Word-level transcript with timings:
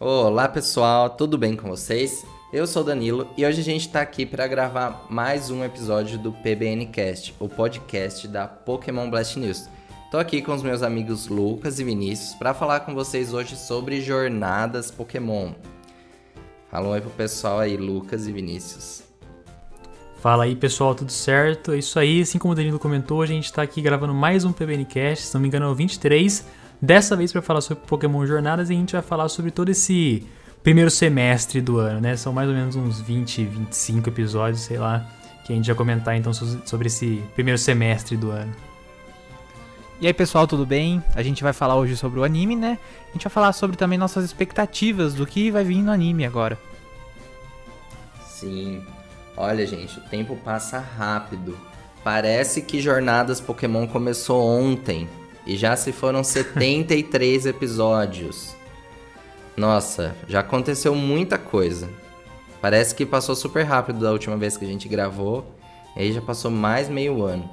Olá 0.00 0.48
pessoal, 0.48 1.10
tudo 1.10 1.36
bem 1.36 1.56
com 1.56 1.68
vocês? 1.68 2.24
Eu 2.52 2.68
sou 2.68 2.84
Danilo 2.84 3.26
e 3.36 3.44
hoje 3.44 3.60
a 3.60 3.64
gente 3.64 3.88
está 3.88 4.00
aqui 4.00 4.24
para 4.24 4.46
gravar 4.46 5.08
mais 5.10 5.50
um 5.50 5.64
episódio 5.64 6.16
do 6.16 6.30
PBNcast, 6.30 7.34
o 7.40 7.48
podcast 7.48 8.28
da 8.28 8.46
Pokémon 8.46 9.10
Blast 9.10 9.36
News. 9.40 9.68
Tô 10.08 10.16
aqui 10.16 10.40
com 10.40 10.54
os 10.54 10.62
meus 10.62 10.84
amigos 10.84 11.26
Lucas 11.26 11.80
e 11.80 11.84
Vinícius 11.84 12.32
para 12.32 12.54
falar 12.54 12.80
com 12.80 12.94
vocês 12.94 13.34
hoje 13.34 13.56
sobre 13.56 14.00
jornadas 14.00 14.88
Pokémon. 14.92 15.50
Fala 16.70 16.90
oi 16.90 17.00
pro 17.00 17.10
pessoal 17.10 17.58
aí, 17.58 17.76
Lucas 17.76 18.28
e 18.28 18.32
Vinícius. 18.32 19.02
Fala 20.20 20.44
aí 20.44 20.54
pessoal, 20.54 20.94
tudo 20.94 21.10
certo? 21.10 21.72
É 21.72 21.78
isso 21.78 21.98
aí, 21.98 22.22
assim 22.22 22.38
como 22.38 22.52
o 22.52 22.54
Danilo 22.54 22.78
comentou, 22.78 23.20
a 23.20 23.26
gente 23.26 23.46
está 23.46 23.62
aqui 23.62 23.82
gravando 23.82 24.14
mais 24.14 24.44
um 24.44 24.52
PBNcast, 24.52 25.26
se 25.26 25.34
não 25.34 25.40
me 25.40 25.48
engano 25.48 25.66
é 25.66 25.68
o 25.68 25.74
23, 25.74 26.46
dessa 26.80 27.16
vez 27.16 27.32
para 27.32 27.42
falar 27.42 27.60
sobre 27.60 27.84
Pokémon 27.86 28.24
Jornadas 28.26 28.70
e 28.70 28.72
a 28.72 28.76
gente 28.76 28.92
vai 28.92 29.02
falar 29.02 29.28
sobre 29.28 29.50
todo 29.50 29.68
esse 29.68 30.26
primeiro 30.62 30.90
semestre 30.90 31.60
do 31.60 31.78
ano, 31.78 32.00
né? 32.00 32.16
São 32.16 32.32
mais 32.32 32.48
ou 32.48 32.54
menos 32.54 32.76
uns 32.76 33.00
20, 33.00 33.44
25 33.44 34.08
episódios, 34.08 34.62
sei 34.62 34.78
lá, 34.78 35.06
que 35.44 35.52
a 35.52 35.56
gente 35.56 35.66
vai 35.66 35.76
comentar 35.76 36.16
então 36.16 36.32
sobre 36.32 36.88
esse 36.88 37.22
primeiro 37.34 37.58
semestre 37.58 38.16
do 38.16 38.30
ano. 38.30 38.52
E 40.00 40.06
aí 40.06 40.14
pessoal, 40.14 40.46
tudo 40.46 40.64
bem? 40.64 41.02
A 41.14 41.22
gente 41.22 41.42
vai 41.42 41.52
falar 41.52 41.74
hoje 41.74 41.96
sobre 41.96 42.20
o 42.20 42.24
anime, 42.24 42.54
né? 42.54 42.78
A 43.08 43.12
gente 43.12 43.24
vai 43.24 43.32
falar 43.32 43.52
sobre 43.52 43.76
também 43.76 43.98
nossas 43.98 44.24
expectativas 44.24 45.14
do 45.14 45.26
que 45.26 45.50
vai 45.50 45.64
vir 45.64 45.82
no 45.82 45.90
anime 45.90 46.24
agora. 46.24 46.56
Sim. 48.24 48.84
Olha, 49.36 49.66
gente, 49.66 49.98
o 49.98 50.02
tempo 50.02 50.36
passa 50.36 50.78
rápido. 50.78 51.58
Parece 52.04 52.62
que 52.62 52.80
Jornadas 52.80 53.40
Pokémon 53.40 53.88
começou 53.88 54.40
ontem 54.40 55.08
e 55.48 55.56
já 55.56 55.74
se 55.74 55.92
foram 55.92 56.22
73 56.22 57.46
episódios. 57.46 58.54
Nossa, 59.56 60.14
já 60.28 60.40
aconteceu 60.40 60.94
muita 60.94 61.38
coisa. 61.38 61.88
Parece 62.60 62.94
que 62.94 63.06
passou 63.06 63.34
super 63.34 63.64
rápido 63.64 64.00
da 64.00 64.12
última 64.12 64.36
vez 64.36 64.58
que 64.58 64.64
a 64.66 64.68
gente 64.68 64.86
gravou. 64.88 65.56
E 65.96 66.02
aí 66.02 66.12
já 66.12 66.20
passou 66.20 66.50
mais 66.50 66.90
meio 66.90 67.24
ano. 67.24 67.48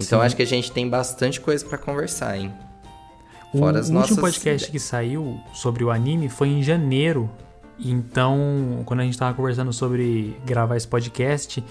Então 0.00 0.18
Sim. 0.18 0.26
acho 0.26 0.36
que 0.36 0.42
a 0.42 0.46
gente 0.46 0.72
tem 0.72 0.88
bastante 0.88 1.40
coisa 1.40 1.64
para 1.64 1.78
conversar, 1.78 2.36
hein? 2.36 2.52
Fora 3.56 3.76
o 3.76 3.80
as 3.80 3.88
último 3.88 4.20
podcast 4.20 4.70
que 4.70 4.80
saiu 4.80 5.38
sobre 5.54 5.84
o 5.84 5.90
anime 5.90 6.28
foi 6.28 6.48
em 6.48 6.62
janeiro. 6.62 7.30
Então, 7.78 8.82
quando 8.84 9.00
a 9.00 9.04
gente 9.04 9.16
tava 9.16 9.34
conversando 9.34 9.72
sobre 9.72 10.36
gravar 10.44 10.76
esse 10.76 10.88
podcast, 10.88 11.62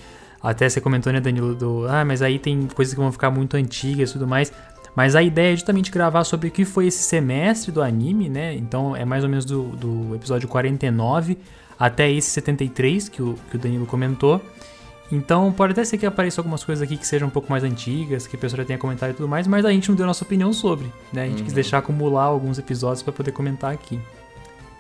até 0.42 0.68
você 0.68 0.82
comentou, 0.82 1.14
né, 1.14 1.20
Danilo, 1.20 1.54
do, 1.54 1.86
ah, 1.88 2.04
mas 2.04 2.22
aí 2.22 2.40
tem 2.40 2.68
coisas 2.68 2.94
que 2.94 3.00
vão 3.00 3.12
ficar 3.12 3.30
muito 3.30 3.56
antigas 3.56 4.10
e 4.10 4.14
tudo 4.14 4.28
mais. 4.28 4.52
Mas 4.96 5.16
a 5.16 5.24
ideia 5.24 5.54
é 5.54 5.56
justamente 5.56 5.90
gravar 5.92 6.24
sobre 6.24 6.50
o 6.50 6.52
que 6.52 6.66
foi 6.66 6.88
esse 6.88 7.04
semestre 7.04 7.72
do 7.72 7.82
anime, 7.82 8.30
né? 8.30 8.54
Então 8.56 8.96
é 8.96 9.06
mais 9.06 9.24
ou 9.24 9.30
menos 9.30 9.46
do, 9.46 9.70
do 9.70 10.16
episódio 10.16 10.48
49 10.48 11.38
até 11.80 12.12
esse 12.12 12.30
73 12.32 13.10
que 13.10 13.22
o, 13.22 13.36
que 13.50 13.56
o 13.56 13.60
Danilo 13.60 13.86
comentou. 13.86 14.42
Então 15.12 15.52
pode 15.52 15.74
até 15.74 15.84
ser 15.84 15.98
que 15.98 16.06
apareça 16.06 16.40
algumas 16.40 16.64
coisas 16.64 16.82
aqui 16.82 16.96
que 16.96 17.06
sejam 17.06 17.28
um 17.28 17.32
pouco 17.32 17.52
mais 17.52 17.64
antigas, 17.64 18.28
que 18.28 18.36
a 18.36 18.40
pessoa 18.40 18.60
já 18.60 18.66
tenha 18.66 18.80
comentado 18.80 19.12
e 19.12 19.14
tudo 19.14 19.28
mais, 19.28 19.46
mas 19.46 19.66
a 19.66 19.72
gente 19.72 19.90
não 19.90 19.96
deu 19.96 20.06
nossa 20.06 20.24
opinião 20.24 20.54
sobre, 20.54 20.92
né? 21.12 21.24
A 21.24 21.28
gente 21.28 21.40
uhum. 21.40 21.46
quis 21.46 21.54
deixar 21.54 21.80
acumular 21.80 22.24
alguns 22.24 22.58
episódios 22.58 23.02
para 23.02 23.12
poder 23.12 23.32
comentar 23.32 23.74
aqui. 23.74 24.00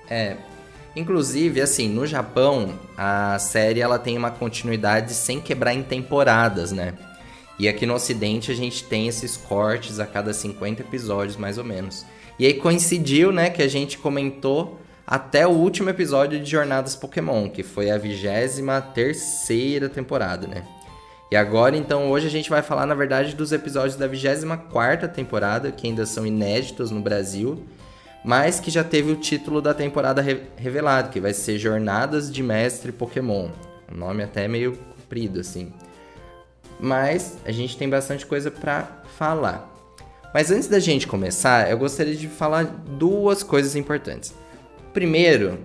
É, 0.09 0.37
inclusive 0.95 1.61
assim, 1.61 1.89
no 1.89 2.05
Japão 2.05 2.79
a 2.97 3.37
série 3.39 3.81
ela 3.81 3.99
tem 3.99 4.17
uma 4.17 4.31
continuidade 4.31 5.13
sem 5.13 5.41
quebrar 5.41 5.73
em 5.73 5.83
temporadas, 5.83 6.71
né? 6.71 6.93
E 7.61 7.69
aqui 7.69 7.85
no 7.85 7.93
Ocidente 7.93 8.51
a 8.51 8.55
gente 8.55 8.83
tem 8.85 9.07
esses 9.07 9.37
cortes 9.37 9.99
a 9.99 10.05
cada 10.07 10.33
50 10.33 10.81
episódios, 10.81 11.37
mais 11.37 11.59
ou 11.59 11.63
menos. 11.63 12.03
E 12.39 12.47
aí 12.47 12.55
coincidiu, 12.55 13.31
né, 13.31 13.51
que 13.51 13.61
a 13.61 13.67
gente 13.67 13.99
comentou 13.99 14.79
até 15.05 15.45
o 15.45 15.51
último 15.51 15.87
episódio 15.87 16.39
de 16.39 16.49
Jornadas 16.49 16.95
Pokémon, 16.95 17.47
que 17.47 17.61
foi 17.61 17.91
a 17.91 17.99
23 17.99 19.47
temporada, 19.93 20.47
né? 20.47 20.63
E 21.31 21.35
agora, 21.35 21.77
então, 21.77 22.09
hoje 22.09 22.25
a 22.25 22.31
gente 22.31 22.49
vai 22.49 22.63
falar, 22.63 22.87
na 22.87 22.95
verdade, 22.95 23.35
dos 23.35 23.51
episódios 23.51 23.95
da 23.95 24.07
24 24.07 25.07
temporada, 25.09 25.71
que 25.71 25.85
ainda 25.85 26.07
são 26.07 26.25
inéditos 26.25 26.89
no 26.89 26.99
Brasil, 26.99 27.63
mas 28.25 28.59
que 28.59 28.71
já 28.71 28.83
teve 28.83 29.11
o 29.11 29.17
título 29.17 29.61
da 29.61 29.75
temporada 29.75 30.19
re 30.19 30.41
revelado, 30.57 31.11
que 31.11 31.19
vai 31.19 31.31
ser 31.31 31.59
Jornadas 31.59 32.33
de 32.33 32.41
Mestre 32.41 32.91
Pokémon. 32.91 33.49
O 33.87 33.95
nome 33.95 34.23
até 34.23 34.45
é 34.45 34.47
meio 34.47 34.75
comprido, 34.97 35.39
assim. 35.39 35.71
Mas 36.81 37.37
a 37.45 37.51
gente 37.51 37.77
tem 37.77 37.87
bastante 37.87 38.25
coisa 38.25 38.49
para 38.49 39.03
falar. 39.17 39.69
Mas 40.33 40.49
antes 40.49 40.67
da 40.67 40.79
gente 40.79 41.07
começar, 41.07 41.69
eu 41.69 41.77
gostaria 41.77 42.15
de 42.15 42.27
falar 42.27 42.63
duas 42.63 43.43
coisas 43.43 43.75
importantes. 43.75 44.33
Primeiro, 44.93 45.59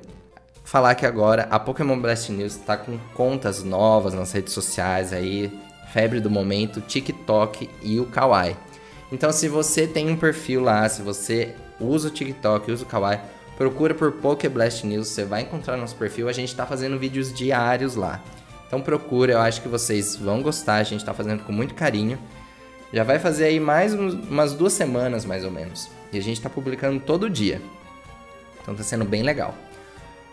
falar 0.65 0.95
que 0.95 1.07
agora 1.07 1.49
a 1.51 1.59
Pokémon 1.59 1.99
Blast 1.99 2.31
News 2.31 2.57
está 2.57 2.77
com 2.77 2.99
contas 3.15 3.63
novas 3.63 4.13
nas 4.13 4.33
redes 4.33 4.53
sociais 4.53 5.13
aí, 5.13 5.51
febre 5.93 6.21
do 6.21 6.29
momento, 6.29 6.81
TikTok 6.81 7.71
e 7.83 7.99
o 7.99 8.07
Kawaii. 8.07 8.57
Então, 9.11 9.33
se 9.33 9.49
você 9.49 9.87
tem 9.87 10.11
um 10.11 10.17
perfil 10.17 10.61
lá, 10.61 10.89
se 10.89 11.01
você 11.01 11.55
usa 11.81 12.09
o 12.09 12.11
TikTok, 12.11 12.71
usa 12.71 12.83
o 12.83 12.87
Kawaii, 12.87 13.21
procura 13.57 13.95
por 13.95 14.13
Poké 14.13 14.49
Blast 14.49 14.85
News, 14.85 15.09
você 15.09 15.25
vai 15.25 15.43
encontrar 15.43 15.77
nosso 15.77 15.95
perfil. 15.95 16.29
A 16.29 16.33
gente 16.33 16.49
está 16.49 16.67
fazendo 16.67 16.99
vídeos 16.99 17.33
diários 17.33 17.95
lá. 17.95 18.21
Então 18.67 18.81
procura, 18.81 19.33
eu 19.33 19.39
acho 19.39 19.63
que 19.63 19.69
vocês 19.69 20.17
vão 20.17 20.43
gostar, 20.43 20.77
a 20.77 20.83
gente 20.83 21.01
está 21.01 21.15
fazendo 21.15 21.45
com 21.45 21.53
muito 21.53 21.75
carinho. 21.75 22.19
Já 22.93 23.05
vai 23.05 23.19
fazer 23.19 23.45
aí 23.45 23.61
mais 23.61 23.95
umas 23.95 24.53
duas 24.53 24.73
semanas, 24.73 25.25
mais 25.25 25.45
ou 25.45 25.51
menos. 25.51 25.89
E 26.13 26.19
a 26.19 26.23
gente 26.23 26.37
está 26.37 26.49
publicando 26.49 27.01
todo 27.01 27.31
dia. 27.31 27.61
Então 28.63 28.75
tá 28.75 28.83
sendo 28.83 29.05
bem 29.05 29.23
legal. 29.23 29.55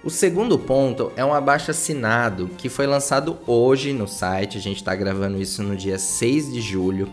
O 0.03 0.09
segundo 0.09 0.59
ponto 0.59 1.13
é 1.15 1.23
um 1.23 1.33
abaixo 1.33 1.71
assinado 1.71 2.49
que 2.57 2.67
foi 2.67 2.85
lançado 2.85 3.37
hoje 3.47 3.93
no 3.93 4.07
site. 4.07 4.57
A 4.57 4.61
gente 4.61 4.77
está 4.77 4.93
gravando 4.93 5.41
isso 5.41 5.63
no 5.63 5.77
dia 5.77 5.97
6 5.97 6.51
de 6.51 6.59
julho. 6.59 7.09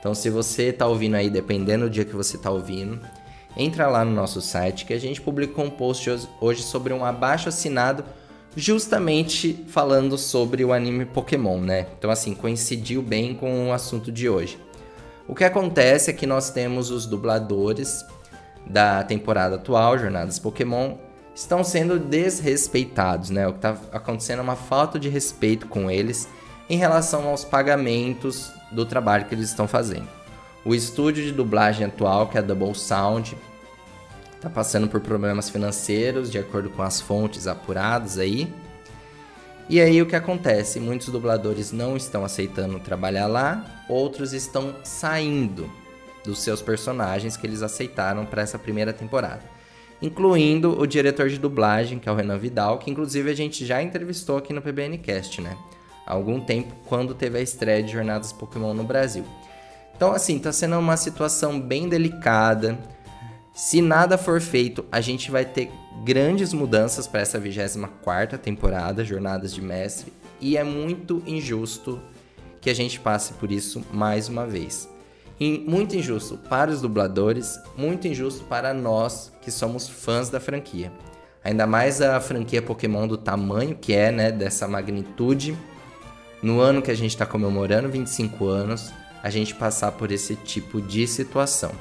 Então, 0.00 0.12
se 0.12 0.28
você 0.28 0.64
está 0.64 0.88
ouvindo 0.88 1.14
aí, 1.14 1.30
dependendo 1.30 1.84
do 1.84 1.90
dia 1.90 2.04
que 2.04 2.16
você 2.16 2.36
está 2.36 2.50
ouvindo, 2.50 3.00
entra 3.56 3.86
lá 3.86 4.04
no 4.04 4.10
nosso 4.10 4.40
site 4.40 4.84
que 4.84 4.92
a 4.92 4.98
gente 4.98 5.20
publicou 5.20 5.64
um 5.64 5.70
post 5.70 6.10
hoje 6.40 6.64
sobre 6.64 6.92
um 6.92 7.04
abaixo 7.04 7.48
assinado 7.48 8.04
justamente 8.56 9.64
falando 9.68 10.18
sobre 10.18 10.64
o 10.64 10.72
anime 10.72 11.04
Pokémon, 11.04 11.60
né? 11.60 11.86
Então, 11.98 12.10
assim, 12.10 12.34
coincidiu 12.34 13.02
bem 13.02 13.34
com 13.34 13.68
o 13.68 13.72
assunto 13.72 14.12
de 14.12 14.28
hoje. 14.28 14.58
O 15.26 15.34
que 15.34 15.44
acontece 15.44 16.10
é 16.10 16.12
que 16.12 16.26
nós 16.26 16.50
temos 16.50 16.90
os 16.90 17.06
dubladores 17.06 18.04
da 18.66 19.02
temporada 19.02 19.56
atual, 19.56 19.98
Jornadas 19.98 20.38
Pokémon, 20.38 20.96
estão 21.34 21.64
sendo 21.64 21.98
desrespeitados, 21.98 23.30
né? 23.30 23.46
O 23.46 23.52
que 23.52 23.58
está 23.58 23.76
acontecendo 23.92 24.40
é 24.40 24.42
uma 24.42 24.56
falta 24.56 24.98
de 24.98 25.08
respeito 25.08 25.66
com 25.66 25.90
eles 25.90 26.28
em 26.68 26.76
relação 26.76 27.28
aos 27.28 27.44
pagamentos 27.44 28.52
do 28.70 28.84
trabalho 28.84 29.24
que 29.24 29.34
eles 29.34 29.48
estão 29.48 29.66
fazendo. 29.66 30.08
O 30.64 30.74
estúdio 30.74 31.24
de 31.24 31.32
dublagem 31.32 31.86
atual, 31.86 32.28
que 32.28 32.36
é 32.36 32.40
a 32.40 32.44
Double 32.44 32.74
Sound, 32.74 33.36
está 34.42 34.50
passando 34.50 34.88
por 34.88 35.00
problemas 35.00 35.48
financeiros, 35.48 36.28
de 36.28 36.36
acordo 36.36 36.68
com 36.68 36.82
as 36.82 37.00
fontes 37.00 37.46
apuradas 37.46 38.18
aí. 38.18 38.52
E 39.68 39.80
aí 39.80 40.02
o 40.02 40.06
que 40.06 40.16
acontece? 40.16 40.80
Muitos 40.80 41.10
dubladores 41.10 41.70
não 41.70 41.96
estão 41.96 42.24
aceitando 42.24 42.80
trabalhar 42.80 43.28
lá, 43.28 43.84
outros 43.88 44.32
estão 44.32 44.74
saindo 44.82 45.70
dos 46.24 46.42
seus 46.42 46.60
personagens 46.60 47.36
que 47.36 47.46
eles 47.46 47.62
aceitaram 47.62 48.26
para 48.26 48.42
essa 48.42 48.58
primeira 48.58 48.92
temporada. 48.92 49.42
Incluindo 50.02 50.76
o 50.76 50.88
diretor 50.88 51.28
de 51.28 51.38
dublagem, 51.38 52.00
que 52.00 52.08
é 52.08 52.12
o 52.12 52.16
Renan 52.16 52.36
Vidal, 52.36 52.78
que 52.78 52.90
inclusive 52.90 53.30
a 53.30 53.36
gente 53.36 53.64
já 53.64 53.80
entrevistou 53.80 54.38
aqui 54.38 54.52
no 54.52 54.60
PBNcast, 54.60 55.40
né? 55.40 55.56
Há 56.04 56.14
algum 56.14 56.40
tempo, 56.40 56.74
quando 56.86 57.14
teve 57.14 57.38
a 57.38 57.40
estreia 57.40 57.80
de 57.80 57.92
Jornadas 57.92 58.32
Pokémon 58.32 58.74
no 58.74 58.82
Brasil. 58.82 59.24
Então, 59.94 60.12
assim, 60.12 60.40
tá 60.40 60.50
sendo 60.50 60.76
uma 60.80 60.96
situação 60.96 61.60
bem 61.60 61.88
delicada. 61.88 62.76
Se 63.54 63.82
nada 63.82 64.16
for 64.16 64.40
feito, 64.40 64.84
a 64.90 65.00
gente 65.00 65.30
vai 65.30 65.44
ter 65.44 65.70
grandes 66.04 66.52
mudanças 66.52 67.06
para 67.06 67.20
essa 67.20 67.38
24 67.38 68.38
temporada, 68.38 69.04
Jornadas 69.04 69.54
de 69.54 69.60
Mestre, 69.60 70.12
e 70.40 70.56
é 70.56 70.64
muito 70.64 71.22
injusto 71.26 72.00
que 72.60 72.70
a 72.70 72.74
gente 72.74 72.98
passe 72.98 73.34
por 73.34 73.52
isso 73.52 73.84
mais 73.92 74.28
uma 74.28 74.46
vez 74.46 74.88
muito 75.66 75.96
injusto 75.96 76.36
para 76.36 76.70
os 76.70 76.80
dubladores, 76.80 77.58
muito 77.76 78.06
injusto 78.06 78.44
para 78.44 78.72
nós 78.72 79.32
que 79.42 79.50
somos 79.50 79.88
fãs 79.88 80.28
da 80.28 80.38
franquia. 80.38 80.92
Ainda 81.42 81.66
mais 81.66 82.00
a 82.00 82.20
franquia 82.20 82.62
Pokémon 82.62 83.08
do 83.08 83.16
tamanho 83.16 83.74
que 83.74 83.92
é, 83.92 84.12
né, 84.12 84.30
dessa 84.30 84.68
magnitude. 84.68 85.56
No 86.40 86.60
ano 86.60 86.82
que 86.82 86.90
a 86.90 86.94
gente 86.94 87.10
está 87.10 87.26
comemorando 87.26 87.88
25 87.88 88.46
anos, 88.46 88.92
a 89.22 89.30
gente 89.30 89.54
passar 89.54 89.92
por 89.92 90.12
esse 90.12 90.36
tipo 90.36 90.80
de 90.80 91.06
situação. 91.06 91.72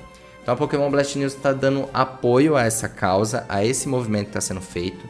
Então 0.41 0.53
a 0.53 0.57
Pokémon 0.57 0.89
Blast 0.89 1.17
News 1.17 1.33
está 1.33 1.53
dando 1.53 1.89
apoio 1.93 2.55
a 2.55 2.63
essa 2.63 2.89
causa, 2.89 3.45
a 3.47 3.63
esse 3.63 3.87
movimento 3.87 4.25
que 4.25 4.29
está 4.29 4.41
sendo 4.41 4.61
feito. 4.61 5.07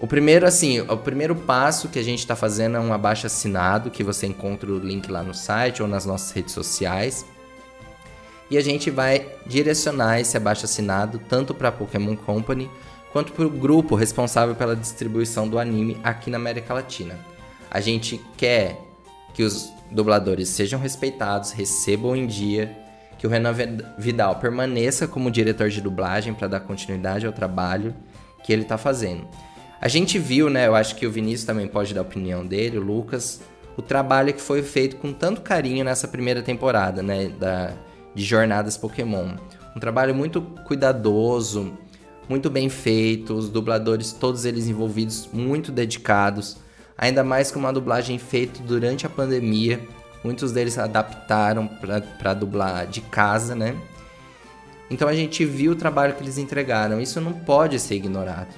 O 0.00 0.06
primeiro, 0.06 0.46
assim, 0.46 0.80
o 0.80 0.96
primeiro 0.96 1.34
passo 1.34 1.88
que 1.88 1.98
a 1.98 2.04
gente 2.04 2.20
está 2.20 2.36
fazendo 2.36 2.76
é 2.76 2.80
um 2.80 2.92
abaixo 2.92 3.26
assinado, 3.26 3.90
que 3.90 4.04
você 4.04 4.26
encontra 4.26 4.70
o 4.70 4.78
link 4.78 5.10
lá 5.10 5.22
no 5.22 5.34
site 5.34 5.82
ou 5.82 5.88
nas 5.88 6.06
nossas 6.06 6.30
redes 6.30 6.54
sociais. 6.54 7.26
E 8.50 8.56
a 8.56 8.60
gente 8.60 8.90
vai 8.90 9.26
direcionar 9.44 10.20
esse 10.20 10.36
abaixo 10.36 10.64
assinado 10.64 11.20
tanto 11.28 11.52
para 11.52 11.68
a 11.68 11.72
Pokémon 11.72 12.16
Company 12.16 12.70
quanto 13.12 13.32
para 13.32 13.46
o 13.46 13.50
grupo 13.50 13.94
responsável 13.94 14.54
pela 14.54 14.76
distribuição 14.76 15.48
do 15.48 15.58
anime 15.58 15.98
aqui 16.02 16.30
na 16.30 16.36
América 16.36 16.74
Latina. 16.74 17.18
A 17.70 17.80
gente 17.80 18.20
quer 18.36 18.80
que 19.34 19.42
os 19.42 19.70
dubladores 19.90 20.48
sejam 20.48 20.78
respeitados, 20.78 21.50
recebam 21.50 22.14
em 22.14 22.26
dia, 22.26 22.74
que 23.18 23.26
o 23.26 23.30
Renan 23.30 23.52
Vidal 23.98 24.36
permaneça 24.36 25.08
como 25.08 25.30
diretor 25.30 25.68
de 25.68 25.80
dublagem 25.80 26.32
para 26.32 26.48
dar 26.48 26.60
continuidade 26.60 27.26
ao 27.26 27.32
trabalho 27.32 27.94
que 28.44 28.52
ele 28.52 28.62
está 28.62 28.78
fazendo. 28.78 29.26
A 29.80 29.88
gente 29.88 30.18
viu, 30.18 30.48
né? 30.48 30.66
Eu 30.66 30.74
acho 30.74 30.96
que 30.96 31.06
o 31.06 31.10
Vinícius 31.10 31.44
também 31.44 31.66
pode 31.66 31.92
dar 31.92 32.00
a 32.00 32.02
opinião 32.02 32.46
dele, 32.46 32.78
o 32.78 32.82
Lucas, 32.82 33.40
o 33.76 33.82
trabalho 33.82 34.32
que 34.32 34.40
foi 34.40 34.62
feito 34.62 34.96
com 34.96 35.12
tanto 35.12 35.40
carinho 35.40 35.84
nessa 35.84 36.08
primeira 36.08 36.42
temporada, 36.42 37.02
né? 37.02 37.28
Da, 37.28 37.72
de 38.14 38.24
Jornadas 38.24 38.76
Pokémon. 38.76 39.36
Um 39.76 39.80
trabalho 39.80 40.14
muito 40.14 40.40
cuidadoso, 40.64 41.72
muito 42.28 42.50
bem 42.50 42.68
feito, 42.68 43.34
os 43.34 43.48
dubladores, 43.48 44.12
todos 44.12 44.44
eles 44.44 44.66
envolvidos, 44.66 45.28
muito 45.32 45.70
dedicados. 45.70 46.56
Ainda 46.96 47.22
mais 47.22 47.52
com 47.52 47.60
uma 47.60 47.72
dublagem 47.72 48.18
feita 48.18 48.60
durante 48.62 49.06
a 49.06 49.08
pandemia. 49.08 49.80
Muitos 50.22 50.52
deles 50.52 50.78
adaptaram 50.78 51.68
para 51.68 52.34
dublar 52.34 52.86
de 52.86 53.00
casa, 53.00 53.54
né? 53.54 53.76
Então 54.90 55.06
a 55.06 55.14
gente 55.14 55.44
viu 55.44 55.72
o 55.72 55.76
trabalho 55.76 56.14
que 56.14 56.22
eles 56.22 56.38
entregaram. 56.38 57.00
Isso 57.00 57.20
não 57.20 57.32
pode 57.32 57.78
ser 57.78 57.94
ignorado. 57.94 58.54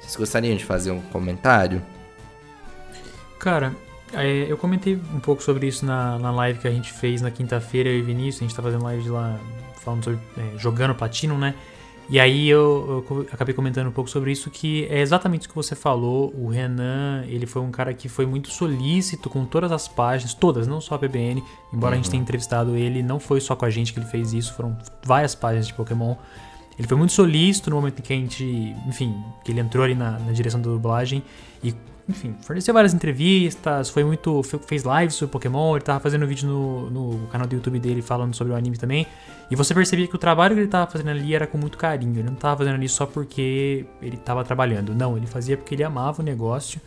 Vocês 0.00 0.16
gostariam 0.16 0.56
de 0.56 0.64
fazer 0.64 0.90
um 0.90 1.00
comentário? 1.00 1.82
Cara, 3.38 3.74
é, 4.12 4.46
eu 4.50 4.56
comentei 4.56 4.94
um 5.14 5.20
pouco 5.20 5.42
sobre 5.42 5.66
isso 5.66 5.84
na, 5.84 6.18
na 6.18 6.30
live 6.30 6.58
que 6.58 6.68
a 6.68 6.70
gente 6.70 6.92
fez 6.92 7.22
na 7.22 7.30
quinta-feira, 7.30 7.88
eu 7.88 7.98
e 7.98 8.02
Vinícius. 8.02 8.42
A 8.42 8.44
gente 8.46 8.56
tá 8.56 8.62
fazendo 8.62 8.84
live 8.84 9.08
lá 9.08 9.38
falando 9.76 10.04
sobre 10.04 10.20
é, 10.36 10.58
jogando 10.58 10.94
Platino, 10.94 11.38
né? 11.38 11.54
E 12.08 12.20
aí 12.20 12.48
eu, 12.48 13.04
eu, 13.10 13.26
acabei 13.32 13.52
comentando 13.52 13.88
um 13.88 13.92
pouco 13.92 14.08
sobre 14.08 14.30
isso, 14.30 14.48
que 14.48 14.86
é 14.88 15.00
exatamente 15.00 15.46
o 15.46 15.50
que 15.50 15.56
você 15.56 15.74
falou. 15.74 16.32
O 16.36 16.48
Renan, 16.48 17.24
ele 17.26 17.46
foi 17.46 17.60
um 17.60 17.70
cara 17.70 17.92
que 17.92 18.08
foi 18.08 18.24
muito 18.24 18.48
solícito 18.48 19.28
com 19.28 19.44
todas 19.44 19.72
as 19.72 19.88
páginas, 19.88 20.32
todas, 20.32 20.68
não 20.68 20.80
só 20.80 20.94
a 20.94 20.98
PBN. 20.98 21.42
Embora 21.72 21.92
uhum. 21.94 21.94
a 21.94 21.96
gente 21.96 22.10
tenha 22.10 22.20
uhum. 22.20 22.24
entrevistado 22.24 22.76
ele, 22.76 23.02
não 23.02 23.18
foi 23.18 23.40
só 23.40 23.56
com 23.56 23.64
a 23.64 23.70
gente 23.70 23.92
que 23.92 23.98
ele 23.98 24.06
fez 24.06 24.32
isso, 24.32 24.54
foram 24.54 24.78
várias 25.04 25.34
páginas 25.34 25.66
de 25.66 25.74
Pokémon. 25.74 26.14
Ele 26.78 26.86
foi 26.86 26.96
muito 26.96 27.12
solícito 27.12 27.70
no 27.70 27.76
momento 27.76 27.98
em 27.98 28.02
que 28.02 28.12
a 28.12 28.16
gente, 28.16 28.44
enfim, 28.86 29.16
que 29.44 29.50
ele 29.50 29.60
entrou 29.60 29.82
ali 29.82 29.94
na, 29.94 30.12
na 30.12 30.32
direção 30.32 30.60
da 30.60 30.68
dublagem 30.68 31.24
e 31.62 31.74
enfim, 32.08 32.36
forneceu 32.40 32.72
várias 32.72 32.94
entrevistas, 32.94 33.90
foi 33.90 34.04
muito. 34.04 34.42
fez 34.42 34.84
lives 34.84 35.14
sobre 35.14 35.32
Pokémon, 35.32 35.74
ele 35.74 35.84
tava 35.84 35.98
fazendo 35.98 36.24
vídeo 36.26 36.48
no, 36.48 36.90
no 36.90 37.26
canal 37.28 37.48
do 37.48 37.54
YouTube 37.54 37.80
dele 37.80 38.00
falando 38.00 38.34
sobre 38.34 38.52
o 38.52 38.56
anime 38.56 38.76
também. 38.76 39.06
E 39.50 39.56
você 39.56 39.74
percebia 39.74 40.06
que 40.06 40.14
o 40.14 40.18
trabalho 40.18 40.54
que 40.54 40.60
ele 40.60 40.68
tava 40.68 40.88
fazendo 40.90 41.10
ali 41.10 41.34
era 41.34 41.46
com 41.46 41.58
muito 41.58 41.76
carinho. 41.76 42.20
Ele 42.20 42.28
não 42.28 42.36
tava 42.36 42.58
fazendo 42.58 42.74
ali 42.74 42.88
só 42.88 43.06
porque 43.06 43.84
ele 44.00 44.16
tava 44.16 44.44
trabalhando. 44.44 44.94
Não, 44.94 45.16
ele 45.16 45.26
fazia 45.26 45.56
porque 45.56 45.74
ele 45.74 45.82
amava 45.82 46.22
o 46.22 46.24
negócio. 46.24 46.80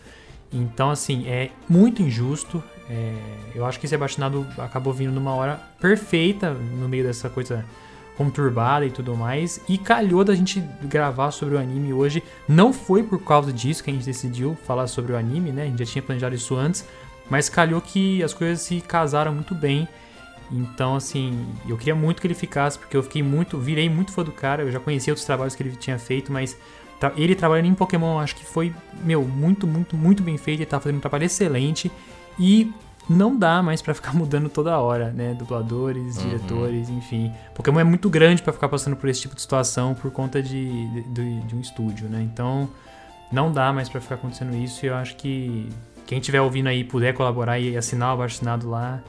Então, 0.51 0.89
assim, 0.89 1.27
é 1.27 1.51
muito 1.67 2.01
injusto. 2.01 2.63
É, 2.89 3.13
eu 3.53 3.65
acho 3.65 3.79
que 3.79 3.85
esse 3.85 3.95
abaixinado 3.95 4.47
acabou 4.57 4.93
vindo 4.93 5.11
numa 5.11 5.33
hora 5.33 5.59
perfeita 5.79 6.51
no 6.51 6.87
meio 6.87 7.03
dessa 7.03 7.29
coisa 7.29 7.65
conturbada 8.19 8.85
e 8.85 8.91
tudo 8.91 9.15
mais. 9.15 9.61
E 9.69 9.77
calhou 9.77 10.25
da 10.25 10.35
gente 10.35 10.61
gravar 10.83 11.31
sobre 11.31 11.55
o 11.55 11.57
anime 11.57 11.93
hoje. 11.93 12.21
Não 12.45 12.73
foi 12.73 13.01
por 13.01 13.23
causa 13.23 13.53
disso 13.53 13.81
que 13.81 13.89
a 13.89 13.93
gente 13.93 14.05
decidiu 14.05 14.57
falar 14.67 14.87
sobre 14.87 15.13
o 15.13 15.17
anime, 15.17 15.53
né? 15.53 15.63
A 15.63 15.65
gente 15.67 15.79
já 15.79 15.85
tinha 15.85 16.01
planejado 16.03 16.35
isso 16.35 16.53
antes. 16.53 16.85
Mas 17.29 17.47
calhou 17.47 17.79
que 17.79 18.21
as 18.21 18.33
coisas 18.33 18.59
se 18.59 18.81
casaram 18.81 19.33
muito 19.33 19.55
bem. 19.55 19.87
Então, 20.51 20.97
assim, 20.97 21.47
eu 21.65 21.77
queria 21.77 21.95
muito 21.95 22.19
que 22.19 22.27
ele 22.27 22.33
ficasse, 22.33 22.77
porque 22.77 22.97
eu 22.97 23.03
fiquei 23.03 23.23
muito, 23.23 23.57
virei 23.57 23.87
muito 23.89 24.11
fã 24.11 24.21
do 24.21 24.33
cara. 24.33 24.63
Eu 24.63 24.71
já 24.71 24.81
conhecia 24.81 25.13
outros 25.13 25.25
trabalhos 25.25 25.55
que 25.55 25.63
ele 25.63 25.73
tinha 25.77 25.97
feito, 25.97 26.29
mas 26.29 26.57
ele 27.15 27.35
trabalhando 27.35 27.67
em 27.67 27.73
Pokémon, 27.73 28.19
acho 28.19 28.35
que 28.35 28.43
foi, 28.43 28.73
meu, 29.01 29.23
muito, 29.23 29.65
muito, 29.65 29.95
muito 29.95 30.21
bem 30.21 30.37
feito. 30.37 30.59
Ele 30.59 30.65
tá 30.65 30.77
fazendo 30.77 30.97
um 30.97 31.01
trabalho 31.01 31.23
excelente. 31.23 31.89
E 32.37 32.69
não 33.09 33.35
dá 33.35 33.63
mais 33.63 33.81
para 33.81 33.93
ficar 33.93 34.13
mudando 34.15 34.49
toda 34.49 34.77
hora, 34.77 35.11
né? 35.11 35.33
Dubladores, 35.33 36.17
uhum. 36.17 36.23
diretores, 36.23 36.89
enfim. 36.89 37.33
Pokémon 37.55 37.79
é 37.79 37.83
muito 37.83 38.09
grande 38.09 38.41
para 38.41 38.53
ficar 38.53 38.69
passando 38.69 38.95
por 38.95 39.09
esse 39.09 39.21
tipo 39.21 39.35
de 39.35 39.41
situação 39.41 39.95
por 39.95 40.11
conta 40.11 40.41
de, 40.41 40.87
de, 41.11 41.41
de 41.41 41.55
um 41.55 41.59
estúdio, 41.59 42.07
né? 42.07 42.21
Então, 42.21 42.69
não 43.31 43.51
dá 43.51 43.73
mais 43.73 43.89
para 43.89 43.99
ficar 43.99 44.15
acontecendo 44.15 44.55
isso 44.55 44.85
e 44.85 44.89
eu 44.89 44.95
acho 44.95 45.15
que 45.15 45.69
quem 46.05 46.19
estiver 46.19 46.41
ouvindo 46.41 46.67
aí 46.67 46.83
puder 46.83 47.13
colaborar 47.13 47.59
e 47.59 47.77
assinar 47.77 48.09
o 48.09 48.13
abaixo 48.13 48.35
assinado 48.35 48.69
lá, 48.69 49.01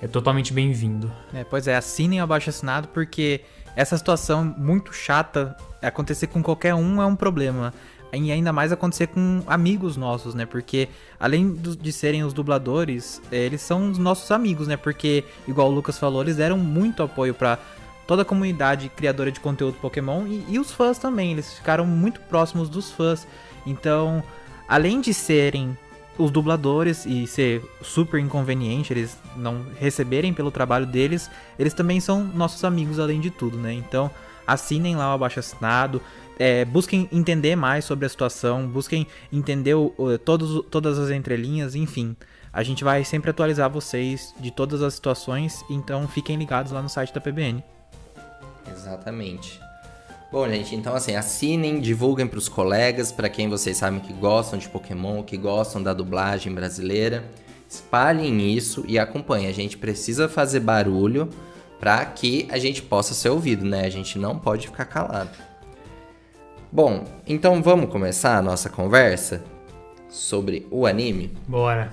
é 0.00 0.08
totalmente 0.08 0.52
bem-vindo. 0.52 1.12
É, 1.34 1.44
pois 1.44 1.68
é, 1.68 1.76
assinem 1.76 2.20
o 2.20 2.24
abaixo 2.24 2.48
assinado 2.48 2.88
porque 2.88 3.42
essa 3.76 3.96
situação 3.96 4.44
muito 4.56 4.92
chata 4.92 5.56
acontecer 5.82 6.26
com 6.26 6.42
qualquer 6.42 6.74
um 6.74 7.00
é 7.00 7.06
um 7.06 7.14
problema 7.16 7.72
e 8.12 8.32
ainda 8.32 8.52
mais 8.52 8.72
acontecer 8.72 9.06
com 9.08 9.42
amigos 9.46 9.96
nossos, 9.96 10.34
né? 10.34 10.44
Porque 10.44 10.88
além 11.18 11.54
de 11.54 11.92
serem 11.92 12.24
os 12.24 12.32
dubladores, 12.32 13.22
eh, 13.30 13.46
eles 13.46 13.60
são 13.60 13.90
os 13.90 13.98
nossos 13.98 14.30
amigos, 14.30 14.66
né? 14.66 14.76
Porque, 14.76 15.24
igual 15.46 15.68
o 15.68 15.74
Lucas 15.74 15.98
falou, 15.98 16.22
eles 16.22 16.36
deram 16.36 16.58
muito 16.58 17.02
apoio 17.02 17.34
para 17.34 17.58
toda 18.06 18.22
a 18.22 18.24
comunidade 18.24 18.88
criadora 18.88 19.30
de 19.30 19.38
conteúdo 19.38 19.76
Pokémon 19.80 20.26
e, 20.26 20.44
e, 20.48 20.58
os 20.58 20.72
fãs 20.72 20.98
também. 20.98 21.32
Eles 21.32 21.54
ficaram 21.54 21.86
muito 21.86 22.20
próximos 22.22 22.68
dos 22.68 22.90
fãs. 22.90 23.26
Então, 23.64 24.22
além 24.68 25.00
de 25.00 25.14
serem 25.14 25.78
os 26.18 26.30
dubladores 26.30 27.06
e 27.06 27.26
ser 27.26 27.62
super 27.80 28.20
inconveniente 28.20 28.92
eles 28.92 29.16
não 29.36 29.64
receberem 29.78 30.34
pelo 30.34 30.50
trabalho 30.50 30.84
deles, 30.86 31.30
eles 31.58 31.72
também 31.72 32.00
são 32.00 32.24
nossos 32.24 32.64
amigos 32.64 32.98
além 32.98 33.20
de 33.20 33.30
tudo, 33.30 33.56
né? 33.56 33.72
Então, 33.72 34.10
assinem 34.46 34.96
lá 34.96 35.12
o 35.12 35.14
abaixo 35.14 35.38
assinado, 35.38 36.02
é, 36.40 36.64
busquem 36.64 37.06
entender 37.12 37.54
mais 37.54 37.84
sobre 37.84 38.06
a 38.06 38.08
situação, 38.08 38.66
busquem 38.66 39.06
entender 39.30 39.74
o, 39.74 39.92
todos, 40.24 40.64
todas 40.70 40.98
as 40.98 41.10
entrelinhas, 41.10 41.74
enfim. 41.74 42.16
A 42.50 42.62
gente 42.62 42.82
vai 42.82 43.04
sempre 43.04 43.28
atualizar 43.28 43.68
vocês 43.68 44.34
de 44.40 44.50
todas 44.50 44.80
as 44.82 44.94
situações, 44.94 45.62
então 45.68 46.08
fiquem 46.08 46.38
ligados 46.38 46.72
lá 46.72 46.80
no 46.80 46.88
site 46.88 47.12
da 47.12 47.20
PBN. 47.20 47.62
Exatamente. 48.72 49.60
Bom, 50.32 50.48
gente, 50.48 50.74
então 50.74 50.94
assim, 50.94 51.14
assinem, 51.14 51.78
divulguem 51.78 52.26
para 52.26 52.38
os 52.38 52.48
colegas, 52.48 53.12
para 53.12 53.28
quem 53.28 53.46
vocês 53.46 53.76
sabem 53.76 54.00
que 54.00 54.14
gostam 54.14 54.58
de 54.58 54.66
Pokémon, 54.66 55.22
que 55.22 55.36
gostam 55.36 55.82
da 55.82 55.92
dublagem 55.92 56.54
brasileira. 56.54 57.22
Espalhem 57.68 58.50
isso 58.50 58.82
e 58.88 58.98
acompanhem. 58.98 59.46
A 59.46 59.52
gente 59.52 59.76
precisa 59.76 60.26
fazer 60.26 60.60
barulho 60.60 61.28
para 61.78 62.02
que 62.06 62.48
a 62.50 62.58
gente 62.58 62.80
possa 62.80 63.12
ser 63.12 63.28
ouvido, 63.28 63.66
né? 63.66 63.84
A 63.84 63.90
gente 63.90 64.18
não 64.18 64.38
pode 64.38 64.68
ficar 64.68 64.86
calado. 64.86 65.49
Bom, 66.72 67.04
então 67.26 67.60
vamos 67.60 67.90
começar 67.90 68.36
a 68.36 68.42
nossa 68.42 68.70
conversa 68.70 69.42
sobre 70.08 70.68
o 70.70 70.86
anime? 70.86 71.32
Bora. 71.48 71.92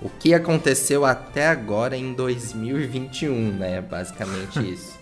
O 0.00 0.08
que 0.08 0.32
aconteceu 0.32 1.04
até 1.04 1.48
agora 1.48 1.96
em 1.96 2.12
2021, 2.12 3.52
né? 3.52 3.80
Basicamente 3.80 4.60
isso. 4.72 4.96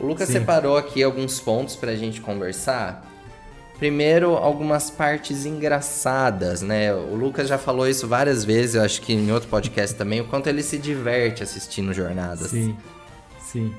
O 0.00 0.06
Lucas 0.06 0.26
Sim. 0.26 0.34
separou 0.34 0.76
aqui 0.76 1.02
alguns 1.02 1.38
pontos 1.38 1.76
pra 1.76 1.94
gente 1.94 2.20
conversar. 2.20 3.04
Primeiro, 3.78 4.34
algumas 4.34 4.90
partes 4.90 5.46
engraçadas, 5.46 6.62
né? 6.62 6.92
O 6.92 7.14
Lucas 7.14 7.48
já 7.48 7.56
falou 7.56 7.86
isso 7.86 8.08
várias 8.08 8.44
vezes, 8.44 8.74
eu 8.74 8.82
acho 8.82 9.00
que 9.00 9.12
em 9.12 9.30
outro 9.30 9.48
podcast 9.48 9.94
também, 9.96 10.20
o 10.20 10.24
quanto 10.24 10.48
ele 10.48 10.64
se 10.64 10.76
diverte 10.76 11.44
assistindo 11.44 11.92
jornadas. 11.92 12.50
Sim, 12.50 12.76
sim. 13.40 13.72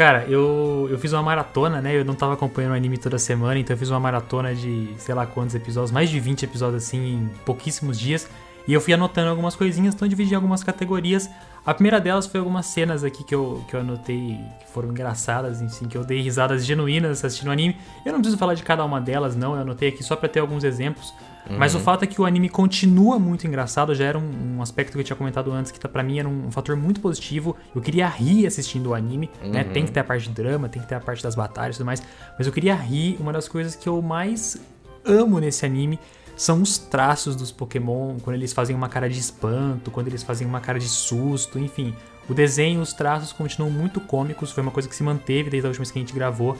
Cara, 0.00 0.24
eu, 0.30 0.88
eu 0.90 0.98
fiz 0.98 1.12
uma 1.12 1.22
maratona, 1.22 1.82
né? 1.82 1.94
Eu 1.94 2.06
não 2.06 2.14
tava 2.14 2.32
acompanhando 2.32 2.72
o 2.72 2.74
anime 2.74 2.96
toda 2.96 3.18
semana, 3.18 3.60
então 3.60 3.74
eu 3.74 3.78
fiz 3.78 3.90
uma 3.90 4.00
maratona 4.00 4.54
de 4.54 4.88
sei 4.96 5.14
lá 5.14 5.26
quantos 5.26 5.54
episódios, 5.54 5.90
mais 5.90 6.08
de 6.08 6.18
20 6.18 6.42
episódios 6.42 6.84
assim, 6.84 7.16
em 7.16 7.30
pouquíssimos 7.44 8.00
dias. 8.00 8.26
E 8.66 8.72
eu 8.72 8.80
fui 8.80 8.94
anotando 8.94 9.28
algumas 9.28 9.54
coisinhas, 9.54 9.94
então 9.94 10.06
eu 10.06 10.08
dividi 10.08 10.34
algumas 10.34 10.64
categorias. 10.64 11.28
A 11.66 11.74
primeira 11.74 12.00
delas 12.00 12.24
foi 12.24 12.40
algumas 12.40 12.64
cenas 12.64 13.04
aqui 13.04 13.22
que 13.22 13.34
eu, 13.34 13.62
que 13.68 13.76
eu 13.76 13.80
anotei 13.80 14.40
que 14.60 14.72
foram 14.72 14.88
engraçadas, 14.88 15.60
assim, 15.60 15.86
que 15.86 15.98
eu 15.98 16.02
dei 16.02 16.22
risadas 16.22 16.64
genuínas 16.64 17.22
assistindo 17.22 17.48
o 17.48 17.52
anime. 17.52 17.76
Eu 18.02 18.14
não 18.14 18.20
preciso 18.20 18.38
falar 18.38 18.54
de 18.54 18.62
cada 18.62 18.82
uma 18.82 19.02
delas, 19.02 19.36
não, 19.36 19.54
eu 19.54 19.60
anotei 19.60 19.90
aqui 19.90 20.02
só 20.02 20.16
para 20.16 20.30
ter 20.30 20.40
alguns 20.40 20.64
exemplos. 20.64 21.12
Uhum. 21.48 21.58
Mas 21.58 21.74
o 21.74 21.78
uhum. 21.78 21.84
fato 21.84 22.04
é 22.04 22.06
que 22.06 22.20
o 22.20 22.24
anime 22.24 22.48
continua 22.48 23.18
muito 23.18 23.46
engraçado, 23.46 23.94
já 23.94 24.04
era 24.04 24.18
um, 24.18 24.56
um 24.56 24.62
aspecto 24.62 24.92
que 24.92 24.98
eu 24.98 25.04
tinha 25.04 25.16
comentado 25.16 25.50
antes, 25.52 25.72
que 25.72 25.80
tá, 25.80 25.88
para 25.88 26.02
mim 26.02 26.18
era 26.18 26.28
um, 26.28 26.46
um, 26.46 26.50
fator 26.50 26.76
muito 26.76 27.00
positivo. 27.00 27.56
Eu 27.74 27.80
queria 27.80 28.06
rir 28.08 28.46
assistindo 28.46 28.88
o 28.88 28.94
anime, 28.94 29.30
né? 29.40 29.46
uhum. 29.46 29.52
né? 29.52 29.64
Tem 29.64 29.84
que 29.84 29.92
ter 29.92 30.00
a 30.00 30.04
parte 30.04 30.28
de 30.28 30.34
drama, 30.34 30.68
tem 30.68 30.80
que 30.82 30.88
ter 30.88 30.94
a 30.94 31.00
parte 31.00 31.22
das 31.22 31.34
batalhas 31.34 31.76
e 31.76 31.78
tudo 31.78 31.86
mais. 31.86 32.02
Mas 32.36 32.46
eu 32.46 32.52
queria 32.52 32.74
rir. 32.74 33.16
Uma 33.20 33.32
das 33.32 33.48
coisas 33.48 33.74
que 33.74 33.88
eu 33.88 34.00
mais 34.02 34.60
amo 35.04 35.38
nesse 35.38 35.64
anime 35.64 35.98
são 36.36 36.62
os 36.62 36.78
traços 36.78 37.36
dos 37.36 37.52
Pokémon, 37.52 38.16
quando 38.22 38.36
eles 38.36 38.52
fazem 38.52 38.74
uma 38.74 38.88
cara 38.88 39.10
de 39.10 39.18
espanto, 39.18 39.90
quando 39.90 40.08
eles 40.08 40.22
fazem 40.22 40.46
uma 40.46 40.60
cara 40.60 40.78
de 40.78 40.88
susto, 40.88 41.58
enfim. 41.58 41.94
O 42.30 42.32
desenho, 42.34 42.80
os 42.80 42.92
traços 42.92 43.32
continuam 43.32 43.70
muito 43.70 44.00
cômicos, 44.00 44.50
foi 44.50 44.62
uma 44.62 44.72
coisa 44.72 44.88
que 44.88 44.94
se 44.94 45.02
manteve 45.02 45.50
desde 45.50 45.66
a 45.66 45.68
última 45.68 45.82
vez 45.82 45.90
que 45.90 45.98
a 45.98 46.02
gente 46.02 46.14
gravou. 46.14 46.56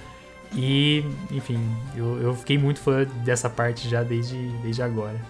E, 0.55 1.05
enfim, 1.31 1.61
eu, 1.97 2.21
eu 2.21 2.35
fiquei 2.35 2.59
muito 2.59 2.81
fã 2.81 3.05
dessa 3.25 3.49
parte 3.49 3.89
já 3.89 4.03
desde, 4.03 4.37
desde 4.63 4.83
agora. 4.83 5.21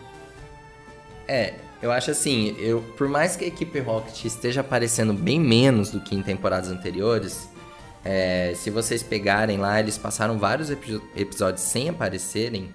É, 1.29 1.55
eu 1.83 1.93
acho 1.93 2.11
assim, 2.11 2.57
eu, 2.59 2.83
por 2.97 3.09
mais 3.09 3.37
que 3.37 3.45
a 3.45 3.49
equipe 3.49 3.79
Rocket 3.81 4.25
esteja 4.25 4.61
aparecendo 4.62 5.12
bem 5.12 5.39
menos 5.39 5.91
do 5.91 6.00
que 6.00 6.15
em 6.15 6.23
temporadas 6.23 6.71
anteriores, 6.71 7.49
É, 8.03 8.55
se 8.57 8.71
vocês 8.71 9.03
pegarem 9.03 9.59
lá, 9.59 9.79
eles 9.79 9.99
passaram 9.99 10.39
vários 10.39 10.71
epi 10.71 10.99
episódios 11.15 11.62
sem 11.62 11.91
aparecerem. 11.91 12.75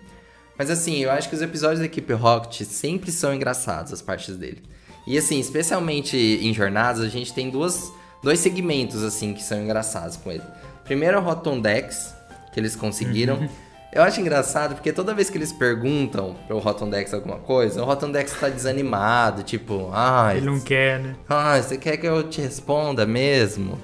Mas 0.55 0.69
assim, 0.69 0.97
eu 0.97 1.09
acho 1.09 1.27
que 1.29 1.35
os 1.35 1.41
episódios 1.41 1.79
da 1.79 1.87
equipe 1.87 2.13
Rocket 2.13 2.61
sempre 2.61 3.11
são 3.11 3.33
engraçados, 3.33 3.91
as 3.91 4.03
partes 4.03 4.37
dele. 4.37 4.61
E 5.07 5.17
assim, 5.17 5.39
especialmente 5.39 6.15
em 6.15 6.53
jornadas, 6.53 7.01
a 7.01 7.09
gente 7.09 7.33
tem 7.33 7.49
duas, 7.49 7.91
dois 8.21 8.39
segmentos 8.39 9.01
assim 9.01 9.33
que 9.33 9.41
são 9.41 9.59
engraçados 9.63 10.15
com 10.15 10.31
ele. 10.31 10.43
Primeiro 10.83 11.17
é 11.17 11.19
o 11.19 11.23
Rotom 11.23 11.59
Dex, 11.59 12.13
que 12.55 12.59
eles 12.61 12.73
conseguiram. 12.73 13.35
Uhum. 13.35 13.49
Eu 13.91 14.01
acho 14.01 14.21
engraçado 14.21 14.75
porque 14.75 14.93
toda 14.93 15.13
vez 15.13 15.29
que 15.29 15.37
eles 15.37 15.51
perguntam 15.51 16.37
pro 16.47 16.57
Rotom 16.57 16.89
Dex 16.89 17.13
alguma 17.13 17.37
coisa, 17.37 17.81
o 17.81 17.85
Rotom 17.85 18.09
Dex 18.11 18.33
tá 18.39 18.47
desanimado, 18.47 19.43
tipo, 19.43 19.89
ah, 19.93 20.31
ele 20.33 20.45
não 20.45 20.59
quer, 20.59 20.99
né? 20.99 21.15
Ah, 21.27 21.61
você 21.61 21.77
quer 21.77 21.97
que 21.97 22.07
eu 22.07 22.23
te 22.23 22.39
responda 22.39 23.05
mesmo? 23.05 23.77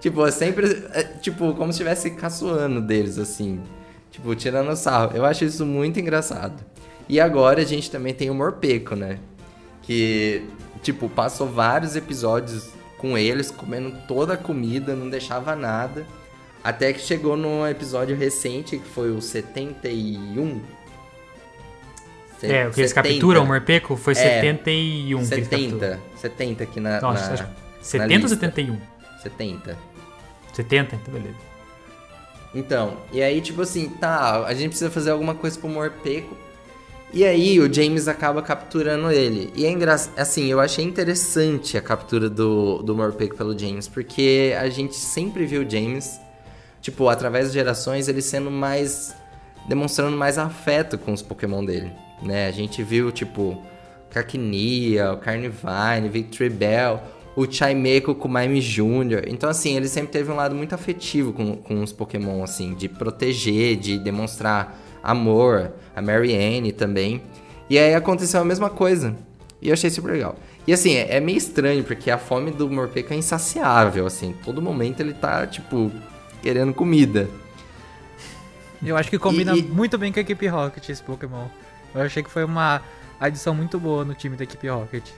Tipo, 0.00 0.24
é 0.24 0.30
sempre, 0.30 0.86
é, 0.92 1.02
tipo, 1.02 1.54
como 1.54 1.72
se 1.72 1.78
estivesse 1.78 2.10
caçoando 2.12 2.80
deles, 2.80 3.18
assim. 3.18 3.60
Tipo, 4.12 4.32
tirando 4.36 4.74
sarro. 4.76 5.16
Eu 5.16 5.24
acho 5.24 5.44
isso 5.44 5.66
muito 5.66 5.98
engraçado. 5.98 6.64
E 7.08 7.20
agora 7.20 7.62
a 7.62 7.64
gente 7.64 7.90
também 7.90 8.14
tem 8.14 8.30
o 8.30 8.34
Morpeco, 8.34 8.94
né? 8.94 9.18
Que, 9.82 10.44
tipo, 10.82 11.08
passou 11.08 11.48
vários 11.48 11.96
episódios 11.96 12.68
com 12.96 13.18
eles, 13.18 13.50
comendo 13.50 13.92
toda 14.06 14.34
a 14.34 14.36
comida, 14.36 14.94
não 14.94 15.10
deixava 15.10 15.56
nada. 15.56 16.06
Até 16.64 16.94
que 16.94 17.00
chegou 17.00 17.36
num 17.36 17.66
episódio 17.66 18.16
recente, 18.16 18.78
que 18.78 18.88
foi 18.88 19.10
o 19.10 19.20
71. 19.20 20.62
É, 22.42 22.66
o 22.66 22.70
que 22.70 22.80
eles 22.80 22.92
capturam 22.92 23.44
o 23.44 23.46
Morpeco 23.46 23.96
foi 23.96 24.14
é, 24.14 24.40
71. 24.40 25.24
70. 25.24 26.00
70 26.16 26.64
aqui 26.64 26.80
na. 26.80 27.00
Nossa, 27.02 27.30
na, 27.30 27.50
70 27.82 28.22
ou 28.22 28.28
71? 28.28 28.80
70. 29.22 29.78
70? 30.54 30.96
Então 30.96 31.14
beleza. 31.14 31.36
Então, 32.54 32.98
e 33.12 33.22
aí, 33.22 33.40
tipo 33.40 33.62
assim, 33.62 33.88
tá, 33.88 34.44
a 34.46 34.54
gente 34.54 34.68
precisa 34.68 34.90
fazer 34.90 35.10
alguma 35.10 35.34
coisa 35.34 35.58
pro 35.58 35.68
Morpeco. 35.68 36.36
E 37.12 37.24
aí 37.24 37.60
o 37.60 37.72
James 37.72 38.08
acaba 38.08 38.42
capturando 38.42 39.10
ele. 39.10 39.52
E 39.54 39.66
é 39.66 39.70
engraçado, 39.70 40.18
assim, 40.18 40.46
eu 40.46 40.60
achei 40.60 40.84
interessante 40.84 41.76
a 41.76 41.80
captura 41.80 42.30
do, 42.30 42.82
do 42.82 42.94
Morpeco 42.94 43.36
pelo 43.36 43.56
James, 43.56 43.86
porque 43.86 44.54
a 44.58 44.68
gente 44.68 44.96
sempre 44.96 45.46
viu 45.46 45.62
o 45.62 45.70
James, 45.70 46.18
tipo, 46.84 47.08
através 47.08 47.46
das 47.46 47.54
gerações, 47.54 48.08
ele 48.08 48.20
sendo 48.20 48.50
mais. 48.50 49.16
demonstrando 49.66 50.16
mais 50.16 50.36
afeto 50.36 50.98
com 50.98 51.14
os 51.14 51.22
Pokémon 51.22 51.64
dele, 51.64 51.90
né? 52.22 52.46
A 52.46 52.52
gente 52.52 52.82
viu, 52.82 53.10
tipo, 53.10 53.60
Cacnea, 54.10 55.14
o 55.14 55.16
Carnivine, 55.16 56.10
Victory 56.12 56.50
Bell 56.50 57.00
o 57.36 57.50
Chaimeko 57.50 58.14
com 58.14 58.28
o 58.28 58.32
Mime 58.32 58.60
Jr. 58.60 59.24
Então, 59.26 59.50
assim, 59.50 59.76
ele 59.76 59.88
sempre 59.88 60.12
teve 60.12 60.30
um 60.30 60.36
lado 60.36 60.54
muito 60.54 60.74
afetivo 60.74 61.32
com, 61.32 61.56
com 61.56 61.82
os 61.82 61.92
Pokémon, 61.92 62.44
assim, 62.44 62.74
de 62.74 62.88
proteger, 62.88 63.76
de 63.76 63.98
demonstrar 63.98 64.78
amor. 65.02 65.72
A 65.96 66.02
Marianne 66.02 66.72
também. 66.72 67.22
E 67.68 67.78
aí 67.78 67.94
aconteceu 67.94 68.40
a 68.40 68.44
mesma 68.44 68.70
coisa. 68.70 69.16
E 69.60 69.68
eu 69.68 69.72
achei 69.72 69.90
super 69.90 70.12
legal. 70.12 70.36
E 70.66 70.72
assim, 70.72 70.94
é, 70.94 71.16
é 71.16 71.20
meio 71.20 71.38
estranho, 71.38 71.82
porque 71.82 72.10
a 72.10 72.18
fome 72.18 72.50
do 72.50 72.70
Morpeko 72.70 73.12
é 73.12 73.16
insaciável, 73.16 74.06
assim. 74.06 74.34
Todo 74.44 74.62
momento 74.62 75.00
ele 75.00 75.12
tá, 75.12 75.46
tipo, 75.46 75.90
querendo 76.44 76.74
comida. 76.74 77.26
Eu 78.84 78.98
acho 78.98 79.08
que 79.08 79.18
combina 79.18 79.56
e, 79.56 79.60
e... 79.60 79.62
muito 79.62 79.96
bem 79.96 80.12
com 80.12 80.18
a 80.18 80.22
equipe 80.22 80.46
Rocket 80.46 80.86
esse 80.90 81.02
Pokémon. 81.02 81.46
Eu 81.94 82.02
achei 82.02 82.22
que 82.22 82.30
foi 82.30 82.44
uma 82.44 82.82
adição 83.18 83.54
muito 83.54 83.80
boa 83.80 84.04
no 84.04 84.12
time 84.12 84.36
da 84.36 84.44
equipe 84.44 84.68
Rocket. 84.68 85.08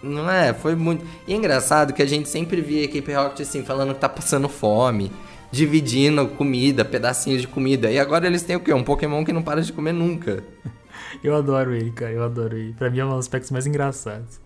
Não 0.00 0.30
é? 0.30 0.54
Foi 0.54 0.76
muito. 0.76 1.04
E 1.26 1.32
é 1.32 1.36
engraçado 1.36 1.92
que 1.92 2.00
a 2.00 2.06
gente 2.06 2.28
sempre 2.28 2.60
via 2.60 2.82
a 2.82 2.84
equipe 2.84 3.12
Rocket 3.12 3.40
assim, 3.40 3.64
falando 3.64 3.94
que 3.94 4.00
tá 4.00 4.08
passando 4.08 4.48
fome, 4.48 5.10
dividindo 5.50 6.28
comida, 6.28 6.84
pedacinhos 6.84 7.40
de 7.40 7.48
comida. 7.48 7.90
E 7.90 7.98
agora 7.98 8.28
eles 8.28 8.42
têm 8.42 8.54
o 8.54 8.60
quê? 8.60 8.72
Um 8.72 8.84
Pokémon 8.84 9.24
que 9.24 9.32
não 9.32 9.42
para 9.42 9.60
de 9.60 9.72
comer 9.72 9.92
nunca. 9.92 10.44
eu 11.24 11.34
adoro 11.34 11.74
ele, 11.74 11.90
cara, 11.90 12.12
eu 12.12 12.22
adoro 12.22 12.56
ele. 12.56 12.74
Pra 12.74 12.88
mim 12.88 13.00
é 13.00 13.04
um 13.04 13.08
dos 13.08 13.18
aspectos 13.18 13.50
mais 13.50 13.66
engraçados. 13.66 14.38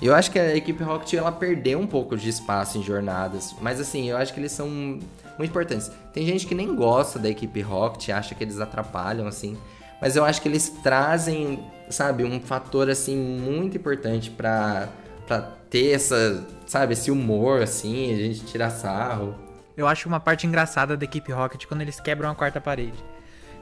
Eu 0.00 0.14
acho 0.14 0.30
que 0.30 0.38
a 0.38 0.56
equipe 0.56 0.82
Rocket 0.82 1.14
ela 1.14 1.30
perdeu 1.30 1.78
um 1.78 1.86
pouco 1.86 2.16
de 2.16 2.28
espaço 2.28 2.78
em 2.78 2.82
jornadas, 2.82 3.54
mas 3.60 3.80
assim, 3.80 4.08
eu 4.08 4.16
acho 4.16 4.32
que 4.32 4.40
eles 4.40 4.52
são 4.52 4.68
muito 4.68 5.50
importantes. 5.50 5.90
Tem 6.12 6.26
gente 6.26 6.46
que 6.46 6.54
nem 6.54 6.74
gosta 6.74 7.18
da 7.18 7.28
equipe 7.28 7.60
Rocket, 7.60 8.08
acha 8.10 8.34
que 8.34 8.42
eles 8.42 8.60
atrapalham 8.60 9.26
assim, 9.26 9.58
mas 10.00 10.16
eu 10.16 10.24
acho 10.24 10.40
que 10.40 10.48
eles 10.48 10.70
trazem 10.82 11.58
sabe, 11.90 12.24
um 12.24 12.40
fator 12.40 12.88
assim 12.88 13.16
muito 13.16 13.76
importante 13.76 14.30
para 14.30 14.88
para 15.26 15.42
ter 15.70 15.92
essa, 15.92 16.44
sabe, 16.66 16.94
esse 16.94 17.08
humor 17.08 17.62
assim, 17.62 18.12
a 18.12 18.16
gente 18.16 18.44
tirar 18.46 18.68
sarro. 18.70 19.32
Eu 19.76 19.86
acho 19.86 20.08
uma 20.08 20.18
parte 20.18 20.44
engraçada 20.44 20.96
da 20.96 21.04
equipe 21.04 21.30
Rocket 21.30 21.66
quando 21.66 21.82
eles 21.82 22.00
quebram 22.00 22.28
a 22.28 22.34
quarta 22.34 22.60
parede. 22.60 22.98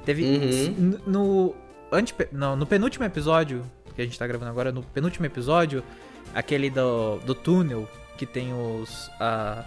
Teve 0.02 0.24
uhum. 0.24 0.98
no 1.06 1.54
ante, 1.92 2.14
não, 2.32 2.56
no 2.56 2.64
penúltimo 2.64 3.04
episódio 3.04 3.66
que 3.94 4.00
a 4.00 4.04
gente 4.04 4.18
tá 4.18 4.26
gravando 4.26 4.50
agora, 4.50 4.72
no 4.72 4.82
penúltimo 4.82 5.26
episódio, 5.26 5.84
aquele 6.34 6.70
do, 6.70 7.18
do 7.18 7.34
túnel 7.34 7.88
que 8.16 8.26
tem 8.26 8.52
os 8.52 9.08
uh, 9.20 9.64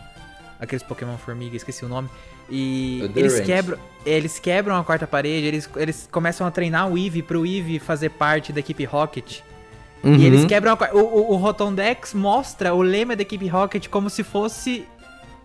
aqueles 0.60 0.84
Pokémon 0.84 1.18
formiga, 1.18 1.56
esqueci 1.56 1.84
o 1.84 1.89
nome. 1.89 2.10
E 2.50 3.10
eles 3.15 3.39
quebram, 3.39 3.77
eles 4.06 4.38
quebram 4.38 4.75
a 4.75 4.84
quarta 4.84 5.08
parede, 5.08 5.48
eles, 5.48 5.70
eles 5.77 6.08
começam 6.12 6.46
a 6.46 6.51
treinar 6.51 6.91
o 6.91 6.98
Eevee 6.98 7.24
pro 7.24 7.46
Eevee 7.46 7.80
fazer 7.80 8.10
parte 8.10 8.51
da 8.51 8.60
equipe 8.60 8.84
Rocket. 8.84 9.39
Uhum. 10.03 10.15
E 10.15 10.25
eles 10.25 10.46
quebram 10.46 10.74
a, 10.74 10.94
o, 10.94 11.00
o, 11.00 11.32
o 11.34 11.36
Rotondex 11.38 12.13
mostra 12.13 12.74
o 12.74 12.82
lema 12.82 13.15
da 13.15 13.22
equipe 13.22 13.48
Rocket 13.48 13.88
como 13.88 14.10
se 14.10 14.24
fosse 14.24 14.86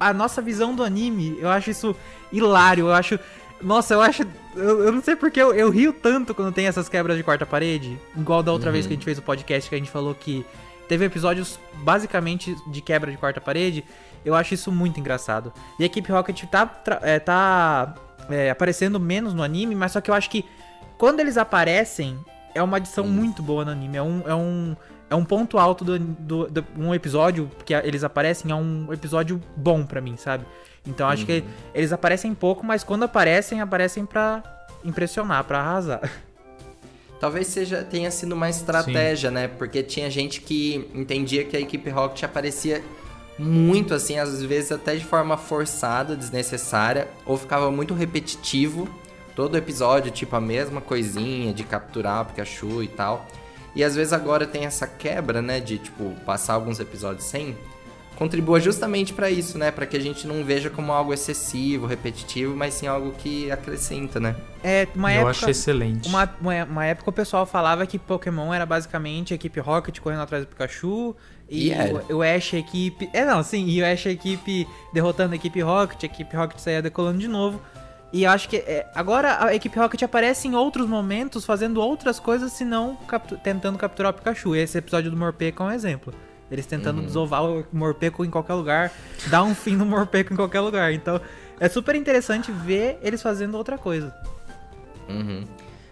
a 0.00 0.12
nossa 0.12 0.42
visão 0.42 0.74
do 0.74 0.82
anime. 0.82 1.36
Eu 1.38 1.48
acho 1.48 1.70
isso 1.70 1.96
hilário, 2.32 2.86
eu 2.86 2.92
acho... 2.92 3.18
Nossa, 3.62 3.94
eu 3.94 4.02
acho... 4.02 4.26
Eu, 4.54 4.84
eu 4.84 4.92
não 4.92 5.02
sei 5.02 5.16
porque 5.16 5.40
eu, 5.40 5.54
eu, 5.54 5.70
rio 5.70 5.92
tanto 5.92 6.34
quando 6.34 6.52
tem 6.52 6.66
essas 6.66 6.88
quebras 6.88 7.16
de 7.16 7.22
quarta 7.22 7.46
parede. 7.46 7.98
Igual 8.16 8.42
da 8.42 8.52
outra 8.52 8.68
uhum. 8.68 8.72
vez 8.72 8.86
que 8.86 8.92
a 8.92 8.96
gente 8.96 9.04
fez 9.04 9.18
o 9.18 9.22
podcast 9.22 9.68
que 9.68 9.74
a 9.74 9.78
gente 9.78 9.90
falou 9.90 10.14
que 10.14 10.44
teve 10.88 11.04
episódios 11.04 11.58
basicamente 11.82 12.56
de 12.70 12.80
quebra 12.80 13.10
de 13.10 13.16
quarta 13.16 13.40
parede 13.40 13.84
eu 14.26 14.34
acho 14.34 14.54
isso 14.54 14.72
muito 14.72 14.98
engraçado. 14.98 15.52
E 15.78 15.84
a 15.84 15.86
equipe 15.86 16.10
Rocket 16.10 16.42
tá, 16.46 16.68
é, 17.00 17.20
tá 17.20 17.94
é, 18.28 18.50
aparecendo 18.50 18.98
menos 18.98 19.32
no 19.32 19.42
anime, 19.42 19.76
mas 19.76 19.92
só 19.92 20.00
que 20.00 20.10
eu 20.10 20.14
acho 20.14 20.28
que 20.28 20.44
quando 20.98 21.20
eles 21.20 21.38
aparecem, 21.38 22.18
é 22.52 22.60
uma 22.60 22.78
adição 22.78 23.06
muito 23.06 23.40
boa 23.40 23.64
no 23.64 23.70
anime. 23.70 23.96
É 23.96 24.02
um, 24.02 24.22
é 24.26 24.34
um, 24.34 24.76
é 25.08 25.14
um 25.14 25.24
ponto 25.24 25.58
alto 25.58 25.84
do, 25.84 25.98
do, 25.98 26.50
do 26.50 26.66
um 26.76 26.92
episódio 26.92 27.48
que 27.64 27.72
eles 27.72 28.02
aparecem, 28.02 28.50
é 28.50 28.54
um 28.54 28.92
episódio 28.92 29.40
bom 29.56 29.86
para 29.86 30.00
mim, 30.00 30.16
sabe? 30.16 30.44
Então 30.84 31.08
acho 31.08 31.22
uhum. 31.22 31.26
que 31.26 31.44
eles 31.72 31.92
aparecem 31.92 32.34
pouco, 32.34 32.66
mas 32.66 32.82
quando 32.82 33.04
aparecem, 33.04 33.60
aparecem 33.60 34.04
pra 34.04 34.42
impressionar, 34.84 35.44
pra 35.44 35.60
arrasar. 35.60 36.00
Talvez 37.18 37.46
seja 37.46 37.82
tenha 37.82 38.10
sido 38.10 38.32
uma 38.32 38.50
estratégia, 38.50 39.30
Sim. 39.30 39.34
né? 39.34 39.48
Porque 39.48 39.82
tinha 39.82 40.10
gente 40.10 40.40
que 40.40 40.88
entendia 40.94 41.44
que 41.44 41.56
a 41.56 41.60
equipe 41.60 41.88
Rocket 41.90 42.24
aparecia 42.24 42.82
muito 43.38 43.94
assim, 43.94 44.18
às 44.18 44.42
vezes 44.42 44.72
até 44.72 44.96
de 44.96 45.04
forma 45.04 45.36
forçada, 45.36 46.16
desnecessária, 46.16 47.08
ou 47.24 47.36
ficava 47.36 47.70
muito 47.70 47.94
repetitivo. 47.94 48.88
Todo 49.34 49.56
episódio, 49.56 50.10
tipo, 50.10 50.34
a 50.34 50.40
mesma 50.40 50.80
coisinha 50.80 51.52
de 51.52 51.62
capturar 51.62 52.22
o 52.22 52.24
Pikachu 52.26 52.82
e 52.82 52.88
tal. 52.88 53.26
E 53.74 53.84
às 53.84 53.94
vezes 53.94 54.14
agora 54.14 54.46
tem 54.46 54.64
essa 54.64 54.86
quebra, 54.86 55.42
né, 55.42 55.60
de 55.60 55.78
tipo, 55.78 56.14
passar 56.24 56.54
alguns 56.54 56.80
episódios 56.80 57.24
sem. 57.26 57.56
Contribua 58.16 58.58
justamente 58.58 59.12
para 59.12 59.30
isso, 59.30 59.58
né? 59.58 59.70
Para 59.70 59.84
que 59.84 59.94
a 59.94 60.00
gente 60.00 60.26
não 60.26 60.42
veja 60.42 60.70
como 60.70 60.90
algo 60.90 61.12
excessivo, 61.12 61.86
repetitivo, 61.86 62.56
mas 62.56 62.72
sim 62.72 62.86
algo 62.86 63.12
que 63.12 63.50
acrescenta, 63.50 64.18
né? 64.18 64.34
É, 64.64 64.88
uma 64.94 65.12
Eu 65.12 65.16
época, 65.16 65.30
acho 65.30 65.50
excelente. 65.50 66.08
Uma, 66.08 66.34
uma, 66.40 66.64
uma 66.64 66.84
época 66.86 67.10
o 67.10 67.12
pessoal 67.12 67.44
falava 67.44 67.86
que 67.86 67.98
Pokémon 67.98 68.54
era 68.54 68.64
basicamente 68.64 69.34
a 69.34 69.36
equipe 69.36 69.60
Rocket 69.60 70.00
correndo 70.00 70.22
atrás 70.22 70.44
do 70.44 70.48
Pikachu, 70.48 71.14
e 71.48 71.68
yeah. 71.68 72.02
o, 72.08 72.16
o 72.16 72.22
Ash 72.22 72.54
a 72.54 72.58
equipe. 72.58 73.10
É, 73.12 73.24
não, 73.24 73.42
sim, 73.42 73.66
e 73.66 73.82
o 73.82 73.86
Ash 73.86 74.06
a 74.06 74.10
equipe 74.10 74.66
derrotando 74.94 75.34
a 75.34 75.36
equipe 75.36 75.60
Rocket, 75.60 76.02
a 76.02 76.06
equipe 76.06 76.34
Rocket 76.34 76.58
saía 76.58 76.80
decolando 76.80 77.18
de 77.18 77.28
novo. 77.28 77.60
E 78.12 78.24
acho 78.24 78.48
que 78.48 78.56
é, 78.56 78.86
agora 78.94 79.44
a 79.44 79.54
equipe 79.54 79.78
Rocket 79.78 80.02
aparece 80.02 80.48
em 80.48 80.54
outros 80.54 80.88
momentos 80.88 81.44
fazendo 81.44 81.82
outras 81.82 82.18
coisas, 82.18 82.52
senão 82.52 82.96
captu 83.06 83.36
tentando 83.36 83.76
capturar 83.76 84.10
o 84.10 84.14
Pikachu. 84.14 84.56
Esse 84.56 84.78
episódio 84.78 85.10
do 85.10 85.16
Morpeko 85.18 85.64
é 85.64 85.66
um 85.66 85.70
exemplo. 85.70 86.14
Eles 86.50 86.66
tentando 86.66 86.98
uhum. 86.98 87.06
desovar 87.06 87.44
o 87.44 87.66
Morpeko 87.72 88.24
em 88.24 88.30
qualquer 88.30 88.54
lugar, 88.54 88.92
dar 89.28 89.42
um 89.42 89.54
fim 89.54 89.74
no 89.76 89.84
Morpeko 89.86 90.32
em 90.32 90.36
qualquer 90.36 90.60
lugar. 90.60 90.92
Então 90.92 91.20
é 91.58 91.68
super 91.68 91.94
interessante 91.94 92.52
ver 92.52 92.98
eles 93.02 93.20
fazendo 93.22 93.56
outra 93.56 93.76
coisa. 93.76 94.14
Uhum. 95.08 95.44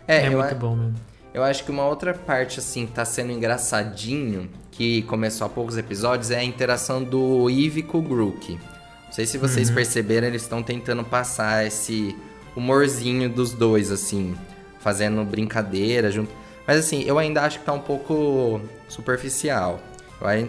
É, 0.06 0.26
é 0.26 0.30
muito 0.30 0.54
bom 0.54 0.76
mesmo. 0.76 0.94
Eu 1.32 1.42
acho 1.42 1.64
que 1.64 1.70
uma 1.73 1.84
outra 1.84 2.14
parte, 2.14 2.61
assim, 2.61 2.87
que 2.87 2.92
tá 2.92 3.04
sendo 3.04 3.32
engraçadinho, 3.32 4.49
que 4.70 5.02
começou 5.02 5.46
há 5.46 5.50
poucos 5.50 5.76
episódios, 5.76 6.30
é 6.30 6.38
a 6.38 6.44
interação 6.44 7.02
do 7.02 7.50
Eve 7.50 7.82
com 7.82 7.99
o 7.99 8.02
Grook. 8.02 8.52
Não 8.52 9.12
sei 9.12 9.26
se 9.26 9.37
vocês 9.37 9.68
uhum. 9.68 9.75
perceberam, 9.75 10.28
eles 10.28 10.42
estão 10.42 10.62
tentando 10.62 11.02
passar 11.02 11.66
esse 11.66 12.16
humorzinho 12.54 13.28
dos 13.28 13.52
dois, 13.52 13.90
assim, 13.90 14.37
fazendo 14.78 15.25
brincadeira 15.25 16.08
junto. 16.08 16.30
Mas 16.66 16.78
assim, 16.78 17.02
eu 17.02 17.18
ainda 17.18 17.42
acho 17.42 17.58
que 17.58 17.64
tá 17.64 17.73
um 17.73 17.80
pouco 17.80 18.61
superficial. 18.88 19.80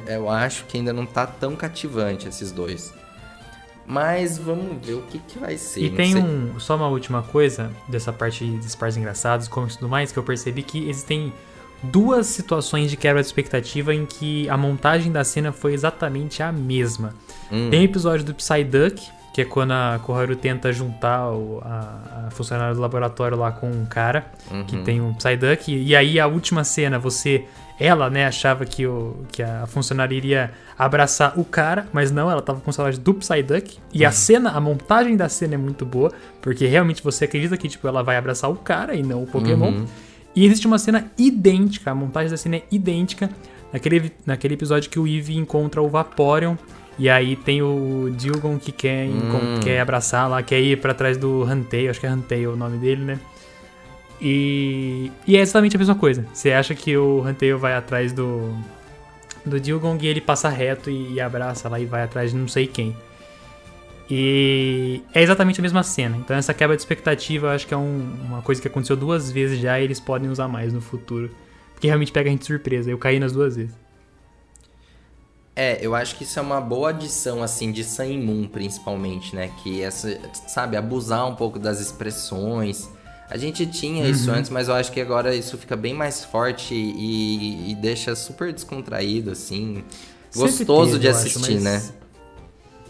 Eu, 0.08 0.29
acho 0.29 0.65
que 0.65 0.77
ainda 0.77 0.94
não 0.94 1.05
tá 1.05 1.27
tão 1.27 1.55
cativante 1.55 2.27
esses 2.27 2.51
dois. 2.51 2.94
Mas 3.86 4.38
vamos 4.38 4.84
ver 4.86 4.94
o 4.94 5.01
que, 5.03 5.20
que 5.20 5.38
vai 5.38 5.58
ser. 5.58 5.82
E 5.82 5.89
tem 5.89 6.13
sei. 6.13 6.22
um. 6.22 6.60
Só 6.60 6.75
uma 6.75 6.88
última 6.88 7.22
coisa 7.22 7.72
dessa 7.88 8.12
parte 8.12 8.44
dos 8.44 8.74
partes 8.74 8.98
engraçados, 8.98 9.48
como 9.48 9.67
e 9.67 9.70
tudo 9.70 9.88
mais, 9.88 10.12
que 10.12 10.17
eu 10.17 10.24
percebi 10.24 10.63
que 10.63 10.89
existem 10.89 11.32
duas 11.84 12.25
situações 12.27 12.89
de 12.89 12.98
quebra 12.98 13.22
de 13.22 13.27
expectativa 13.27 13.94
em 13.94 14.05
que 14.05 14.50
a 14.50 14.58
montagem 14.58 15.12
da 15.12 15.24
cena 15.24 15.51
foi 15.51 15.74
exatamente 15.74 16.41
a 16.41 16.51
mesma. 16.51 17.13
Hum. 17.51 17.70
Tem 17.70 17.82
o 17.82 17.84
episódio 17.84 18.25
do 18.25 18.34
Psyduck, 18.34 19.08
que 19.34 19.41
é 19.41 19.46
quando 19.46 19.72
a 19.72 20.00
Koharu 20.01 20.36
tenta 20.36 20.72
juntar 20.72 21.29
o, 21.29 21.62
a, 21.63 22.27
a 22.27 22.32
funcionária 22.32 22.74
do 22.74 22.82
laboratório 22.82 23.38
lá 23.38 23.51
com 23.51 23.70
um 23.70 23.86
cara 23.86 24.32
uhum. 24.50 24.63
que 24.63 24.77
tem 24.77 25.01
um 25.01 25.13
Psyduck. 25.13 25.75
E 25.75 25.96
aí 25.96 26.20
a 26.20 26.25
última 26.25 26.63
cena, 26.63 26.98
você 26.98 27.46
ela, 27.79 28.10
né, 28.10 28.25
achava 28.25 28.65
que, 28.65 28.88
o, 28.88 29.17
que 29.32 29.44
a 29.44 29.65
funcionária 29.67 30.15
iria 30.15 30.51
abraçar 30.77 31.38
o 31.38 31.44
cara, 31.44 31.88
mas 31.91 32.12
não, 32.12 32.32
ela 32.32 32.41
tava 32.41 32.62
com 32.62 32.70
o 32.70 32.74
salário 32.74 32.98
do 32.98 33.13
Psyduck. 33.13 33.77
E 33.94 34.01
uhum. 34.01 34.08
a 34.08 34.12
cena, 34.12 34.51
a 34.51 34.60
montagem 34.62 35.17
da 35.17 35.27
cena 35.27 35.55
é 35.55 35.58
muito 35.58 35.86
boa, 35.86 36.12
porque 36.41 36.65
realmente 36.65 37.03
você 37.03 37.25
acredita 37.25 37.58
que, 37.58 37.67
tipo, 37.67 37.88
ela 37.88 38.01
vai 38.01 38.15
abraçar 38.15 38.50
o 38.50 38.55
cara 38.55 38.96
e 38.96 39.03
não 39.03 39.24
o 39.24 39.27
Pokémon. 39.27 39.72
Uhum. 39.72 39.86
E 40.36 40.46
existe 40.46 40.67
uma 40.67 40.77
cena 40.77 41.12
idêntica, 41.17 41.91
a 41.91 41.96
montagem 41.96 42.29
da 42.29 42.38
cena 42.38 42.58
é 42.58 42.63
idêntica 42.72 43.29
naquele, 43.72 44.12
naquele 44.25 44.53
episódio 44.53 44.89
que 44.89 45.00
o 45.00 45.08
Eevee 45.08 45.38
encontra 45.38 45.82
o 45.82 45.89
Vaporeon. 45.89 46.55
E 46.98 47.10
aí 47.10 47.36
tem 47.36 47.62
o 47.62 48.10
Dilgon 48.15 48.58
que 48.58 48.72
quer, 48.72 49.08
hum. 49.10 49.60
quer 49.62 49.82
abraçar 49.82 50.29
lá, 50.29 50.41
quer 50.41 50.62
ir 50.62 50.79
para 50.79 50.94
trás 50.94 51.17
do 51.17 51.44
Huntail, 51.44 51.89
acho 51.89 52.00
que 52.00 52.08
é 52.08 52.12
Huntail 52.12 52.53
o 52.53 52.55
nome 52.55 52.77
dele, 52.77 53.03
né? 53.03 53.20
E, 54.27 55.12
e 55.27 55.38
é 55.38 55.41
exatamente 55.41 55.75
a 55.75 55.79
mesma 55.79 55.94
coisa. 55.94 56.25
Você 56.34 56.51
acha 56.51 56.74
que 56.74 56.98
o 56.98 57.22
Huntail 57.22 57.60
vai 57.60 57.75
atrás 57.75 58.12
do, 58.12 58.58
do 59.46 59.60
Dilgong 59.60 60.03
e 60.03 60.08
ele 60.08 60.20
passa 60.20 60.50
reto 60.50 60.89
e, 60.89 61.13
e, 61.13 61.22
abraça 61.22 61.70
lá 61.70 61.79
e 61.79 61.86
vai 61.86 62.01
atrás 62.01 62.32
de 62.32 62.38
não 62.38 62.48
sei 62.48 62.65
quem. 62.65 62.98
E 64.10 65.03
é 65.13 65.22
exatamente 65.22 65.60
a 65.60 65.62
mesma 65.62 65.84
cena. 65.84 66.17
Então 66.17 66.36
essa 66.36 66.55
quebra 66.55 66.75
de 66.75 66.82
expectativa 66.82 67.46
eu 67.46 67.51
acho 67.51 67.67
que 67.67 67.74
é 67.75 67.77
um, 67.77 68.17
uma 68.24 68.41
coisa 68.41 68.60
que 68.60 68.67
aconteceu 68.67 68.96
duas 68.96 69.29
vezes 69.29 69.60
já 69.60 69.79
e 69.79 69.84
eles 69.84 70.00
podem 70.00 70.27
usar 70.27 70.48
mais 70.48 70.74
no 70.74 70.82
futuro. 70.82 71.29
Porque 71.74 71.86
realmente 71.86 72.12
pega 72.12 72.27
a 72.27 72.32
gente 72.32 72.39
de 72.39 72.48
surpresa. 72.48 72.89
Eu 72.89 72.98
caí 72.98 73.20
nas 73.20 73.32
duas 73.32 73.55
vezes. 73.55 73.75
É, 75.55 75.86
eu 75.86 75.94
acho 75.94 76.15
que 76.15 76.24
isso 76.24 76.39
é 76.39 76.41
uma 76.41 76.60
boa 76.60 76.89
adição, 76.89 77.44
assim, 77.44 77.72
de 77.72 77.84
Sun 77.84 78.17
Moon, 78.24 78.48
principalmente, 78.48 79.36
né? 79.36 79.51
Que 79.62 79.84
essa, 79.84 80.20
sabe, 80.48 80.75
abusar 80.75 81.27
um 81.27 81.36
pouco 81.36 81.60
das 81.60 81.79
expressões, 81.79 82.89
a 83.29 83.38
gente 83.38 83.65
tinha 83.65 84.03
uhum. 84.03 84.10
isso 84.10 84.32
antes, 84.32 84.50
mas 84.50 84.67
eu 84.67 84.75
acho 84.75 84.91
que 84.91 85.01
agora 85.01 85.36
isso 85.36 85.58
fica 85.58 85.75
bem 85.75 85.94
mais 85.94 86.24
forte 86.24 86.74
e, 86.74 87.72
e 87.72 87.75
deixa 87.75 88.15
super 88.15 88.53
descontraído, 88.53 89.32
assim. 89.32 89.84
Gostoso 90.36 90.91
teve, 90.91 91.00
de 91.00 91.08
assistir, 91.08 91.39
acho, 91.39 91.53
mas... 91.53 91.63
né? 91.63 91.94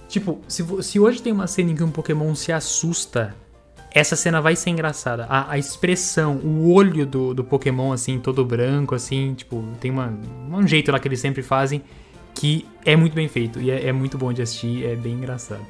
Tipo, 0.10 0.42
se, 0.48 0.64
se 0.84 1.00
hoje 1.00 1.22
tem 1.22 1.32
uma 1.32 1.48
cena 1.48 1.72
em 1.72 1.76
que 1.76 1.84
um 1.84 1.92
Pokémon 1.92 2.34
se 2.36 2.52
assusta, 2.52 3.36
essa 3.92 4.16
cena 4.16 4.42
vai 4.42 4.56
ser 4.56 4.70
engraçada. 4.72 5.26
A, 5.30 5.52
a 5.52 5.58
expressão, 5.58 6.36
o 6.38 6.72
olho 6.72 7.06
do, 7.06 7.34
do 7.34 7.44
Pokémon, 7.44 7.92
assim, 7.92 8.20
todo 8.20 8.44
branco, 8.44 8.94
assim, 8.94 9.34
tipo, 9.34 9.64
tem 9.80 9.90
uma, 9.90 10.14
um 10.52 10.68
jeito 10.68 10.92
lá 10.92 11.00
que 11.00 11.08
eles 11.08 11.20
sempre 11.20 11.42
fazem 11.42 11.82
que 12.36 12.68
é 12.84 12.96
muito 12.96 13.14
bem 13.14 13.28
feito 13.28 13.60
e 13.62 13.72
é, 13.72 13.88
é 13.88 13.92
muito 13.94 14.18
bom 14.18 14.32
de 14.32 14.42
assistir, 14.42 14.86
é 14.86 14.96
bem 14.96 15.14
engraçado. 15.14 15.66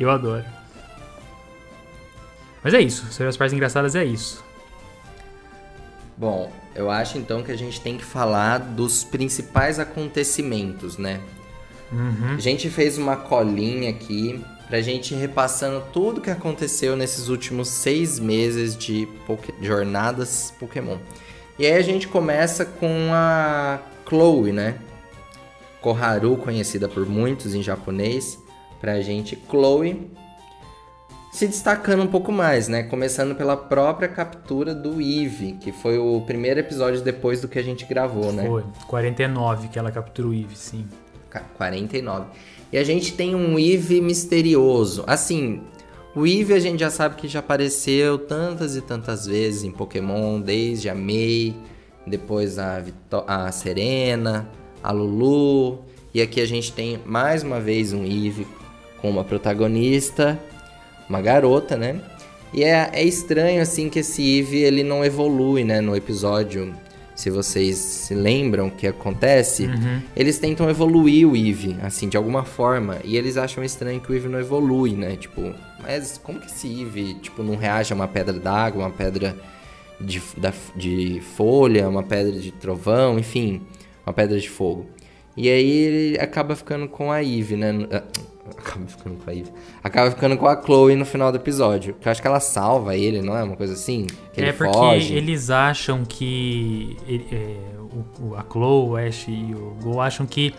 Eu 0.00 0.10
adoro. 0.10 0.44
Mas 2.62 2.74
é 2.74 2.80
isso, 2.80 3.06
sobre 3.10 3.28
as 3.28 3.36
partes 3.36 3.54
engraçadas 3.54 3.94
é 3.94 4.04
isso. 4.04 4.44
Bom, 6.16 6.50
eu 6.74 6.90
acho 6.90 7.16
então 7.16 7.42
que 7.42 7.52
a 7.52 7.56
gente 7.56 7.80
tem 7.80 7.96
que 7.96 8.04
falar 8.04 8.58
dos 8.58 9.04
principais 9.04 9.78
acontecimentos, 9.78 10.98
né? 10.98 11.20
Uhum. 11.92 12.34
A 12.36 12.40
gente 12.40 12.68
fez 12.68 12.98
uma 12.98 13.16
colinha 13.16 13.90
aqui 13.90 14.44
pra 14.66 14.80
gente 14.80 15.14
ir 15.14 15.18
repassando 15.18 15.82
tudo 15.92 16.20
que 16.20 16.30
aconteceu 16.30 16.96
nesses 16.96 17.28
últimos 17.28 17.68
seis 17.68 18.18
meses 18.18 18.76
de 18.76 19.08
Poké 19.26 19.54
jornadas 19.62 20.52
Pokémon. 20.58 20.98
E 21.58 21.66
aí 21.66 21.72
a 21.72 21.82
gente 21.82 22.06
começa 22.06 22.64
com 22.64 23.10
a 23.12 23.80
Chloe, 24.06 24.52
né? 24.52 24.78
Koharu, 25.80 26.36
conhecida 26.36 26.88
por 26.88 27.06
muitos 27.06 27.54
em 27.54 27.62
japonês. 27.62 28.38
Pra 28.80 29.00
gente, 29.00 29.36
Chloe 29.48 30.10
se 31.32 31.46
destacando 31.46 32.02
um 32.02 32.06
pouco 32.06 32.32
mais, 32.32 32.68
né? 32.68 32.82
Começando 32.82 33.34
pela 33.34 33.56
própria 33.56 34.08
captura 34.08 34.74
do 34.74 35.00
Eve, 35.00 35.56
que 35.60 35.70
foi 35.70 35.98
o 35.98 36.22
primeiro 36.22 36.60
episódio 36.60 37.00
depois 37.02 37.40
do 37.40 37.48
que 37.48 37.58
a 37.58 37.62
gente 37.62 37.84
gravou, 37.84 38.32
né? 38.32 38.46
Foi, 38.46 38.64
49 38.86 39.68
que 39.68 39.78
ela 39.78 39.90
capturou 39.90 40.32
o 40.32 40.34
Eve, 40.34 40.56
sim. 40.56 40.86
49. 41.56 42.26
E 42.72 42.78
a 42.78 42.84
gente 42.84 43.12
tem 43.12 43.34
um 43.34 43.58
Eve 43.58 44.00
misterioso. 44.00 45.04
Assim, 45.06 45.62
o 46.14 46.26
Eve 46.26 46.54
a 46.54 46.58
gente 46.58 46.80
já 46.80 46.90
sabe 46.90 47.16
que 47.16 47.28
já 47.28 47.40
apareceu 47.40 48.18
tantas 48.18 48.74
e 48.76 48.80
tantas 48.80 49.26
vezes 49.26 49.64
em 49.64 49.70
Pokémon, 49.70 50.40
desde 50.40 50.88
a 50.88 50.94
Mei, 50.94 51.54
depois 52.06 52.58
a, 52.58 52.80
Vito 52.80 53.22
a 53.26 53.52
Serena, 53.52 54.48
a 54.82 54.90
Lulu. 54.90 55.84
E 56.12 56.22
aqui 56.22 56.40
a 56.40 56.46
gente 56.46 56.72
tem 56.72 56.98
mais 57.04 57.42
uma 57.42 57.60
vez 57.60 57.92
um 57.92 58.04
Eve 58.04 58.46
com 59.00 59.10
uma 59.10 59.22
protagonista 59.22 60.38
uma 61.08 61.20
garota, 61.20 61.76
né? 61.76 62.00
E 62.52 62.64
é, 62.64 62.90
é 62.92 63.02
estranho, 63.02 63.60
assim, 63.60 63.88
que 63.88 63.98
esse 63.98 64.40
Eve, 64.40 64.58
ele 64.58 64.82
não 64.82 65.04
evolui, 65.04 65.64
né? 65.64 65.80
No 65.80 65.94
episódio, 65.94 66.74
se 67.14 67.30
vocês 67.30 67.76
se 67.76 68.14
lembram 68.14 68.68
o 68.68 68.70
que 68.70 68.86
acontece, 68.86 69.66
uhum. 69.66 70.00
eles 70.16 70.38
tentam 70.38 70.68
evoluir 70.70 71.28
o 71.28 71.36
Eve, 71.36 71.76
assim, 71.82 72.08
de 72.08 72.16
alguma 72.16 72.44
forma. 72.44 72.98
E 73.04 73.16
eles 73.16 73.36
acham 73.36 73.62
estranho 73.62 74.00
que 74.00 74.10
o 74.10 74.14
Eve 74.14 74.28
não 74.28 74.38
evolui, 74.38 74.92
né? 74.92 75.16
Tipo, 75.16 75.52
mas 75.82 76.18
como 76.22 76.40
que 76.40 76.46
esse 76.46 76.82
Eve, 76.82 77.14
tipo, 77.14 77.42
não 77.42 77.56
reage 77.56 77.92
a 77.92 77.96
uma 77.96 78.08
pedra 78.08 78.32
d'água, 78.38 78.84
uma 78.84 78.90
pedra 78.90 79.36
de, 80.00 80.22
da, 80.36 80.52
de 80.74 81.20
folha, 81.36 81.88
uma 81.88 82.02
pedra 82.02 82.32
de 82.32 82.50
trovão, 82.52 83.18
enfim, 83.18 83.62
uma 84.06 84.12
pedra 84.12 84.38
de 84.38 84.48
fogo. 84.48 84.86
E 85.36 85.48
aí 85.48 85.70
ele 85.70 86.18
acaba 86.18 86.56
ficando 86.56 86.88
com 86.88 87.12
a 87.12 87.22
Eve, 87.22 87.56
né? 87.56 87.72
Acaba 88.56 88.86
ficando 88.86 89.16
com 89.16 89.30
a 89.30 89.34
Eve. 89.34 89.52
Acaba 89.82 90.10
ficando 90.10 90.36
com 90.36 90.46
a 90.46 90.62
Chloe 90.62 90.96
no 90.96 91.04
final 91.04 91.30
do 91.30 91.36
episódio. 91.36 91.94
Que 91.94 92.08
eu 92.08 92.12
acho 92.12 92.20
que 92.20 92.26
ela 92.26 92.40
salva 92.40 92.96
ele, 92.96 93.20
não 93.20 93.36
é? 93.36 93.42
Uma 93.42 93.56
coisa 93.56 93.72
assim? 93.74 94.06
Que 94.32 94.42
é 94.42 94.52
porque 94.52 94.72
foge. 94.72 95.14
eles 95.14 95.50
acham 95.50 96.04
que. 96.04 96.96
Ele, 97.06 97.26
é, 97.32 97.56
o, 98.20 98.34
a 98.36 98.44
Chloe, 98.50 98.88
o 98.88 98.96
Ash 98.96 99.26
e 99.28 99.54
o 99.54 99.76
Go 99.82 100.00
acham 100.00 100.26
que 100.26 100.54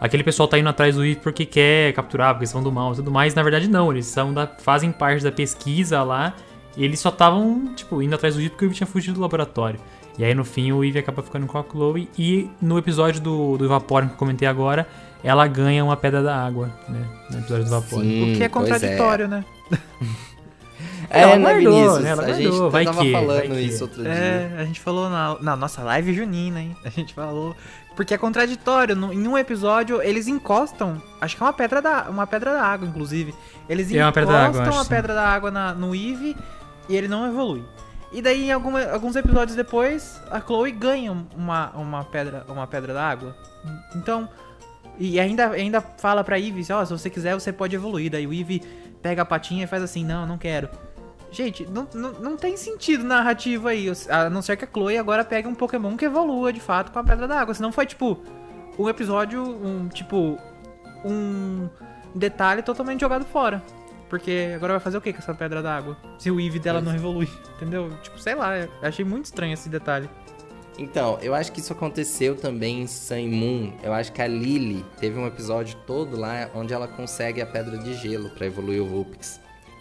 aquele 0.00 0.22
pessoal 0.22 0.48
tá 0.48 0.58
indo 0.58 0.68
atrás 0.68 0.94
do 0.96 1.04
Eve 1.04 1.16
porque 1.16 1.44
quer 1.44 1.92
capturar, 1.92 2.34
porque 2.34 2.46
são 2.46 2.62
do 2.62 2.72
mal 2.72 2.92
e 2.92 2.96
tudo 2.96 3.10
mais. 3.10 3.34
Na 3.34 3.42
verdade, 3.42 3.68
não. 3.68 3.90
Eles 3.92 4.06
são 4.06 4.32
da, 4.32 4.46
fazem 4.46 4.90
parte 4.92 5.22
da 5.22 5.32
pesquisa 5.32 6.02
lá. 6.02 6.34
E 6.76 6.84
eles 6.84 7.00
só 7.00 7.08
estavam, 7.08 7.74
tipo, 7.74 8.00
indo 8.02 8.14
atrás 8.14 8.34
do 8.34 8.40
Eve 8.40 8.50
porque 8.50 8.64
o 8.64 8.68
Eve 8.68 8.74
tinha 8.74 8.86
fugido 8.86 9.14
do 9.14 9.20
laboratório. 9.20 9.80
E 10.18 10.24
aí 10.24 10.34
no 10.34 10.44
fim 10.44 10.72
o 10.72 10.84
Eve 10.84 10.98
acaba 10.98 11.22
ficando 11.22 11.46
com 11.46 11.58
a 11.58 11.64
Chloe. 11.64 12.08
E 12.18 12.48
no 12.60 12.78
episódio 12.78 13.20
do, 13.20 13.56
do 13.56 13.68
Vaporeon 13.68 14.08
que 14.08 14.14
eu 14.14 14.18
comentei 14.18 14.46
agora, 14.46 14.86
ela 15.22 15.46
ganha 15.46 15.84
uma 15.84 15.96
pedra 15.96 16.22
da 16.22 16.36
água, 16.36 16.70
né? 16.88 17.06
No 17.30 17.38
episódio 17.38 17.64
do 17.64 17.70
Vaporeon. 17.70 18.02
Sim, 18.02 18.32
o 18.32 18.36
que 18.36 18.44
é 18.44 18.48
contraditório, 18.48 19.24
é. 19.24 19.28
né? 19.28 19.44
É, 21.10 21.22
ela 21.22 21.36
né, 21.36 21.42
guardou, 21.42 22.00
né? 22.00 22.10
Ela 22.10 22.24
a 22.24 22.32
gente 22.32 22.70
vai 22.70 22.84
tava 22.84 23.02
que, 23.02 23.12
falando 23.12 23.48
vai 23.48 23.60
isso 23.62 23.82
outro 23.82 24.02
dia. 24.02 24.12
É, 24.12 24.56
a 24.60 24.64
gente 24.64 24.80
falou 24.80 25.10
na, 25.10 25.36
na 25.40 25.56
nossa 25.56 25.82
live 25.82 26.14
junina, 26.14 26.60
hein? 26.60 26.76
A 26.84 26.88
gente 26.88 27.12
falou. 27.12 27.56
Porque 27.96 28.14
é 28.14 28.18
contraditório. 28.18 28.94
No, 28.94 29.12
em 29.12 29.26
um 29.26 29.36
episódio, 29.36 30.00
eles 30.00 30.28
encostam. 30.28 31.02
Acho 31.20 31.36
que 31.36 31.42
é 31.42 31.46
uma 31.46 31.52
pedra 31.52 31.82
da, 31.82 32.08
uma 32.08 32.26
pedra 32.28 32.52
da 32.52 32.62
água, 32.62 32.86
inclusive. 32.86 33.34
Eles 33.68 33.90
é 33.92 33.94
encostam 33.94 34.06
uma 34.06 34.12
pedra 34.12 34.32
da 34.32 34.46
água, 34.46 34.72
uma 34.72 34.84
pedra 34.84 35.14
da 35.14 35.28
água 35.28 35.50
na, 35.50 35.74
no 35.74 35.94
Eve 35.94 36.36
e 36.88 36.96
ele 36.96 37.08
não 37.08 37.26
evolui. 37.26 37.64
E 38.12 38.22
daí, 38.22 38.44
em 38.44 38.52
alguma, 38.52 38.84
alguns 38.84 39.16
episódios 39.16 39.56
depois, 39.56 40.20
a 40.30 40.40
Chloe 40.40 40.70
ganha 40.70 41.12
uma, 41.36 41.70
uma 41.70 42.04
pedra 42.04 42.44
uma 42.48 42.66
pedra 42.68 42.94
da 42.94 43.02
água. 43.02 43.36
Então. 43.96 44.28
E 45.00 45.18
ainda, 45.18 45.48
ainda 45.50 45.80
fala 45.80 46.22
pra 46.22 46.38
Eve, 46.38 46.62
ó, 46.70 46.82
oh, 46.82 46.86
se 46.86 46.92
você 46.92 47.08
quiser, 47.08 47.32
você 47.32 47.50
pode 47.50 47.74
evoluir. 47.74 48.10
Daí 48.10 48.26
o 48.26 48.34
Eve 48.34 48.62
pega 49.00 49.22
a 49.22 49.24
patinha 49.24 49.64
e 49.64 49.66
faz 49.66 49.82
assim, 49.82 50.04
não, 50.04 50.26
não 50.26 50.36
quero. 50.36 50.68
Gente, 51.32 51.66
não, 51.66 51.88
não, 51.94 52.12
não 52.12 52.36
tem 52.36 52.54
sentido 52.54 53.02
narrativo 53.02 53.66
aí. 53.66 53.90
A 54.10 54.28
não 54.28 54.42
ser 54.42 54.58
que 54.58 54.64
a 54.66 54.68
Chloe 54.70 54.98
agora 54.98 55.24
pegue 55.24 55.48
um 55.48 55.54
Pokémon 55.54 55.96
que 55.96 56.04
evolua 56.04 56.52
de 56.52 56.60
fato 56.60 56.92
com 56.92 56.98
a 56.98 57.04
Pedra 57.04 57.26
da 57.26 57.40
Água. 57.40 57.54
Senão 57.54 57.72
foi 57.72 57.86
tipo 57.86 58.22
um 58.78 58.88
episódio, 58.90 59.42
um 59.42 59.88
tipo. 59.88 60.36
um 61.02 61.68
detalhe 62.14 62.62
totalmente 62.62 63.00
jogado 63.00 63.24
fora. 63.24 63.62
Porque 64.10 64.52
agora 64.56 64.72
vai 64.74 64.80
fazer 64.80 64.98
o 64.98 65.00
que 65.00 65.12
com 65.12 65.20
essa 65.20 65.32
pedra 65.32 65.62
d'água? 65.62 65.96
Se 66.18 66.32
o 66.32 66.40
Eve 66.40 66.58
dela 66.58 66.80
não 66.80 66.92
evolui, 66.92 67.28
entendeu? 67.54 67.90
Tipo, 68.02 68.18
sei 68.18 68.34
lá, 68.34 68.50
achei 68.82 69.04
muito 69.04 69.26
estranho 69.26 69.54
esse 69.54 69.68
detalhe. 69.68 70.10
Então, 70.80 71.18
eu 71.20 71.34
acho 71.34 71.52
que 71.52 71.60
isso 71.60 71.74
aconteceu 71.74 72.34
também 72.34 72.80
em 72.80 72.86
Sun 72.86 73.28
Moon. 73.28 73.72
Eu 73.82 73.92
acho 73.92 74.10
que 74.12 74.22
a 74.22 74.26
Lily 74.26 74.82
teve 74.98 75.18
um 75.18 75.26
episódio 75.26 75.76
todo 75.86 76.16
lá 76.16 76.50
onde 76.54 76.72
ela 76.72 76.88
consegue 76.88 77.42
a 77.42 77.46
pedra 77.46 77.76
de 77.76 77.92
gelo 77.92 78.30
para 78.30 78.46
evoluir 78.46 78.82
o 78.82 78.86
Vulpix. 78.86 79.38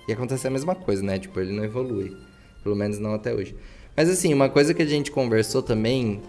E 0.10 0.12
aconteceu 0.12 0.50
a 0.50 0.52
mesma 0.52 0.76
coisa, 0.76 1.02
né? 1.02 1.18
Tipo, 1.18 1.40
ele 1.40 1.54
não 1.54 1.64
evolui. 1.64 2.18
Pelo 2.62 2.76
menos 2.76 3.00
não 3.00 3.14
até 3.14 3.34
hoje. 3.34 3.56
Mas 3.96 4.10
assim, 4.10 4.34
uma 4.34 4.50
coisa 4.50 4.74
que 4.74 4.82
a 4.82 4.86
gente 4.86 5.10
conversou 5.10 5.64
também, 5.64 6.22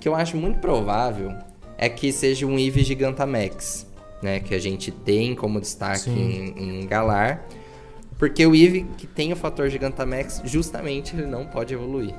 que 0.00 0.08
eu 0.08 0.14
acho 0.16 0.36
muito 0.36 0.58
provável, 0.58 1.32
é 1.78 1.88
que 1.88 2.10
seja 2.10 2.46
um 2.46 2.58
Eve 2.58 2.82
Gigantamax 2.82 3.86
né, 4.22 4.40
que 4.40 4.54
a 4.54 4.58
gente 4.58 4.90
tem 4.90 5.36
como 5.36 5.60
destaque 5.60 6.10
em, 6.10 6.80
em, 6.80 6.86
Galar. 6.86 7.46
Porque 8.18 8.44
o 8.44 8.54
Eevee, 8.54 8.86
que 8.96 9.06
tem 9.06 9.32
o 9.32 9.36
fator 9.36 9.68
Gigantamax, 9.68 10.42
justamente 10.44 11.14
ele 11.14 11.26
não 11.26 11.46
pode 11.46 11.74
evoluir. 11.74 12.14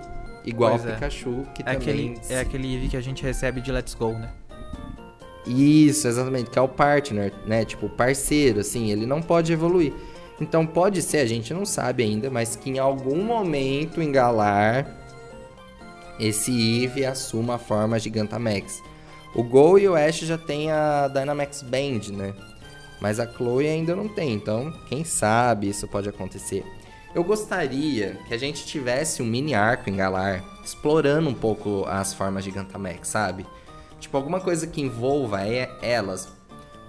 Igual 0.48 0.78
o 0.78 0.88
é. 0.88 0.94
Pikachu, 0.94 1.46
que 1.54 1.62
é 1.62 1.74
também... 1.74 2.14
Aquele, 2.14 2.22
é 2.30 2.40
aquele 2.40 2.74
Eevee 2.74 2.90
que 2.90 2.98
a 2.98 3.02
gente 3.02 3.22
recebe 3.22 3.60
de 3.60 3.72
Let's 3.72 3.94
Go, 3.94 4.14
né? 4.14 4.32
Isso, 5.46 6.08
exatamente, 6.08 6.50
que 6.50 6.58
é 6.58 6.62
o 6.62 6.68
partner, 6.68 7.34
né? 7.46 7.66
Tipo, 7.66 7.90
parceiro, 7.90 8.62
assim, 8.62 8.92
ele 8.92 9.06
não 9.06 9.22
pode 9.22 9.52
evoluir. 9.52 9.94
Então 10.40 10.66
pode 10.66 11.02
ser, 11.02 11.18
a 11.18 11.26
gente 11.26 11.54
não 11.54 11.66
sabe 11.66 12.04
ainda, 12.04 12.30
mas 12.30 12.56
que 12.56 12.70
em 12.70 12.80
algum 12.80 13.24
momento 13.24 14.02
em 14.02 14.12
Galar 14.12 14.86
esse 16.20 16.84
Eve 16.84 17.06
assuma 17.06 17.56
a 17.56 17.58
forma 17.58 18.00
Gigantamax. 18.00 18.82
O 19.36 19.44
Gol 19.44 19.80
e 19.80 19.88
o 19.88 19.96
Ash 19.96 20.20
já 20.20 20.38
tem 20.38 20.72
a 20.72 21.08
Dynamax 21.08 21.62
Band, 21.62 22.12
né? 22.14 22.34
Mas 23.00 23.20
a 23.20 23.28
Chloe 23.28 23.68
ainda 23.68 23.96
não 23.96 24.08
tem, 24.08 24.34
então 24.34 24.74
quem 24.88 25.04
sabe 25.04 25.70
isso 25.70 25.88
pode 25.88 26.10
acontecer. 26.10 26.64
Eu 27.18 27.24
gostaria 27.24 28.20
que 28.28 28.34
a 28.36 28.38
gente 28.38 28.64
tivesse 28.64 29.24
um 29.24 29.26
mini 29.26 29.56
arco 29.56 29.90
em 29.90 29.96
Galar, 29.96 30.44
explorando 30.64 31.28
um 31.28 31.34
pouco 31.34 31.84
as 31.88 32.14
formas 32.14 32.44
Gigantamax, 32.44 33.08
sabe? 33.08 33.44
Tipo, 34.00 34.18
alguma 34.18 34.40
coisa 34.40 34.68
que 34.68 34.82
envolva 34.82 35.42
elas. 35.82 36.28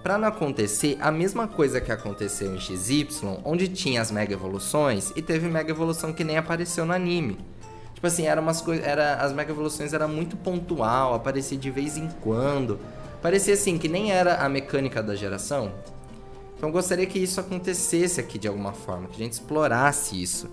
Para 0.03 0.19
não 0.19 0.27
acontecer 0.27 0.99
a 1.01 1.09
mesma 1.09 1.47
coisa 1.47 1.81
que 1.81 1.91
aconteceu 1.91 2.53
em 2.53 2.59
XY, 2.59 3.07
onde 3.43 3.69
tinha 3.69 4.03
as 4.03 4.11
mega 4.11 4.31
evoluções 4.31 5.11
e 5.15 5.21
teve 5.23 5.47
mega 5.47 5.71
evolução 5.71 6.13
que 6.13 6.23
nem 6.23 6.37
apareceu 6.37 6.85
no 6.85 6.93
anime. 6.93 7.39
Tipo 7.95 8.05
assim, 8.05 8.27
era 8.27 8.39
umas 8.39 8.61
coisas. 8.61 8.85
Era, 8.85 9.15
as 9.15 9.33
mega 9.33 9.51
evoluções 9.51 9.93
era 9.93 10.07
muito 10.07 10.37
pontual, 10.37 11.15
aparecia 11.15 11.57
de 11.57 11.71
vez 11.71 11.97
em 11.97 12.07
quando. 12.21 12.79
Parecia 13.19 13.55
assim, 13.55 13.79
que 13.79 13.87
nem 13.87 14.11
era 14.11 14.35
a 14.35 14.47
mecânica 14.47 15.01
da 15.01 15.15
geração. 15.15 15.71
Então 16.59 16.67
eu 16.67 16.73
gostaria 16.73 17.05
que 17.05 17.17
isso 17.17 17.39
acontecesse 17.39 18.19
aqui 18.19 18.37
de 18.37 18.47
alguma 18.47 18.73
forma, 18.73 19.07
que 19.07 19.15
a 19.15 19.23
gente 19.23 19.33
explorasse 19.33 20.21
isso. 20.21 20.51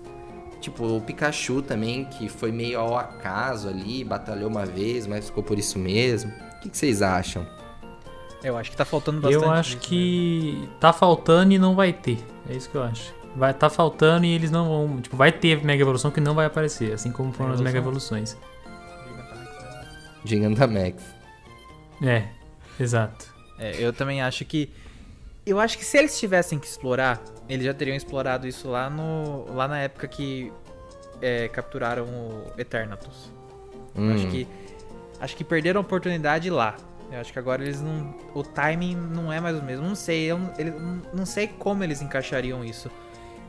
Tipo, 0.61 0.97
o 0.97 1.01
Pikachu 1.01 1.61
também, 1.61 2.05
que 2.05 2.29
foi 2.29 2.51
meio 2.51 2.79
ao 2.79 2.97
acaso 2.97 3.67
ali, 3.67 4.03
batalhou 4.03 4.49
uma 4.49 4.65
vez, 4.65 5.05
mas 5.05 5.25
ficou 5.25 5.43
por 5.43 5.59
isso 5.59 5.77
mesmo. 5.77 6.31
O 6.31 6.61
que, 6.61 6.69
que 6.69 6.77
vocês 6.77 7.01
acham? 7.03 7.45
Eu 8.43 8.57
acho 8.57 8.71
que 8.71 8.77
tá 8.77 8.85
faltando 8.85 9.21
bastante. 9.21 9.43
Eu 9.43 9.51
acho 9.51 9.77
que 9.77 10.57
né? 10.61 10.69
tá 10.79 10.91
faltando 10.93 11.53
e 11.53 11.59
não 11.59 11.75
vai 11.75 11.93
ter. 11.93 12.17
É 12.49 12.55
isso 12.55 12.69
que 12.69 12.75
eu 12.75 12.83
acho 12.83 13.17
vai 13.37 13.53
tá 13.53 13.69
faltando 13.69 14.25
e 14.25 14.33
eles 14.33 14.49
não 14.49 14.67
vão. 14.67 15.01
Tipo, 15.01 15.15
vai 15.15 15.31
ter 15.31 15.63
Mega 15.63 15.81
Evolução 15.81 16.09
que 16.09 16.19
não 16.19 16.33
vai 16.33 16.47
aparecer, 16.47 16.91
assim 16.93 17.11
como 17.11 17.31
foram 17.31 17.53
as 17.53 17.61
Mega 17.61 17.77
Evoluções. 17.77 18.35
Gigantamax. 20.25 21.03
É, 22.01 22.27
exato. 22.79 23.27
É, 23.59 23.75
eu 23.79 23.93
também 23.93 24.21
acho 24.21 24.43
que. 24.43 24.69
Eu 25.47 25.59
acho 25.59 25.77
que 25.77 25.85
se 25.85 25.97
eles 25.97 26.19
tivessem 26.19 26.59
que 26.59 26.67
explorar, 26.67 27.23
eles 27.47 27.65
já 27.65 27.73
teriam 27.73 27.95
explorado 27.95 28.45
isso 28.45 28.67
lá 28.67 28.89
no. 28.89 29.45
lá 29.53 29.65
na 29.65 29.79
época 29.79 30.05
que 30.05 30.51
é, 31.21 31.47
capturaram 31.47 32.03
o 32.05 32.51
Eternatus. 32.57 33.31
Hum. 33.95 34.13
Acho 34.13 34.27
que. 34.27 34.47
Acho 35.19 35.35
que 35.37 35.43
perderam 35.43 35.79
a 35.79 35.81
oportunidade 35.81 36.49
lá. 36.49 36.75
Eu 37.09 37.21
acho 37.21 37.31
que 37.31 37.39
agora 37.39 37.63
eles 37.63 37.81
não. 37.81 38.13
O 38.33 38.43
timing 38.43 38.95
não 38.95 39.31
é 39.31 39.39
mais 39.39 39.57
o 39.57 39.63
mesmo. 39.63 39.87
Não 39.87 39.95
sei. 39.95 40.25
Eu, 40.25 40.37
ele, 40.57 40.73
não 41.13 41.25
sei 41.25 41.47
como 41.47 41.81
eles 41.81 42.01
encaixariam 42.01 42.65
isso. 42.65 42.91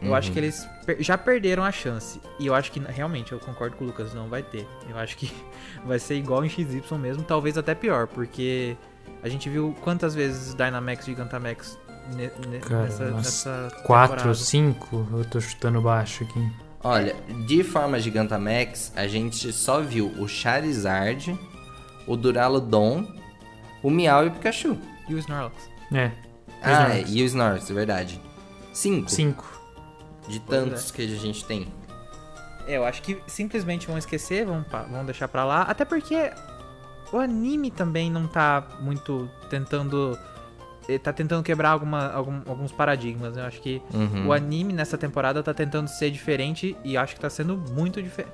Eu 0.01 0.11
uhum. 0.11 0.15
acho 0.15 0.31
que 0.31 0.39
eles 0.39 0.65
per 0.87 1.03
já 1.03 1.19
perderam 1.19 1.65
a 1.65 1.73
chance. 1.73 2.21
E 2.39 2.47
eu 2.47 2.55
acho 2.55 2.71
que, 2.71 2.79
realmente, 2.79 3.33
eu 3.33 3.41
concordo 3.41 3.77
com 3.77 3.83
o 3.83 3.87
Lucas, 3.89 4.15
não 4.15 4.29
vai 4.29 4.45
ter. 4.45 4.65
Eu 4.89 4.97
acho 4.97 5.17
que 5.17 5.33
vai 5.85 5.99
ser 5.99 6.15
igual 6.15 6.45
em 6.45 6.49
XY 6.49 6.81
mesmo, 6.97 7.25
talvez 7.25 7.59
até 7.59 7.75
pior, 7.75 8.07
porque 8.07 8.77
a 9.21 9.29
gente 9.29 9.51
viu 9.51 9.75
quantas 9.81 10.15
vezes 10.15 10.55
Dynamax 10.55 11.03
e 11.03 11.11
Gigantamax 11.11 11.77
ne 12.17 12.59
Cara, 12.61 12.85
nessa, 12.85 13.11
nessa 13.11 13.83
Quatro 13.85 14.29
ou 14.29 14.35
cinco? 14.35 15.07
Eu 15.13 15.25
tô 15.25 15.41
chutando 15.41 15.81
baixo 15.81 16.25
aqui. 16.25 16.53
Olha, 16.83 17.17
de 17.47 17.65
forma 17.65 17.99
Gigantamax, 17.99 18.93
a 18.95 19.07
gente 19.07 19.53
só 19.53 19.81
viu 19.81 20.07
o 20.19 20.29
Charizard, 20.29 21.39
o 22.07 22.17
Duraludon, 22.17 23.07
o 23.83 23.91
Meow 23.91 24.25
e 24.25 24.29
o 24.29 24.31
Pikachu. 24.31 24.79
E 25.09 25.15
o 25.15 25.19
Snorlax. 25.19 25.57
É. 25.93 26.11
Ah, 26.63 26.97
é, 26.97 27.05
e 27.07 27.23
o 27.23 27.25
Snorlax, 27.25 27.71
é 27.71 27.75
verdade. 27.75 28.21
Cinco. 28.73 29.11
Cinco 29.11 29.59
de 30.29 30.39
tantos 30.41 30.91
é. 30.91 30.95
que 30.95 31.03
a 31.03 31.07
gente 31.17 31.45
tem. 31.45 31.67
É, 32.67 32.77
eu 32.77 32.85
acho 32.85 33.03
que 33.03 33.19
simplesmente 33.27 33.87
vão 33.87 33.97
esquecer, 33.97 34.45
vão, 34.45 34.65
vão 34.91 35.05
deixar 35.05 35.27
pra 35.27 35.45
lá. 35.45 35.63
Até 35.63 35.85
porque 35.85 36.31
o 37.11 37.19
anime 37.19 37.71
também 37.71 38.11
não 38.11 38.29
tá 38.29 38.63
muito 38.81 39.29
tentando. 39.49 40.19
Ele 40.89 40.99
tá 40.99 41.13
tentando 41.13 41.43
quebrar 41.43 41.71
alguma, 41.71 42.11
algum, 42.11 42.41
alguns 42.47 42.73
paradigmas. 42.73 43.37
Eu 43.37 43.45
acho 43.45 43.61
que 43.61 43.83
uhum. 43.93 44.29
o 44.29 44.33
anime 44.33 44.73
nessa 44.73 44.97
temporada 44.97 45.43
tá 45.43 45.53
tentando 45.53 45.87
ser 45.87 46.11
diferente 46.11 46.75
e 46.83 46.97
acho 46.97 47.15
que 47.15 47.21
tá 47.21 47.29
sendo 47.29 47.57
muito 47.57 48.03
diferente. 48.03 48.33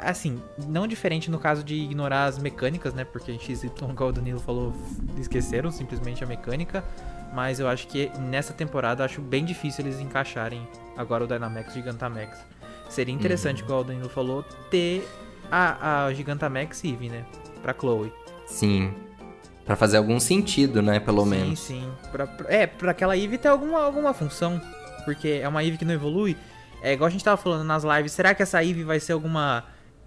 Assim, 0.00 0.40
não 0.66 0.86
diferente 0.86 1.30
no 1.30 1.38
caso 1.38 1.62
de 1.64 1.74
ignorar 1.74 2.24
as 2.24 2.38
mecânicas, 2.38 2.92
né? 2.92 3.04
Porque 3.04 3.32
em 3.32 3.38
XY, 3.38 3.70
como 3.78 3.94
o 3.94 4.12
Danilo 4.12 4.40
falou, 4.40 4.74
esqueceram 5.18 5.70
simplesmente 5.70 6.22
a 6.22 6.26
mecânica. 6.26 6.84
Mas 7.32 7.58
eu 7.58 7.66
acho 7.66 7.86
que 7.88 8.10
nessa 8.18 8.52
temporada 8.52 9.02
acho 9.02 9.22
bem 9.22 9.42
difícil 9.42 9.86
eles 9.86 9.98
encaixarem 9.98 10.68
agora 10.96 11.24
o 11.24 11.26
Dynamax 11.26 11.68
e 11.68 11.70
o 11.70 11.74
Gigantamax. 11.76 12.38
Seria 12.90 13.14
interessante, 13.14 13.60
uhum. 13.60 13.64
igual 13.64 13.80
o 13.80 13.84
Danilo 13.84 14.08
falou, 14.10 14.44
ter 14.70 15.08
a, 15.50 16.04
a 16.04 16.12
Gigantamax 16.12 16.84
Eve, 16.84 17.08
né? 17.08 17.24
Pra 17.62 17.72
Chloe. 17.72 18.12
Sim. 18.46 18.92
Pra 19.64 19.76
fazer 19.76 19.96
algum 19.96 20.18
sentido, 20.18 20.82
né? 20.82 20.98
Pelo 20.98 21.22
sim, 21.24 21.30
menos. 21.30 21.58
Sim, 21.60 21.80
sim. 21.82 22.10
Pra, 22.10 22.28
é, 22.48 22.66
pra 22.66 22.90
aquela 22.90 23.16
Eve 23.16 23.38
ter 23.38 23.48
alguma, 23.48 23.82
alguma 23.82 24.12
função. 24.12 24.60
Porque 25.04 25.40
é 25.42 25.48
uma 25.48 25.62
Eve 25.64 25.78
que 25.78 25.84
não 25.84 25.94
evolui. 25.94 26.36
É 26.82 26.92
igual 26.92 27.06
a 27.06 27.10
gente 27.10 27.24
tava 27.24 27.36
falando 27.36 27.64
nas 27.64 27.84
lives. 27.84 28.12
Será 28.12 28.34
que 28.34 28.42
essa 28.42 28.62
Eve 28.62 28.82
vai 28.82 28.98
ser 28.98 29.12
alguma 29.12 29.64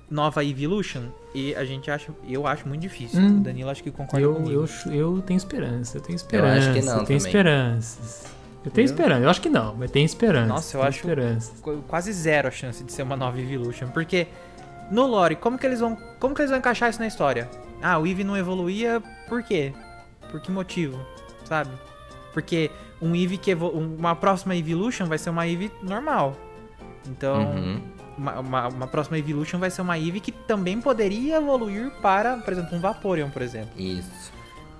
nova 0.09 0.43
Evolution? 0.43 1.03
E 1.33 1.55
a 1.55 1.63
gente 1.63 1.89
acha. 1.89 2.11
Eu 2.27 2.45
acho 2.45 2.67
muito 2.67 2.81
difícil. 2.81 3.19
Hum, 3.19 3.37
o 3.37 3.39
Danilo 3.39 3.69
acho 3.69 3.81
que 3.81 3.91
concorda 3.91 4.25
eu, 4.25 4.35
comigo. 4.35 4.65
Eu, 4.87 4.93
eu 4.93 5.21
tenho 5.21 5.37
esperança. 5.37 5.97
Eu 5.97 6.01
tenho 6.01 6.15
esperança. 6.15 6.65
Eu 6.65 6.71
acho 6.71 6.73
que 6.73 6.85
não. 6.85 6.97
Eu 6.99 7.05
tenho 7.05 7.05
também. 7.05 7.17
esperanças. 7.17 8.23
Eu 8.65 8.71
tenho 8.71 8.85
esperança. 8.85 9.21
Eu 9.21 9.29
acho 9.29 9.41
que 9.41 9.49
não, 9.49 9.75
mas 9.75 9.91
tem 9.91 10.03
esperança. 10.03 10.47
Nossa, 10.47 10.77
eu 10.77 10.83
acho 10.83 10.99
esperança. 10.99 11.53
quase 11.87 12.11
zero 12.11 12.47
a 12.47 12.51
chance 12.51 12.83
de 12.83 12.91
ser 12.91 13.03
uma 13.03 13.15
nova 13.15 13.39
Evolution. 13.39 13.87
Porque 13.89 14.27
no 14.91 15.05
lore, 15.05 15.35
como 15.35 15.57
que 15.57 15.65
eles 15.65 15.79
vão. 15.79 15.95
Como 16.19 16.35
que 16.35 16.41
eles 16.41 16.49
vão 16.49 16.59
encaixar 16.59 16.89
isso 16.89 16.99
na 16.99 17.07
história? 17.07 17.49
Ah, 17.81 17.97
o 17.99 18.07
Eevee 18.07 18.23
não 18.23 18.35
evoluía 18.35 19.01
por 19.27 19.43
quê? 19.43 19.73
Por 20.31 20.39
que 20.41 20.51
motivo? 20.51 20.99
Sabe? 21.45 21.71
Porque 22.33 22.69
um 23.01 23.15
Eevee 23.15 23.37
que 23.37 23.53
uma 23.53 24.15
próxima 24.15 24.55
Evolution 24.55 25.05
vai 25.05 25.17
ser 25.17 25.29
uma 25.29 25.47
Eevee 25.47 25.71
normal. 25.81 26.35
Então, 27.07 27.51
uhum. 27.51 27.81
uma, 28.17 28.39
uma, 28.39 28.67
uma, 28.67 28.87
próxima 28.87 29.17
Evolution 29.17 29.59
vai 29.59 29.69
ser 29.69 29.81
uma 29.81 29.97
Eevee 29.97 30.19
que 30.19 30.31
também 30.31 30.81
poderia 30.81 31.37
evoluir 31.37 31.91
para, 32.01 32.37
por 32.37 32.53
exemplo, 32.53 32.75
um 32.75 32.81
Vaporeon, 32.81 33.29
por 33.29 33.41
exemplo. 33.41 33.79
Isso. 33.79 34.31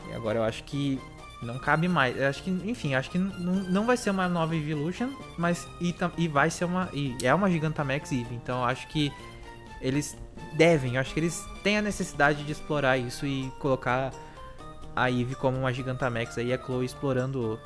E 0.10 0.14
agora 0.14 0.40
eu 0.40 0.44
acho 0.44 0.64
que 0.64 1.00
não 1.42 1.60
cabe 1.60 1.88
mais. 1.88 2.18
Eu 2.18 2.28
acho 2.28 2.44
que, 2.44 2.50
enfim, 2.50 2.96
acho 2.96 3.10
que 3.10 3.18
não, 3.18 3.54
não 3.54 3.86
vai 3.86 3.96
ser 3.96 4.10
uma 4.10 4.28
nova 4.28 4.56
Evolution, 4.56 5.10
mas 5.38 5.68
e, 5.80 5.96
e 6.18 6.28
vai 6.28 6.50
ser 6.50 6.66
uma. 6.66 6.90
E 6.94 7.16
é 7.24 7.34
uma 7.34 7.50
Gigantamax 7.50 8.12
Eve. 8.12 8.36
Então 8.36 8.60
eu 8.60 8.66
acho 8.66 8.88
que 8.88 9.12
eles 9.82 10.18
devem, 10.54 10.96
eu 10.96 11.02
acho 11.02 11.14
que 11.14 11.20
eles 11.20 11.44
têm 11.64 11.78
a 11.78 11.82
necessidade 11.82 12.44
de 12.44 12.52
explorar 12.52 12.98
isso 12.98 13.26
e 13.26 13.52
colocar 13.60 14.12
a 14.96 15.10
Eve 15.10 15.36
como 15.36 15.58
uma 15.58 15.74
Gigantamax 15.74 16.38
aí, 16.38 16.54
a 16.54 16.58
Chloe 16.58 16.86
explorando 16.86 17.60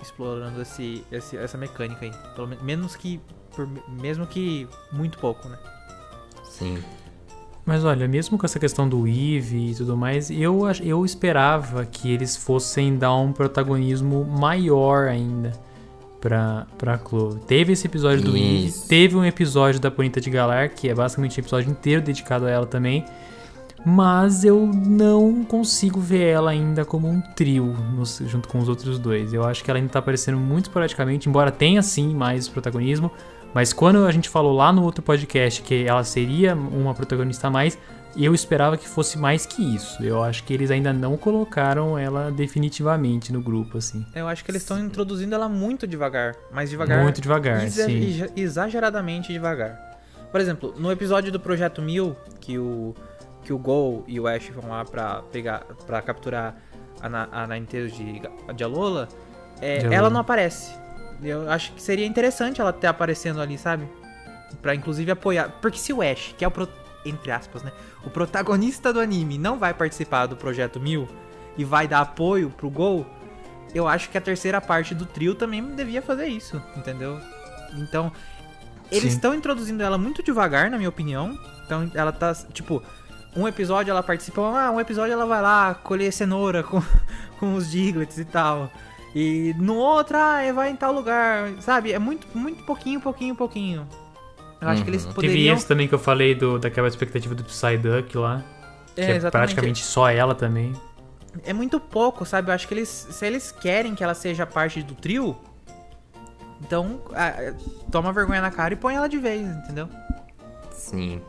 explorando 0.00 0.60
esse, 0.60 1.04
esse 1.12 1.36
essa 1.36 1.56
mecânica 1.56 2.04
aí. 2.04 2.12
Pelo 2.34 2.48
menos 2.62 2.96
que 2.96 3.20
por, 3.54 3.68
mesmo 3.88 4.26
que 4.26 4.66
muito 4.90 5.18
pouco, 5.18 5.48
né? 5.48 5.58
Sim. 6.44 6.82
Mas 7.64 7.84
olha, 7.84 8.08
mesmo 8.08 8.36
com 8.36 8.44
essa 8.44 8.58
questão 8.58 8.88
do 8.88 9.06
Eve 9.06 9.70
e 9.70 9.74
tudo 9.74 9.96
mais, 9.96 10.30
eu, 10.30 10.62
eu 10.82 11.04
esperava 11.04 11.86
que 11.86 12.10
eles 12.10 12.36
fossem 12.36 12.96
dar 12.96 13.14
um 13.14 13.32
protagonismo 13.32 14.24
maior 14.24 15.06
ainda 15.06 15.52
pra, 16.20 16.66
pra 16.76 16.98
Chloe. 16.98 17.38
Teve 17.46 17.72
esse 17.72 17.86
episódio 17.86 18.24
do 18.24 18.36
Eve, 18.36 18.72
teve 18.88 19.16
um 19.16 19.24
episódio 19.24 19.78
da 19.78 19.90
Bonita 19.90 20.20
de 20.20 20.28
Galar, 20.28 20.70
que 20.70 20.88
é 20.88 20.94
basicamente 20.94 21.38
um 21.38 21.42
episódio 21.42 21.70
inteiro 21.70 22.02
dedicado 22.02 22.46
a 22.46 22.50
ela 22.50 22.66
também. 22.66 23.04
Mas 23.84 24.44
eu 24.44 24.66
não 24.66 25.44
consigo 25.44 26.00
ver 26.00 26.28
ela 26.28 26.52
ainda 26.52 26.84
como 26.84 27.08
um 27.08 27.20
trio 27.20 27.74
no, 27.94 28.04
junto 28.28 28.48
com 28.48 28.58
os 28.58 28.68
outros 28.68 28.98
dois. 28.98 29.34
Eu 29.34 29.44
acho 29.44 29.64
que 29.64 29.70
ela 29.70 29.78
ainda 29.78 29.90
tá 29.90 29.98
aparecendo 29.98 30.38
muito 30.38 30.66
esporadicamente, 30.66 31.28
embora 31.28 31.50
tenha 31.50 31.82
sim 31.82 32.14
mais 32.14 32.48
protagonismo. 32.48 33.10
Mas 33.52 33.72
quando 33.72 34.06
a 34.06 34.12
gente 34.12 34.28
falou 34.28 34.54
lá 34.54 34.72
no 34.72 34.82
outro 34.82 35.02
podcast 35.02 35.62
que 35.62 35.84
ela 35.84 36.04
seria 36.04 36.54
uma 36.54 36.94
protagonista 36.94 37.48
a 37.48 37.50
mais, 37.50 37.76
eu 38.16 38.34
esperava 38.34 38.76
que 38.76 38.86
fosse 38.86 39.18
mais 39.18 39.46
que 39.46 39.62
isso. 39.74 40.02
Eu 40.02 40.22
acho 40.22 40.44
que 40.44 40.52
eles 40.52 40.70
ainda 40.70 40.92
não 40.92 41.16
colocaram 41.16 41.98
ela 41.98 42.30
definitivamente 42.30 43.32
no 43.32 43.40
grupo, 43.40 43.78
assim. 43.78 44.04
Eu 44.14 44.28
acho 44.28 44.44
que 44.44 44.50
eles 44.50 44.62
estão 44.62 44.78
introduzindo 44.78 45.34
ela 45.34 45.48
muito 45.48 45.86
devagar. 45.86 46.34
Mais 46.52 46.70
devagar. 46.70 47.02
Muito 47.02 47.20
devagar, 47.20 47.64
exa 47.64 47.86
sim. 47.86 48.26
Exageradamente 48.36 49.32
devagar. 49.32 49.92
Por 50.30 50.40
exemplo, 50.40 50.74
no 50.78 50.90
episódio 50.90 51.30
do 51.30 51.38
Projeto 51.38 51.82
Mil, 51.82 52.16
que 52.40 52.58
o, 52.58 52.94
que 53.42 53.52
o 53.52 53.58
Gol 53.58 54.04
e 54.06 54.18
o 54.18 54.26
Ash 54.26 54.48
vão 54.48 54.70
lá 54.70 54.84
pra, 54.84 55.22
pegar, 55.30 55.64
pra 55.86 56.00
capturar 56.00 56.56
a, 57.00 57.42
a 57.42 57.46
Nintendo 57.46 57.90
de, 57.90 58.22
de 58.54 58.64
Alola, 58.64 59.08
é, 59.60 59.82
ela 59.92 60.08
não 60.08 60.20
aparece. 60.20 60.74
Eu 61.22 61.48
acho 61.50 61.72
que 61.72 61.82
seria 61.82 62.06
interessante 62.06 62.60
ela 62.60 62.72
ter 62.72 62.88
aparecendo 62.88 63.40
ali, 63.40 63.56
sabe? 63.56 63.88
Pra 64.60 64.74
inclusive 64.74 65.10
apoiar. 65.10 65.50
Porque 65.60 65.78
se 65.78 65.92
o 65.92 66.02
Ash, 66.02 66.34
que 66.36 66.44
é 66.44 66.48
o. 66.48 66.50
Pro, 66.50 66.68
entre 67.04 67.30
aspas, 67.30 67.62
né? 67.62 67.72
O 68.04 68.10
protagonista 68.10 68.92
do 68.92 69.00
anime 69.00 69.38
não 69.38 69.58
vai 69.58 69.72
participar 69.72 70.26
do 70.26 70.36
projeto 70.36 70.80
Mil 70.80 71.08
e 71.56 71.64
vai 71.64 71.86
dar 71.86 72.00
apoio 72.00 72.50
pro 72.50 72.70
Gol, 72.70 73.06
eu 73.74 73.86
acho 73.86 74.10
que 74.10 74.18
a 74.18 74.20
terceira 74.20 74.60
parte 74.60 74.94
do 74.94 75.06
trio 75.06 75.34
também 75.34 75.62
devia 75.74 76.02
fazer 76.02 76.26
isso, 76.26 76.60
entendeu? 76.76 77.20
Então, 77.74 78.12
eles 78.90 79.14
estão 79.14 79.34
introduzindo 79.34 79.82
ela 79.82 79.96
muito 79.96 80.22
devagar, 80.22 80.70
na 80.70 80.76
minha 80.76 80.88
opinião. 80.88 81.38
Então, 81.64 81.90
ela 81.94 82.12
tá, 82.12 82.34
tipo, 82.52 82.82
um 83.36 83.46
episódio 83.48 83.90
ela 83.90 84.02
participa, 84.02 84.40
ah, 84.42 84.70
um 84.70 84.80
episódio 84.80 85.12
ela 85.12 85.26
vai 85.26 85.40
lá 85.42 85.74
colher 85.74 86.12
cenoura 86.12 86.62
com, 86.62 86.82
com 87.40 87.54
os 87.54 87.70
Diglets 87.70 88.18
e 88.18 88.24
tal. 88.24 88.70
E 89.14 89.54
no 89.58 89.76
outro, 89.76 90.16
ah, 90.16 90.40
vai 90.54 90.70
em 90.70 90.76
tal 90.76 90.92
lugar, 90.92 91.50
sabe? 91.60 91.92
É 91.92 91.98
muito, 91.98 92.26
muito 92.36 92.64
pouquinho, 92.64 93.00
pouquinho, 93.00 93.34
pouquinho. 93.34 93.86
Eu 94.60 94.68
acho 94.68 94.84
que 94.84 94.90
eles 94.90 95.04
Uhum. 95.04 95.12
poderiam... 95.12 95.34
Teve 95.34 95.48
esse 95.48 95.66
também 95.66 95.88
que 95.88 95.94
eu 95.94 95.98
falei 95.98 96.34
do, 96.34 96.58
daquela 96.58 96.86
expectativa 96.88 97.34
do 97.34 97.42
Psyduck 97.44 98.16
lá. 98.16 98.42
Que 98.94 99.00
É, 99.00 99.04
é, 99.04 99.16
exatamente. 99.16 99.30
praticamente 99.32 99.82
só 99.84 100.08
ela 100.08 100.34
também. 100.34 100.72
É 101.44 101.52
muito 101.52 101.80
pouco, 101.80 102.24
sabe? 102.24 102.50
Eu 102.50 102.54
acho 102.54 102.68
que 102.68 102.74
eles, 102.74 102.88
se 102.88 103.26
eles 103.26 103.50
querem 103.50 103.94
que 103.94 104.04
ela 104.04 104.14
seja 104.14 104.46
parte 104.46 104.82
do 104.82 104.94
trio, 104.94 105.36
então 106.60 107.00
ah, 107.14 107.54
toma 107.90 108.12
vergonha 108.12 108.40
na 108.40 108.50
cara 108.50 108.74
e 108.74 108.76
põe 108.76 108.94
ela 108.94 109.08
de 109.08 109.18
vez, 109.18 109.42
entendeu? 109.42 109.88
Sim. 110.70 111.20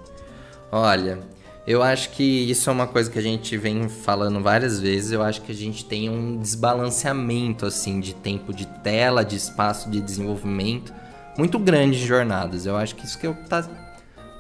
Olha, 0.72 1.20
eu 1.66 1.82
acho 1.82 2.10
que 2.10 2.24
isso 2.24 2.70
é 2.70 2.74
uma 2.74 2.88
coisa 2.88 3.10
que 3.10 3.18
a 3.18 3.22
gente 3.22 3.58
vem 3.58 3.88
falando 3.88 4.42
várias 4.42 4.80
vezes. 4.80 5.12
Eu 5.12 5.22
acho 5.22 5.42
que 5.42 5.52
a 5.52 5.56
gente 5.56 5.86
tem 5.86 6.10
um 6.10 6.38
desbalanceamento 6.38 7.66
assim 7.66 8.00
de 8.00 8.14
tempo 8.14 8.54
de 8.54 8.66
tela, 8.66 9.24
de 9.24 9.36
espaço 9.36 9.90
de 9.90 10.02
desenvolvimento 10.02 10.94
muito 11.38 11.58
grande 11.58 11.98
em 11.98 12.06
jornadas. 12.06 12.66
Eu 12.66 12.76
acho 12.76 12.96
que 12.96 13.06
isso 13.06 13.18
que 13.18 13.28
eu 13.28 13.36
tá, 13.50 13.68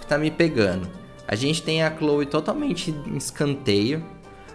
tá 0.07 0.17
me 0.17 0.29
pegando. 0.29 0.88
A 1.27 1.36
gente 1.36 1.62
tem 1.62 1.81
a 1.81 1.95
Chloe 1.95 2.25
totalmente 2.25 2.91
em 2.91 3.17
escanteio. 3.17 4.03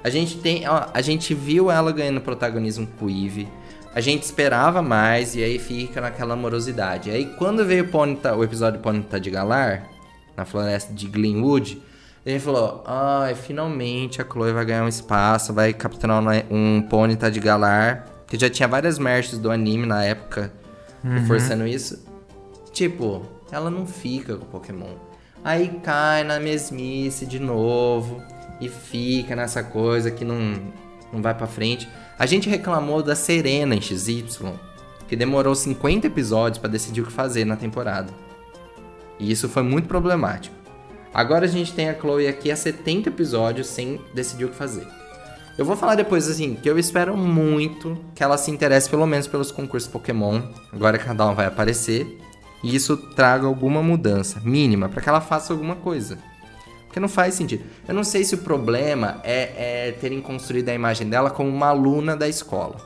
A 0.04 0.10
gente 0.10 0.36
tem, 0.38 0.68
ó, 0.68 0.86
a 0.92 1.00
gente 1.00 1.34
viu 1.34 1.70
ela 1.70 1.90
ganhando 1.90 2.20
protagonismo 2.20 2.86
com 2.98 3.06
o 3.06 3.10
Eve. 3.10 3.48
A 3.94 4.00
gente 4.00 4.22
esperava 4.22 4.80
mais 4.82 5.34
e 5.34 5.42
aí 5.42 5.58
fica 5.58 6.00
naquela 6.00 6.34
amorosidade. 6.34 7.10
Aí 7.10 7.34
quando 7.36 7.64
veio 7.64 7.88
o, 7.90 8.36
o 8.36 8.44
episódio 8.44 8.80
Ponyta 8.80 9.18
de 9.18 9.30
Galar, 9.30 9.88
na 10.36 10.44
floresta 10.44 10.92
de 10.92 11.08
Glenwood, 11.08 11.82
gente 12.30 12.42
falou, 12.42 12.82
ai, 12.86 13.34
finalmente 13.34 14.20
a 14.20 14.24
Chloe 14.24 14.52
vai 14.52 14.64
ganhar 14.64 14.84
um 14.84 14.88
espaço, 14.88 15.52
vai 15.52 15.72
capturar 15.72 16.22
um, 16.22 16.76
um 16.78 16.82
Ponyta 16.82 17.30
de 17.30 17.40
Galar, 17.40 18.06
que 18.26 18.38
já 18.38 18.50
tinha 18.50 18.68
várias 18.68 18.98
merches 18.98 19.38
do 19.38 19.50
anime 19.50 19.86
na 19.86 20.04
época, 20.04 20.52
reforçando 21.02 21.66
isso. 21.66 22.04
Tipo, 22.72 23.22
ela 23.50 23.70
não 23.70 23.86
fica 23.86 24.36
com 24.36 24.44
o 24.44 24.48
Pokémon. 24.48 24.94
Aí 25.42 25.68
cai 25.82 26.24
na 26.24 26.38
mesmice 26.38 27.24
de 27.24 27.38
novo 27.38 28.22
e 28.60 28.68
fica 28.68 29.34
nessa 29.34 29.62
coisa 29.62 30.10
que 30.10 30.24
não, 30.24 30.60
não 31.12 31.22
vai 31.22 31.34
pra 31.34 31.46
frente. 31.46 31.88
A 32.18 32.26
gente 32.26 32.48
reclamou 32.48 33.02
da 33.02 33.14
Serena 33.14 33.74
em 33.74 33.80
XY, 33.80 34.26
que 35.06 35.16
demorou 35.16 35.54
50 35.54 36.06
episódios 36.08 36.58
pra 36.58 36.68
decidir 36.68 37.00
o 37.00 37.06
que 37.06 37.12
fazer 37.12 37.44
na 37.44 37.56
temporada. 37.56 38.12
E 39.18 39.30
isso 39.30 39.48
foi 39.48 39.62
muito 39.62 39.88
problemático. 39.88 40.57
Agora 41.12 41.44
a 41.46 41.48
gente 41.48 41.72
tem 41.72 41.88
a 41.88 41.98
Chloe 41.98 42.28
aqui 42.28 42.50
há 42.50 42.56
70 42.56 43.08
episódios 43.08 43.66
sem 43.66 44.00
decidir 44.14 44.44
o 44.44 44.48
que 44.48 44.56
fazer. 44.56 44.86
Eu 45.56 45.64
vou 45.64 45.76
falar 45.76 45.96
depois 45.96 46.28
assim, 46.28 46.54
que 46.54 46.70
eu 46.70 46.78
espero 46.78 47.16
muito 47.16 47.98
que 48.14 48.22
ela 48.22 48.38
se 48.38 48.50
interesse 48.50 48.88
pelo 48.88 49.06
menos 49.06 49.26
pelos 49.26 49.50
concursos 49.50 49.90
Pokémon. 49.90 50.40
Agora 50.72 50.98
cada 50.98 51.26
um 51.26 51.34
vai 51.34 51.46
aparecer. 51.46 52.18
E 52.62 52.74
isso 52.74 52.96
traga 52.96 53.46
alguma 53.46 53.82
mudança 53.82 54.40
mínima 54.40 54.88
para 54.88 55.00
que 55.00 55.08
ela 55.08 55.20
faça 55.20 55.52
alguma 55.52 55.76
coisa. 55.76 56.18
Porque 56.86 57.00
não 57.00 57.08
faz 57.08 57.34
sentido. 57.34 57.64
Eu 57.86 57.94
não 57.94 58.04
sei 58.04 58.24
se 58.24 58.34
o 58.34 58.38
problema 58.38 59.20
é, 59.22 59.88
é 59.88 59.92
terem 59.92 60.20
construído 60.20 60.68
a 60.68 60.74
imagem 60.74 61.08
dela 61.08 61.30
como 61.30 61.48
uma 61.48 61.68
aluna 61.68 62.16
da 62.16 62.28
escola. 62.28 62.76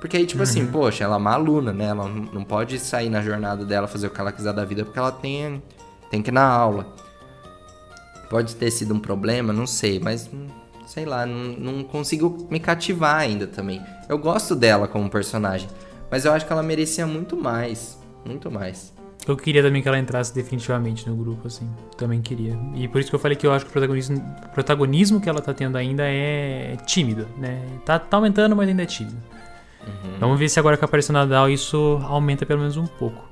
Porque 0.00 0.16
aí, 0.16 0.26
tipo 0.26 0.42
assim, 0.42 0.66
poxa, 0.66 1.04
ela 1.04 1.14
é 1.14 1.18
uma 1.18 1.32
aluna, 1.32 1.72
né? 1.72 1.86
Ela 1.86 2.08
não 2.08 2.24
não 2.32 2.44
pode 2.44 2.78
sair 2.78 3.08
na 3.08 3.22
jornada 3.22 3.64
dela, 3.64 3.86
fazer 3.86 4.06
o 4.06 4.10
que 4.10 4.20
ela 4.20 4.32
quiser 4.32 4.52
da 4.52 4.64
vida, 4.64 4.84
porque 4.84 4.98
ela 4.98 5.12
tem, 5.12 5.62
tem 6.10 6.20
que 6.20 6.30
ir 6.30 6.32
na 6.32 6.46
aula. 6.46 6.94
Pode 8.34 8.56
ter 8.56 8.68
sido 8.72 8.92
um 8.92 8.98
problema, 8.98 9.52
não 9.52 9.64
sei, 9.64 10.00
mas 10.00 10.28
sei 10.88 11.04
lá, 11.04 11.24
não, 11.24 11.52
não 11.52 11.84
consigo 11.84 12.48
me 12.50 12.58
cativar 12.58 13.20
ainda 13.20 13.46
também. 13.46 13.80
Eu 14.08 14.18
gosto 14.18 14.56
dela 14.56 14.88
como 14.88 15.08
personagem, 15.08 15.68
mas 16.10 16.24
eu 16.24 16.32
acho 16.32 16.44
que 16.44 16.52
ela 16.52 16.60
merecia 16.60 17.06
muito 17.06 17.36
mais. 17.36 17.96
Muito 18.24 18.50
mais. 18.50 18.92
Eu 19.24 19.36
queria 19.36 19.62
também 19.62 19.80
que 19.80 19.86
ela 19.86 20.00
entrasse 20.00 20.34
definitivamente 20.34 21.08
no 21.08 21.14
grupo, 21.14 21.46
assim. 21.46 21.70
Também 21.96 22.20
queria. 22.20 22.58
E 22.74 22.88
por 22.88 23.00
isso 23.00 23.08
que 23.08 23.14
eu 23.14 23.20
falei 23.20 23.36
que 23.36 23.46
eu 23.46 23.52
acho 23.52 23.66
que 23.66 23.70
o 23.70 23.72
protagonismo, 23.72 24.16
o 24.16 24.48
protagonismo 24.48 25.20
que 25.20 25.28
ela 25.28 25.40
tá 25.40 25.54
tendo 25.54 25.78
ainda 25.78 26.02
é 26.04 26.76
tímido, 26.84 27.28
né? 27.38 27.64
Tá, 27.84 28.00
tá 28.00 28.16
aumentando, 28.16 28.56
mas 28.56 28.68
ainda 28.68 28.82
é 28.82 28.86
tímido. 28.86 29.16
Vamos 30.18 30.40
ver 30.40 30.48
se 30.48 30.58
agora 30.58 30.76
que 30.76 30.84
apareceu 30.84 31.12
o 31.12 31.18
Nadal 31.18 31.48
isso 31.48 32.00
aumenta 32.02 32.44
pelo 32.44 32.58
menos 32.58 32.76
um 32.76 32.86
pouco. 32.86 33.28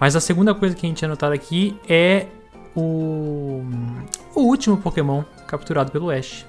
Mas 0.00 0.16
a 0.16 0.20
segunda 0.20 0.52
coisa 0.56 0.74
que 0.74 0.84
a 0.84 0.88
gente 0.88 0.98
tinha 0.98 1.08
notado 1.08 1.34
aqui 1.34 1.78
é 1.88 2.26
o, 2.74 3.62
o 4.34 4.40
último 4.40 4.76
Pokémon 4.76 5.22
capturado 5.46 5.90
pelo 5.90 6.10
Ash. 6.10 6.46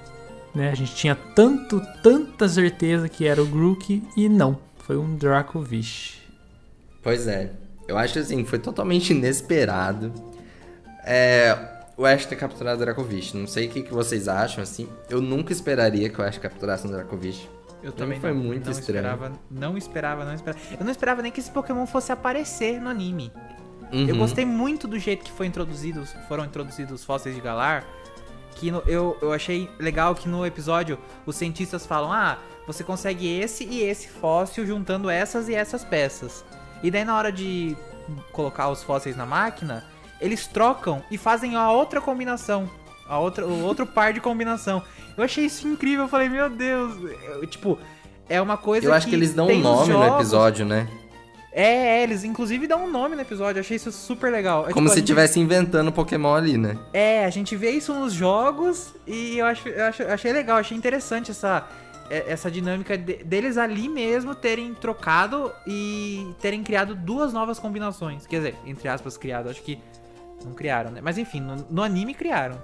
Né? 0.54 0.70
A 0.70 0.76
gente 0.76 0.94
tinha 0.96 1.16
tanto, 1.16 1.82
tanta 2.04 2.48
certeza 2.48 3.08
que 3.08 3.26
era 3.26 3.42
o 3.42 3.46
Grook 3.46 4.04
e 4.16 4.30
não. 4.30 4.58
Foi 4.80 4.98
um 4.98 5.16
Dracovish. 5.16 6.22
Pois 7.02 7.28
é. 7.28 7.52
Eu 7.88 7.98
acho 7.98 8.20
assim, 8.20 8.46
foi 8.46 8.60
totalmente 8.60 9.12
inesperado. 9.12 10.14
É, 11.04 11.58
o 11.98 12.06
Ash 12.06 12.26
ter 12.26 12.36
capturado 12.36 12.82
o 12.82 12.86
Dracovish. 12.86 13.34
Não 13.34 13.48
sei 13.48 13.68
o 13.68 13.70
que, 13.70 13.82
que 13.82 13.94
vocês 13.94 14.28
acham, 14.28 14.64
assim. 14.64 14.88
Eu 15.10 15.22
nunca 15.22 15.52
esperaria 15.52 16.10
que 16.10 16.20
o 16.20 16.24
Ash 16.24 16.38
capturasse 16.38 16.86
um 16.88 16.92
Dracovish. 16.92 17.50
Eu 17.84 17.92
também 17.92 18.20
foi 18.20 18.32
não, 18.32 18.42
muito 18.42 18.66
não 18.66 18.72
estranho. 18.72 19.00
Esperava, 19.00 19.32
não 19.50 19.78
esperava, 19.78 20.26
não 20.26 20.34
esperava. 20.34 20.60
Eu 20.80 20.86
não 20.86 20.92
esperava 20.92 21.22
nem 21.22 21.32
que 21.32 21.40
esse 21.40 21.50
Pokémon 21.50 21.86
fosse 21.88 22.12
aparecer 22.12 22.80
no 22.80 22.90
anime. 22.90 23.32
Eu 23.92 24.00
Uhum. 24.14 24.18
gostei 24.20 24.46
muito 24.46 24.88
do 24.88 24.98
jeito 24.98 25.24
que 25.26 25.32
foi 25.32 25.46
introduzido, 25.48 26.06
foram 26.28 26.46
introduzidos 26.46 27.02
os 27.02 27.04
fósseis 27.06 27.36
de 27.36 27.42
Galar. 27.42 27.84
Que 28.56 28.70
no- 28.72 28.84
eu, 28.86 29.18
eu 29.22 29.34
achei 29.34 29.70
legal 29.80 30.14
que 30.16 30.30
no 30.30 30.46
episódio 30.46 30.98
os 31.26 31.36
cientistas 31.36 31.86
falam: 31.86 32.12
Ah, 32.12 32.38
você 32.68 32.84
consegue 32.84 33.28
esse 33.28 33.64
e 33.66 33.82
esse 33.82 34.08
fóssil 34.10 34.66
juntando 34.66 35.10
essas 35.10 35.50
e 35.50 35.56
essas 35.56 35.84
peças. 35.84 36.46
E 36.84 36.90
daí 36.92 37.04
na 37.04 37.16
hora 37.18 37.32
de 37.32 37.76
colocar 38.32 38.70
os 38.70 38.84
fósseis 38.84 39.16
na 39.16 39.26
máquina, 39.26 39.84
eles 40.20 40.48
trocam 40.48 41.02
e 41.10 41.18
fazem 41.18 41.56
a 41.56 41.72
outra 41.72 42.00
combinação. 42.02 42.70
A 43.08 43.20
outra, 43.20 43.46
o 43.46 43.64
outro 43.64 43.86
par 43.88 44.14
de 44.14 44.20
combinação. 44.22 44.82
Eu 45.18 45.24
achei 45.24 45.46
isso 45.46 45.68
incrível. 45.68 46.06
Eu 46.06 46.10
falei, 46.10 46.30
meu 46.30 46.50
Deus. 46.50 46.96
eu- 47.42 47.46
tipo, 47.48 47.78
é 48.30 48.42
uma 48.42 48.58
coisa 48.58 48.86
Eu 48.88 48.94
acho 48.94 49.08
que 49.08 49.16
eles 49.16 49.34
dão 49.34 49.48
um 49.48 49.60
nome 49.60 49.88
no 49.92 49.94
jogos. 49.94 50.16
episódio, 50.16 50.66
né? 50.66 50.88
É, 51.54 52.00
é, 52.00 52.04
eles 52.04 52.24
inclusive 52.24 52.66
dão 52.66 52.86
um 52.86 52.90
nome 52.90 53.16
no 53.16 53.22
episódio. 53.22 53.60
Eu 53.60 53.62
achei 53.62 53.76
isso 53.78 53.92
super 53.92 54.32
legal. 54.32 54.70
É, 54.70 54.74
Como 54.74 54.86
tipo, 54.86 54.90
se 54.90 54.96
gente- 54.96 55.04
estivesse 55.06 55.40
inventando 55.40 55.92
Pokémon 55.92 56.34
ali, 56.34 56.58
né? 56.58 56.78
É, 56.94 57.26
a 57.26 57.30
gente 57.30 57.56
vê 57.56 57.72
isso 57.72 57.94
nos 57.94 58.14
jogos 58.14 58.94
e 59.06 59.38
eu, 59.38 59.46
acho, 59.46 59.68
eu 59.68 59.86
acho- 59.86 60.04
achei 60.04 60.32
legal, 60.32 60.58
achei 60.58 60.78
interessante 60.78 61.32
essa, 61.32 61.68
é- 62.10 62.32
essa 62.32 62.50
dinâmica 62.50 62.98
de- 62.98 63.24
deles 63.24 63.58
ali 63.58 63.90
mesmo 63.90 64.34
terem 64.34 64.74
trocado 64.74 65.52
e 65.68 66.26
terem 66.40 66.64
criado 66.64 66.96
duas 66.96 67.34
novas 67.34 67.60
combinações. 67.60 68.26
Quer 68.26 68.38
dizer, 68.38 68.56
entre 68.66 68.88
aspas, 68.88 69.18
criado, 69.18 69.50
acho 69.50 69.62
que 69.62 69.78
não 70.46 70.54
criaram, 70.54 70.90
né? 70.92 71.02
Mas 71.04 71.18
enfim, 71.18 71.42
no, 71.42 71.56
no 71.70 71.84
anime 71.84 72.14
criaram. 72.14 72.58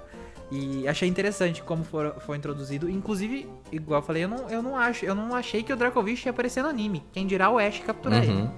E 0.50 0.88
achei 0.88 1.06
interessante 1.06 1.62
como 1.62 1.84
for, 1.84 2.14
foi 2.24 2.38
introduzido. 2.38 2.88
Inclusive, 2.88 3.46
igual 3.70 4.00
eu 4.00 4.06
falei, 4.06 4.24
eu 4.24 4.28
não, 4.28 4.48
eu 4.48 4.62
não 4.62 4.78
acho, 4.78 5.04
eu 5.04 5.14
não 5.14 5.34
achei 5.34 5.62
que 5.62 5.70
o 5.70 5.76
Dracovish 5.76 6.24
ia 6.24 6.30
aparecer 6.30 6.62
no 6.62 6.70
anime. 6.70 7.04
Quem 7.12 7.26
dirá 7.26 7.50
o 7.50 7.58
Ash 7.58 7.80
capturar 7.84 8.22
ele. 8.24 8.48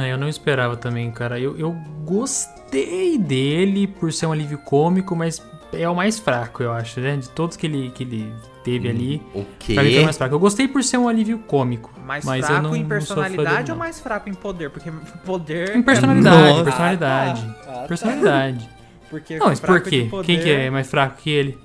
É, 0.00 0.12
eu 0.12 0.18
não 0.18 0.28
esperava 0.28 0.76
também, 0.76 1.10
cara. 1.10 1.38
Eu, 1.38 1.58
eu 1.58 1.72
gostei 2.04 3.18
dele 3.18 3.86
por 3.86 4.12
ser 4.12 4.26
um 4.26 4.32
alívio 4.32 4.58
cômico, 4.58 5.14
mas 5.16 5.42
é 5.72 5.88
o 5.88 5.94
mais 5.94 6.18
fraco, 6.18 6.62
eu 6.62 6.72
acho, 6.72 7.00
né? 7.00 7.16
De 7.16 7.28
todos 7.30 7.56
que 7.56 7.66
ele, 7.66 7.90
que 7.90 8.02
ele 8.04 8.32
teve 8.62 8.88
ali. 8.88 9.22
O 9.34 9.42
Pra 9.44 9.82
mim 9.82 9.90
foi 9.90 9.96
o 9.96 9.98
quê? 9.98 10.04
mais 10.04 10.16
fraco. 10.16 10.34
Eu 10.34 10.38
gostei 10.38 10.66
por 10.68 10.82
ser 10.82 10.96
um 10.98 11.08
alívio 11.08 11.38
cômico. 11.40 11.92
Mais 12.04 12.24
mas 12.24 12.40
eu 12.42 12.46
fraco 12.46 12.62
não, 12.62 12.76
em 12.76 12.82
não 12.84 13.00
sou 13.00 13.16
fã 13.16 13.22
dele, 13.22 13.36
personalidade 13.36 13.70
ou 13.70 13.76
não. 13.76 13.84
mais 13.84 14.00
fraco 14.00 14.28
em 14.28 14.34
poder? 14.34 14.70
Porque 14.70 14.90
poder. 15.24 15.76
Em 15.76 15.82
personalidade, 15.82 16.48
Nossa. 16.50 16.64
personalidade. 16.64 17.44
Ah, 17.46 17.52
tá. 17.64 17.70
Ah, 17.70 17.74
tá. 17.82 17.88
Personalidade. 17.88 18.70
Porque 19.10 19.38
Não, 19.38 19.46
mas 19.46 19.60
por 19.60 19.80
quê? 19.82 20.08
poder- 20.10 20.26
Quem 20.26 20.40
que 20.40 20.50
é 20.50 20.70
mais 20.70 20.88
fraco 20.90 21.16
que 21.22 21.30
ele? 21.30 21.58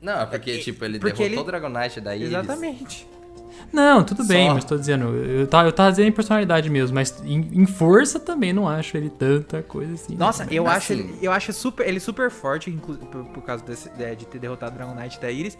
Não, 0.00 0.22
é 0.22 0.24
porque, 0.26 0.56
tipo, 0.58 0.82
ele 0.86 0.98
porque 0.98 1.12
derrotou 1.12 1.32
ele- 1.34 1.40
o 1.42 1.44
Dragonite 1.44 2.00
daí. 2.00 2.22
eles- 2.22 2.32
Exatamente. 2.32 3.06
Não, 3.72 4.02
tudo 4.02 4.24
bem, 4.24 4.48
Só. 4.48 4.54
mas 4.54 4.64
tô 4.64 4.76
dizendo, 4.76 5.14
eu 5.14 5.46
tava, 5.46 5.68
eu 5.68 5.72
tava 5.72 5.90
dizendo 5.90 6.08
em 6.08 6.12
personalidade 6.12 6.68
mesmo, 6.68 6.94
mas 6.94 7.22
em, 7.24 7.48
em 7.52 7.66
força 7.66 8.18
também 8.18 8.52
não 8.52 8.68
acho 8.68 8.96
ele 8.96 9.08
tanta 9.10 9.62
coisa 9.62 9.94
assim. 9.94 10.16
Nossa, 10.16 10.46
eu 10.50 10.66
Assim. 10.66 10.76
acho 10.76 10.92
ele, 10.92 11.18
eu 11.22 11.32
acho 11.32 11.52
super, 11.52 11.86
ele 11.86 12.00
super 12.00 12.30
forte, 12.30 12.70
por, 12.70 13.24
por 13.26 13.42
causa 13.42 13.64
desse- 13.64 13.90
de, 13.90 14.16
de 14.16 14.26
ter 14.26 14.38
derrotado 14.38 14.72
o 14.72 14.78
Dragon 14.78 14.94
Knight 14.94 15.20
da 15.20 15.30
Iris. 15.30 15.56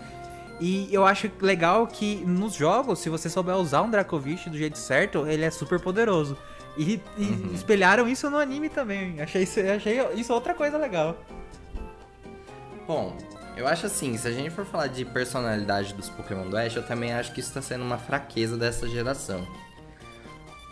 E 0.60 0.88
eu 0.92 1.06
acho 1.06 1.30
legal 1.40 1.86
que 1.86 2.16
nos 2.26 2.54
jogos, 2.54 2.98
se 2.98 3.08
você 3.08 3.30
souber 3.30 3.56
usar 3.56 3.80
um 3.82 3.90
Dracovish 3.90 4.46
do 4.48 4.58
jeito 4.58 4.76
certo, 4.76 5.26
ele 5.26 5.42
é 5.44 5.50
super 5.50 5.80
poderoso. 5.80 6.36
E, 6.76 7.00
e 7.16 7.24
uhum. 7.24 7.50
espelharam 7.54 8.06
isso 8.06 8.28
no 8.28 8.36
anime 8.36 8.68
também. 8.68 9.20
Achei 9.20 9.42
achei 9.74 10.00
isso 10.14 10.32
outra 10.32 10.52
coisa 10.54 10.76
legal. 10.76 11.16
Bom, 12.86 13.16
eu 13.60 13.66
acho 13.66 13.86
assim, 13.86 14.16
se 14.16 14.26
a 14.26 14.32
gente 14.32 14.50
for 14.50 14.64
falar 14.64 14.86
de 14.86 15.04
personalidade 15.04 15.92
dos 15.92 16.08
Pokémon 16.08 16.48
do 16.48 16.56
Ash, 16.56 16.74
eu 16.74 16.82
também 16.82 17.12
acho 17.12 17.32
que 17.32 17.40
isso 17.40 17.50
está 17.50 17.60
sendo 17.60 17.84
uma 17.84 17.98
fraqueza 17.98 18.56
dessa 18.56 18.88
geração. 18.88 19.46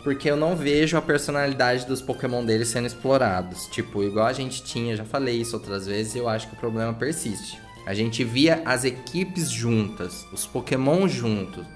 Porque 0.03 0.31
eu 0.31 0.37
não 0.37 0.57
vejo 0.57 0.97
a 0.97 1.03
personalidade 1.03 1.85
dos 1.85 2.01
Pokémon 2.01 2.43
deles 2.43 2.69
sendo 2.69 2.87
explorados. 2.87 3.67
Tipo, 3.67 4.03
igual 4.03 4.27
a 4.27 4.33
gente 4.33 4.63
tinha, 4.63 4.97
já 4.97 5.05
falei 5.05 5.37
isso 5.39 5.55
outras 5.55 5.87
vezes, 5.87 6.17
eu 6.17 6.29
acho 6.29 6.49
que 6.49 6.55
o 6.55 6.59
problema 6.59 6.95
persiste. 6.95 7.61
A 7.85 7.93
gente 7.93 8.25
via 8.25 8.63
as 8.65 8.85
equipes 8.85 9.51
juntas, 9.51 10.27
os 10.33 10.47
Pokémon 10.47 11.07
juntos. 11.07 11.67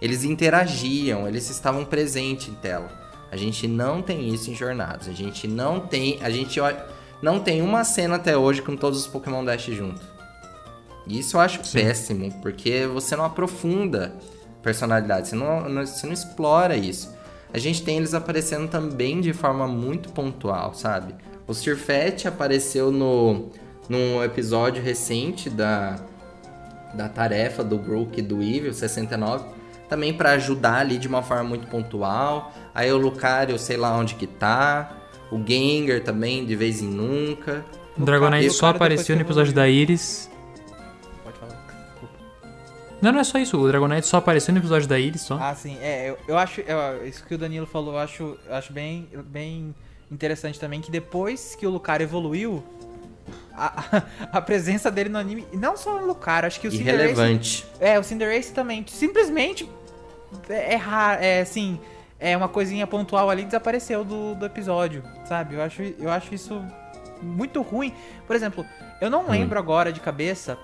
Eles 0.00 0.24
interagiam, 0.24 1.28
eles 1.28 1.50
estavam 1.50 1.84
presentes 1.84 2.48
em 2.48 2.54
tela. 2.54 2.90
A 3.30 3.36
gente 3.36 3.68
não 3.68 4.00
tem 4.00 4.32
isso 4.32 4.50
em 4.50 4.54
jornadas. 4.54 5.06
A 5.06 5.12
gente 5.12 5.46
não 5.46 5.80
tem. 5.80 6.18
A 6.22 6.30
gente 6.30 6.58
não 7.20 7.40
tem 7.40 7.60
uma 7.60 7.84
cena 7.84 8.16
até 8.16 8.36
hoje 8.36 8.62
com 8.62 8.74
todos 8.74 9.00
os 9.00 9.06
Pokémon 9.06 9.44
Dash 9.44 9.64
juntos. 9.64 10.11
Isso 11.06 11.36
eu 11.36 11.40
acho 11.40 11.64
Sim. 11.64 11.80
péssimo, 11.80 12.32
porque 12.40 12.86
você 12.86 13.16
não 13.16 13.24
aprofunda 13.24 14.14
personalidade, 14.62 15.28
você 15.28 15.36
não, 15.36 15.68
não, 15.68 15.84
você 15.84 16.06
não 16.06 16.12
explora 16.12 16.76
isso. 16.76 17.12
A 17.52 17.58
gente 17.58 17.82
tem 17.82 17.98
eles 17.98 18.14
aparecendo 18.14 18.68
também 18.68 19.20
de 19.20 19.32
forma 19.32 19.66
muito 19.66 20.08
pontual, 20.10 20.72
sabe? 20.74 21.14
O 21.46 21.52
Sirfet 21.52 22.26
apareceu 22.26 22.90
no 22.90 23.50
num 23.88 24.22
episódio 24.22 24.82
recente 24.82 25.50
da, 25.50 25.96
da 26.94 27.08
tarefa 27.08 27.62
do 27.62 27.76
Brook 27.76 28.18
e 28.18 28.22
do 28.22 28.42
Evil 28.42 28.72
69, 28.72 29.44
também 29.88 30.14
para 30.14 30.30
ajudar 30.32 30.76
ali 30.76 30.96
de 30.96 31.08
uma 31.08 31.22
forma 31.22 31.44
muito 31.44 31.66
pontual. 31.66 32.52
Aí 32.74 32.90
o 32.90 32.96
Lucario, 32.96 33.58
sei 33.58 33.76
lá 33.76 33.94
onde 33.96 34.14
que 34.14 34.26
tá. 34.26 34.96
O 35.30 35.38
Gengar 35.46 36.00
também, 36.00 36.44
de 36.44 36.54
vez 36.54 36.80
em 36.80 36.86
nunca. 36.86 37.64
O 37.98 38.04
Dragonite 38.04 38.50
só 38.50 38.68
apareceu 38.68 39.14
no 39.16 39.22
episódio 39.22 39.52
da 39.52 39.68
Iris. 39.68 40.30
Não, 43.02 43.10
não 43.10 43.18
é 43.18 43.24
só 43.24 43.38
isso. 43.38 43.58
O 43.58 43.66
Dragonite 43.66 44.06
só 44.06 44.18
apareceu 44.18 44.54
no 44.54 44.60
episódio 44.60 44.86
da 44.86 44.98
Iris 44.98 45.22
só. 45.22 45.36
Ah, 45.40 45.54
sim. 45.54 45.76
É, 45.82 46.10
eu, 46.10 46.18
eu 46.28 46.38
acho. 46.38 46.60
Eu, 46.60 47.04
isso 47.06 47.24
que 47.26 47.34
o 47.34 47.38
Danilo 47.38 47.66
falou, 47.66 47.94
eu 47.94 47.98
acho, 47.98 48.38
eu 48.46 48.54
acho 48.54 48.72
bem, 48.72 49.08
bem 49.26 49.74
interessante 50.10 50.58
também 50.58 50.80
que 50.80 50.90
depois 50.90 51.56
que 51.56 51.66
o 51.66 51.70
Lucario 51.70 52.04
evoluiu, 52.04 52.62
a, 53.52 54.02
a, 54.32 54.40
presença 54.40 54.88
dele 54.88 55.08
no 55.08 55.18
anime. 55.18 55.44
Não 55.52 55.76
só 55.76 55.98
no 55.98 56.06
Lucario, 56.06 56.46
acho 56.46 56.60
que 56.60 56.68
o 56.68 56.72
Irrelevante. 56.72 57.64
Cinderace, 57.64 57.84
é, 57.84 57.98
o 57.98 58.04
Cinderace 58.04 58.52
também. 58.52 58.84
Simplesmente 58.86 59.68
é, 60.48 60.74
é 60.74 60.76
raro, 60.76 61.22
é 61.22 61.40
assim, 61.40 61.80
é 62.20 62.36
uma 62.36 62.48
coisinha 62.48 62.86
pontual 62.86 63.28
ali 63.28 63.44
desapareceu 63.44 64.04
do, 64.04 64.36
do 64.36 64.46
episódio, 64.46 65.02
sabe? 65.26 65.56
Eu 65.56 65.62
acho, 65.62 65.82
eu 65.82 66.10
acho 66.10 66.32
isso 66.32 66.62
muito 67.20 67.62
ruim. 67.62 67.92
Por 68.26 68.36
exemplo, 68.36 68.64
eu 69.00 69.10
não 69.10 69.28
lembro 69.28 69.58
agora 69.58 69.92
de 69.92 70.00
cabeça 70.00 70.56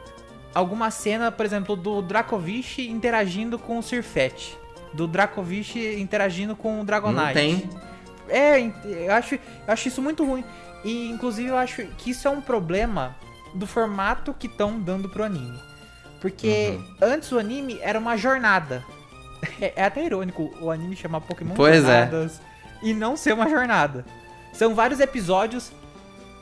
alguma 0.55 0.91
cena, 0.91 1.31
por 1.31 1.45
exemplo, 1.45 1.77
do 1.77 2.03
Dracovish 2.03 2.79
interagindo 2.81 3.59
com 3.59 3.79
o 3.79 3.83
Sirfet. 3.83 4.57
Do 4.93 5.07
Dracovish 5.07 5.77
interagindo 5.77 6.57
com 6.57 6.81
o 6.81 6.85
Dragonite. 6.85 7.25
Não 7.25 7.33
tem. 7.33 7.71
É, 8.29 8.61
eu 8.85 9.13
acho, 9.13 9.35
eu 9.35 9.41
acho 9.67 9.89
isso 9.89 10.03
muito 10.03 10.25
ruim. 10.25 10.45
E 10.85 11.11
inclusive 11.11 11.49
eu 11.49 11.57
acho 11.57 11.85
que 11.99 12.11
isso 12.11 12.27
é 12.27 12.31
um 12.31 12.41
problema 12.41 13.17
do 13.55 13.67
formato 13.67 14.35
que 14.35 14.47
estão 14.47 14.79
dando 14.79 15.09
pro 15.09 15.25
anime. 15.25 15.59
Porque 16.21 16.73
uhum. 16.73 16.95
antes 17.01 17.31
o 17.33 17.39
anime 17.39 17.79
era 17.81 17.99
uma 17.99 18.17
jornada. 18.17 18.85
É, 19.61 19.73
é, 19.77 19.85
até 19.85 20.05
irônico 20.05 20.53
o 20.61 20.71
anime 20.71 20.97
chamar 20.97 21.21
Pokémon 21.21 21.55
pois 21.55 21.85
é. 21.85 22.03
Jornadas 22.03 22.41
é. 22.41 22.89
e 22.89 22.95
não 22.95 23.17
ser 23.17 23.33
uma 23.33 23.49
jornada. 23.49 24.05
São 24.53 24.75
vários 24.75 25.01
episódios, 25.01 25.71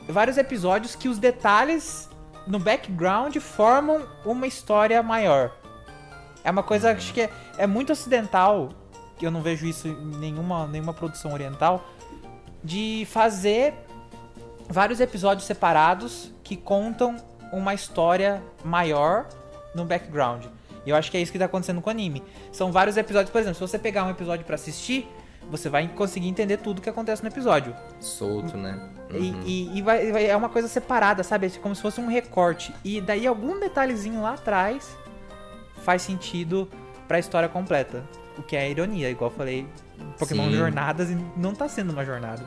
vários 0.07 0.37
episódios 0.37 0.95
que 0.95 1.07
os 1.07 1.19
detalhes 1.19 2.09
no 2.47 2.59
background 2.59 3.35
formam 3.37 4.07
uma 4.25 4.47
história 4.47 5.01
maior. 5.03 5.51
É 6.43 6.49
uma 6.49 6.63
coisa 6.63 6.91
acho 6.91 7.13
que 7.13 7.21
é, 7.21 7.29
é 7.57 7.67
muito 7.67 7.91
ocidental, 7.91 8.69
que 9.17 9.25
eu 9.25 9.31
não 9.31 9.41
vejo 9.41 9.65
isso 9.65 9.87
em 9.87 10.17
nenhuma, 10.17 10.67
nenhuma 10.67 10.93
produção 10.93 11.33
oriental, 11.33 11.85
de 12.63 13.07
fazer 13.09 13.73
vários 14.69 14.99
episódios 14.99 15.45
separados 15.45 16.31
que 16.43 16.55
contam 16.55 17.17
uma 17.51 17.73
história 17.73 18.41
maior 18.63 19.27
no 19.73 19.85
background. 19.85 20.45
E 20.85 20.89
eu 20.89 20.95
acho 20.95 21.11
que 21.11 21.17
é 21.17 21.21
isso 21.21 21.31
que 21.31 21.39
tá 21.39 21.45
acontecendo 21.45 21.81
com 21.81 21.89
o 21.89 21.91
anime. 21.91 22.23
São 22.51 22.71
vários 22.71 22.95
episódios, 22.95 23.29
por 23.29 23.39
exemplo, 23.39 23.55
se 23.55 23.61
você 23.61 23.77
pegar 23.77 24.05
um 24.05 24.09
episódio 24.09 24.45
para 24.45 24.55
assistir, 24.55 25.07
você 25.49 25.69
vai 25.69 25.87
conseguir 25.87 26.27
entender 26.27 26.57
tudo 26.57 26.81
que 26.81 26.89
acontece 26.89 27.21
no 27.21 27.29
episódio. 27.29 27.75
Solto, 27.99 28.57
né? 28.57 28.96
Uhum. 29.11 29.41
E, 29.45 29.69
e, 29.73 29.77
e 29.77 29.81
vai, 29.81 30.11
vai, 30.11 30.25
é 30.27 30.35
uma 30.35 30.49
coisa 30.49 30.67
separada, 30.67 31.23
sabe? 31.23 31.47
É 31.47 31.49
como 31.61 31.75
se 31.75 31.81
fosse 31.81 31.99
um 32.01 32.07
recorte. 32.07 32.73
E 32.83 32.99
daí 32.99 33.25
algum 33.25 33.59
detalhezinho 33.59 34.21
lá 34.21 34.33
atrás 34.33 34.97
faz 35.83 36.01
sentido 36.01 36.67
para 37.07 37.17
a 37.17 37.19
história 37.19 37.47
completa. 37.47 38.03
O 38.37 38.43
que 38.43 38.55
é 38.55 38.69
ironia, 38.69 39.09
igual 39.09 39.31
eu 39.31 39.35
falei, 39.35 39.67
Pokémon 40.19 40.49
Sim. 40.49 40.57
Jornadas 40.57 41.09
e 41.09 41.17
não 41.35 41.55
tá 41.55 41.67
sendo 41.67 41.91
uma 41.91 42.05
jornada. 42.05 42.43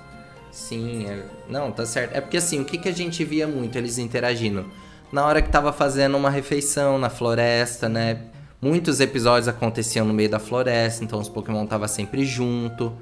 Sim, 0.52 1.06
é... 1.06 1.24
não, 1.48 1.72
tá 1.72 1.86
certo. 1.86 2.14
É 2.14 2.20
porque 2.20 2.36
assim, 2.36 2.60
o 2.60 2.64
que, 2.64 2.78
que 2.78 2.88
a 2.88 2.92
gente 2.92 3.24
via 3.24 3.46
muito 3.46 3.76
eles 3.78 3.98
interagindo? 3.98 4.66
Na 5.12 5.24
hora 5.24 5.42
que 5.42 5.48
tava 5.48 5.72
fazendo 5.72 6.16
uma 6.16 6.30
refeição 6.30 6.98
na 6.98 7.10
floresta, 7.10 7.88
né? 7.88 8.20
Muitos 8.60 9.00
episódios 9.00 9.48
aconteciam 9.48 10.06
no 10.06 10.12
meio 10.12 10.28
da 10.28 10.38
floresta, 10.38 11.02
então 11.02 11.18
os 11.18 11.28
Pokémon 11.28 11.66
tava 11.66 11.88
sempre 11.88 12.24
junto. 12.24 12.92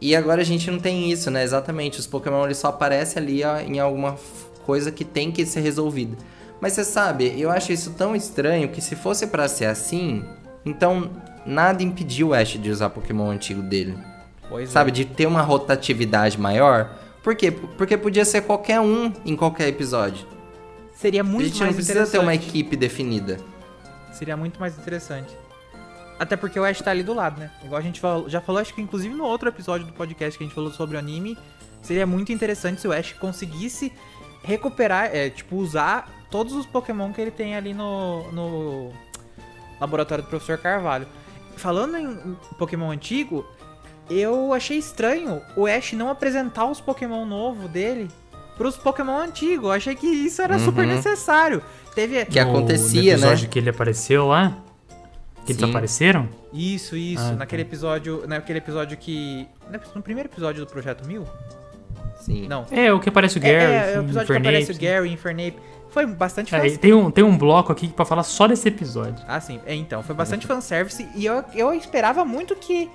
E 0.00 0.14
agora 0.14 0.42
a 0.42 0.44
gente 0.44 0.70
não 0.70 0.78
tem 0.78 1.10
isso, 1.10 1.30
né? 1.30 1.42
Exatamente, 1.42 1.98
os 1.98 2.06
Pokémon 2.06 2.44
eles 2.44 2.58
só 2.58 2.68
aparecem 2.68 3.22
ali 3.22 3.44
ó, 3.44 3.58
em 3.58 3.78
alguma 3.80 4.16
coisa 4.64 4.92
que 4.92 5.04
tem 5.04 5.32
que 5.32 5.44
ser 5.44 5.60
resolvida. 5.60 6.16
Mas 6.60 6.72
você 6.72 6.84
sabe, 6.84 7.34
eu 7.40 7.50
acho 7.50 7.72
isso 7.72 7.92
tão 7.92 8.14
estranho 8.14 8.68
que 8.68 8.80
se 8.80 8.96
fosse 8.96 9.26
para 9.26 9.48
ser 9.48 9.66
assim, 9.66 10.24
então 10.64 11.10
nada 11.46 11.82
impediu 11.82 12.28
o 12.28 12.34
Ash 12.34 12.58
de 12.58 12.70
usar 12.70 12.90
Pokémon 12.90 13.30
antigo 13.30 13.62
dele. 13.62 13.96
Pois 14.48 14.70
sabe, 14.70 14.90
é. 14.90 14.94
de 14.94 15.04
ter 15.04 15.26
uma 15.26 15.42
rotatividade 15.42 16.40
maior. 16.40 16.98
Por 17.22 17.34
quê? 17.34 17.50
Porque 17.50 17.96
podia 17.96 18.24
ser 18.24 18.42
qualquer 18.42 18.80
um 18.80 19.12
em 19.24 19.36
qualquer 19.36 19.68
episódio. 19.68 20.26
Seria 20.94 21.22
muito 21.22 21.44
mais 21.44 21.50
A 21.50 21.54
gente 21.54 21.66
não 21.66 21.74
precisa 21.74 22.06
ter 22.06 22.18
uma 22.18 22.34
equipe 22.34 22.76
definida. 22.76 23.38
Seria 24.12 24.36
muito 24.36 24.58
mais 24.58 24.76
interessante. 24.76 25.36
Até 26.18 26.36
porque 26.36 26.58
o 26.58 26.64
Ash 26.64 26.80
tá 26.80 26.90
ali 26.90 27.02
do 27.02 27.14
lado, 27.14 27.38
né? 27.38 27.50
Igual 27.64 27.78
a 27.78 27.82
gente 27.82 28.00
falou, 28.00 28.28
já 28.28 28.40
falou, 28.40 28.60
acho 28.60 28.74
que 28.74 28.82
inclusive 28.82 29.14
no 29.14 29.24
outro 29.24 29.48
episódio 29.48 29.86
do 29.86 29.92
podcast 29.92 30.36
que 30.36 30.44
a 30.44 30.46
gente 30.46 30.54
falou 30.54 30.72
sobre 30.72 30.96
o 30.96 30.98
anime, 30.98 31.38
seria 31.80 32.06
muito 32.06 32.32
interessante 32.32 32.80
se 32.80 32.88
o 32.88 32.92
Ash 32.92 33.12
conseguisse 33.12 33.92
recuperar, 34.42 35.14
é, 35.14 35.30
tipo, 35.30 35.56
usar 35.56 36.26
todos 36.30 36.54
os 36.54 36.66
Pokémon 36.66 37.12
que 37.12 37.20
ele 37.20 37.30
tem 37.30 37.56
ali 37.56 37.72
no, 37.72 38.30
no 38.32 38.92
laboratório 39.80 40.24
do 40.24 40.30
Professor 40.30 40.58
Carvalho. 40.58 41.06
Falando 41.56 41.96
em 41.96 42.36
Pokémon 42.58 42.90
antigo, 42.90 43.46
eu 44.10 44.52
achei 44.52 44.78
estranho 44.78 45.42
o 45.56 45.66
Ash 45.66 45.92
não 45.92 46.08
apresentar 46.08 46.66
os 46.66 46.80
Pokémon 46.80 47.24
novo 47.24 47.68
dele 47.68 48.08
pros 48.56 48.76
Pokémon 48.76 49.18
antigos. 49.18 49.66
Eu 49.66 49.72
achei 49.72 49.94
que 49.94 50.06
isso 50.06 50.42
era 50.42 50.56
uhum. 50.56 50.64
super 50.64 50.86
necessário. 50.86 51.62
Teve 51.94 52.24
que 52.26 52.38
acontecia, 52.38 53.16
no 53.16 53.18
episódio 53.18 53.44
né? 53.44 53.50
que 53.50 53.58
ele 53.58 53.70
apareceu 53.70 54.26
lá, 54.26 54.56
que 55.48 55.54
Sim. 55.54 55.60
eles 55.60 55.70
apareceram? 55.70 56.28
Isso, 56.52 56.96
isso, 56.96 57.22
ah, 57.22 57.32
naquele 57.32 57.64
tá. 57.64 57.68
episódio, 57.68 58.24
naquele 58.26 58.58
episódio 58.58 58.96
que 58.96 59.48
no 59.94 60.02
primeiro 60.02 60.28
episódio 60.28 60.64
do 60.64 60.70
Projeto 60.70 61.06
Mil? 61.06 61.24
Sim. 62.20 62.46
Não. 62.46 62.66
É, 62.70 62.92
o 62.92 63.00
que 63.00 63.08
aparece 63.08 63.38
o 63.38 63.40
Gary, 63.40 63.54
é, 63.54 63.94
é 63.94 63.98
o 63.98 64.02
episódio 64.02 64.24
Infernape. 64.24 64.42
que 64.42 64.48
aparece 64.48 64.72
o 64.72 64.78
Gary, 64.78 65.12
Infernape. 65.12 65.56
Foi 65.90 66.04
bastante 66.04 66.54
é, 66.54 66.76
tem 66.76 66.92
um 66.92 67.10
Tem 67.10 67.24
um 67.24 67.36
bloco 67.36 67.72
aqui 67.72 67.88
para 67.88 68.04
falar 68.04 68.22
só 68.22 68.46
desse 68.46 68.68
episódio. 68.68 69.24
Ah, 69.26 69.40
sim. 69.40 69.58
É, 69.64 69.74
então, 69.74 70.02
foi 70.02 70.14
bastante 70.14 70.46
uhum. 70.46 70.56
fanservice 70.56 71.08
e 71.14 71.24
eu, 71.24 71.42
eu 71.54 71.72
esperava 71.72 72.24
muito 72.24 72.54
que 72.54 72.90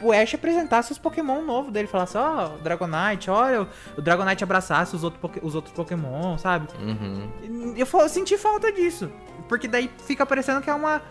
o 0.00 0.12
Ash 0.12 0.34
apresentasse 0.34 0.92
os 0.92 0.98
Pokémon 0.98 1.42
novos 1.42 1.72
dele, 1.72 1.88
falasse, 1.88 2.16
ó, 2.16 2.52
oh, 2.54 2.62
Dragonite, 2.62 3.28
olha, 3.28 3.66
o 3.96 4.00
Dragonite 4.00 4.44
abraçasse 4.44 4.94
os, 4.94 5.02
outro, 5.02 5.18
os 5.42 5.54
outros 5.54 5.74
Pokémon, 5.74 6.38
sabe? 6.38 6.68
Uhum. 6.80 7.74
Eu, 7.76 7.86
eu 7.92 8.08
senti 8.08 8.38
falta 8.38 8.70
disso, 8.72 9.10
porque 9.48 9.66
daí 9.66 9.90
fica 10.06 10.24
parecendo 10.24 10.60
que 10.60 10.70
é 10.70 10.74
uma, 10.74 11.02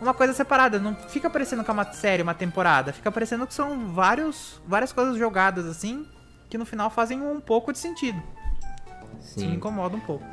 uma 0.00 0.14
coisa 0.14 0.32
separada, 0.32 0.78
não 0.78 0.94
fica 0.94 1.30
parecendo 1.30 1.64
que 1.64 1.70
é 1.70 1.72
uma 1.72 1.92
série, 1.92 2.22
uma 2.22 2.34
temporada, 2.34 2.92
fica 2.92 3.10
parecendo 3.10 3.46
que 3.46 3.54
são 3.54 3.88
vários, 3.88 4.60
várias 4.66 4.92
coisas 4.92 5.16
jogadas 5.16 5.66
assim, 5.66 6.06
que 6.48 6.58
no 6.58 6.66
final 6.66 6.90
fazem 6.90 7.20
um 7.22 7.40
pouco 7.40 7.72
de 7.72 7.78
sentido. 7.78 8.22
Sim. 9.20 9.40
Isso 9.40 9.46
me 9.46 9.56
incomoda 9.56 9.96
um 9.96 10.00
pouco. 10.00 10.24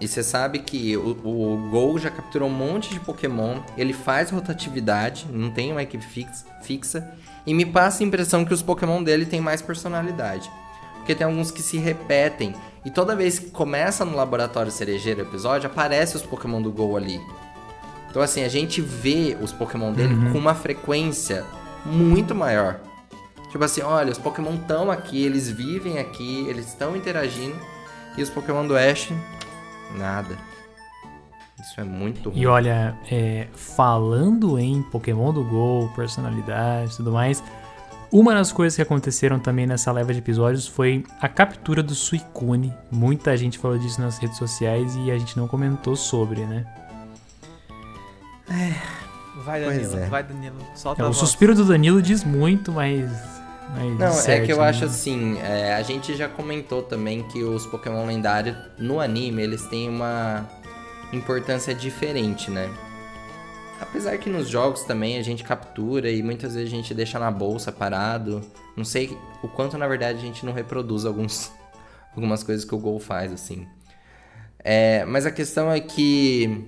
E 0.00 0.08
você 0.08 0.22
sabe 0.22 0.60
que 0.60 0.96
o, 0.96 1.10
o 1.10 1.68
Gol 1.70 1.98
já 1.98 2.10
capturou 2.10 2.48
um 2.48 2.52
monte 2.52 2.88
de 2.90 3.00
Pokémon, 3.00 3.60
ele 3.76 3.92
faz 3.92 4.30
rotatividade, 4.30 5.26
não 5.30 5.50
tem 5.50 5.72
uma 5.72 5.82
equipe 5.82 6.04
fix, 6.04 6.46
fixa, 6.62 7.12
e 7.46 7.52
me 7.52 7.66
passa 7.66 8.02
a 8.02 8.06
impressão 8.06 8.44
que 8.44 8.54
os 8.54 8.62
Pokémon 8.62 9.02
dele 9.02 9.26
têm 9.26 9.42
mais 9.42 9.60
personalidade. 9.60 10.50
Porque 10.94 11.14
tem 11.14 11.26
alguns 11.26 11.50
que 11.50 11.60
se 11.60 11.76
repetem, 11.76 12.54
e 12.82 12.90
toda 12.90 13.14
vez 13.14 13.38
que 13.38 13.50
começa 13.50 14.04
no 14.04 14.16
laboratório 14.16 14.72
cerejeiro 14.72 15.20
episódio, 15.20 15.68
aparece 15.68 16.16
os 16.16 16.22
Pokémon 16.22 16.62
do 16.62 16.72
Gol 16.72 16.96
ali. 16.96 17.20
Então, 18.10 18.20
assim, 18.20 18.42
a 18.42 18.48
gente 18.48 18.80
vê 18.80 19.36
os 19.40 19.52
Pokémon 19.52 19.92
dele 19.92 20.14
uhum. 20.14 20.32
com 20.32 20.38
uma 20.38 20.54
frequência 20.54 21.44
muito 21.86 22.34
maior. 22.34 22.80
Tipo 23.50 23.64
assim, 23.64 23.82
olha, 23.82 24.12
os 24.12 24.18
Pokémon 24.18 24.54
estão 24.54 24.90
aqui, 24.90 25.24
eles 25.24 25.48
vivem 25.48 25.98
aqui, 25.98 26.46
eles 26.48 26.68
estão 26.68 26.96
interagindo. 26.96 27.56
E 28.16 28.22
os 28.22 28.30
Pokémon 28.30 28.66
do 28.66 28.76
Ash, 28.76 29.12
nada. 29.96 30.36
Isso 31.60 31.80
é 31.80 31.84
muito 31.84 32.30
ruim. 32.30 32.40
E 32.40 32.46
olha, 32.46 32.96
é, 33.10 33.48
falando 33.54 34.58
em 34.58 34.82
Pokémon 34.82 35.32
do 35.32 35.44
Go, 35.44 35.92
personalidade 35.94 36.94
e 36.94 36.96
tudo 36.96 37.12
mais, 37.12 37.42
uma 38.12 38.34
das 38.34 38.50
coisas 38.50 38.74
que 38.74 38.82
aconteceram 38.82 39.38
também 39.38 39.66
nessa 39.66 39.92
leva 39.92 40.12
de 40.12 40.18
episódios 40.18 40.66
foi 40.66 41.04
a 41.20 41.28
captura 41.28 41.82
do 41.82 41.94
Suicune. 41.94 42.72
Muita 42.90 43.36
gente 43.36 43.58
falou 43.58 43.78
disso 43.78 44.00
nas 44.00 44.18
redes 44.18 44.36
sociais 44.36 44.96
e 44.96 45.10
a 45.10 45.18
gente 45.18 45.36
não 45.36 45.46
comentou 45.46 45.94
sobre, 45.94 46.40
né? 46.44 46.66
É. 48.50 49.00
Vai, 49.44 49.60
Danilo, 49.60 49.96
é. 49.96 50.06
vai, 50.06 50.22
Danilo. 50.22 50.56
Solta 50.74 51.02
é, 51.02 51.06
O 51.06 51.12
suspiro 51.12 51.54
do 51.54 51.64
Danilo 51.64 52.02
diz 52.02 52.24
muito, 52.24 52.72
mas. 52.72 53.10
mas 53.74 53.98
não, 53.98 54.12
certo, 54.12 54.42
é 54.42 54.46
que 54.46 54.52
eu 54.52 54.58
né? 54.58 54.68
acho 54.68 54.84
assim. 54.84 55.38
É, 55.38 55.74
a 55.74 55.82
gente 55.82 56.16
já 56.16 56.28
comentou 56.28 56.82
também 56.82 57.22
que 57.22 57.42
os 57.42 57.64
Pokémon 57.66 58.06
lendários 58.06 58.56
no 58.78 59.00
anime 59.00 59.42
eles 59.42 59.62
têm 59.66 59.88
uma 59.88 60.48
importância 61.12 61.74
diferente, 61.74 62.50
né? 62.50 62.68
Apesar 63.80 64.18
que 64.18 64.28
nos 64.28 64.48
jogos 64.48 64.82
também 64.82 65.16
a 65.16 65.22
gente 65.22 65.42
captura 65.42 66.10
e 66.10 66.22
muitas 66.22 66.54
vezes 66.54 66.70
a 66.70 66.76
gente 66.76 66.92
deixa 66.92 67.18
na 67.18 67.30
bolsa 67.30 67.72
parado. 67.72 68.42
Não 68.76 68.84
sei 68.84 69.16
o 69.42 69.48
quanto 69.48 69.78
na 69.78 69.88
verdade 69.88 70.18
a 70.18 70.20
gente 70.20 70.44
não 70.44 70.52
reproduz 70.52 71.06
alguns, 71.06 71.50
algumas 72.14 72.42
coisas 72.42 72.64
que 72.64 72.74
o 72.74 72.78
Gol 72.78 72.98
faz, 72.98 73.32
assim. 73.32 73.66
É, 74.58 75.04
mas 75.06 75.24
a 75.24 75.30
questão 75.30 75.72
é 75.72 75.80
que 75.80 76.66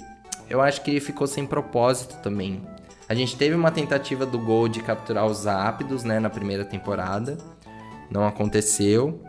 eu 0.53 0.61
acho 0.61 0.83
que 0.83 0.91
ele 0.91 1.01
ficou 1.01 1.27
sem 1.27 1.47
propósito 1.47 2.19
também. 2.23 2.61
A 3.09 3.15
gente 3.15 3.35
teve 3.39 3.55
uma 3.55 3.71
tentativa 3.71 4.27
do 4.27 4.39
Gol 4.39 4.69
de 4.69 4.83
capturar 4.83 5.25
os 5.25 5.47
Ápidos, 5.47 6.05
né, 6.05 6.21
na 6.21 6.29
primeira 6.29 6.63
temporada. 6.63 7.39
Não 8.11 8.27
aconteceu. 8.27 9.23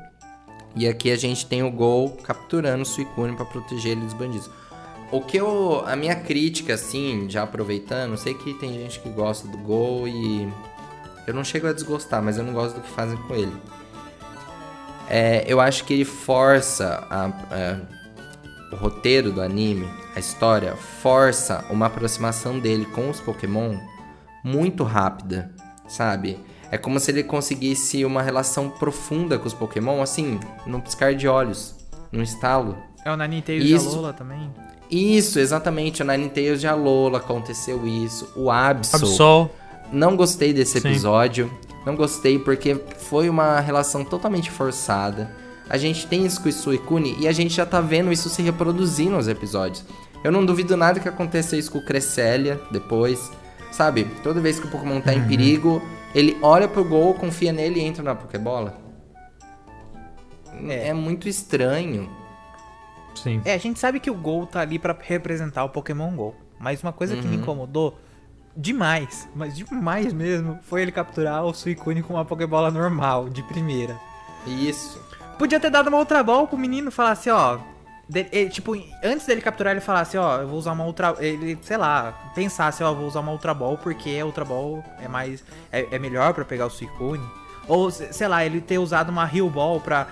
E 0.76 0.86
aqui 0.86 1.10
a 1.10 1.16
gente 1.16 1.46
tem 1.46 1.64
o 1.64 1.72
Gol 1.72 2.18
capturando 2.24 2.84
o 2.84 2.86
Suicune 2.86 3.38
para 3.38 3.46
proteger 3.46 3.94
ele 3.94 4.02
dos 4.02 4.14
bandidos. 4.14 4.50
O 5.14 5.22
que 5.22 5.38
eu. 5.38 5.82
A 5.88 5.96
minha 5.96 6.16
crítica, 6.16 6.74
assim, 6.74 7.30
já 7.30 7.44
aproveitando, 7.44 8.18
sei 8.18 8.34
que 8.34 8.54
tem 8.56 8.74
gente 8.74 9.00
que 9.00 9.08
gosta 9.08 9.48
do 9.48 9.58
Gol 9.60 10.10
e. 10.10 10.46
Eu 11.26 11.34
não 11.34 11.46
chego 11.46 11.68
a 11.68 11.72
desgostar, 11.72 12.22
mas 12.22 12.38
eu 12.38 12.44
não 12.44 12.52
gosto 12.52 12.76
do 12.76 12.82
que 12.82 12.90
fazem 12.90 13.16
com 13.16 13.34
ele. 13.34 13.54
É, 15.10 15.46
eu 15.48 15.62
acho 15.62 15.86
que 15.86 15.94
ele 15.94 16.04
força 16.04 17.08
a, 17.10 17.28
a, 17.28 17.80
o 18.74 18.76
roteiro 18.76 19.32
do 19.32 19.42
anime, 19.42 19.88
a 20.16 20.20
história, 20.20 20.76
força 20.76 21.66
uma 21.70 21.88
aproximação 21.88 22.60
dele 22.60 22.86
com 22.86 23.10
os 23.10 23.20
Pokémon 23.20 23.78
muito 24.44 24.84
rápida, 24.84 25.52
sabe? 25.88 26.40
É 26.70 26.78
como 26.78 27.00
se 27.00 27.12
ele 27.12 27.24
conseguisse 27.24 28.04
uma 28.04 28.22
relação 28.22 28.70
profunda 28.70 29.38
com 29.38 29.48
os 29.48 29.54
Pokémon, 29.54 30.02
assim, 30.02 30.40
num 30.66 30.80
piscar 30.80 31.16
de 31.16 31.28
olhos, 31.28 31.76
num 32.12 32.22
estalo. 32.22 32.78
É 33.06 33.12
o 33.12 33.16
Ninetales 33.16 33.70
Isso... 33.70 33.86
e 33.86 33.88
a 33.90 33.96
Lola 33.96 34.14
também. 34.14 34.52
Isso, 34.90 35.40
exatamente. 35.40 36.02
O 36.02 36.06
Ninetales 36.06 36.62
de 36.62 36.68
Alola 36.68 37.18
aconteceu 37.18 37.86
isso. 37.88 38.32
O 38.36 38.52
Absol. 38.52 39.06
Absol. 39.06 39.50
Não 39.92 40.16
gostei 40.16 40.54
desse 40.54 40.80
Sim. 40.80 40.90
episódio. 40.90 41.52
Não 41.86 41.96
gostei 41.96 42.40
porque 42.40 42.76
foi 42.98 43.30
uma 43.30 43.60
relação 43.60 44.06
totalmente 44.06 44.50
forçada. 44.50 45.30
A 45.70 45.78
gente 45.78 46.08
tem 46.08 46.26
isso 46.26 46.42
com 46.42 46.50
o 46.50 46.52
Suicune 46.52 47.16
e 47.20 47.28
a 47.28 47.32
gente 47.32 47.54
já 47.54 47.66
tá 47.66 47.82
vendo 47.82 48.12
isso 48.12 48.30
se 48.30 48.42
reproduzir 48.42 49.10
nos 49.10 49.28
episódios. 49.28 49.84
Eu 50.24 50.32
não 50.32 50.46
duvido 50.46 50.78
nada 50.78 51.00
que 51.00 51.10
aconteça 51.10 51.56
isso 51.56 51.72
com 51.72 51.80
o 51.80 51.86
Cresselia 51.86 52.60
depois. 52.72 53.32
Sabe? 53.72 54.06
Toda 54.22 54.40
vez 54.40 54.60
que 54.60 54.68
o 54.68 54.70
Pokémon 54.70 55.02
tá 55.02 55.12
uhum. 55.12 55.18
em 55.18 55.28
perigo, 55.28 55.82
ele 56.14 56.38
olha 56.42 56.68
pro 56.68 56.84
gol, 56.84 57.16
confia 57.16 57.52
nele 57.52 57.80
e 57.80 57.84
entra 57.84 58.04
na 58.04 58.14
Pokébola. 58.14 58.78
É, 60.68 60.90
é 60.90 60.94
muito 60.94 61.28
estranho. 61.28 62.10
Sim. 63.16 63.42
É, 63.46 63.54
a 63.54 63.58
gente 63.58 63.80
sabe 63.80 64.00
que 64.00 64.12
o 64.12 64.16
Gol 64.16 64.46
tá 64.46 64.62
ali 64.62 64.78
para 64.78 64.96
representar 65.00 65.64
o 65.64 65.70
Pokémon 65.70 66.16
Go. 66.16 66.36
Mas 66.60 66.82
uma 66.82 66.94
coisa 66.94 67.16
uhum. 67.16 67.22
que 67.22 67.28
me 67.28 67.36
uhum. 67.36 67.42
incomodou 67.42 68.00
demais, 68.56 69.28
mas 69.36 69.56
demais 69.56 70.14
mesmo, 70.14 70.60
foi 70.62 70.84
ele 70.84 70.92
capturar 70.92 71.44
o 71.44 71.54
Suicune 71.54 72.04
com 72.04 72.14
uma 72.14 72.24
Pokébola 72.24 72.70
normal, 72.70 73.28
de 73.28 73.42
primeira. 73.44 73.98
Isso. 74.46 75.02
Podia 75.40 75.60
ter 75.60 75.72
dado 75.72 75.88
uma 75.88 75.98
outra 75.98 76.22
bola 76.24 76.48
pro 76.48 76.58
menino 76.58 76.92
falar 76.92 77.12
assim, 77.12 77.32
ó. 77.32 77.58
Ele, 78.14 78.50
tipo, 78.50 78.74
antes 79.04 79.26
dele 79.26 79.42
capturar, 79.42 79.72
ele 79.72 79.82
falasse, 79.82 80.18
ó, 80.18 80.42
eu 80.42 80.48
vou 80.48 80.60
usar 80.60 80.72
uma 80.74 80.86
outra. 80.86 81.16
Ele, 81.20 81.58
sei 81.62 81.78
lá, 81.78 82.32
pensasse, 82.36 82.84
ó, 82.84 82.94
vou 82.94 83.08
usar 83.08 83.22
uma 83.22 83.32
Ultra 83.32 83.54
Ball 83.54 83.78
porque 83.78 84.18
a 84.22 84.26
Ultra 84.26 84.46
Ball 84.46 84.84
é 85.00 85.08
mais. 85.08 85.44
é, 85.72 85.88
é 85.92 86.00
melhor 86.00 86.34
para 86.34 86.46
pegar 86.46 86.66
o 86.66 86.70
Suicune. 86.70 87.24
Ou, 87.68 87.90
sei 87.90 88.28
lá, 88.28 88.46
ele 88.46 88.60
ter 88.60 88.78
usado 88.78 89.10
uma 89.10 89.30
Heal 89.34 89.50
Ball 89.50 89.80
pra 89.80 90.08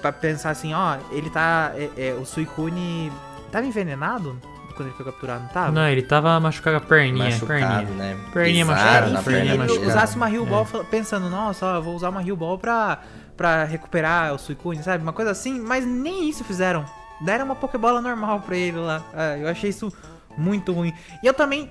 pra 0.00 0.12
pensar 0.12 0.50
assim, 0.50 0.72
ó, 0.74 0.96
ele 1.10 1.28
tá. 1.30 1.72
É, 1.74 1.90
é, 2.10 2.14
o 2.14 2.24
Suicune 2.24 3.12
tava 3.50 3.66
envenenado 3.66 4.40
quando 4.76 4.88
ele 4.88 4.96
foi 4.96 5.04
capturado, 5.04 5.40
não 5.42 5.48
tava? 5.48 5.72
Não, 5.72 5.88
ele 5.88 6.02
tava 6.02 6.38
machucado 6.38 6.76
a 6.76 6.80
perninha. 6.80 7.24
Machucado, 7.24 7.86
perninha. 7.86 7.94
né? 7.96 8.16
Perninha 8.32 8.64
machucada. 8.64 9.22
Perninha 9.22 9.54
ele 9.54 9.58
machucada. 9.58 9.86
usasse 9.88 10.16
uma 10.16 10.30
Heal 10.32 10.46
Ball 10.46 10.66
é. 10.72 10.84
pensando, 10.84 11.28
nossa, 11.28 11.66
ó, 11.66 11.74
eu 11.76 11.82
vou 11.82 11.96
usar 11.96 12.10
uma 12.10 12.22
Heal 12.22 12.36
Ball 12.36 12.56
pra, 12.58 13.00
pra 13.36 13.64
recuperar 13.64 14.32
o 14.32 14.38
Suicune, 14.38 14.80
sabe? 14.84 15.02
Uma 15.02 15.12
coisa 15.12 15.32
assim, 15.32 15.58
mas 15.60 15.84
nem 15.84 16.28
isso 16.28 16.44
fizeram. 16.44 16.84
Deram 17.20 17.46
uma 17.46 17.54
Pokébola 17.56 18.00
normal 18.00 18.40
pra 18.40 18.56
ele 18.56 18.78
lá. 18.78 19.02
Ah, 19.12 19.36
eu 19.36 19.48
achei 19.48 19.70
isso 19.70 19.92
muito 20.36 20.72
ruim. 20.72 20.92
E 21.22 21.26
eu 21.26 21.34
também. 21.34 21.70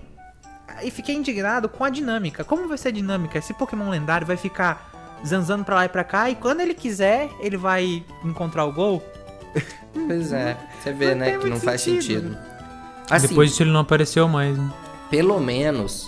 E 0.83 0.91
fiquei 0.91 1.15
indignado 1.15 1.69
com 1.69 1.83
a 1.83 1.89
dinâmica. 1.89 2.43
Como 2.43 2.67
vai 2.67 2.77
ser 2.77 2.89
a 2.89 2.91
dinâmica? 2.91 3.37
Esse 3.37 3.53
Pokémon 3.53 3.89
lendário 3.89 4.27
vai 4.27 4.37
ficar 4.37 4.91
zanzando 5.25 5.63
pra 5.63 5.75
lá 5.75 5.85
e 5.85 5.89
pra 5.89 6.03
cá, 6.03 6.29
e 6.29 6.35
quando 6.35 6.61
ele 6.61 6.73
quiser, 6.73 7.29
ele 7.39 7.57
vai 7.57 8.03
encontrar 8.23 8.65
o 8.65 8.71
gol. 8.71 9.03
Pois 10.07 10.31
é, 10.31 10.55
você 10.79 10.93
vê, 10.93 11.15
não 11.15 11.25
né, 11.25 11.37
que 11.39 11.49
não 11.49 11.59
faz 11.59 11.81
sentido. 11.81 12.37
Assim, 13.09 13.29
Depois 13.29 13.49
disso 13.49 13.63
ele 13.63 13.71
não 13.71 13.79
apareceu 13.79 14.27
mais, 14.27 14.55
né? 14.55 14.71
Pelo 15.09 15.39
menos 15.39 16.07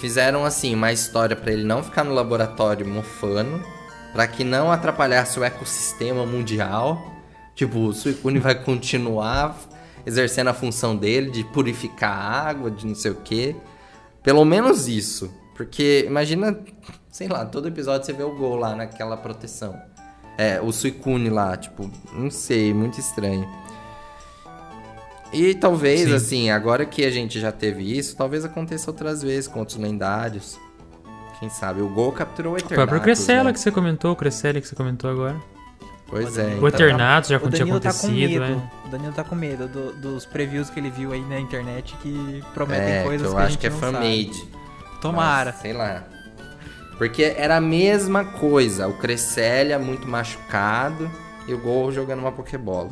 fizeram 0.00 0.44
assim 0.44 0.74
uma 0.74 0.92
história 0.92 1.36
para 1.36 1.52
ele 1.52 1.64
não 1.64 1.82
ficar 1.82 2.02
no 2.02 2.12
laboratório 2.12 2.86
mofando, 2.86 3.64
para 4.12 4.26
que 4.26 4.42
não 4.42 4.70
atrapalhasse 4.70 5.38
o 5.38 5.44
ecossistema 5.44 6.26
mundial. 6.26 7.11
Tipo, 7.66 7.78
o 7.78 7.92
Suicune 7.92 8.38
vai 8.38 8.54
continuar 8.54 9.56
exercendo 10.04 10.48
a 10.48 10.54
função 10.54 10.96
dele 10.96 11.30
de 11.30 11.44
purificar 11.44 12.10
a 12.10 12.48
água, 12.48 12.70
de 12.70 12.86
não 12.86 12.94
sei 12.94 13.10
o 13.10 13.16
quê. 13.16 13.54
Pelo 14.22 14.44
menos 14.44 14.88
isso. 14.88 15.32
Porque 15.54 16.04
imagina 16.06 16.58
sei 17.12 17.28
lá, 17.28 17.44
todo 17.44 17.68
episódio 17.68 18.06
você 18.06 18.12
vê 18.12 18.22
o 18.22 18.34
gol 18.34 18.56
lá 18.56 18.74
naquela 18.74 19.16
proteção. 19.16 19.78
É, 20.38 20.60
o 20.60 20.72
Suicune 20.72 21.28
lá, 21.28 21.54
tipo, 21.56 21.88
não 22.14 22.30
sei, 22.30 22.72
muito 22.72 22.98
estranho. 22.98 23.46
E 25.30 25.54
talvez, 25.54 26.08
Sim. 26.08 26.14
assim, 26.14 26.50
agora 26.50 26.86
que 26.86 27.04
a 27.04 27.10
gente 27.10 27.38
já 27.38 27.52
teve 27.52 27.96
isso, 27.96 28.16
talvez 28.16 28.44
aconteça 28.44 28.90
outras 28.90 29.22
vezes 29.22 29.46
com 29.46 29.60
outros 29.60 29.78
lendários. 29.78 30.58
Quem 31.38 31.50
sabe? 31.50 31.82
O 31.82 31.88
Gol 31.88 32.12
capturou 32.12 32.54
o 32.54 32.56
Eternatus. 32.56 32.76
O 32.76 32.86
próprio 32.86 33.00
Cresselia 33.00 33.44
né? 33.44 33.52
que 33.52 33.60
você 33.60 33.70
comentou, 33.70 34.12
o 34.12 34.16
Cresselia 34.16 34.60
que 34.60 34.66
você 34.66 34.74
comentou 34.74 35.10
agora. 35.10 35.51
Pois 36.12 36.36
é. 36.36 36.42
O 36.42 36.56
então... 36.56 36.68
Eternatus 36.68 37.30
já 37.30 37.38
tinha 37.38 37.64
acontecido, 37.64 37.80
tá 37.80 37.94
com 37.94 38.08
medo. 38.08 38.44
É. 38.44 38.86
O 38.86 38.90
Danilo 38.90 39.12
tá 39.14 39.24
com 39.24 39.34
medo 39.34 39.66
do, 39.66 39.94
dos 39.94 40.26
previews 40.26 40.68
que 40.68 40.78
ele 40.78 40.90
viu 40.90 41.10
aí 41.10 41.22
na 41.22 41.40
internet 41.40 41.96
que 42.02 42.44
prometem 42.52 42.96
é, 42.96 43.02
coisas 43.02 43.26
que 43.26 43.32
eu 43.32 43.36
que 43.38 43.42
acho 43.42 43.58
que 43.58 43.66
é 43.66 43.70
fan-made. 43.70 44.48
Tomara. 45.00 45.52
Mas, 45.52 45.62
sei 45.62 45.72
lá. 45.72 46.04
Porque 46.98 47.22
era 47.22 47.56
a 47.56 47.60
mesma 47.62 48.26
coisa. 48.26 48.86
O 48.88 48.98
Cresselia 48.98 49.78
muito 49.78 50.06
machucado 50.06 51.10
e 51.48 51.54
o 51.54 51.58
Gol 51.58 51.90
jogando 51.90 52.18
uma 52.18 52.30
Pokébola. 52.30 52.90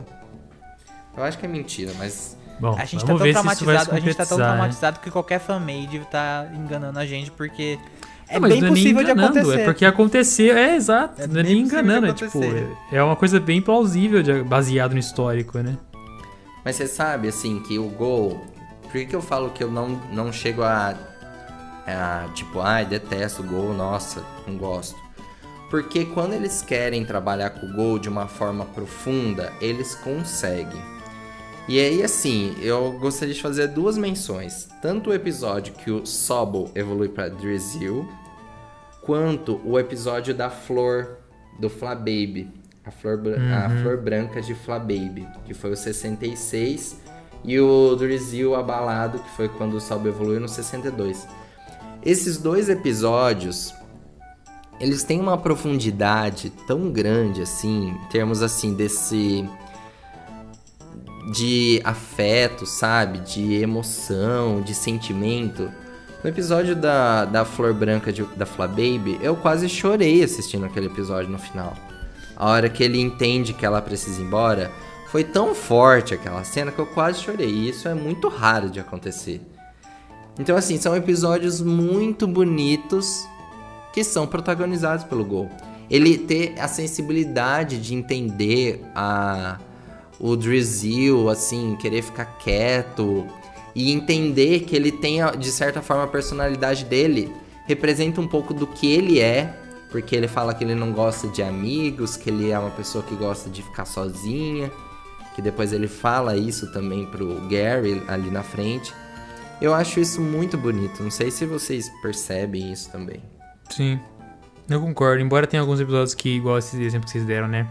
Eu 1.14 1.22
acho 1.22 1.36
que 1.36 1.44
é 1.44 1.48
mentira, 1.48 1.92
mas. 1.98 2.38
Bom, 2.58 2.74
a 2.78 2.86
gente 2.86 3.04
tá 3.04 3.06
tão 3.06 3.18
traumatizado, 3.18 3.94
a 3.94 4.00
gente 4.00 4.14
tá 4.14 4.24
tão 4.24 4.38
né? 4.38 4.44
traumatizado 4.44 5.00
que 5.00 5.10
qualquer 5.10 5.40
fanmade 5.40 6.00
tá 6.10 6.46
enganando 6.54 6.98
a 6.98 7.04
gente, 7.04 7.30
porque 7.30 7.78
é 8.30 8.40
não, 8.40 8.48
bem 8.48 8.64
é 8.64 8.68
possível 8.68 9.04
de 9.04 9.10
acontecer. 9.10 9.60
É 9.60 9.64
porque 9.64 9.84
aconteceu, 9.84 10.56
é 10.56 10.76
exato, 10.76 11.22
é 11.22 11.26
não 11.26 11.40
é 11.40 11.42
nem 11.42 11.58
enganando, 11.58 12.06
é 12.06 12.12
tipo, 12.12 12.40
é 12.92 13.02
uma 13.02 13.16
coisa 13.16 13.40
bem 13.40 13.60
plausível 13.60 14.22
de, 14.22 14.42
baseado 14.42 14.92
no 14.92 14.98
histórico, 14.98 15.58
né? 15.58 15.76
Mas 16.64 16.76
você 16.76 16.86
sabe, 16.86 17.28
assim, 17.28 17.60
que 17.60 17.78
o 17.78 17.88
Gol. 17.88 18.40
Por 18.82 18.92
que, 18.92 19.06
que 19.06 19.16
eu 19.16 19.22
falo 19.22 19.50
que 19.50 19.62
eu 19.62 19.70
não, 19.70 20.00
não 20.12 20.32
chego 20.32 20.62
a 20.62 20.96
é, 21.86 22.28
tipo, 22.34 22.60
ai, 22.60 22.84
detesto 22.84 23.42
o 23.42 23.46
Gol, 23.46 23.74
nossa, 23.74 24.24
não 24.46 24.56
gosto. 24.56 24.96
Porque 25.68 26.04
quando 26.04 26.34
eles 26.34 26.62
querem 26.62 27.04
trabalhar 27.04 27.50
com 27.50 27.66
o 27.66 27.72
Gol 27.72 27.98
de 27.98 28.08
uma 28.08 28.26
forma 28.26 28.64
profunda, 28.64 29.52
eles 29.60 29.94
conseguem. 29.94 30.80
E 31.68 31.78
aí, 31.78 32.02
assim, 32.02 32.56
eu 32.60 32.92
gostaria 32.98 33.34
de 33.34 33.40
fazer 33.40 33.68
duas 33.68 33.96
menções. 33.96 34.68
Tanto 34.82 35.10
o 35.10 35.14
episódio 35.14 35.72
que 35.74 35.90
o 35.90 36.04
Sobol 36.04 36.70
evolui 36.74 37.08
para 37.08 37.28
Drizzle, 37.28 38.08
quanto 39.02 39.60
o 39.64 39.78
episódio 39.78 40.34
da 40.34 40.50
flor 40.50 41.18
do 41.58 41.68
Flababy. 41.68 42.48
A 42.84 42.90
flor, 42.90 43.18
uhum. 43.18 43.54
a 43.54 43.82
flor 43.82 43.98
branca 43.98 44.40
de 44.40 44.54
Flababy, 44.54 45.28
que 45.44 45.52
foi 45.52 45.70
o 45.70 45.76
66 45.76 46.96
e 47.44 47.58
o 47.60 47.94
Drizzle 47.94 48.54
abalado, 48.54 49.18
que 49.18 49.30
foi 49.30 49.48
quando 49.48 49.74
o 49.74 49.80
Salvo 49.80 50.08
evoluiu 50.08 50.40
no 50.40 50.48
62. 50.48 51.26
Esses 52.02 52.38
dois 52.38 52.68
episódios, 52.68 53.74
eles 54.80 55.04
têm 55.04 55.20
uma 55.20 55.36
profundidade 55.36 56.50
tão 56.66 56.90
grande 56.90 57.42
assim, 57.42 57.88
em 57.90 58.08
termos 58.08 58.42
assim 58.42 58.74
desse 58.74 59.48
de 61.32 61.80
afeto, 61.84 62.66
sabe? 62.66 63.20
De 63.20 63.54
emoção, 63.54 64.62
de 64.62 64.74
sentimento. 64.74 65.70
No 66.22 66.28
episódio 66.28 66.76
da, 66.76 67.24
da 67.24 67.46
Flor 67.46 67.72
Branca 67.72 68.12
de, 68.12 68.22
da 68.36 68.44
Fla 68.44 68.68
Baby, 68.68 69.18
eu 69.22 69.34
quase 69.34 69.70
chorei 69.70 70.22
assistindo 70.22 70.66
aquele 70.66 70.86
episódio 70.86 71.30
no 71.30 71.38
final. 71.38 71.74
A 72.36 72.50
hora 72.50 72.68
que 72.68 72.84
ele 72.84 73.00
entende 73.00 73.54
que 73.54 73.64
ela 73.64 73.80
precisa 73.80 74.20
ir 74.20 74.24
embora, 74.24 74.70
foi 75.08 75.24
tão 75.24 75.54
forte 75.54 76.12
aquela 76.12 76.44
cena 76.44 76.70
que 76.70 76.78
eu 76.78 76.84
quase 76.84 77.20
chorei. 77.22 77.48
E 77.48 77.70
isso 77.70 77.88
é 77.88 77.94
muito 77.94 78.28
raro 78.28 78.68
de 78.68 78.78
acontecer. 78.78 79.40
Então, 80.38 80.56
assim, 80.56 80.78
são 80.78 80.94
episódios 80.94 81.62
muito 81.62 82.26
bonitos 82.26 83.26
que 83.90 84.04
são 84.04 84.26
protagonizados 84.26 85.04
pelo 85.04 85.24
Gol. 85.24 85.50
Ele 85.90 86.18
ter 86.18 86.54
a 86.60 86.68
sensibilidade 86.68 87.78
de 87.78 87.94
entender 87.94 88.84
a, 88.94 89.58
o 90.18 90.36
Drizzle, 90.36 91.30
assim, 91.30 91.76
querer 91.76 92.02
ficar 92.02 92.26
quieto 92.38 93.26
e 93.74 93.92
entender 93.92 94.60
que 94.60 94.74
ele 94.74 94.92
tem, 94.92 95.18
de 95.38 95.50
certa 95.50 95.80
forma, 95.80 96.04
a 96.04 96.08
personalidade 96.08 96.84
dele 96.84 97.32
representa 97.66 98.20
um 98.20 98.26
pouco 98.26 98.52
do 98.52 98.66
que 98.66 98.90
ele 98.90 99.20
é, 99.20 99.56
porque 99.90 100.14
ele 100.14 100.28
fala 100.28 100.54
que 100.54 100.64
ele 100.64 100.74
não 100.74 100.92
gosta 100.92 101.28
de 101.28 101.42
amigos, 101.42 102.16
que 102.16 102.30
ele 102.30 102.50
é 102.50 102.58
uma 102.58 102.70
pessoa 102.70 103.02
que 103.04 103.14
gosta 103.14 103.48
de 103.48 103.62
ficar 103.62 103.84
sozinha 103.84 104.70
que 105.40 105.42
depois 105.42 105.72
ele 105.72 105.88
fala 105.88 106.36
isso 106.36 106.70
também 106.72 107.06
pro 107.06 107.40
Gary 107.48 108.02
ali 108.08 108.30
na 108.30 108.42
frente. 108.42 108.92
Eu 109.60 109.74
acho 109.74 110.00
isso 110.00 110.20
muito 110.20 110.56
bonito. 110.56 111.02
Não 111.02 111.10
sei 111.10 111.30
se 111.30 111.46
vocês 111.46 111.90
percebem 112.02 112.72
isso 112.72 112.90
também. 112.90 113.22
Sim, 113.70 113.98
eu 114.68 114.80
concordo. 114.80 115.22
Embora 115.22 115.46
tenha 115.46 115.60
alguns 115.62 115.80
episódios 115.80 116.14
que, 116.14 116.36
igual 116.36 116.58
esses 116.58 116.78
exemplos 116.78 117.10
que 117.10 117.18
vocês 117.18 117.26
deram, 117.26 117.48
né? 117.48 117.68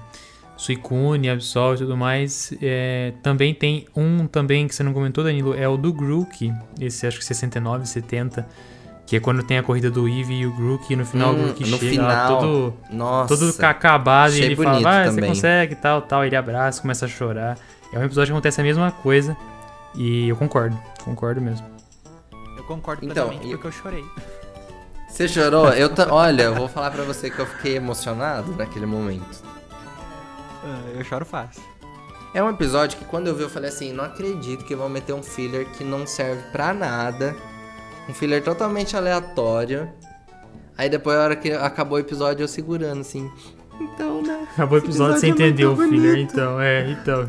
Suicune, 0.59 1.29
Absol 1.29 1.75
e 1.75 1.77
tudo 1.77 1.95
mais. 1.95 2.53
É, 2.61 3.13
também 3.23 3.53
tem 3.53 3.85
um 3.95 4.27
também 4.27 4.67
que 4.67 4.75
você 4.75 4.83
não 4.83 4.91
comentou, 4.91 5.23
Danilo, 5.23 5.55
é 5.55 5.67
o 5.69 5.77
do 5.77 5.93
Grook. 5.93 6.53
Esse 6.79 7.07
acho 7.07 7.17
que 7.17 7.25
69, 7.25 7.87
70 7.87 8.45
que 9.05 9.15
é 9.15 9.19
quando 9.19 9.41
tem 9.41 9.57
a 9.57 9.63
corrida 9.63 9.89
do 9.89 10.07
Eve 10.07 10.35
e 10.35 10.45
o 10.45 10.55
Grook, 10.55 10.93
e 10.93 10.95
no 10.95 11.03
final 11.03 11.31
hum, 11.31 11.33
o 11.33 11.43
Grook 11.45 11.65
chega 11.65 11.79
final, 11.79 12.07
lá 12.07 12.27
todo, 12.27 12.73
nossa, 12.91 13.35
todo 13.35 13.65
acabado 13.65 14.35
e 14.35 14.41
ele 14.41 14.55
fala, 14.55 14.79
vai, 14.81 15.09
você 15.09 15.19
consegue, 15.19 15.75
tal, 15.75 16.03
tal. 16.03 16.23
Ele 16.23 16.35
abraça, 16.35 16.79
começa 16.79 17.05
a 17.05 17.09
chorar. 17.09 17.57
É 17.91 17.97
um 17.97 18.03
episódio 18.03 18.27
que 18.27 18.37
acontece 18.37 18.61
a 18.61 18.63
mesma 18.63 18.91
coisa. 18.91 19.35
E 19.95 20.29
eu 20.29 20.35
concordo, 20.35 20.77
concordo 21.03 21.41
mesmo. 21.41 21.65
Eu 22.55 22.63
concordo 22.65 23.03
então, 23.03 23.33
eu... 23.33 23.57
porque 23.57 23.65
eu 23.65 23.71
chorei. 23.71 24.05
Você 25.07 25.27
chorou? 25.27 25.69
Eu 25.69 25.89
Olha, 26.11 26.43
eu 26.43 26.53
vou 26.53 26.67
falar 26.67 26.91
pra 26.91 27.03
você 27.03 27.31
que 27.31 27.39
eu 27.39 27.47
fiquei 27.47 27.77
emocionado 27.77 28.55
naquele 28.55 28.85
momento. 28.85 29.41
Ah, 30.69 30.97
eu 30.97 31.03
choro 31.03 31.25
fácil. 31.25 31.63
É 32.33 32.43
um 32.43 32.49
episódio 32.49 32.99
que 32.99 33.05
quando 33.05 33.27
eu 33.27 33.35
vi 33.35 33.41
eu 33.41 33.49
falei 33.49 33.69
assim, 33.69 33.91
não 33.91 34.03
acredito 34.03 34.63
que 34.63 34.75
vão 34.75 34.87
meter 34.87 35.13
um 35.13 35.23
filler 35.23 35.65
que 35.71 35.83
não 35.83 36.05
serve 36.05 36.43
pra 36.51 36.73
nada 36.73 37.35
um 38.09 38.13
filler 38.13 38.43
totalmente 38.43 38.97
aleatório. 38.97 39.89
Aí 40.77 40.89
depois, 40.89 41.15
a 41.17 41.23
hora 41.23 41.35
que 41.35 41.51
acabou 41.51 41.97
o 41.97 42.01
episódio, 42.01 42.43
eu 42.43 42.47
segurando 42.47 43.01
assim. 43.01 43.31
Então, 43.79 44.21
né? 44.21 44.47
Acabou 44.53 44.79
o 44.79 44.81
episódio, 44.81 45.15
episódio 45.15 45.19
você 45.19 45.27
entendeu 45.27 45.75
tá 45.75 45.83
o 45.83 45.87
filler, 45.87 46.17
então. 46.17 46.61
É, 46.61 46.89
então. 46.89 47.27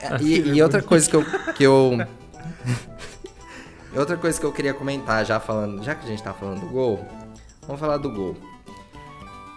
É, 0.00 0.22
e, 0.22 0.40
e, 0.56 0.62
outra 0.62 0.82
coisa 0.82 1.08
que 1.08 1.16
eu. 1.16 1.24
Que 1.54 1.64
eu... 1.64 1.98
outra 3.94 4.16
coisa 4.16 4.40
que 4.40 4.46
eu 4.46 4.52
queria 4.52 4.72
comentar, 4.72 5.24
já 5.24 5.38
falando. 5.38 5.82
Já 5.82 5.94
que 5.94 6.06
a 6.06 6.08
gente 6.08 6.22
tá 6.22 6.32
falando 6.32 6.60
do 6.60 6.66
gol, 6.66 7.06
vamos 7.66 7.80
falar 7.80 7.98
do 7.98 8.10
gol. 8.10 8.36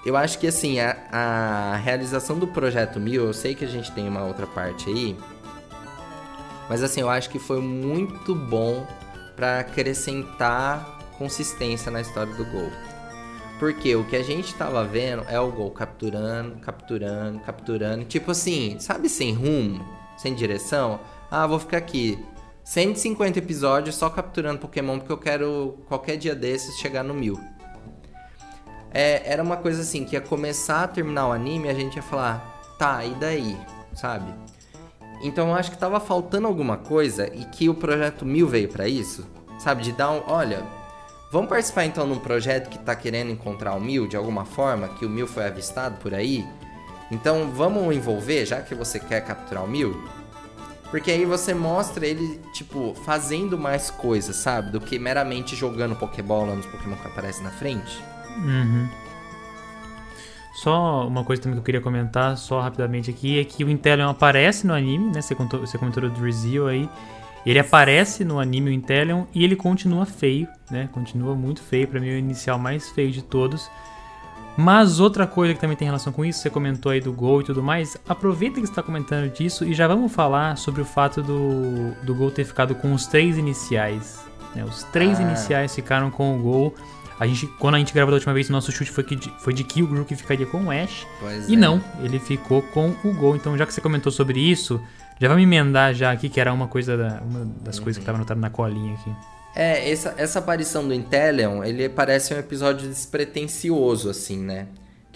Eu 0.06 0.16
acho 0.16 0.40
que 0.40 0.48
assim, 0.48 0.80
a, 0.80 0.98
a 1.12 1.76
realização 1.78 2.40
do 2.40 2.48
projeto 2.48 3.00
Mil, 3.00 3.26
eu 3.26 3.34
sei 3.34 3.56
que 3.56 3.66
a 3.66 3.68
gente 3.68 3.92
tem 3.92 4.08
uma 4.08 4.24
outra 4.24 4.48
parte 4.48 4.90
aí. 4.90 5.18
Mas 6.70 6.84
assim, 6.84 7.02
eu 7.02 7.10
acho 7.10 7.30
que 7.30 7.40
foi 7.40 7.62
muito 7.62 8.36
bom 8.36 8.86
para 9.36 9.60
acrescentar 9.60 10.98
consistência 11.18 11.92
na 11.92 12.02
história 12.02 12.34
do 12.34 12.46
gol. 12.46 12.72
Porque 13.60 13.96
o 13.96 14.04
que 14.04 14.16
a 14.16 14.24
gente 14.24 14.54
tava 14.54 14.84
vendo 14.84 15.24
é 15.28 15.40
o 15.40 15.52
gol 15.52 15.72
capturando, 15.72 16.58
capturando, 16.60 17.40
capturando. 17.40 18.06
Tipo 18.06 18.32
assim, 18.32 18.78
sabe 18.80 19.10
sem 19.10 19.34
rumo, 19.34 19.84
sem 20.16 20.36
direção? 20.36 21.00
Ah, 21.30 21.48
vou 21.48 21.60
ficar 21.60 21.78
aqui 21.78 22.24
150 22.64 23.40
episódios 23.40 23.96
só 23.96 24.10
capturando 24.10 24.60
Pokémon 24.60 25.00
porque 25.00 25.12
eu 25.12 25.18
quero 25.18 25.78
qualquer 25.88 26.18
dia 26.18 26.36
desses 26.36 26.78
chegar 26.78 27.04
no 27.04 27.14
mil. 27.14 27.40
É, 28.94 29.22
era 29.26 29.44
uma 29.44 29.58
coisa 29.58 29.82
assim 29.82 30.06
que 30.06 30.16
ia 30.16 30.22
começar 30.22 30.84
a 30.84 30.88
terminar 30.88 31.28
o 31.28 31.32
anime 31.32 31.70
a 31.70 31.74
gente 31.74 31.96
ia 31.96 32.02
falar, 32.02 32.62
tá, 32.78 33.04
e 33.04 33.14
daí? 33.16 33.58
Sabe? 33.94 34.34
Então 35.22 35.50
eu 35.50 35.56
acho 35.56 35.72
que 35.72 35.78
tava 35.78 36.00
faltando 36.00 36.48
alguma 36.48 36.78
coisa 36.78 37.28
e 37.34 37.46
que 37.46 37.70
o 37.70 37.74
projeto 37.74 38.26
Mil 38.26 38.48
veio 38.48 38.70
para 38.70 38.88
isso, 38.88 39.26
sabe? 39.60 39.84
De 39.84 39.92
dar 39.92 40.12
um, 40.12 40.22
olha, 40.28 40.64
vamos 41.32 41.50
participar 41.50 41.86
então 41.86 42.06
num 42.06 42.20
projeto 42.20 42.70
que 42.70 42.78
tá 42.78 42.96
querendo 42.96 43.32
encontrar 43.32 43.74
o 43.74 43.80
Mil 43.80 44.08
de 44.08 44.16
alguma 44.16 44.46
forma, 44.46 44.90
que 44.90 45.06
o 45.06 45.10
Mil 45.10 45.28
foi 45.28 45.46
avistado 45.46 45.98
por 45.98 46.14
aí. 46.14 46.46
Então 47.10 47.50
vamos 47.52 47.96
envolver, 47.96 48.46
já 48.46 48.62
que 48.62 48.76
você 48.76 49.00
quer 49.00 49.22
capturar 49.22 49.64
o 49.64 49.68
Mil. 49.68 50.00
Porque 50.90 51.12
aí 51.12 51.26
você 51.26 51.54
mostra 51.54 52.06
ele, 52.06 52.40
tipo, 52.54 52.96
fazendo 53.04 53.58
mais 53.58 53.90
coisas, 53.90 54.36
sabe? 54.38 54.72
Do 54.72 54.80
que 54.80 54.98
meramente 54.98 55.56
jogando 55.56 55.96
Pokébola 55.98 56.56
nos 56.56 56.66
Pokémon 56.66 56.96
que 56.96 57.08
aparecem 57.08 57.44
na 57.44 57.52
frente. 57.52 58.02
Uhum. 58.38 58.88
Só 60.54 61.08
uma 61.08 61.24
coisa 61.24 61.42
também 61.42 61.56
que 61.56 61.60
eu 61.60 61.64
queria 61.64 61.82
comentar, 61.82 62.36
só 62.36 62.62
rapidamente 62.62 63.12
aqui, 63.12 63.40
é 63.40 63.44
que 63.44 63.64
o 63.64 63.70
Inteleon 63.70 64.10
aparece 64.10 64.66
no 64.66 64.74
anime, 64.74 65.12
né? 65.12 65.22
Você, 65.22 65.36
contou, 65.36 65.60
você 65.60 65.78
comentou 65.78 66.02
do 66.02 66.10
Drizzle 66.10 66.68
aí. 66.68 66.90
Ele 67.46 67.60
aparece 67.60 68.26
no 68.26 68.40
anime, 68.40 68.72
o 68.72 68.74
Inteleon, 68.74 69.26
e 69.34 69.44
ele 69.44 69.56
continua 69.56 70.06
feio, 70.06 70.48
né? 70.70 70.90
Continua 70.92 71.36
muito 71.36 71.62
feio, 71.62 71.88
para 71.88 72.00
mim 72.00 72.10
é 72.10 72.14
o 72.14 72.18
inicial 72.18 72.58
mais 72.58 72.90
feio 72.90 73.12
de 73.12 73.22
todos. 73.22 73.70
Mas 74.58 75.00
outra 75.00 75.28
coisa 75.28 75.54
que 75.54 75.60
também 75.60 75.78
tem 75.78 75.86
relação 75.86 76.12
com 76.12 76.26
isso, 76.26 76.40
você 76.40 76.50
comentou 76.50 76.92
aí 76.92 77.00
do 77.00 77.14
Gol 77.14 77.42
e 77.42 77.44
tudo 77.44 77.62
mais, 77.62 77.96
aproveita 78.10 78.56
que 78.56 78.66
você 78.66 78.72
está 78.72 78.82
comentando 78.82 79.32
disso 79.32 79.64
e 79.64 79.76
já 79.76 79.88
vamos 79.88 80.12
falar 80.12 80.58
sobre 80.58 80.82
o 80.82 80.86
fato 80.86 81.22
do, 81.22 81.92
do 82.04 82.16
Gol 82.16 82.32
ter 82.32 82.44
ficado 82.44 82.74
com 82.74 82.92
os 82.92 83.06
três 83.06 83.38
iniciais. 83.38 84.26
Né? 84.56 84.66
Os 84.66 84.82
três 84.86 85.20
ah. 85.20 85.22
iniciais 85.22 85.76
ficaram 85.76 86.10
com 86.10 86.36
o 86.36 86.42
Gol. 86.42 86.76
A 87.20 87.26
gente, 87.26 87.48
quando 87.60 87.76
a 87.76 87.78
gente 87.80 87.94
gravou 87.94 88.12
da 88.12 88.16
última 88.16 88.34
vez, 88.34 88.50
o 88.50 88.52
nosso 88.52 88.72
chute 88.72 88.92
foi, 88.92 89.04
que, 89.04 89.18
foi 89.40 89.54
de 89.54 89.64
que 89.64 89.82
o 89.82 89.88
Grook 89.88 90.16
ficaria 90.16 90.46
com 90.46 90.66
o 90.66 90.72
Ash. 90.72 91.08
Pois 91.20 91.50
e 91.50 91.54
é. 91.54 91.58
não, 91.58 91.84
ele 92.04 92.20
ficou 92.20 92.62
com 92.62 92.94
o 93.04 93.14
Gol. 93.14 93.36
Então, 93.36 93.58
já 93.58 93.66
que 93.66 93.74
você 93.74 93.82
comentou 93.82 94.12
sobre 94.12 94.40
isso, 94.40 94.80
já 95.20 95.28
vamos 95.28 95.44
emendar 95.44 95.94
já 95.96 96.12
aqui, 96.12 96.30
que 96.30 96.40
era 96.40 96.54
uma 96.54 96.68
coisa 96.68 96.96
da, 96.96 97.22
uma 97.22 97.46
das 97.64 97.78
uhum. 97.78 97.84
coisas 97.84 97.98
que 97.98 98.04
estava 98.04 98.18
anotada 98.18 98.40
na 98.40 98.50
colinha 98.50 98.94
aqui. 98.94 99.12
É, 99.56 99.90
essa, 99.90 100.14
essa 100.18 100.38
aparição 100.38 100.88
do 100.88 100.94
Inteleon, 100.94 101.64
ele 101.64 101.90
parece 101.90 102.34
um 102.34 102.38
episódio 102.38 102.88
despretensioso, 102.88 104.10
assim, 104.10 104.38
né? 104.38 104.68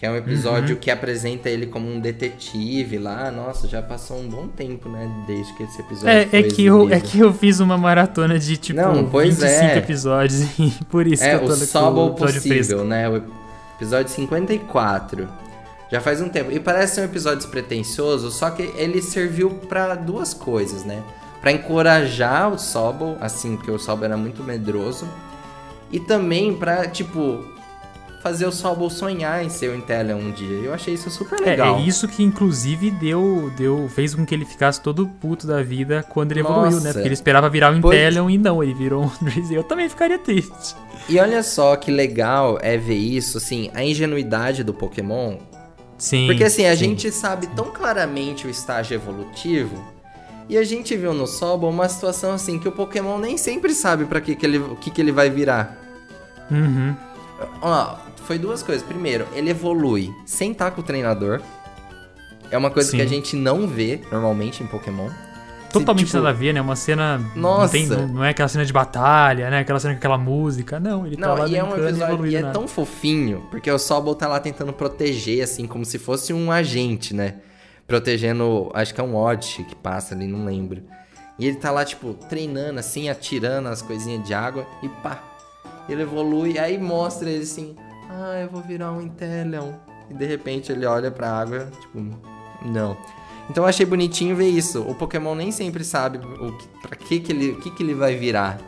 Que 0.02 0.08
é 0.08 0.10
um 0.10 0.16
episódio 0.16 0.74
uhum. 0.74 0.82
que 0.82 0.90
apresenta 0.90 1.48
ele 1.48 1.68
como 1.68 1.88
um 1.88 2.00
detetive 2.00 2.98
lá. 2.98 3.30
Nossa, 3.30 3.68
já 3.68 3.84
passou 3.84 4.18
um 4.18 4.28
bom 4.28 4.48
tempo, 4.48 4.90
né? 4.90 5.08
Desde 5.28 5.54
que 5.54 5.62
esse 5.62 5.80
episódio 5.80 6.10
é, 6.10 6.26
foi 6.26 6.40
é 6.40 6.42
que 6.42 6.66
eu 6.66 6.90
É 6.90 7.00
que 7.00 7.20
eu 7.20 7.32
fiz 7.32 7.60
uma 7.60 7.78
maratona 7.78 8.40
de, 8.40 8.58
tipo, 8.58 8.82
Não, 8.82 9.08
pois 9.08 9.40
25 9.40 9.64
é. 9.64 9.78
episódios. 9.78 10.42
E 10.58 10.72
por 10.86 11.06
isso 11.06 11.24
é, 11.24 11.38
que 11.38 11.44
eu 11.44 11.48
tô 11.48 11.54
o 11.54 11.56
Sobol 11.56 12.16
Possível, 12.16 12.42
fresco. 12.42 12.84
né? 12.84 13.08
O 13.08 13.22
episódio 13.76 14.12
54. 14.12 15.30
Já 15.92 16.02
faz 16.02 16.20
um 16.20 16.30
tempo. 16.30 16.52
E 16.52 16.60
parece 16.60 16.96
ser 16.96 17.02
um 17.02 17.06
episódio 17.06 17.38
despretensioso, 17.38 18.32
só 18.32 18.50
que 18.50 18.64
ele 18.76 19.04
serviu 19.04 19.52
para 19.52 19.94
duas 19.94 20.34
coisas, 20.34 20.84
né? 20.84 21.04
Para 21.40 21.52
encorajar 21.52 22.52
o 22.52 22.58
Sobol, 22.58 23.18
assim, 23.22 23.56
porque 23.56 23.70
o 23.70 23.78
Sobol 23.78 24.06
era 24.06 24.18
muito 24.18 24.44
medroso. 24.44 25.08
E 25.92 26.00
também 26.00 26.56
para 26.56 26.88
tipo, 26.88 27.51
fazer 28.22 28.46
o 28.46 28.52
Sobol 28.52 28.90
sonhar 28.90 29.44
em 29.44 29.50
ser 29.50 29.70
o 29.70 29.76
Inteleon 29.76 30.20
um 30.20 30.32
dia. 30.32 30.58
Eu 30.58 30.74
achei 30.74 30.94
isso 30.94 31.10
super 31.10 31.40
legal. 31.40 31.78
É, 31.78 31.82
é, 31.82 31.86
isso 31.86 32.08
que 32.08 32.24
inclusive 32.24 32.92
deu, 32.92 33.52
deu 33.58 33.90
fez 33.90 34.14
com 34.14 34.26
que 34.26 34.34
ele 34.34 34.46
ficasse 34.46 34.82
todo 34.82 35.08
puto 35.08 35.48
da 35.48 35.64
vida 35.64 36.06
quando 36.08 36.32
ele 36.32 36.44
Nossa. 36.44 36.54
evoluiu, 36.54 36.82
né? 36.82 36.94
Porque 36.94 37.08
ele 37.08 37.14
esperava 37.14 37.50
virar 37.50 37.74
o 37.74 37.78
Inteleon 37.78 38.26
pois... 38.26 38.36
e 38.36 38.38
não, 38.38 38.64
ele 38.64 38.74
virou 38.74 39.06
um 39.06 39.12
Drizzy. 39.26 39.56
Eu 39.56 39.64
também 39.64 39.90
ficaria 39.90 40.20
triste. 40.20 40.76
E 41.10 41.20
olha 41.20 41.42
só 41.42 41.76
que 41.76 41.92
legal 41.92 42.60
é 42.62 42.78
ver 42.78 42.96
isso, 42.96 43.38
assim, 43.38 43.72
a 43.74 43.84
ingenuidade 43.84 44.64
do 44.64 44.74
Pokémon. 44.74 45.38
Sim. 45.98 46.28
Porque 46.28 46.44
assim, 46.44 46.66
a 46.66 46.76
sim, 46.76 46.86
gente 46.86 47.12
sabe 47.12 47.48
sim. 47.48 47.54
tão 47.56 47.72
claramente 47.72 48.48
o 48.48 48.50
estágio 48.50 48.96
evolutivo. 48.96 49.84
E 50.48 50.58
a 50.58 50.64
gente 50.64 50.96
viu 50.98 51.14
no 51.14 51.26
Sobol 51.26 51.70
uma 51.70 51.88
situação 51.88 52.34
assim 52.34 52.60
que 52.60 52.68
o 52.68 52.72
Pokémon 52.72 53.18
nem 53.18 53.38
sempre 53.38 53.74
sabe 53.74 54.06
para 54.06 54.20
que, 54.20 54.36
que 54.36 54.46
ele, 54.46 54.60
que, 54.82 54.92
que 54.92 55.02
ele 55.02 55.12
vai 55.12 55.30
virar. 55.30 55.78
Uhum. 56.50 56.96
Ó, 57.62 57.96
foi 58.26 58.38
duas 58.38 58.64
coisas. 58.64 58.84
Primeiro, 58.84 59.28
ele 59.34 59.50
evolui 59.50 60.14
sem 60.26 60.52
estar 60.52 60.72
com 60.72 60.82
o 60.82 60.84
treinador. 60.84 61.42
É 62.50 62.58
uma 62.58 62.70
coisa 62.70 62.92
Sim. 62.92 62.98
que 62.98 63.04
a 63.04 63.08
gente 63.08 63.36
não 63.36 63.68
vê 63.68 64.02
normalmente 64.12 64.62
em 64.62 64.68
Pokémon. 64.68 65.10
totalmente 65.72 66.08
tipo, 66.08 66.18
nada 66.18 66.30
a 66.30 66.34
ver, 66.34 66.54
né? 66.54 66.62
Uma 66.62 66.76
cena. 66.76 67.18
Nossa. 67.36 67.78
Não, 67.78 67.88
tem, 67.88 68.08
não, 68.08 68.24
é 68.24 68.30
aquela 68.30 68.50
cena 68.50 68.66
de 68.66 68.74
batalha, 68.74 69.50
né? 69.50 69.60
Aquela 69.60 69.80
cena 69.80 69.94
com 69.94 70.00
aquela 70.00 70.18
música. 70.18 70.80
Não, 70.80 71.08
ele 71.08 71.16
tá 71.16 71.28
não, 71.28 71.36
tá 71.36 71.42
lá 71.44 71.48
e 71.48 71.56
é 71.56 71.64
um 71.64 71.76
episódio, 71.76 72.28
E 72.28 72.36
é 72.36 72.44
tão 72.52 72.68
fofinho, 72.68 73.48
porque 73.50 73.72
o 73.72 73.80
Sobol 73.80 74.16
tá 74.16 74.28
lá 74.28 74.40
tentando 74.40 74.74
proteger, 74.74 75.44
assim, 75.44 75.66
como 75.66 75.86
se 75.86 75.98
fosse 75.98 76.34
um 76.34 76.52
agente, 76.52 77.14
né? 77.14 77.36
Protegendo. 77.88 78.70
Acho 78.74 78.94
que 78.94 79.00
é 79.00 79.04
um 79.04 79.16
Odd 79.16 79.66
que 79.68 79.76
passa 79.76 80.14
ali, 80.14 80.28
não 80.28 80.44
lembro. 80.44 80.84
E 81.40 81.48
ele 81.48 81.56
tá 81.56 81.72
lá, 81.72 81.86
tipo, 81.86 82.14
treinando, 82.30 82.80
assim, 82.80 83.10
atirando 83.10 83.70
as 83.70 83.82
coisinhas 83.82 84.24
de 84.24 84.34
água 84.34 84.68
e 84.84 84.90
pá. 84.90 85.24
Ele 85.90 86.04
evolui, 86.04 86.60
aí 86.60 86.78
mostra 86.78 87.30
ele 87.30 87.44
assim. 87.44 87.76
Ah, 88.14 88.42
eu 88.42 88.50
vou 88.50 88.62
virar 88.62 88.92
um 88.92 89.02
Inteleon. 89.02 89.72
E 90.10 90.14
de 90.14 90.26
repente 90.26 90.70
ele 90.70 90.86
olha 90.86 91.10
pra 91.10 91.32
água, 91.32 91.72
tipo, 91.80 91.98
não. 92.66 92.98
Então 93.50 93.64
eu 93.64 93.68
achei 93.70 93.86
bonitinho 93.86 94.36
ver 94.36 94.50
isso. 94.50 94.82
O 94.82 94.94
Pokémon 94.94 95.34
nem 95.34 95.52
sempre 95.52 95.84
sabe 95.84 96.18
o 96.18 96.52
que, 96.58 96.68
pra 96.82 96.96
que, 96.98 97.20
que, 97.22 97.32
ele, 97.32 97.52
o 97.52 97.62
que, 97.62 97.72
que 97.72 97.82
ele 97.82 97.94
vai 97.94 98.16
virar. 98.16 98.60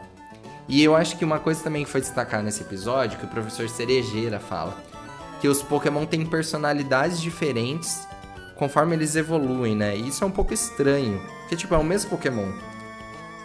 E 0.67 0.81
eu 0.81 0.95
acho 0.95 1.17
que 1.17 1.25
uma 1.25 1.39
coisa 1.39 1.61
também 1.61 1.83
que 1.83 1.89
foi 1.91 1.99
destacar 1.99 2.41
nesse 2.41 2.61
episódio, 2.61 3.19
que 3.19 3.25
o 3.25 3.29
professor 3.29 3.67
Cerejeira 3.67 4.39
fala, 4.39 4.77
que 5.41 5.47
os 5.49 5.61
Pokémon 5.61 6.05
têm 6.05 6.25
personalidades 6.25 7.19
diferentes 7.19 8.07
conforme 8.55 8.95
eles 8.95 9.15
evoluem, 9.17 9.75
né? 9.75 9.97
E 9.97 10.07
isso 10.07 10.23
é 10.23 10.27
um 10.27 10.31
pouco 10.31 10.53
estranho, 10.53 11.21
porque 11.41 11.57
tipo, 11.57 11.75
é 11.75 11.77
o 11.77 11.83
mesmo 11.83 12.09
Pokémon, 12.09 12.49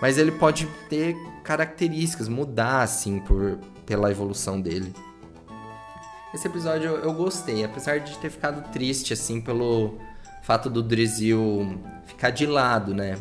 mas 0.00 0.16
ele 0.16 0.30
pode 0.30 0.66
ter 0.88 1.16
características, 1.42 2.28
mudar 2.28 2.82
assim 2.82 3.18
por 3.18 3.58
pela 3.84 4.10
evolução 4.10 4.60
dele. 4.60 4.94
Esse 6.34 6.46
episódio 6.46 6.90
eu, 6.90 7.12
gostei, 7.12 7.64
apesar 7.64 8.00
de 8.00 8.16
ter 8.18 8.30
ficado 8.30 8.70
triste 8.70 9.12
assim 9.12 9.40
pelo 9.40 9.98
fato 10.42 10.68
do 10.68 10.82
Drizil 10.82 11.80
ficar 12.06 12.30
de 12.30 12.46
lado, 12.46 12.94
né? 12.94 13.16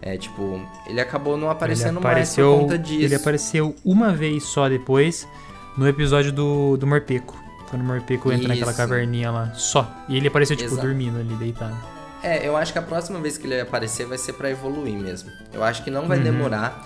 É, 0.00 0.16
tipo, 0.16 0.60
ele 0.86 1.00
acabou 1.00 1.36
não 1.36 1.50
aparecendo 1.50 1.98
apareceu, 1.98 2.50
mais 2.50 2.58
por 2.58 2.62
conta 2.62 2.78
disso. 2.78 3.02
Ele 3.02 3.14
apareceu 3.14 3.74
uma 3.84 4.12
vez 4.12 4.44
só 4.44 4.68
depois, 4.68 5.26
no 5.76 5.88
episódio 5.88 6.30
do, 6.30 6.76
do 6.76 6.86
Morpeco. 6.86 7.42
Quando 7.68 7.82
o 7.82 7.84
Morpeco 7.84 8.30
entra 8.30 8.54
Isso. 8.54 8.60
naquela 8.60 8.74
caverninha 8.74 9.30
lá. 9.30 9.52
Só. 9.54 9.90
E 10.08 10.16
ele 10.16 10.28
apareceu, 10.28 10.56
tipo, 10.56 10.70
Exato. 10.70 10.86
dormindo 10.86 11.18
ali, 11.18 11.34
deitado. 11.34 11.76
É, 12.22 12.46
eu 12.46 12.56
acho 12.56 12.72
que 12.72 12.78
a 12.78 12.82
próxima 12.82 13.18
vez 13.18 13.36
que 13.36 13.46
ele 13.46 13.60
aparecer 13.60 14.06
vai 14.06 14.16
ser 14.16 14.34
para 14.34 14.50
evoluir 14.50 14.96
mesmo. 14.96 15.30
Eu 15.52 15.64
acho 15.64 15.82
que 15.82 15.90
não 15.90 16.06
vai 16.06 16.18
uhum. 16.18 16.24
demorar. 16.24 16.84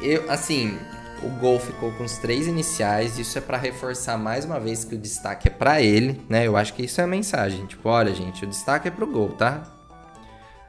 Eu, 0.00 0.30
assim, 0.30 0.78
o 1.24 1.30
Gol 1.40 1.58
ficou 1.58 1.92
com 1.92 2.04
os 2.04 2.18
três 2.18 2.46
iniciais, 2.46 3.18
isso 3.18 3.38
é 3.38 3.40
para 3.40 3.56
reforçar 3.56 4.18
mais 4.18 4.44
uma 4.44 4.58
vez 4.58 4.84
que 4.84 4.94
o 4.94 4.98
destaque 4.98 5.48
é 5.48 5.50
para 5.50 5.80
ele, 5.80 6.20
né? 6.28 6.46
Eu 6.46 6.56
acho 6.56 6.74
que 6.74 6.84
isso 6.84 7.00
é 7.00 7.04
a 7.04 7.06
mensagem. 7.06 7.66
Tipo, 7.66 7.88
olha, 7.88 8.14
gente, 8.14 8.44
o 8.44 8.48
destaque 8.48 8.88
é 8.88 8.90
pro 8.90 9.06
Gol, 9.06 9.30
tá? 9.30 9.72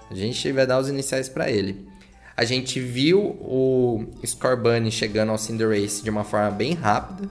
A 0.09 0.13
gente 0.13 0.51
vai 0.51 0.67
dar 0.67 0.79
os 0.79 0.89
iniciais 0.89 1.27
para 1.27 1.49
ele. 1.49 1.87
A 2.35 2.43
gente 2.43 2.79
viu 2.79 3.19
o 3.19 4.05
Scorbunny 4.25 4.91
chegando 4.91 5.31
ao 5.31 5.37
Cinderace 5.37 6.03
de 6.03 6.09
uma 6.09 6.23
forma 6.23 6.51
bem 6.51 6.73
rápida. 6.73 7.29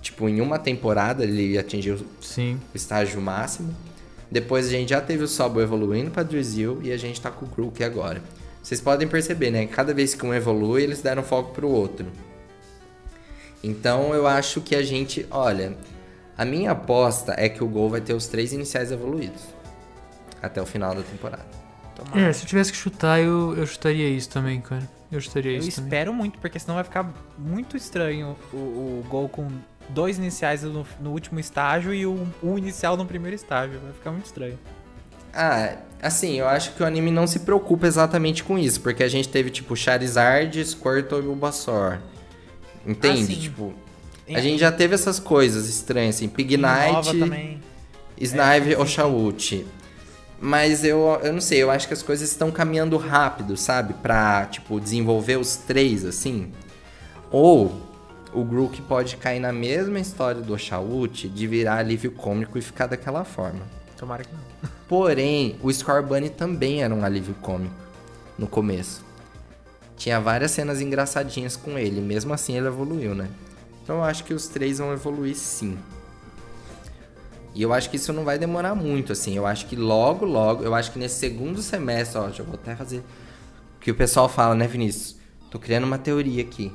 Tipo, 0.00 0.28
em 0.28 0.40
uma 0.40 0.58
temporada 0.58 1.24
ele 1.24 1.58
atingiu 1.58 1.98
Sim. 2.20 2.60
o 2.72 2.76
estágio 2.76 3.20
máximo. 3.20 3.74
Depois 4.30 4.66
a 4.66 4.70
gente 4.70 4.90
já 4.90 5.00
teve 5.00 5.24
o 5.24 5.28
Sobo 5.28 5.60
evoluindo 5.60 6.10
para 6.10 6.22
Drizzle 6.22 6.80
e 6.82 6.92
a 6.92 6.96
gente 6.96 7.20
tá 7.20 7.30
com 7.30 7.46
o 7.46 7.48
Grook 7.48 7.82
agora. 7.82 8.22
Vocês 8.62 8.80
podem 8.80 9.08
perceber, 9.08 9.50
né? 9.50 9.66
Cada 9.66 9.94
vez 9.94 10.14
que 10.14 10.26
um 10.26 10.34
evolui, 10.34 10.82
eles 10.82 11.00
deram 11.00 11.22
foco 11.22 11.52
pro 11.52 11.68
outro. 11.68 12.06
Então 13.68 14.14
eu 14.14 14.26
acho 14.26 14.62
que 14.62 14.74
a 14.74 14.82
gente, 14.82 15.26
olha, 15.30 15.76
a 16.36 16.44
minha 16.44 16.70
aposta 16.70 17.34
é 17.36 17.48
que 17.48 17.62
o 17.62 17.68
Gol 17.68 17.90
vai 17.90 18.00
ter 18.00 18.14
os 18.14 18.26
três 18.26 18.52
iniciais 18.52 18.90
evoluídos 18.90 19.42
até 20.40 20.62
o 20.62 20.64
final 20.64 20.94
da 20.94 21.02
temporada. 21.02 21.44
Tomara. 21.94 22.20
É, 22.20 22.32
se 22.32 22.44
eu 22.44 22.48
tivesse 22.48 22.72
que 22.72 22.78
chutar, 22.78 23.20
eu, 23.20 23.54
eu 23.56 23.66
chutaria 23.66 24.08
isso 24.08 24.30
também, 24.30 24.60
cara. 24.60 24.88
Eu 25.12 25.20
chutaria 25.20 25.52
eu 25.52 25.58
isso. 25.58 25.80
Eu 25.80 25.84
espero 25.84 26.10
também. 26.10 26.20
muito, 26.22 26.38
porque 26.38 26.58
senão 26.58 26.76
vai 26.76 26.84
ficar 26.84 27.12
muito 27.36 27.76
estranho 27.76 28.36
o, 28.52 28.56
o 28.56 29.04
Gol 29.08 29.28
com 29.28 29.48
dois 29.90 30.16
iniciais 30.16 30.62
no, 30.62 30.86
no 31.00 31.10
último 31.10 31.38
estágio 31.38 31.92
e 31.92 32.06
um, 32.06 32.26
um 32.42 32.56
inicial 32.56 32.96
no 32.96 33.04
primeiro 33.04 33.34
estágio. 33.34 33.80
Vai 33.80 33.92
ficar 33.92 34.12
muito 34.12 34.26
estranho. 34.26 34.58
Ah, 35.34 35.76
assim, 36.00 36.38
eu 36.38 36.48
acho 36.48 36.72
que 36.74 36.82
o 36.82 36.86
anime 36.86 37.10
não 37.10 37.26
se 37.26 37.40
preocupa 37.40 37.86
exatamente 37.86 38.42
com 38.42 38.58
isso, 38.58 38.80
porque 38.80 39.02
a 39.02 39.08
gente 39.08 39.28
teve 39.28 39.50
tipo 39.50 39.76
Charizard, 39.76 40.64
Squirtle 40.64 41.18
e 41.18 41.22
Bulbasaur. 41.22 41.98
Entende? 42.88 43.34
Ah, 43.34 43.40
tipo, 43.40 43.74
a 44.34 44.40
gente 44.40 44.58
já 44.58 44.72
teve 44.72 44.94
essas 44.94 45.20
coisas 45.20 45.68
estranhas, 45.68 46.16
assim, 46.16 46.26
Pignite, 46.26 47.60
Snive 48.18 48.72
é, 48.72 48.78
Oshawott. 48.78 49.66
Mas 50.40 50.84
eu, 50.84 51.20
eu 51.22 51.32
não 51.32 51.40
sei, 51.40 51.62
eu 51.62 51.70
acho 51.70 51.86
que 51.86 51.92
as 51.92 52.02
coisas 52.02 52.30
estão 52.30 52.50
caminhando 52.50 52.96
rápido, 52.96 53.56
sabe? 53.58 53.92
Pra, 53.94 54.46
tipo, 54.46 54.80
desenvolver 54.80 55.36
os 55.36 55.56
três, 55.56 56.04
assim. 56.04 56.50
Ou 57.30 57.86
o 58.32 58.42
Grook 58.42 58.80
pode 58.82 59.16
cair 59.18 59.40
na 59.40 59.52
mesma 59.52 60.00
história 60.00 60.40
do 60.40 60.54
Oshawott 60.54 61.28
de 61.28 61.46
virar 61.46 61.76
alívio 61.76 62.12
cômico 62.12 62.56
e 62.56 62.62
ficar 62.62 62.86
daquela 62.86 63.24
forma. 63.24 63.60
Tomara 63.98 64.24
que 64.24 64.30
não. 64.32 64.70
Porém, 64.88 65.56
o 65.62 65.70
Scorbunny 65.70 66.30
também 66.30 66.82
era 66.82 66.94
um 66.94 67.04
alívio 67.04 67.34
cômico 67.42 67.74
no 68.38 68.46
começo 68.46 69.07
tinha 69.98 70.20
várias 70.20 70.52
cenas 70.52 70.80
engraçadinhas 70.80 71.56
com 71.56 71.76
ele. 71.76 72.00
Mesmo 72.00 72.32
assim, 72.32 72.56
ele 72.56 72.68
evoluiu, 72.68 73.14
né? 73.14 73.28
Então 73.82 73.96
eu 73.96 74.04
acho 74.04 74.24
que 74.24 74.32
os 74.32 74.46
três 74.46 74.78
vão 74.78 74.92
evoluir 74.92 75.34
sim. 75.34 75.76
E 77.54 77.62
eu 77.62 77.72
acho 77.72 77.90
que 77.90 77.96
isso 77.96 78.12
não 78.12 78.24
vai 78.24 78.38
demorar 78.38 78.74
muito, 78.74 79.12
assim. 79.12 79.36
Eu 79.36 79.44
acho 79.44 79.66
que 79.66 79.74
logo, 79.74 80.24
logo, 80.24 80.62
eu 80.62 80.74
acho 80.74 80.92
que 80.92 80.98
nesse 80.98 81.18
segundo 81.18 81.60
semestre, 81.60 82.18
ó, 82.18 82.30
já 82.30 82.44
vou 82.44 82.54
até 82.54 82.76
fazer. 82.76 82.98
O 82.98 83.80
que 83.80 83.90
o 83.90 83.94
pessoal 83.94 84.28
fala, 84.28 84.54
né, 84.54 84.66
Vinícius? 84.66 85.16
Tô 85.50 85.58
criando 85.58 85.84
uma 85.84 85.98
teoria 85.98 86.42
aqui. 86.42 86.72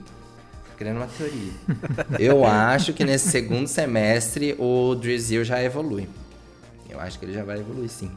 Tô 0.69 0.77
criando 0.77 0.97
uma 0.97 1.07
teoria. 1.07 1.51
eu 2.19 2.43
acho 2.43 2.91
que 2.91 3.05
nesse 3.05 3.29
segundo 3.29 3.67
semestre 3.67 4.55
o 4.59 4.95
Drizzle 4.95 5.45
já 5.45 5.63
evolui. 5.63 6.09
Eu 6.89 6.99
acho 6.99 7.17
que 7.17 7.25
ele 7.25 7.33
já 7.33 7.43
vai 7.43 7.59
evoluir 7.59 7.89
sim. 7.89 8.11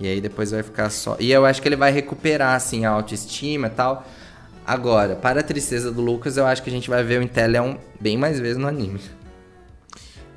E 0.00 0.08
aí 0.08 0.20
depois 0.20 0.50
vai 0.50 0.62
ficar 0.62 0.88
só. 0.88 1.16
E 1.20 1.30
eu 1.30 1.44
acho 1.44 1.60
que 1.60 1.68
ele 1.68 1.76
vai 1.76 1.92
recuperar, 1.92 2.54
assim, 2.54 2.86
a 2.86 2.90
autoestima 2.90 3.66
e 3.66 3.70
tal. 3.70 4.06
Agora, 4.66 5.14
para 5.14 5.40
a 5.40 5.42
tristeza 5.42 5.92
do 5.92 6.00
Lucas, 6.00 6.38
eu 6.38 6.46
acho 6.46 6.62
que 6.62 6.70
a 6.70 6.72
gente 6.72 6.88
vai 6.88 7.04
ver 7.04 7.20
o 7.20 7.22
Inteleon 7.22 7.74
bem 8.00 8.16
mais 8.16 8.40
vezes 8.40 8.56
no 8.56 8.66
anime. 8.66 9.00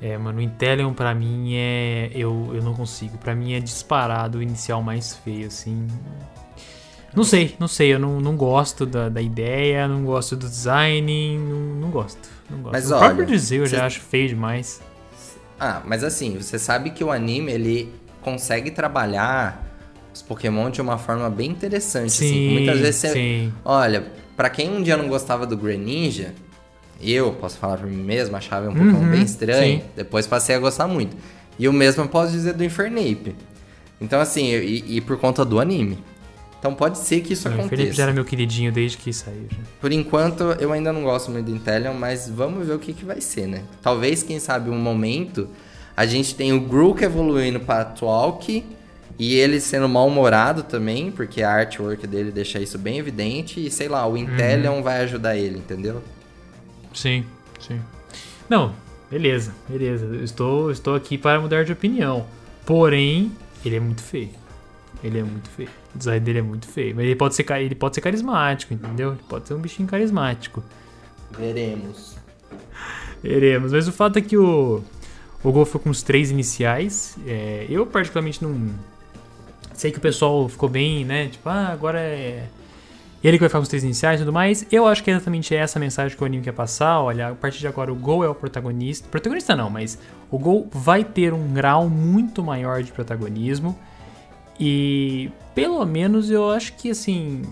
É, 0.02 0.18
mano, 0.18 0.38
o 0.38 0.42
Inteleon 0.42 0.92
pra 0.92 1.14
mim 1.14 1.54
é. 1.54 2.10
Eu, 2.14 2.50
eu 2.52 2.62
não 2.62 2.74
consigo. 2.74 3.16
Pra 3.16 3.34
mim 3.34 3.54
é 3.54 3.60
disparado 3.60 4.38
o 4.38 4.42
inicial 4.42 4.82
mais 4.82 5.16
feio, 5.16 5.46
assim. 5.46 5.86
Não 7.14 7.24
sei, 7.24 7.54
não 7.58 7.68
sei. 7.68 7.94
Eu 7.94 7.98
não, 7.98 8.20
não 8.20 8.36
gosto 8.36 8.84
da, 8.84 9.08
da 9.08 9.22
ideia, 9.22 9.88
não 9.88 10.04
gosto 10.04 10.36
do 10.36 10.46
design, 10.46 11.38
não, 11.38 11.58
não 11.80 11.90
gosto. 11.90 12.28
Não 12.50 12.58
gosto. 12.58 12.72
Mas 12.72 12.90
o 12.90 12.94
olha, 12.94 13.06
próprio 13.06 13.26
dizer 13.26 13.60
eu 13.60 13.66
já 13.66 13.86
acho 13.86 14.00
feio 14.00 14.28
demais. 14.28 14.82
Ah, 15.58 15.80
mas 15.86 16.04
assim, 16.04 16.36
você 16.36 16.58
sabe 16.58 16.90
que 16.90 17.02
o 17.02 17.10
anime, 17.10 17.52
ele 17.52 17.94
consegue 18.24 18.70
trabalhar 18.70 19.62
os 20.12 20.22
Pokémon 20.22 20.70
de 20.70 20.80
uma 20.80 20.96
forma 20.96 21.28
bem 21.28 21.50
interessante. 21.50 22.06
Assim. 22.06 22.28
Sim, 22.28 22.46
assim. 22.46 22.54
Muitas 22.54 22.78
vezes 22.80 22.96
você. 22.96 23.12
Sim. 23.12 23.52
Olha, 23.64 24.06
para 24.36 24.48
quem 24.48 24.70
um 24.70 24.82
dia 24.82 24.96
não 24.96 25.08
gostava 25.08 25.46
do 25.46 25.56
Greninja, 25.56 26.34
eu 27.00 27.32
posso 27.34 27.58
falar 27.58 27.76
por 27.76 27.86
mim 27.86 28.02
mesmo, 28.02 28.36
achava 28.36 28.66
um 28.66 28.70
uhum, 28.70 28.92
Pokémon 28.92 29.10
bem 29.10 29.22
estranho. 29.22 29.80
Sim. 29.80 29.86
Depois 29.94 30.26
passei 30.26 30.56
a 30.56 30.58
gostar 30.58 30.88
muito. 30.88 31.16
E 31.58 31.68
o 31.68 31.72
mesmo 31.72 32.02
eu 32.02 32.08
posso 32.08 32.32
dizer 32.32 32.54
do 32.54 32.64
Infernape. 32.64 33.36
Então, 34.00 34.20
assim, 34.20 34.46
e, 34.46 34.96
e 34.96 35.00
por 35.00 35.18
conta 35.18 35.44
do 35.44 35.60
anime. 35.60 35.98
Então 36.58 36.74
pode 36.74 36.96
ser 36.98 37.20
que 37.20 37.34
isso 37.34 37.46
o 37.46 37.52
aconteça. 37.52 37.72
O 37.72 37.74
Infernape 37.74 37.96
já 37.96 38.02
era 38.04 38.12
meu 38.12 38.24
queridinho 38.24 38.72
desde 38.72 38.96
que 38.96 39.12
saiu. 39.12 39.46
Já. 39.50 39.58
Por 39.80 39.92
enquanto, 39.92 40.44
eu 40.58 40.72
ainda 40.72 40.92
não 40.92 41.02
gosto 41.02 41.30
muito 41.30 41.46
do 41.46 41.54
Inteleon, 41.54 41.92
mas 41.92 42.28
vamos 42.28 42.66
ver 42.66 42.72
o 42.72 42.78
que, 42.78 42.94
que 42.94 43.04
vai 43.04 43.20
ser, 43.20 43.46
né? 43.46 43.62
Talvez, 43.82 44.22
quem 44.22 44.40
sabe, 44.40 44.70
um 44.70 44.78
momento 44.78 45.48
a 45.96 46.06
gente 46.06 46.34
tem 46.34 46.52
o 46.52 46.60
Grook 46.60 47.02
evoluindo 47.02 47.60
para 47.60 47.84
Twalk 47.84 48.64
e 49.18 49.34
ele 49.34 49.60
sendo 49.60 49.88
mal-humorado 49.88 50.64
também, 50.64 51.10
porque 51.10 51.42
a 51.42 51.50
artwork 51.50 52.06
dele 52.06 52.32
deixa 52.32 52.58
isso 52.58 52.76
bem 52.78 52.98
evidente. 52.98 53.64
E 53.64 53.70
sei 53.70 53.88
lá, 53.88 54.06
o 54.06 54.16
Inteleon 54.16 54.76
uhum. 54.76 54.82
vai 54.82 55.02
ajudar 55.02 55.36
ele, 55.36 55.58
entendeu? 55.58 56.02
Sim, 56.92 57.24
sim. 57.60 57.80
Não, 58.48 58.74
beleza, 59.10 59.54
beleza. 59.68 60.04
Eu 60.04 60.24
estou, 60.24 60.70
estou 60.70 60.94
aqui 60.96 61.16
para 61.16 61.40
mudar 61.40 61.64
de 61.64 61.72
opinião. 61.72 62.26
Porém, 62.66 63.30
ele 63.64 63.76
é 63.76 63.80
muito 63.80 64.02
feio. 64.02 64.30
Ele 65.02 65.18
é 65.18 65.22
muito 65.22 65.48
feio. 65.50 65.68
O 65.94 65.98
design 65.98 66.24
dele 66.24 66.38
é 66.40 66.42
muito 66.42 66.66
feio. 66.66 66.96
Mas 66.96 67.04
ele 67.04 67.14
pode 67.14 67.34
ser, 67.34 67.48
ele 67.52 67.74
pode 67.74 67.94
ser 67.94 68.00
carismático, 68.00 68.74
entendeu? 68.74 69.12
Ele 69.12 69.20
pode 69.28 69.46
ser 69.46 69.54
um 69.54 69.60
bichinho 69.60 69.86
carismático. 69.86 70.62
Veremos. 71.38 72.16
Veremos. 73.22 73.72
Mas 73.72 73.86
o 73.86 73.92
fato 73.92 74.18
é 74.18 74.22
que 74.22 74.36
o, 74.36 74.82
o 75.44 75.52
Gol 75.52 75.66
foi 75.66 75.80
com 75.80 75.90
os 75.90 76.02
três 76.02 76.30
iniciais. 76.30 77.16
É, 77.26 77.66
eu, 77.68 77.86
particularmente, 77.86 78.42
não. 78.42 78.70
Sei 79.74 79.92
que 79.92 79.98
o 79.98 80.00
pessoal 80.00 80.48
ficou 80.48 80.68
bem, 80.68 81.04
né? 81.04 81.28
Tipo, 81.28 81.48
ah, 81.50 81.68
agora 81.68 82.00
é. 82.00 82.46
Ele 83.22 83.36
que 83.36 83.40
vai 83.40 83.48
ficar 83.48 83.58
com 83.58 83.62
os 83.62 83.68
três 83.68 83.84
iniciais 83.84 84.20
e 84.20 84.24
tudo 84.24 84.32
mais. 84.32 84.66
Eu 84.72 84.86
acho 84.86 85.02
que 85.02 85.10
é 85.10 85.14
exatamente 85.14 85.54
essa 85.54 85.78
mensagem 85.78 86.16
que 86.16 86.22
o 86.22 86.26
anime 86.26 86.42
quer 86.42 86.52
passar. 86.52 87.00
Olha, 87.00 87.28
a 87.28 87.34
partir 87.34 87.58
de 87.58 87.66
agora 87.66 87.92
o 87.92 87.94
Gol 87.94 88.24
é 88.24 88.28
o 88.28 88.34
protagonista. 88.34 89.06
Protagonista 89.08 89.54
não, 89.54 89.68
mas 89.68 89.98
o 90.30 90.38
Gol 90.38 90.68
vai 90.72 91.04
ter 91.04 91.32
um 91.32 91.52
grau 91.52 91.88
muito 91.88 92.42
maior 92.42 92.82
de 92.82 92.92
protagonismo. 92.92 93.78
E 94.58 95.30
pelo 95.54 95.84
menos 95.84 96.30
eu 96.30 96.50
acho 96.50 96.72
que 96.74 96.90
assim. 96.90 97.42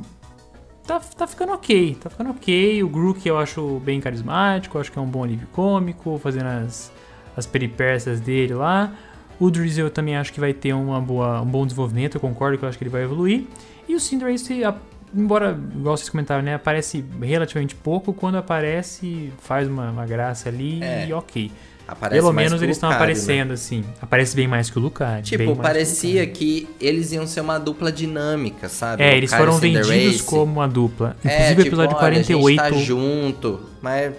Tá, 0.87 0.99
tá 0.99 1.27
ficando 1.27 1.53
ok, 1.53 1.97
tá 2.01 2.09
ficando 2.11 2.31
ok. 2.31 2.83
O 2.83 2.89
Grook 2.89 3.27
eu 3.27 3.39
acho 3.39 3.81
bem 3.81 4.01
carismático, 4.01 4.77
eu 4.77 4.81
acho 4.81 4.91
que 4.91 4.99
é 4.99 5.03
um 5.03 5.07
bom 5.07 5.25
alívio 5.25 5.47
cômico, 5.53 6.19
fazendo 6.19 6.47
as, 6.47 6.93
as 7.37 7.47
peripécias 7.47 8.21
dele 8.21 8.55
lá. 8.55 8.93
O 9.39 9.51
Drizzle 9.51 9.85
eu 9.85 9.91
também 9.91 10.17
acho 10.17 10.33
que 10.33 10.39
vai 10.39 10.53
ter 10.53 10.73
uma 10.73 11.01
boa, 11.01 11.41
um 11.41 11.47
bom 11.47 11.67
desenvolvimento, 11.67 12.17
eu 12.17 12.21
concordo 12.21 12.59
que 12.59 12.65
eu 12.65 12.69
acho 12.69 12.79
que 12.79 12.85
ele 12.85 12.91
vai 12.91 13.03
evoluir. 13.03 13.45
E 13.89 13.95
o 13.95 14.01
Cinderace, 14.01 14.63
embora, 15.15 15.59
igual 15.75 15.97
vocês 15.97 16.09
comentaram, 16.09 16.43
né, 16.43 16.55
aparece 16.55 17.05
relativamente 17.21 17.75
pouco, 17.75 18.13
quando 18.13 18.37
aparece 18.37 19.33
faz 19.41 19.67
uma, 19.67 19.91
uma 19.91 20.07
graça 20.07 20.49
ali 20.49 20.83
é. 20.83 21.09
e 21.09 21.13
ok. 21.13 21.51
Aparece 21.87 22.23
Pelo 22.23 22.33
menos 22.33 22.63
eles 22.63 22.77
estão 22.77 22.89
né? 22.89 22.95
aparecendo, 22.95 23.49
né? 23.49 23.55
assim. 23.55 23.85
Aparece 24.01 24.37
bem 24.37 24.47
mais 24.47 24.71
que 24.71 24.79
o 24.79 24.81
Lucario. 24.81 25.23
Tipo, 25.25 25.57
parecia 25.57 26.27
que, 26.27 26.63
que, 26.63 26.69
eles 26.81 27.13
iam 27.13 27.27
ser 27.27 27.41
uma 27.41 27.59
dupla 27.59 27.91
dinâmica, 27.91 28.69
sabe? 28.69 29.03
É, 29.03 29.17
eles 29.17 29.33
foram 29.33 29.59
vendidos 29.59 30.21
como 30.23 30.53
uma 30.53 30.69
dupla. 30.69 31.17
É, 31.25 31.51
Inclusive, 31.51 31.61
é, 31.61 31.65
o 31.65 31.67
episódio 31.67 31.89
tipo, 31.89 32.01
48. 32.01 32.45
Olha, 32.45 32.63
a 32.63 32.71
gente 32.71 32.79
tá 32.79 32.85
junto, 32.85 33.61
mas 33.83 34.15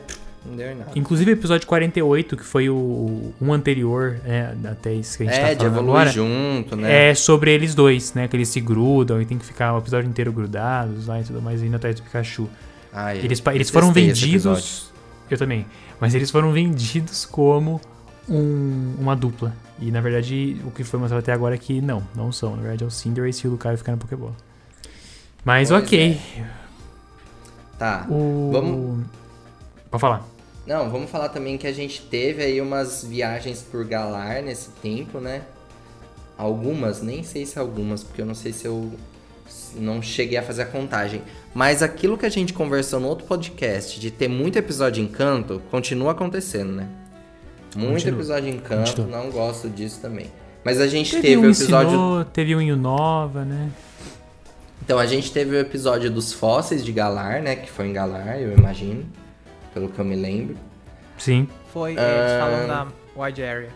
não 0.46 0.56
deu 0.56 0.76
nada. 0.76 0.92
Inclusive, 0.96 1.32
o 1.32 1.34
episódio 1.34 1.68
48, 1.68 2.38
que 2.38 2.44
foi 2.44 2.70
o 2.70 3.34
um 3.42 3.54
anterior, 3.54 4.20
é, 4.26 4.54
até 4.66 4.94
isso 4.94 5.18
que 5.18 5.24
a 5.24 5.26
gente 5.28 5.36
é, 5.36 5.40
tá 5.40 5.46
falando 5.46 5.60
de 5.60 5.66
evoluir 5.66 5.90
agora, 5.90 6.12
junto, 6.12 6.76
né? 6.76 7.10
É 7.10 7.16
sobre 7.16 7.52
eles 7.52 7.74
dois, 7.74 8.14
né? 8.14 8.28
Que 8.28 8.36
eles 8.36 8.50
se 8.50 8.60
grudam 8.60 9.22
e 9.22 9.26
tem 9.26 9.38
que 9.38 9.46
ficar 9.46 9.74
o 9.74 9.78
episódio 9.78 10.10
inteiro 10.10 10.32
grudados 10.32 11.08
lá 11.08 11.20
e 11.20 11.24
tudo 11.24 11.42
mais, 11.42 11.62
indo 11.64 11.76
atrás 11.76 11.96
do 11.96 12.04
Pikachu. 12.04 12.50
Ah, 12.92 13.16
eles, 13.16 13.42
eles 13.54 13.70
foram 13.70 13.92
vendidos. 13.92 14.92
Eu 15.30 15.38
também. 15.38 15.66
Mas 16.00 16.14
eles 16.14 16.30
foram 16.30 16.52
vendidos 16.52 17.26
como 17.26 17.80
um, 18.30 18.96
uma 19.00 19.16
dupla. 19.16 19.54
E 19.80 19.92
na 19.92 20.02
verdade, 20.02 20.62
o 20.66 20.72
que 20.72 20.84
foi 20.84 21.00
mostrado 21.00 21.22
até 21.22 21.32
agora 21.32 21.56
é 21.56 21.58
que 21.58 21.82
não, 21.82 22.04
não 22.16 22.32
são. 22.32 22.56
Na 22.56 22.62
verdade, 22.62 22.84
é 22.84 22.88
o 22.88 22.92
Cinderace 22.92 23.46
e 23.46 23.48
o 23.48 23.52
Lucario 23.52 23.78
ficando 23.78 23.96
no 23.96 24.02
Pokébola. 24.02 24.36
Mas 25.44 25.70
pois 25.70 25.84
ok. 25.84 26.22
É. 26.38 26.44
Tá. 27.78 28.06
O... 28.10 28.50
Vamos. 28.52 29.06
Pode 29.90 30.02
falar. 30.02 30.33
Não, 30.66 30.90
vamos 30.90 31.12
falar 31.12 31.30
também 31.30 31.58
que 31.58 31.68
a 31.68 31.74
gente 31.74 32.02
teve 32.02 32.42
aí 32.42 32.62
umas 32.62 33.04
viagens 33.04 33.62
por 33.62 33.84
Galar 33.84 34.42
nesse 34.42 34.70
tempo, 34.70 35.20
né? 35.20 35.42
Algumas, 36.38 37.02
nem 37.02 37.22
sei 37.22 37.46
se 37.46 37.60
algumas, 37.60 38.02
porque 38.04 38.22
eu 38.22 38.26
não 38.26 38.34
sei 38.34 38.54
se 38.54 38.66
eu 38.66 38.92
não 39.76 40.02
cheguei 40.02 40.38
a 40.38 40.42
fazer 40.42 40.64
a 40.64 40.66
contagem. 40.66 41.22
Mas 41.54 41.84
aquilo 41.84 42.18
que 42.18 42.26
a 42.26 42.30
gente 42.30 42.54
conversou 42.54 43.00
no 43.00 43.08
outro 43.08 43.28
podcast, 43.28 44.00
de 44.00 44.10
ter 44.10 44.30
muito 44.30 44.58
episódio 44.58 45.04
em 45.04 45.08
canto, 45.08 45.62
continua 45.70 46.14
acontecendo, 46.14 46.72
né? 46.72 46.88
Muito 47.76 47.94
continua. 47.94 48.18
episódio 48.20 48.50
em 48.50 48.58
canto, 48.58 48.96
continua. 48.96 49.18
não 49.18 49.30
gosto 49.30 49.70
disso 49.70 50.00
também. 50.02 50.28
Mas 50.64 50.80
a 50.80 50.88
gente 50.88 51.12
teve, 51.12 51.28
teve 51.28 51.38
um 51.38 51.42
o 51.42 51.52
episódio. 51.52 51.90
Ensinou, 51.90 52.26
teve 52.26 52.56
um 52.56 52.62
em 52.62 52.74
Nova, 52.74 53.44
né? 53.44 53.70
Então 54.82 54.98
a 54.98 55.06
gente 55.06 55.32
teve 55.32 55.56
o 55.58 55.60
episódio 55.60 56.10
dos 56.10 56.32
fósseis 56.32 56.86
de 56.86 56.92
Galar, 56.94 57.42
né? 57.42 57.56
Que 57.58 57.70
foi 57.70 57.88
em 57.88 57.94
Galar, 57.94 58.40
eu 58.40 58.54
imagino 58.58 59.06
pelo 59.74 59.90
que 59.90 60.00
eu 60.00 60.06
me 60.06 60.16
lembro. 60.16 60.56
Sim. 61.18 61.48
Foi, 61.72 61.92
eles 61.92 62.04
uh, 62.04 62.40
falam 62.40 62.68
na 62.68 62.88
Wide 63.16 63.44
Area. 63.44 63.70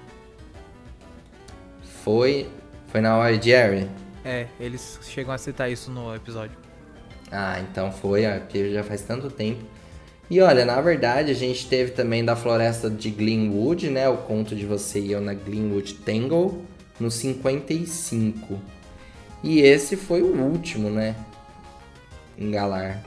Foi. 2.03 2.49
Foi 2.87 3.01
na 3.01 3.19
Wide 3.19 3.53
Area? 3.53 3.89
É, 4.23 4.47
eles 4.59 4.99
chegam 5.03 5.33
a 5.33 5.37
citar 5.37 5.71
isso 5.71 5.89
no 5.91 6.15
episódio. 6.15 6.57
Ah, 7.31 7.59
então 7.59 7.91
foi, 7.91 8.23
porque 8.39 8.71
já 8.71 8.83
faz 8.83 9.01
tanto 9.01 9.29
tempo. 9.29 9.63
E 10.29 10.41
olha, 10.41 10.65
na 10.65 10.79
verdade, 10.81 11.31
a 11.31 11.33
gente 11.33 11.67
teve 11.67 11.91
também 11.91 12.23
da 12.23 12.35
floresta 12.35 12.89
de 12.89 13.09
Glenwood, 13.09 13.89
né? 13.89 14.09
O 14.09 14.17
conto 14.17 14.55
de 14.55 14.65
você 14.65 14.99
e 14.99 15.11
eu 15.11 15.21
na 15.21 15.33
Glenwood 15.33 15.93
Tangle, 15.95 16.61
no 16.99 17.09
55. 17.09 18.59
E 19.41 19.61
esse 19.61 19.95
foi 19.95 20.21
o 20.21 20.35
último, 20.35 20.89
né? 20.89 21.15
Em 22.37 22.51
Galar. 22.51 23.01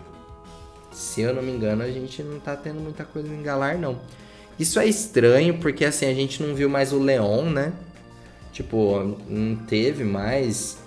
Se 0.92 1.20
eu 1.20 1.34
não 1.34 1.42
me 1.42 1.52
engano, 1.52 1.82
a 1.82 1.90
gente 1.90 2.22
não 2.22 2.40
tá 2.40 2.56
tendo 2.56 2.80
muita 2.80 3.04
coisa 3.04 3.28
em 3.28 3.42
Galar, 3.42 3.78
não. 3.78 3.98
Isso 4.58 4.78
é 4.78 4.86
estranho, 4.86 5.58
porque 5.58 5.84
assim, 5.84 6.06
a 6.06 6.14
gente 6.14 6.42
não 6.42 6.54
viu 6.54 6.68
mais 6.68 6.92
o 6.92 6.98
Leon, 6.98 7.44
né? 7.50 7.72
Tipo, 8.52 9.16
não 9.28 9.56
teve 9.56 10.04
mais. 10.04 10.78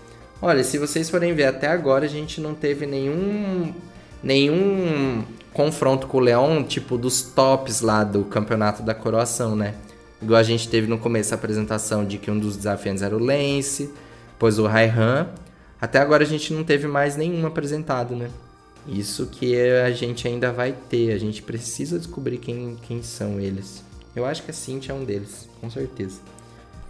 Olha, 0.41 0.64
se 0.64 0.78
vocês 0.78 1.10
forem 1.10 1.34
ver 1.34 1.45
até 1.45 1.68
agora, 1.68 2.06
a 2.06 2.10
gente 2.10 2.39
não 2.41 2.54
teve 2.54 2.86
nenhum. 2.86 3.74
nenhum 4.22 5.24
confronto 5.54 6.08
com 6.08 6.18
o 6.18 6.22
Leon, 6.22 6.64
tipo, 6.64 6.97
dos 6.97 7.22
tops 7.22 7.82
lá 7.82 8.04
do 8.04 8.26
campeonato 8.26 8.84
da 8.84 8.93
coroação, 8.93 9.56
né? 9.56 9.76
Igual 10.22 10.39
a 10.39 10.43
gente 10.43 10.70
teve 10.70 10.88
no 10.88 10.97
começo 10.97 11.34
a 11.34 11.38
apresentação 11.38 12.06
de 12.06 12.18
que 12.18 12.32
um 12.32 12.39
dos 12.39 12.56
desafiantes 12.56 13.04
era 13.04 13.16
o 13.16 13.20
Lance, 13.20 13.91
depois 14.32 14.60
o 14.60 14.66
Raihan. 14.66 15.30
Até 15.80 15.99
agora 15.99 16.24
a 16.24 16.28
gente 16.28 16.54
não 16.54 16.64
teve 16.64 16.88
mais 16.88 17.16
nenhum 17.16 17.45
apresentado, 17.45 18.16
né? 18.16 18.30
Isso 18.88 19.28
que 19.28 19.56
a 19.56 19.92
gente 19.92 20.28
ainda 20.28 20.52
vai 20.52 20.74
ter, 20.90 21.14
a 21.14 21.18
gente 21.18 21.42
precisa 21.42 21.98
descobrir 21.98 22.38
quem, 22.38 22.78
quem 22.86 23.02
são 23.02 23.40
eles. 23.40 23.84
Eu 24.16 24.26
acho 24.26 24.44
que 24.44 24.52
a 24.52 24.54
Cintia 24.54 24.94
é 24.94 24.96
um 24.96 25.04
deles, 25.04 25.48
com 25.60 25.70
certeza. 25.70 26.20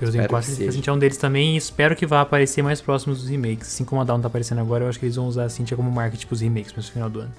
Eu 0.01 0.11
tenho 0.11 0.27
quase 0.27 0.47
certeza 0.47 0.63
que 0.63 0.69
a 0.69 0.73
Cintia 0.73 0.91
é 0.91 0.93
um 0.95 0.99
deles 0.99 1.17
também 1.17 1.53
e 1.53 1.57
espero 1.57 1.95
que 1.95 2.05
vá 2.05 2.21
aparecer 2.21 2.61
mais 2.61 2.81
próximos 2.81 3.21
dos 3.21 3.29
remakes. 3.29 3.67
Assim 3.67 3.85
como 3.85 4.01
a 4.01 4.03
Dawn 4.03 4.19
tá 4.19 4.27
aparecendo 4.27 4.59
agora, 4.59 4.83
eu 4.83 4.89
acho 4.89 4.99
que 4.99 5.05
eles 5.05 5.15
vão 5.15 5.27
usar 5.27 5.45
a 5.45 5.49
Cintia 5.49 5.77
como 5.77 5.89
marketing 5.91 6.27
pros 6.27 6.41
remakes 6.41 6.73
no 6.75 6.83
final 6.83 7.09
do 7.09 7.21
ano. 7.21 7.31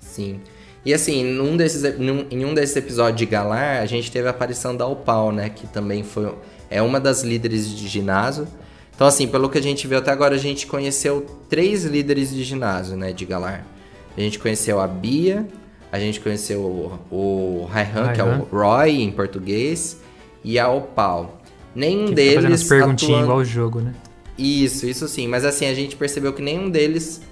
Sim. 0.00 0.40
E 0.84 0.94
assim, 0.94 1.24
num 1.24 1.56
desses, 1.56 1.98
num, 1.98 2.26
em 2.30 2.44
um 2.44 2.54
desses 2.54 2.74
episódios 2.74 3.18
de 3.18 3.26
Galar, 3.26 3.82
a 3.82 3.86
gente 3.86 4.10
teve 4.10 4.26
a 4.26 4.30
aparição 4.30 4.74
da 4.74 4.86
Opal, 4.86 5.30
né? 5.30 5.50
Que 5.50 5.66
também 5.66 6.02
foi. 6.02 6.34
É 6.70 6.80
uma 6.80 6.98
das 6.98 7.22
líderes 7.22 7.68
de 7.68 7.86
ginásio. 7.86 8.48
Então, 8.98 9.06
assim, 9.06 9.28
pelo 9.28 9.48
que 9.48 9.56
a 9.56 9.62
gente 9.62 9.86
viu 9.86 9.98
até 9.98 10.10
agora, 10.10 10.34
a 10.34 10.38
gente 10.38 10.66
conheceu 10.66 11.24
três 11.48 11.84
líderes 11.84 12.30
de 12.30 12.42
ginásio, 12.42 12.96
né, 12.96 13.12
de 13.12 13.24
Galar. 13.24 13.64
A 14.16 14.20
gente 14.20 14.40
conheceu 14.40 14.80
a 14.80 14.88
Bia, 14.88 15.46
a 15.92 16.00
gente 16.00 16.18
conheceu 16.18 16.60
o, 16.60 16.98
o 17.08 17.64
Raihan, 17.66 18.12
que 18.12 18.20
é 18.20 18.24
o 18.24 18.42
Roy 18.50 19.00
em 19.00 19.12
português, 19.12 20.00
e 20.42 20.58
a 20.58 20.68
Opal. 20.68 21.40
Nenhum 21.76 22.06
que 22.06 22.14
deles. 22.14 22.34
Fazendo 22.34 22.54
as 22.54 22.64
perguntinhas 22.64 23.12
atuando... 23.12 23.24
igual 23.24 23.38
o 23.38 23.44
jogo, 23.44 23.80
né? 23.80 23.94
Isso, 24.36 24.84
isso 24.84 25.06
sim. 25.06 25.28
Mas 25.28 25.44
assim, 25.44 25.66
a 25.66 25.74
gente 25.74 25.94
percebeu 25.94 26.32
que 26.32 26.42
nenhum 26.42 26.68
deles. 26.68 27.22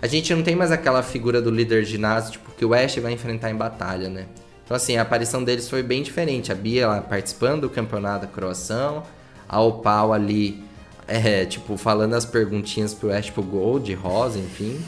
A 0.00 0.06
gente 0.06 0.34
não 0.34 0.42
tem 0.42 0.56
mais 0.56 0.72
aquela 0.72 1.02
figura 1.02 1.42
do 1.42 1.50
líder 1.50 1.84
de 1.84 1.90
ginásio, 1.90 2.32
tipo, 2.32 2.50
que 2.52 2.64
o 2.64 2.72
Ash 2.72 2.96
vai 2.96 3.12
enfrentar 3.12 3.50
em 3.50 3.54
batalha, 3.54 4.08
né? 4.08 4.24
Então, 4.64 4.74
assim, 4.74 4.96
a 4.96 5.02
aparição 5.02 5.44
deles 5.44 5.68
foi 5.68 5.82
bem 5.82 6.02
diferente. 6.02 6.50
A 6.50 6.54
Bia 6.54 6.88
lá 6.88 7.02
participando 7.02 7.62
do 7.62 7.68
campeonato 7.68 8.24
da 8.24 8.32
croação, 8.32 9.02
a 9.46 9.60
Opal 9.60 10.14
ali 10.14 10.64
é, 11.08 11.44
tipo, 11.44 11.76
falando 11.76 12.14
as 12.14 12.24
perguntinhas 12.24 12.92
pro 12.92 13.12
Ash, 13.12 13.26
tipo, 13.26 13.42
Gold, 13.42 13.92
Rosa, 13.94 14.38
enfim. 14.38 14.80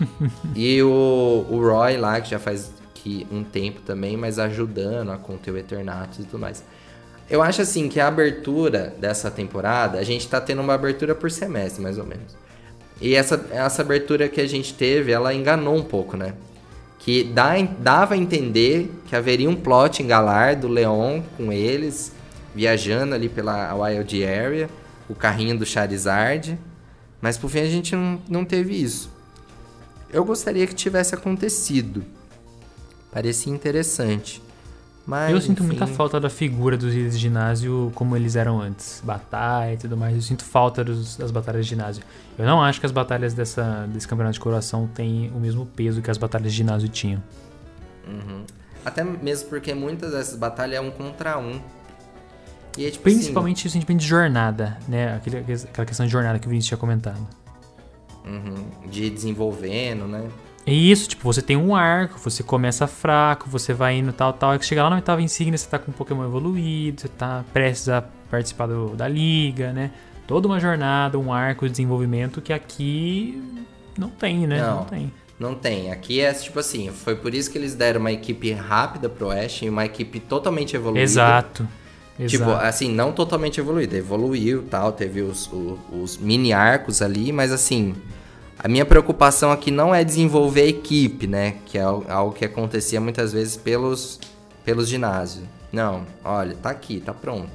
e 0.54 0.82
o, 0.82 1.46
o 1.50 1.60
Roy 1.60 1.96
lá, 1.96 2.20
que 2.20 2.30
já 2.30 2.38
faz 2.38 2.72
que 2.94 3.26
um 3.30 3.44
tempo 3.44 3.80
também, 3.82 4.16
mas 4.16 4.38
ajudando 4.38 5.12
a 5.12 5.16
conter 5.16 5.52
o 5.52 5.58
Eternatus 5.58 6.20
e 6.20 6.22
tudo 6.24 6.40
mais. 6.40 6.64
Eu 7.28 7.42
acho 7.42 7.62
assim 7.62 7.88
que 7.88 8.00
a 8.00 8.06
abertura 8.06 8.94
dessa 8.98 9.30
temporada, 9.30 9.98
a 9.98 10.04
gente 10.04 10.26
tá 10.28 10.40
tendo 10.40 10.62
uma 10.62 10.74
abertura 10.74 11.14
por 11.14 11.30
semestre, 11.30 11.82
mais 11.82 11.98
ou 11.98 12.06
menos. 12.06 12.36
E 13.00 13.14
essa, 13.14 13.46
essa 13.50 13.82
abertura 13.82 14.28
que 14.28 14.40
a 14.40 14.46
gente 14.46 14.72
teve, 14.72 15.12
ela 15.12 15.34
enganou 15.34 15.76
um 15.76 15.82
pouco, 15.82 16.16
né? 16.16 16.34
Que 16.98 17.22
dá, 17.22 17.52
dava 17.78 18.14
a 18.14 18.16
entender 18.16 18.90
que 19.06 19.14
haveria 19.14 19.50
um 19.50 19.56
plot 19.56 20.02
em 20.02 20.06
Galar 20.06 20.56
do 20.56 20.66
Leon 20.66 21.20
com 21.36 21.52
eles, 21.52 22.12
viajando 22.54 23.14
ali 23.14 23.28
pela 23.28 23.74
Wild 23.74 24.24
Area 24.24 24.70
o 25.08 25.14
carrinho 25.14 25.58
do 25.58 25.66
Charizard. 25.66 26.58
Mas 27.20 27.38
por 27.38 27.50
fim 27.50 27.60
a 27.60 27.66
gente 27.66 27.94
não, 27.94 28.20
não 28.28 28.44
teve 28.44 28.74
isso. 28.74 29.10
Eu 30.12 30.24
gostaria 30.24 30.66
que 30.66 30.74
tivesse 30.74 31.14
acontecido. 31.14 32.04
Parecia 33.12 33.52
interessante. 33.52 34.42
Mas, 35.06 35.30
eu 35.30 35.40
sinto 35.40 35.62
enfim... 35.62 35.76
muita 35.76 35.86
falta 35.86 36.18
da 36.18 36.28
figura 36.28 36.76
dos 36.76 36.92
líderes 36.92 37.14
de 37.14 37.20
ginásio 37.20 37.92
como 37.94 38.16
eles 38.16 38.34
eram 38.34 38.60
antes. 38.60 39.00
Batalha 39.04 39.74
e 39.74 39.76
tudo 39.76 39.96
mais. 39.96 40.16
Eu 40.16 40.22
sinto 40.22 40.44
falta 40.44 40.82
dos, 40.82 41.16
das 41.16 41.30
batalhas 41.30 41.64
de 41.64 41.70
ginásio. 41.70 42.02
Eu 42.36 42.44
não 42.44 42.60
acho 42.60 42.80
que 42.80 42.86
as 42.86 42.92
batalhas 42.92 43.32
dessa, 43.32 43.86
desse 43.88 44.06
campeonato 44.06 44.34
de 44.34 44.40
coração 44.40 44.88
têm 44.88 45.30
o 45.34 45.38
mesmo 45.38 45.64
peso 45.64 46.02
que 46.02 46.10
as 46.10 46.18
batalhas 46.18 46.50
de 46.50 46.58
ginásio 46.58 46.88
tinham. 46.88 47.22
Uhum. 48.06 48.44
Até 48.84 49.04
mesmo 49.04 49.48
porque 49.48 49.74
muitas 49.74 50.10
dessas 50.10 50.36
batalhas 50.36 50.78
é 50.78 50.80
um 50.80 50.90
contra 50.90 51.38
um. 51.38 51.60
É, 52.78 52.90
tipo, 52.90 53.04
Principalmente 53.04 53.60
assim, 53.60 53.68
o 53.68 53.70
sentimento 53.70 54.00
de 54.00 54.06
jornada, 54.06 54.78
né? 54.88 55.14
Aquele, 55.14 55.38
aquela 55.38 55.86
questão 55.86 56.06
de 56.06 56.12
jornada 56.12 56.38
que 56.38 56.46
o 56.46 56.50
Vinícius 56.50 56.68
tinha 56.68 56.78
comentado. 56.78 57.26
Uhum, 58.24 58.88
de 58.88 59.08
desenvolvendo, 59.08 60.06
né? 60.06 60.28
É 60.66 60.72
isso, 60.72 61.08
tipo, 61.08 61.22
você 61.22 61.40
tem 61.40 61.56
um 61.56 61.76
arco, 61.76 62.18
você 62.18 62.42
começa 62.42 62.88
fraco, 62.88 63.48
você 63.48 63.72
vai 63.72 63.98
indo 63.98 64.12
tal, 64.12 64.32
tal. 64.32 64.52
É 64.52 64.58
que 64.58 64.66
chegar 64.66 64.82
lá 64.82 64.90
na 64.90 64.96
oitava 64.96 65.22
insígnia, 65.22 65.56
você 65.56 65.68
tá 65.68 65.78
com 65.78 65.92
um 65.92 65.94
Pokémon 65.94 66.24
evoluído, 66.24 67.00
você 67.00 67.08
tá 67.08 67.44
prestes 67.52 67.88
a 67.88 68.02
participar 68.28 68.66
do, 68.66 68.96
da 68.96 69.06
liga, 69.06 69.72
né? 69.72 69.92
Toda 70.26 70.48
uma 70.48 70.58
jornada, 70.58 71.16
um 71.20 71.32
arco 71.32 71.66
de 71.66 71.70
desenvolvimento 71.70 72.42
que 72.42 72.52
aqui 72.52 73.40
não 73.96 74.10
tem, 74.10 74.44
né? 74.44 74.60
Não, 74.60 74.76
não 74.78 74.84
tem. 74.84 75.12
Não 75.38 75.54
tem. 75.54 75.92
Aqui 75.92 76.20
é 76.20 76.32
tipo 76.32 76.58
assim, 76.58 76.90
foi 76.90 77.14
por 77.14 77.32
isso 77.32 77.48
que 77.48 77.56
eles 77.56 77.76
deram 77.76 78.00
uma 78.00 78.10
equipe 78.10 78.50
rápida 78.52 79.08
pro 79.08 79.30
Ash 79.30 79.62
e 79.62 79.68
uma 79.68 79.84
equipe 79.84 80.18
totalmente 80.18 80.74
evoluída. 80.74 81.04
Exato 81.04 81.68
Exato. 82.18 82.30
Tipo, 82.30 82.50
assim, 82.50 82.90
não 82.90 83.12
totalmente 83.12 83.60
evoluída. 83.60 83.96
Evoluiu 83.96 84.64
tal, 84.70 84.92
teve 84.92 85.20
os, 85.20 85.50
os, 85.52 85.78
os, 85.92 86.16
mini 86.16 86.52
arcos 86.52 87.02
ali, 87.02 87.32
mas 87.32 87.52
assim. 87.52 87.94
A 88.58 88.68
minha 88.68 88.86
preocupação 88.86 89.52
aqui 89.52 89.70
não 89.70 89.94
é 89.94 90.02
desenvolver 90.02 90.62
a 90.62 90.66
equipe, 90.66 91.26
né? 91.26 91.56
Que 91.66 91.76
é 91.76 91.82
algo 91.82 92.32
que 92.32 92.44
acontecia 92.44 92.98
muitas 92.98 93.32
vezes 93.32 93.54
pelos, 93.54 94.18
pelos 94.64 94.88
ginásios. 94.88 95.44
Não, 95.70 96.06
olha, 96.24 96.56
tá 96.56 96.70
aqui, 96.70 97.00
tá 97.00 97.12
pronto. 97.12 97.50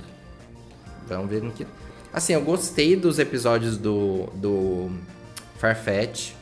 Vamos 1.07 1.29
ver 1.29 1.41
no 1.41 1.51
que. 1.51 1.65
Assim, 2.13 2.33
eu 2.33 2.41
gostei 2.41 2.95
dos 2.95 3.17
episódios 3.17 3.77
do, 3.77 4.27
do 4.35 4.91
Farfetch. 5.57 6.33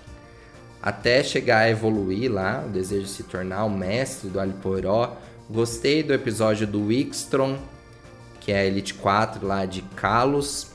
Até 0.82 1.24
chegar 1.24 1.60
a 1.60 1.70
evoluir 1.70 2.32
lá, 2.32 2.64
o 2.66 2.70
desejo 2.70 3.04
de 3.04 3.10
se 3.10 3.24
tornar 3.24 3.64
o 3.66 3.70
mestre 3.70 4.30
do 4.30 4.40
Aliporó. 4.40 5.18
Gostei 5.50 6.04
do 6.04 6.14
episódio 6.14 6.68
do 6.68 6.86
Wickstrom, 6.86 7.58
que 8.40 8.52
é 8.52 8.60
a 8.60 8.66
Elite 8.66 8.94
4 8.94 9.46
lá 9.46 9.66
de 9.66 9.82
Kalos. 9.96 10.68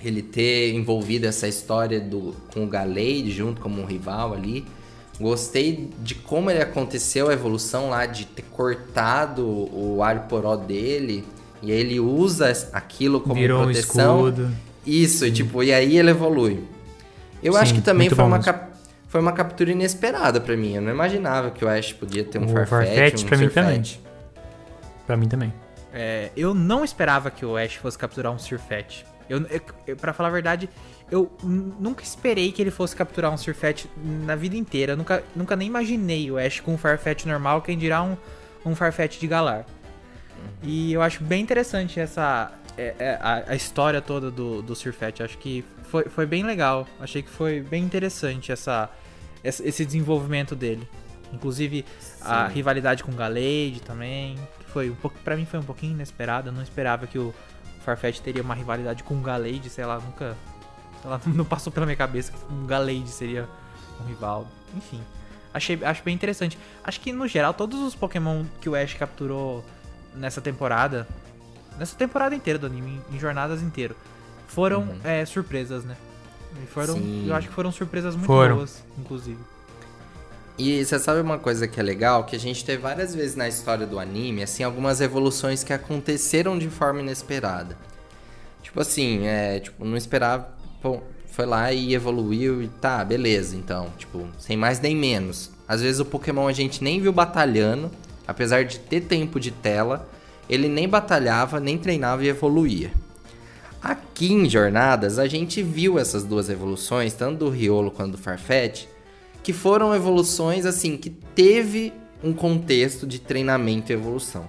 Ele 0.00 0.22
ter 0.22 0.72
envolvido 0.74 1.26
essa 1.26 1.48
história 1.48 2.00
do, 2.00 2.34
com 2.52 2.64
o 2.64 2.66
Gallade 2.66 3.30
junto 3.30 3.60
como 3.60 3.80
um 3.80 3.84
rival 3.84 4.34
ali. 4.34 4.64
Gostei 5.18 5.90
de 6.00 6.14
como 6.14 6.50
ele 6.50 6.62
aconteceu 6.62 7.28
a 7.28 7.32
evolução 7.32 7.88
lá, 7.88 8.04
de 8.04 8.26
ter 8.26 8.42
cortado 8.42 9.46
o 9.46 10.02
Aliporó 10.02 10.56
dele. 10.56 11.24
E 11.62 11.72
aí 11.72 11.78
ele 11.78 11.98
usa 11.98 12.52
aquilo 12.72 13.20
como 13.20 13.34
Virou 13.34 13.62
proteção. 13.62 14.22
Um 14.22 14.28
escudo. 14.28 14.50
Isso, 14.86 15.24
Sim. 15.24 15.32
tipo, 15.32 15.62
e 15.62 15.72
aí 15.72 15.98
ele 15.98 16.10
evolui. 16.10 16.62
Eu 17.42 17.54
Sim, 17.54 17.58
acho 17.58 17.74
que 17.74 17.80
também 17.80 18.10
foi 18.10 18.24
uma, 18.24 18.38
cap 18.38 18.76
foi 19.08 19.20
uma 19.20 19.32
captura 19.32 19.72
inesperada 19.72 20.40
para 20.40 20.56
mim. 20.56 20.74
Eu 20.74 20.82
não 20.82 20.92
imaginava 20.92 21.50
que 21.50 21.64
o 21.64 21.68
Ash 21.68 21.92
podia 21.92 22.22
ter 22.22 22.38
um 22.38 22.44
o 22.44 22.48
Farfetch, 22.48 22.68
Farfetch 22.68 23.24
um 23.24 23.26
pra 23.26 23.38
mim 23.38 23.48
também. 23.48 23.82
Pra 25.06 25.16
mim 25.16 25.28
também. 25.28 25.52
É, 25.98 26.30
eu 26.36 26.52
não 26.52 26.84
esperava 26.84 27.30
que 27.30 27.44
o 27.46 27.56
Ash 27.56 27.76
fosse 27.76 27.96
capturar 27.96 28.30
um 28.30 28.38
Surfetch. 28.38 29.02
Eu, 29.30 29.40
eu, 29.86 29.96
pra 29.96 30.12
falar 30.12 30.28
a 30.28 30.32
verdade, 30.32 30.68
eu 31.10 31.32
nunca 31.42 32.04
esperei 32.04 32.52
que 32.52 32.60
ele 32.60 32.70
fosse 32.70 32.94
capturar 32.94 33.32
um 33.32 33.36
Surfetch 33.38 33.86
na 33.96 34.36
vida 34.36 34.56
inteira. 34.56 34.92
Eu 34.92 34.96
nunca, 34.98 35.24
nunca 35.34 35.56
nem 35.56 35.66
imaginei 35.66 36.30
o 36.30 36.36
Ash 36.36 36.60
com 36.60 36.74
um 36.74 36.78
Farfetch 36.78 37.24
normal, 37.24 37.62
quem 37.62 37.78
dirá 37.78 38.02
um, 38.02 38.14
um 38.64 38.74
Farfetch 38.74 39.18
de 39.18 39.26
Galar. 39.26 39.64
E 40.62 40.92
eu 40.92 41.00
acho 41.00 41.24
bem 41.24 41.42
interessante 41.42 41.98
essa 41.98 42.52
é, 42.76 42.94
é, 42.98 43.18
a, 43.20 43.44
a, 43.48 43.56
história 43.56 44.02
toda 44.02 44.30
do, 44.30 44.60
do 44.60 44.74
Surfetch. 44.74 45.22
Acho 45.22 45.38
que 45.38 45.64
foi, 45.84 46.04
foi 46.04 46.26
bem 46.26 46.42
legal. 46.42 46.86
Achei 47.00 47.22
que 47.22 47.30
foi 47.30 47.62
bem 47.62 47.82
interessante 47.82 48.52
essa, 48.52 48.90
esse 49.42 49.84
desenvolvimento 49.84 50.54
dele. 50.54 50.86
Inclusive 51.32 51.86
Sim. 51.98 52.22
a 52.22 52.46
rivalidade 52.48 53.02
com 53.02 53.10
o 53.10 53.14
Galade 53.14 53.80
também. 53.84 54.36
Que 54.58 54.65
foi 54.76 54.90
um 54.90 54.94
pouco, 54.94 55.18
para 55.20 55.34
mim 55.34 55.46
foi 55.46 55.58
um 55.58 55.62
pouquinho 55.62 55.94
inesperado. 55.94 56.50
Eu 56.50 56.52
não 56.52 56.62
esperava 56.62 57.06
que 57.06 57.18
o 57.18 57.34
Farfetch 57.82 58.20
teria 58.20 58.42
uma 58.42 58.54
rivalidade 58.54 59.02
com 59.02 59.14
o 59.14 59.22
Galade, 59.22 59.70
sei 59.70 59.86
lá, 59.86 59.98
nunca. 59.98 60.36
Sei 61.00 61.08
lá, 61.08 61.18
não 61.24 61.46
passou 61.46 61.72
pela 61.72 61.86
minha 61.86 61.96
cabeça 61.96 62.30
que 62.30 62.52
um 62.52 62.66
Galade 62.66 63.08
seria 63.08 63.48
um 63.98 64.04
rival. 64.04 64.46
Enfim. 64.74 65.00
Achei, 65.54 65.82
acho 65.82 66.02
bem 66.04 66.14
interessante. 66.14 66.58
Acho 66.84 67.00
que 67.00 67.10
no 67.10 67.26
geral 67.26 67.54
todos 67.54 67.80
os 67.80 67.94
Pokémon 67.94 68.44
que 68.60 68.68
o 68.68 68.74
Ash 68.74 68.92
capturou 68.92 69.64
nessa 70.14 70.42
temporada, 70.42 71.08
nessa 71.78 71.96
temporada 71.96 72.34
inteira 72.34 72.58
do 72.58 72.66
anime, 72.66 73.00
em 73.10 73.18
jornadas 73.18 73.62
inteiro, 73.62 73.96
foram 74.46 74.80
uhum. 74.80 75.00
é, 75.04 75.24
surpresas, 75.24 75.86
né? 75.86 75.96
E 76.62 76.66
foram, 76.66 76.96
Sim. 76.96 77.28
eu 77.28 77.34
acho 77.34 77.48
que 77.48 77.54
foram 77.54 77.72
surpresas 77.72 78.14
muito 78.14 78.26
foram. 78.26 78.56
boas, 78.56 78.84
inclusive. 78.98 79.40
E 80.58 80.84
você 80.84 80.98
sabe 80.98 81.20
uma 81.20 81.38
coisa 81.38 81.68
que 81.68 81.78
é 81.78 81.82
legal? 81.82 82.24
Que 82.24 82.34
a 82.34 82.38
gente 82.38 82.64
teve 82.64 82.80
várias 82.80 83.14
vezes 83.14 83.36
na 83.36 83.46
história 83.46 83.86
do 83.86 83.98
anime, 83.98 84.42
assim, 84.42 84.62
algumas 84.62 85.00
evoluções 85.00 85.62
que 85.62 85.72
aconteceram 85.72 86.58
de 86.58 86.70
forma 86.70 87.00
inesperada. 87.00 87.76
Tipo 88.62 88.80
assim, 88.80 89.26
é, 89.26 89.60
tipo, 89.60 89.84
não 89.84 89.96
esperava, 89.96 90.48
pô, 90.80 91.00
foi 91.26 91.44
lá 91.44 91.72
e 91.72 91.94
evoluiu 91.94 92.62
e 92.62 92.68
tá, 92.68 93.04
beleza, 93.04 93.54
então, 93.54 93.92
tipo, 93.98 94.26
sem 94.38 94.56
mais 94.56 94.80
nem 94.80 94.96
menos. 94.96 95.50
Às 95.68 95.82
vezes 95.82 96.00
o 96.00 96.04
Pokémon 96.04 96.48
a 96.48 96.52
gente 96.52 96.82
nem 96.82 97.00
viu 97.00 97.12
batalhando, 97.12 97.90
Apesar 98.26 98.64
de 98.64 98.78
ter 98.80 99.02
tempo 99.02 99.38
de 99.38 99.50
tela, 99.50 100.08
ele 100.48 100.68
nem 100.68 100.88
batalhava, 100.88 101.60
nem 101.60 101.78
treinava 101.78 102.24
e 102.24 102.28
evoluía. 102.28 102.90
Aqui 103.80 104.32
em 104.32 104.48
Jornadas, 104.50 105.18
a 105.18 105.28
gente 105.28 105.62
viu 105.62 105.98
essas 105.98 106.24
duas 106.24 106.48
evoluções, 106.48 107.14
tanto 107.14 107.44
do 107.44 107.50
Riolo 107.50 107.90
quanto 107.90 108.12
do 108.12 108.18
Farfetch, 108.18 108.86
que 109.46 109.52
foram 109.52 109.94
evoluções 109.94 110.66
assim 110.66 110.96
que 110.96 111.08
teve 111.08 111.92
um 112.20 112.32
contexto 112.32 113.06
de 113.06 113.20
treinamento 113.20 113.92
e 113.92 113.94
evolução. 113.94 114.44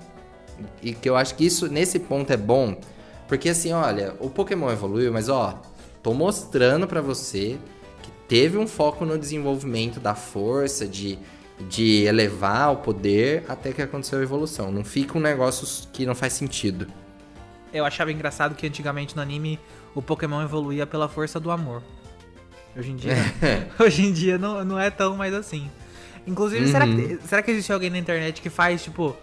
E 0.82 0.92
que 0.92 1.08
eu 1.08 1.16
acho 1.16 1.36
que 1.36 1.46
isso 1.46 1.68
nesse 1.68 2.00
ponto 2.00 2.34
é 2.34 2.36
bom, 2.36 2.76
porque 3.28 3.50
assim, 3.50 3.72
olha, 3.74 4.16
o 4.20 4.28
Pokémon 4.28 4.72
evoluiu, 4.72 5.14
mas 5.14 5.30
ó, 5.30 5.62
tô 6.02 6.16
mostrando 6.16 6.88
para 6.88 7.00
você 7.00 7.60
que 8.02 8.10
teve 8.28 8.58
um 8.58 8.66
foco 8.66 9.06
no 9.06 9.20
desenvolvimento 9.20 10.00
da 10.00 10.16
força, 10.16 10.88
de 10.88 11.20
de 11.70 12.04
elevar 12.04 12.72
o 12.74 12.78
poder 12.78 13.44
até 13.48 13.72
que 13.72 13.82
aconteceu 13.84 14.18
a 14.18 14.24
evolução. 14.24 14.72
Não 14.72 14.84
fica 14.84 15.16
um 15.16 15.22
negócio 15.22 15.88
que 15.94 16.08
não 16.08 16.16
faz 16.16 16.34
sentido. 16.34 16.88
Eu 17.72 17.86
achava 17.86 18.12
engraçado 18.12 18.56
que 18.56 18.66
antigamente 18.66 19.16
no 19.16 19.22
anime 19.22 19.60
o 19.94 20.02
Pokémon 20.02 20.42
evoluía 20.42 20.88
pela 20.88 21.08
força 21.08 21.40
do 21.40 21.52
amor. 21.52 21.84
Hoje 22.78 22.92
em 22.92 22.96
dia, 22.96 23.16
hoje 23.80 24.06
em 24.06 24.14
dia 24.14 24.38
não, 24.38 24.64
não 24.64 24.80
é 24.80 24.90
tão 24.90 25.16
mais 25.16 25.34
assim. 25.34 25.70
Inclusive, 26.28 26.66
uhum. 26.66 26.72
será, 26.72 26.86
que, 26.86 27.20
será 27.28 27.42
que 27.42 27.52
existe 27.52 27.74
alguém 27.74 27.90
na 27.90 27.98
internet 27.98 28.42
que 28.42 28.50
faz, 28.50 28.84
tipo, 28.84 29.16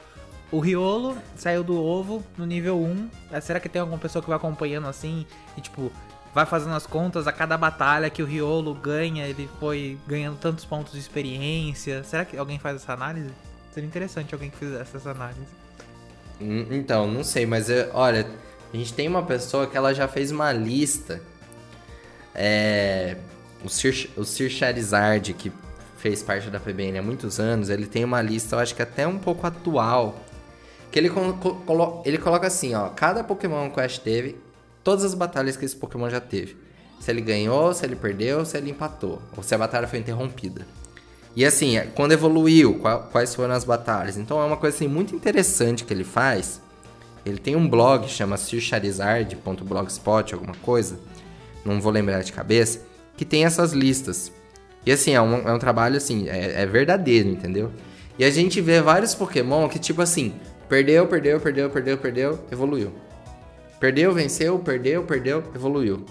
o 0.51 0.59
Riolo 0.59 1.17
saiu 1.37 1.63
do 1.63 1.81
ovo 1.81 2.25
no 2.37 2.47
nível 2.47 2.79
1. 2.81 3.41
Será 3.41 3.61
que 3.61 3.69
tem 3.69 3.81
alguma 3.81 3.99
pessoa 3.99 4.23
que 4.23 4.29
vai 4.29 4.37
acompanhando 4.37 4.89
assim 4.89 5.27
e, 5.57 5.61
tipo, 5.61 5.93
vai 6.35 6.47
fazendo 6.47 6.75
as 6.75 6.87
contas 6.87 7.27
a 7.27 7.33
cada 7.33 7.57
batalha 7.57 8.11
que 8.11 8.23
o 8.23 8.27
Riolo 8.27 8.75
ganha, 8.75 9.27
ele 9.27 9.49
foi 9.61 9.99
ganhando 10.07 10.37
tantos 10.39 10.65
pontos 10.65 10.93
de 10.93 10.99
experiência. 10.99 12.03
Será 12.03 12.25
que 12.25 12.37
alguém 12.37 12.59
faz 12.59 12.77
essa 12.77 12.93
análise? 12.93 13.31
Seria 13.73 13.87
interessante 13.87 14.35
alguém 14.35 14.51
que 14.51 14.57
fizesse 14.57 14.97
essa 14.97 15.11
análise. 15.11 15.47
Hum, 16.41 16.67
então, 16.71 17.07
não 17.07 17.23
sei, 17.23 17.47
mas 17.47 17.71
eu, 17.71 17.91
olha, 17.93 18.27
a 18.73 18.77
gente 18.77 18.93
tem 18.95 19.07
uma 19.07 19.23
pessoa 19.23 19.67
que 19.67 19.77
ela 19.77 19.95
já 19.95 20.09
fez 20.09 20.33
uma 20.33 20.53
lista. 20.53 21.23
É, 22.35 23.17
o 23.65 23.69
Sir, 23.69 24.09
Sir 24.25 24.51
Charizard, 24.51 25.33
que 25.33 25.51
fez 25.97 26.23
parte 26.23 26.51
da 26.51 26.61
PBN 26.61 26.99
há 26.99 27.03
muitos 27.03 27.41
anos, 27.41 27.71
ele 27.71 27.87
tem 27.87 28.05
uma 28.05 28.21
lista, 28.21 28.57
eu 28.57 28.61
acho 28.61 28.75
que 28.75 28.83
até 28.83 29.07
um 29.07 29.19
pouco 29.19 29.47
atual. 29.47 30.21
Que 30.93 30.99
ele, 30.99 31.09
colo 31.09 32.03
ele 32.05 32.19
coloca 32.19 32.47
assim, 32.47 32.75
ó, 32.75 32.91
cada 32.91 33.25
Pokémon 33.25 33.71
Quest 33.71 34.01
teve 34.03 34.39
todas 34.85 35.03
as 35.03 35.15
batalhas 35.15 35.57
que 35.57 35.65
esse 35.65 35.75
Pokémon 35.75 36.11
já 36.11 36.21
teve. 36.21 36.57
Se 37.01 37.11
ele 37.11 37.23
ganhou, 37.23 37.73
se 37.75 37.85
ele 37.85 37.97
perdeu, 37.97 38.45
se 38.45 38.57
ele 38.57 38.71
empatou, 38.71 39.21
ou 39.37 39.43
se 39.43 39.55
a 39.55 39.59
batalha 39.59 39.89
foi 39.89 39.99
interrompida. 39.99 40.67
E 41.35 41.45
assim, 41.45 41.77
é, 41.77 41.87
quando 41.87 42.13
evoluiu, 42.13 42.81
quais 43.11 43.35
foram 43.35 43.55
as 43.55 43.65
batalhas. 43.65 44.17
Então 44.17 44.41
é 44.41 44.45
uma 44.45 44.57
coisa 44.57 44.77
assim, 44.77 44.87
muito 44.87 45.17
interessante 45.17 45.85
que 45.85 45.93
ele 45.93 46.05
faz. 46.05 46.61
Ele 47.27 47.39
tem 47.39 47.57
um 47.57 47.67
blog, 47.67 48.07
chama 48.09 48.37
sircharizard.blogspot, 48.37 50.35
alguma 50.35 50.55
coisa. 50.57 50.99
Não 51.65 51.81
vou 51.81 51.91
lembrar 51.91 52.23
de 52.23 52.33
cabeça. 52.33 52.81
Que 53.17 53.25
tem 53.25 53.45
essas 53.45 53.73
listas. 53.73 54.33
E 54.87 54.93
assim, 54.93 55.13
é 55.13 55.21
um, 55.21 55.49
é 55.49 55.53
um 55.53 55.59
trabalho 55.59 55.97
assim, 55.97 56.29
é, 56.29 56.63
é 56.63 56.67
verdadeiro, 56.67 57.29
entendeu? 57.29 57.71
E 58.19 58.25
a 58.25 58.31
gente 58.31 58.61
vê 58.61 58.81
vários 58.81 59.15
Pokémon 59.15 59.69
que, 59.69 59.79
tipo 59.79 60.03
assim, 60.03 60.35
perdeu, 60.69 61.07
perdeu, 61.07 61.41
perdeu, 61.41 61.71
perdeu, 61.71 61.99
perdeu, 61.99 62.39
evoluiu. 62.51 62.93
Perdeu, 63.81 64.13
venceu, 64.13 64.59
perdeu, 64.59 65.03
perdeu, 65.03 65.43
evoluiu. 65.55 66.05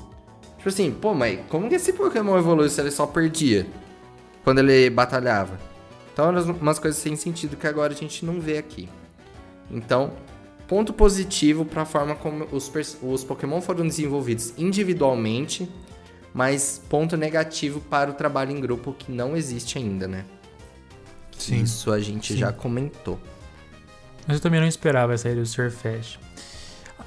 Tipo 0.58 0.70
assim, 0.70 0.91
pô, 0.91 1.14
mas 1.14 1.39
como 1.49 1.70
que 1.70 1.76
esse 1.76 1.93
Pokémon 1.93 2.38
evoluiu 2.38 2.70
se 2.70 2.80
ele 2.82 2.91
só 2.91 3.06
perdia? 3.06 3.66
Quando 4.43 4.60
ele 4.60 4.89
batalhava? 4.89 5.58
Então, 6.12 6.30
umas 6.62 6.78
coisas 6.78 7.01
sem 7.01 7.16
sentido 7.16 7.58
que 7.58 7.66
agora 7.66 7.93
a 7.93 7.95
gente 7.95 8.26
não 8.26 8.39
vê 8.39 8.58
aqui. 8.58 8.88
Então, 9.72 10.12
ponto 10.68 10.93
positivo 10.93 11.66
para 11.66 11.82
a 11.82 11.86
forma 11.86 12.16
como 12.16 12.45
os, 12.51 12.72
os 13.01 13.24
Pokémon 13.24 13.62
foram 13.62 13.88
desenvolvidos 13.88 14.54
individualmente, 14.58 15.68
mas 16.34 16.81
ponto 16.89 17.15
negativo 17.15 17.79
para 17.79 18.09
o 18.09 18.13
trabalho 18.13 18.51
em 18.51 18.59
grupo 18.59 18.93
que 18.93 19.11
não 19.11 19.36
existe 19.36 19.77
ainda, 19.77 20.07
né? 20.07 20.25
Sim. 21.38 21.61
Isso 21.61 21.91
a 21.91 21.99
gente 21.99 22.34
Sim. 22.34 22.39
já 22.39 22.51
comentou. 22.51 23.19
Mas 24.27 24.38
eu 24.38 24.41
também 24.41 24.59
não 24.59 24.67
esperava 24.67 25.13
essa 25.13 25.27
aí 25.27 25.36
do 25.36 25.45
Surface. 25.45 26.17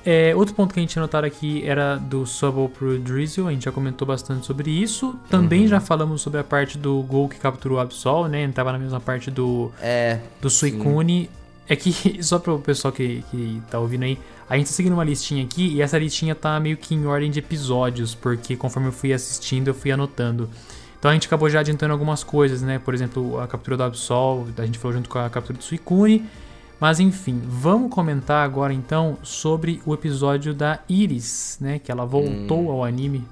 É, 0.04 0.36
outro 0.36 0.54
ponto 0.54 0.72
que 0.72 0.78
a 0.78 0.82
gente 0.82 0.96
notaram 1.00 1.26
aqui 1.26 1.66
era 1.66 1.96
do 1.96 2.24
Subble 2.24 2.68
pro 2.68 2.96
Drizzle, 2.96 3.48
a 3.48 3.50
gente 3.50 3.64
já 3.64 3.72
comentou 3.72 4.06
bastante 4.06 4.46
sobre 4.46 4.70
isso. 4.70 5.18
Também 5.28 5.62
uhum. 5.62 5.68
já 5.68 5.80
falamos 5.80 6.22
sobre 6.22 6.38
a 6.38 6.44
parte 6.44 6.78
do 6.78 7.02
gol 7.02 7.28
que 7.28 7.38
capturou 7.38 7.78
o 7.78 7.80
Absol, 7.80 8.28
né? 8.28 8.48
Tava 8.52 8.70
na 8.70 8.78
mesma 8.78 9.00
parte 9.00 9.32
do, 9.32 9.72
é, 9.80 10.20
do 10.40 10.48
Suicune. 10.48 11.28
É 11.68 11.74
que, 11.74 11.92
só 12.22 12.38
para 12.38 12.52
o 12.52 12.60
pessoal 12.60 12.92
que, 12.92 13.24
que 13.32 13.60
tá 13.68 13.80
ouvindo 13.80 14.04
aí, 14.04 14.16
a 14.48 14.56
gente 14.56 14.68
tá 14.68 14.72
seguindo 14.72 14.92
uma 14.92 15.04
listinha 15.04 15.44
aqui 15.44 15.74
e 15.74 15.82
essa 15.82 15.98
listinha 15.98 16.34
tá 16.34 16.58
meio 16.60 16.76
que 16.76 16.94
em 16.94 17.04
ordem 17.06 17.30
de 17.30 17.40
episódios, 17.40 18.14
porque 18.14 18.56
conforme 18.56 18.88
eu 18.88 18.92
fui 18.92 19.12
assistindo, 19.12 19.68
eu 19.68 19.74
fui 19.74 19.90
anotando. 19.90 20.48
Então 20.98 21.10
a 21.10 21.14
gente 21.14 21.26
acabou 21.26 21.50
já 21.50 21.60
adiantando 21.60 21.92
algumas 21.92 22.22
coisas, 22.22 22.62
né? 22.62 22.78
Por 22.78 22.94
exemplo, 22.94 23.40
a 23.40 23.46
captura 23.46 23.76
do 23.76 23.82
Absol, 23.82 24.46
a 24.56 24.64
gente 24.64 24.78
falou 24.78 24.96
junto 24.96 25.08
com 25.08 25.18
a 25.18 25.28
captura 25.28 25.58
do 25.58 25.64
Suicune. 25.64 26.24
Mas 26.78 27.00
enfim, 27.00 27.42
vamos 27.44 27.90
comentar 27.90 28.44
agora 28.44 28.72
então 28.72 29.16
sobre 29.22 29.80
o 29.86 29.94
episódio 29.94 30.52
da 30.52 30.80
Iris, 30.88 31.58
né? 31.60 31.78
Que 31.78 31.90
ela 31.90 32.04
voltou 32.04 32.66
hum, 32.66 32.70
ao 32.70 32.84
anime. 32.84 33.24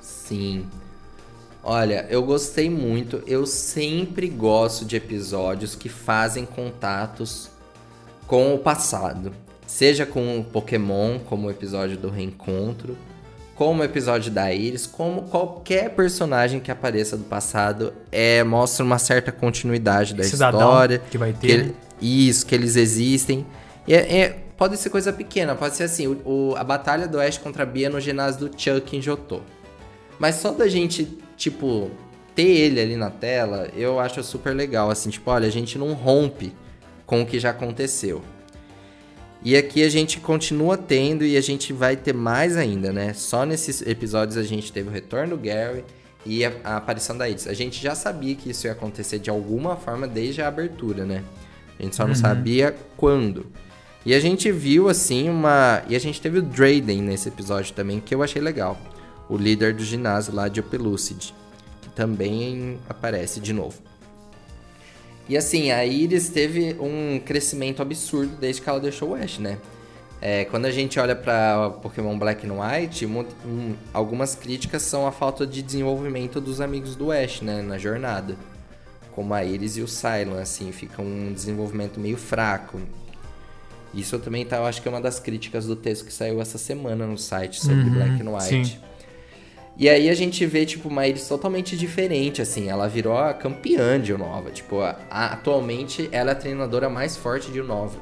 Sim. 0.00 0.66
Olha, 1.62 2.06
eu 2.10 2.22
gostei 2.22 2.68
muito. 2.68 3.22
Eu 3.26 3.46
sempre 3.46 4.28
gosto 4.28 4.84
de 4.84 4.96
episódios 4.96 5.74
que 5.74 5.88
fazem 5.88 6.44
contatos 6.44 7.48
com 8.26 8.54
o 8.54 8.58
passado. 8.58 9.32
Seja 9.68 10.06
com 10.06 10.40
o 10.40 10.44
Pokémon, 10.44 11.18
como 11.18 11.46
o 11.46 11.50
episódio 11.50 11.98
do 11.98 12.08
reencontro, 12.08 12.96
como 13.54 13.82
o 13.82 13.84
episódio 13.84 14.32
da 14.32 14.50
Iris, 14.50 14.86
como 14.86 15.24
qualquer 15.24 15.90
personagem 15.90 16.58
que 16.58 16.70
apareça 16.70 17.18
do 17.18 17.24
passado, 17.24 17.92
é 18.10 18.42
mostra 18.42 18.82
uma 18.82 18.98
certa 18.98 19.30
continuidade 19.30 20.14
da 20.14 20.24
Cidadão 20.24 20.58
história. 20.58 21.02
Que 21.10 21.18
vai 21.18 21.34
ter. 21.34 21.46
Que, 21.46 21.56
né? 21.64 21.74
Isso, 22.00 22.46
que 22.46 22.54
eles 22.54 22.76
existem. 22.76 23.46
E 23.86 23.92
é, 23.92 24.20
é, 24.20 24.38
pode 24.56 24.78
ser 24.78 24.88
coisa 24.88 25.12
pequena, 25.12 25.54
pode 25.54 25.76
ser 25.76 25.84
assim, 25.84 26.06
o, 26.06 26.22
o, 26.24 26.54
a 26.56 26.64
batalha 26.64 27.06
do 27.06 27.20
Ash 27.20 27.36
contra 27.36 27.64
a 27.64 27.66
Bia 27.66 27.90
no 27.90 28.00
ginásio 28.00 28.48
do 28.48 28.50
Chuck 28.58 28.96
em 28.96 29.02
Jotô. 29.02 29.40
Mas 30.18 30.36
só 30.36 30.50
da 30.50 30.66
gente, 30.66 31.18
tipo, 31.36 31.90
ter 32.34 32.48
ele 32.48 32.80
ali 32.80 32.96
na 32.96 33.10
tela, 33.10 33.68
eu 33.76 34.00
acho 34.00 34.22
super 34.22 34.56
legal. 34.56 34.90
Assim, 34.90 35.10
tipo, 35.10 35.30
olha, 35.30 35.46
a 35.46 35.52
gente 35.52 35.76
não 35.76 35.92
rompe 35.92 36.54
com 37.04 37.20
o 37.20 37.26
que 37.26 37.38
já 37.38 37.50
aconteceu. 37.50 38.22
E 39.42 39.56
aqui 39.56 39.84
a 39.84 39.88
gente 39.88 40.18
continua 40.18 40.76
tendo 40.76 41.24
e 41.24 41.36
a 41.36 41.40
gente 41.40 41.72
vai 41.72 41.96
ter 41.96 42.12
mais 42.12 42.56
ainda, 42.56 42.92
né? 42.92 43.12
Só 43.14 43.46
nesses 43.46 43.82
episódios 43.82 44.36
a 44.36 44.42
gente 44.42 44.72
teve 44.72 44.88
o 44.88 44.92
retorno 44.92 45.36
do 45.36 45.42
Gary 45.42 45.84
e 46.26 46.44
a, 46.44 46.52
a 46.64 46.76
aparição 46.76 47.16
da 47.16 47.28
Iris. 47.28 47.46
A 47.46 47.54
gente 47.54 47.80
já 47.80 47.94
sabia 47.94 48.34
que 48.34 48.50
isso 48.50 48.66
ia 48.66 48.72
acontecer 48.72 49.18
de 49.18 49.30
alguma 49.30 49.76
forma 49.76 50.08
desde 50.08 50.42
a 50.42 50.48
abertura, 50.48 51.04
né? 51.04 51.22
A 51.78 51.82
gente 51.82 51.94
só 51.94 52.02
não 52.02 52.10
uhum. 52.10 52.16
sabia 52.16 52.76
quando. 52.96 53.46
E 54.04 54.14
a 54.14 54.20
gente 54.20 54.50
viu, 54.50 54.88
assim, 54.88 55.28
uma. 55.28 55.82
E 55.88 55.94
a 55.94 55.98
gente 55.98 56.20
teve 56.20 56.38
o 56.38 56.42
Drayden 56.42 57.02
nesse 57.02 57.28
episódio 57.28 57.72
também, 57.74 58.00
que 58.00 58.14
eu 58.14 58.22
achei 58.22 58.42
legal. 58.42 58.78
O 59.28 59.36
líder 59.36 59.74
do 59.74 59.84
ginásio 59.84 60.34
lá 60.34 60.48
de 60.48 60.60
Opelucid. 60.60 61.34
Que 61.82 61.88
também 61.90 62.78
aparece 62.88 63.38
de 63.38 63.52
novo. 63.52 63.87
E 65.28 65.36
assim, 65.36 65.70
a 65.70 65.84
Iris 65.84 66.28
teve 66.28 66.76
um 66.80 67.20
crescimento 67.20 67.82
absurdo 67.82 68.36
desde 68.36 68.62
que 68.62 68.68
ela 68.68 68.80
deixou 68.80 69.10
o 69.10 69.14
Ash, 69.14 69.38
né? 69.38 69.58
É, 70.20 70.44
quando 70.46 70.64
a 70.64 70.70
gente 70.70 70.98
olha 70.98 71.14
para 71.14 71.70
Pokémon 71.82 72.18
Black 72.18 72.44
and 72.46 72.54
White, 72.54 73.06
um, 73.06 73.24
um, 73.44 73.74
algumas 73.92 74.34
críticas 74.34 74.82
são 74.82 75.06
a 75.06 75.12
falta 75.12 75.46
de 75.46 75.62
desenvolvimento 75.62 76.40
dos 76.40 76.60
amigos 76.60 76.96
do 76.96 77.12
Ash, 77.12 77.40
né, 77.40 77.62
na 77.62 77.78
jornada 77.78 78.36
como 79.18 79.34
a 79.34 79.44
Iris 79.44 79.76
e 79.76 79.82
o 79.82 79.88
Cylon, 79.88 80.38
assim, 80.38 80.70
fica 80.70 81.02
um 81.02 81.32
desenvolvimento 81.32 81.98
meio 81.98 82.16
fraco. 82.16 82.80
Isso 83.92 84.16
também 84.20 84.46
tá, 84.46 84.58
eu 84.58 84.64
acho 84.64 84.80
que 84.80 84.86
é 84.86 84.90
uma 84.92 85.00
das 85.00 85.18
críticas 85.18 85.66
do 85.66 85.74
texto 85.74 86.04
que 86.04 86.12
saiu 86.12 86.40
essa 86.40 86.56
semana 86.56 87.04
no 87.04 87.18
site 87.18 87.60
sobre 87.60 87.82
uhum, 87.82 87.94
Black 87.94 88.22
and 88.22 88.30
White. 88.30 88.68
Sim. 88.68 88.78
E 89.78 89.88
aí 89.88 90.10
a 90.10 90.14
gente 90.14 90.44
vê, 90.44 90.66
tipo, 90.66 90.88
uma 90.88 91.06
Iris 91.06 91.28
totalmente 91.28 91.76
diferente, 91.76 92.42
assim. 92.42 92.68
Ela 92.68 92.88
virou 92.88 93.16
a 93.16 93.32
campeã 93.32 94.00
de 94.00 94.12
Unova. 94.12 94.50
Tipo, 94.50 94.80
a, 94.80 94.96
a, 95.08 95.26
atualmente 95.34 96.08
ela 96.10 96.30
é 96.30 96.32
a 96.32 96.36
treinadora 96.36 96.90
mais 96.90 97.16
forte 97.16 97.52
de 97.52 97.60
Unova. 97.60 97.96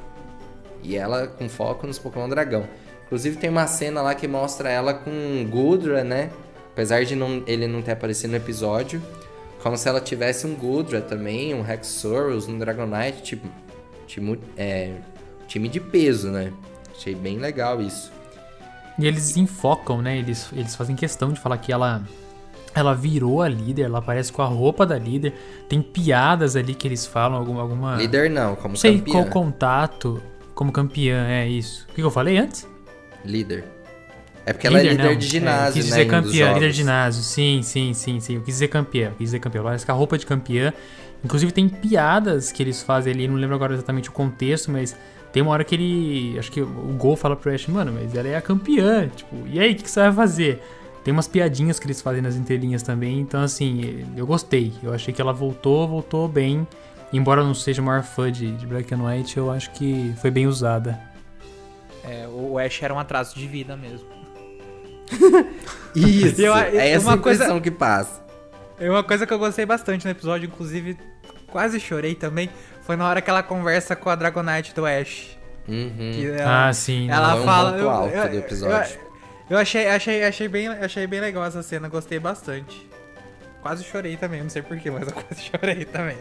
E 0.83 0.97
ela 0.97 1.27
com 1.27 1.49
foco 1.51 1.87
nos 1.87 1.99
Pokémon 1.99 2.31
Dragão. 2.31 2.66
Inclusive 3.05 3.37
tem 3.37 3.51
uma 3.51 3.66
cena 3.66 4.01
lá 4.01 4.14
que 4.14 4.27
mostra 4.27 4.70
ela 4.70 4.95
com 4.95 5.47
Gudra, 5.51 6.03
né? 6.03 6.31
Apesar 6.72 7.05
de 7.05 7.14
não, 7.14 7.43
ele 7.47 7.66
não 7.66 7.83
ter 7.83 7.93
aparecido 7.93 8.31
no 8.31 8.37
episódio. 8.39 9.03
Como 9.62 9.77
se 9.77 9.87
ela 9.87 10.01
tivesse 10.01 10.47
um 10.47 10.55
Gudra 10.55 11.03
também, 11.03 11.53
um 11.53 11.61
Rexorus, 11.61 12.49
um 12.49 12.59
Dragonite, 12.59 13.22
tipo, 13.22 13.49
time, 14.07 14.41
é, 14.57 14.93
time 15.47 15.68
de 15.68 15.81
peso, 15.81 16.31
né? 16.31 16.53
Achei 16.91 17.14
bem 17.14 17.39
legal 17.39 17.83
isso. 17.83 18.15
E 18.99 19.07
eles 19.07 19.36
enfocam, 19.36 20.01
né? 20.01 20.18
Eles, 20.18 20.51
eles 20.53 20.74
fazem 20.74 20.97
questão 20.97 21.32
de 21.32 21.40
falar 21.40 21.59
que 21.59 21.72
ela 21.72 22.03
ela 22.74 22.94
virou 22.94 23.40
a 23.40 23.49
líder, 23.49 23.84
ela 23.84 23.99
aparece 24.01 24.30
com 24.30 24.42
a 24.42 24.47
roupa 24.47 24.84
da 24.84 24.99
líder. 24.99 25.32
Tem 25.66 25.80
piadas 25.80 26.57
ali 26.57 26.74
que 26.74 26.86
eles 26.86 27.07
falam, 27.07 27.38
alguma. 27.38 27.62
alguma... 27.62 27.97
Líder 27.97 28.28
não, 28.28 28.55
como 28.55 28.76
sei 28.76 28.99
campeã. 28.99 29.12
qual 29.12 29.24
contato. 29.26 30.22
Como 30.55 30.70
campeã, 30.70 31.26
é 31.26 31.49
isso. 31.49 31.86
O 31.90 31.94
que 31.94 32.03
eu 32.03 32.11
falei 32.11 32.36
antes? 32.36 32.68
Líder. 33.24 33.64
É 34.44 34.53
porque 34.53 34.66
ela 34.66 34.78
é 34.78 34.82
líder 34.82 35.05
não. 35.05 35.16
de 35.16 35.26
ginásio, 35.26 35.70
é, 35.70 35.72
quis 35.72 35.84
dizer 35.86 36.05
né? 36.05 36.11
campeã, 36.11 36.53
líder 36.53 36.70
de 36.70 36.76
ginásio. 36.76 37.22
Sim, 37.22 37.61
sim, 37.62 37.94
sim, 37.94 38.20
sim. 38.20 38.34
Eu 38.34 38.42
quis 38.42 38.55
dizer 38.55 38.68
campeã. 38.68 39.11
quis 39.16 39.28
dizer 39.28 39.40
campeã. 39.40 39.62
Parece 39.62 39.84
que 39.84 39.90
a 39.90 39.94
roupa 39.94 40.16
de 40.18 40.26
campeã. 40.26 40.72
Inclusive 41.24 41.51
tem 41.53 41.68
piadas 41.68 42.53
que 42.53 42.62
eles 42.62 42.82
fazem 42.82 43.12
ali, 43.12 43.26
não 43.26 43.36
lembro 43.36 43.57
agora 43.57 43.74
exatamente 43.74 44.09
o 44.11 44.12
contexto, 44.12 44.70
mas 44.70 44.94
tem 45.37 45.43
uma 45.43 45.53
hora 45.53 45.64
que 45.64 45.74
ele. 45.74 46.39
Acho 46.39 46.51
que 46.51 46.62
o 46.62 46.97
Gol 46.97 47.14
fala 47.14 47.37
pro 47.37 47.55
Ash, 47.55 47.66
mano, 47.66 47.93
mas 47.93 48.14
ela 48.14 48.26
é 48.26 48.37
a 48.37 48.41
campeã. 48.41 49.07
Tipo, 49.07 49.37
e 49.47 49.61
aí, 49.61 49.72
o 49.72 49.76
que, 49.76 49.82
que 49.82 49.91
você 49.91 50.01
vai 50.01 50.12
fazer? 50.12 50.62
Tem 51.05 51.12
umas 51.12 51.28
piadinhas 51.28 51.78
que 51.78 51.87
eles 51.87 52.01
fazem 52.01 52.22
nas 52.22 52.37
entrelinhas 52.37 52.82
também, 52.82 53.20
então 53.20 53.43
assim, 53.43 54.03
eu 54.16 54.26
gostei. 54.26 54.72
Eu 54.82 54.95
achei 54.95 55.12
que 55.12 55.20
ela 55.20 55.34
voltou, 55.34 55.87
voltou 55.87 56.26
bem. 56.26 56.66
Embora 57.12 57.43
eu 57.43 57.45
não 57.45 57.53
seja 57.53 57.82
o 57.82 57.84
maior 57.84 58.03
fã 58.03 58.32
de, 58.32 58.51
de 58.53 58.66
Black 58.66 58.95
and 58.95 59.05
White, 59.05 59.37
eu 59.37 59.51
acho 59.51 59.70
que 59.72 60.14
foi 60.22 60.30
bem 60.30 60.47
usada. 60.47 60.99
É, 62.03 62.26
o 62.26 62.59
Ash 62.59 62.82
era 62.82 62.95
um 62.95 62.99
atraso 62.99 63.34
de 63.39 63.47
vida 63.47 63.76
mesmo. 63.76 64.09
Isso, 65.95 66.41
eu, 66.41 66.57
é 66.57 66.93
essa 66.93 67.09
uma 67.09 67.16
impressão 67.16 67.47
coisa, 67.47 67.61
que 67.61 67.70
passa. 67.70 68.24
É 68.80 68.89
uma 68.89 69.05
coisa 69.05 69.26
que 69.26 69.34
eu 69.34 69.39
gostei 69.39 69.66
bastante 69.66 70.07
no 70.07 70.12
episódio, 70.12 70.47
inclusive 70.47 70.97
quase 71.47 71.78
chorei 71.78 72.14
também, 72.14 72.49
foi 72.87 72.95
na 72.95 73.09
hora 73.09 73.20
que 73.20 73.28
ela 73.28 73.43
conversa 73.43 73.97
com 73.97 74.09
a 74.09 74.14
Dragonite 74.14 74.72
do 74.72 74.87
Ash. 74.87 75.37
Uhum. 75.66 76.37
Ela, 76.39 76.68
ah, 76.68 76.72
sim. 76.72 77.11
Ela 77.11 77.43
fala... 77.45 77.82
Um 77.82 77.91
alto 77.91 78.14
eu, 78.14 78.28
do 78.28 78.37
episódio. 78.39 78.97
Eu, 79.51 79.57
eu, 79.57 79.59
achei, 79.59 79.89
achei, 79.89 80.22
achei, 80.22 80.47
bem, 80.47 80.68
achei 80.68 81.05
bem 81.05 81.20
legal 81.20 81.45
essa 81.45 81.64
cena, 81.64 81.89
gostei 81.89 82.20
bastante. 82.20 82.89
Quase 83.61 83.82
chorei 83.82 84.16
também, 84.16 84.41
não 84.41 84.49
sei 84.49 84.62
porquê, 84.62 84.89
mas 84.89 85.09
eu 85.09 85.12
quase 85.20 85.43
chorei 85.43 85.84
também. 85.84 86.16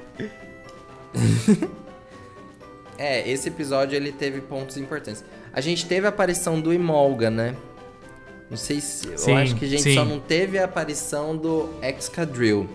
é, 2.97 3.29
esse 3.29 3.49
episódio 3.49 3.95
ele 3.95 4.11
teve 4.11 4.41
pontos 4.41 4.75
importantes. 4.75 5.23
A 5.53 5.61
gente 5.61 5.85
teve 5.85 6.07
a 6.07 6.09
aparição 6.09 6.59
do 6.59 6.73
Imolga, 6.73 7.29
né? 7.29 7.55
Não 8.49 8.57
sei 8.57 8.81
se. 8.81 9.15
Sim, 9.15 9.31
eu 9.31 9.37
acho 9.37 9.55
que 9.55 9.65
a 9.65 9.67
gente 9.67 9.83
sim. 9.83 9.93
só 9.93 10.03
não 10.03 10.19
teve 10.19 10.57
a 10.57 10.65
aparição 10.65 11.37
do 11.37 11.69
Excadrill. 11.83 12.67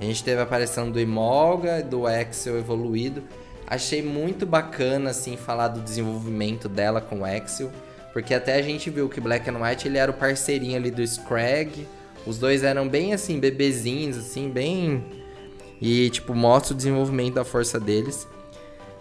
A 0.00 0.04
gente 0.04 0.22
teve 0.22 0.40
a 0.40 0.44
aparição 0.44 0.90
do 0.90 1.00
Imolga, 1.00 1.82
do 1.82 2.08
Excel 2.08 2.58
evoluído. 2.58 3.22
Achei 3.66 4.00
muito 4.00 4.46
bacana, 4.46 5.10
assim, 5.10 5.36
falar 5.36 5.68
do 5.68 5.80
desenvolvimento 5.80 6.68
dela 6.68 7.00
com 7.00 7.22
o 7.22 7.26
Excel. 7.26 7.70
Porque 8.12 8.32
até 8.32 8.54
a 8.54 8.62
gente 8.62 8.88
viu 8.90 9.08
que 9.08 9.20
Black 9.20 9.48
and 9.50 9.58
White 9.62 9.88
ele 9.88 9.98
era 9.98 10.10
o 10.10 10.14
parceirinho 10.14 10.76
ali 10.76 10.90
do 10.90 11.06
Scrag. 11.06 11.86
Os 12.26 12.38
dois 12.38 12.62
eram 12.62 12.88
bem 12.88 13.12
assim, 13.12 13.38
bebezinhos, 13.38 14.16
assim, 14.16 14.48
bem. 14.48 15.04
E, 15.80 16.10
tipo, 16.10 16.34
mostra 16.34 16.74
o 16.74 16.76
desenvolvimento 16.76 17.34
da 17.34 17.44
força 17.44 17.78
deles. 17.78 18.26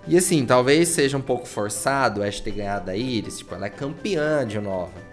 E 0.07 0.17
assim, 0.17 0.45
talvez 0.45 0.89
seja 0.89 1.17
um 1.17 1.21
pouco 1.21 1.45
forçado 1.45 2.21
o 2.21 2.23
Ash 2.23 2.39
ter 2.39 2.51
ganhado 2.51 2.89
a 2.89 2.95
Iris. 2.95 3.39
Tipo, 3.39 3.55
ela 3.55 3.67
é 3.67 3.69
campeã 3.69 4.45
de 4.45 4.59
Nova. 4.59 5.06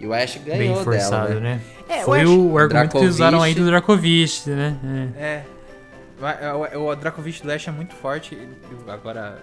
E 0.00 0.06
o 0.06 0.14
Ash 0.14 0.38
ganhou 0.38 0.76
Bem 0.76 0.84
forçado, 0.84 1.28
dela, 1.28 1.40
né? 1.40 1.60
né? 1.86 1.96
É, 1.96 2.02
Foi 2.04 2.24
o, 2.24 2.52
o 2.52 2.58
argumento 2.58 2.98
que 2.98 3.04
usaram 3.04 3.42
aí 3.42 3.54
do 3.54 3.66
Dracovish, 3.66 4.46
né? 4.46 4.76
É. 5.14 5.22
é. 5.22 6.76
O, 6.76 6.86
o 6.86 6.96
Dracovish 6.96 7.42
do 7.42 7.52
Ash 7.52 7.68
é 7.68 7.70
muito 7.70 7.94
forte. 7.94 8.36
Agora, 8.88 9.38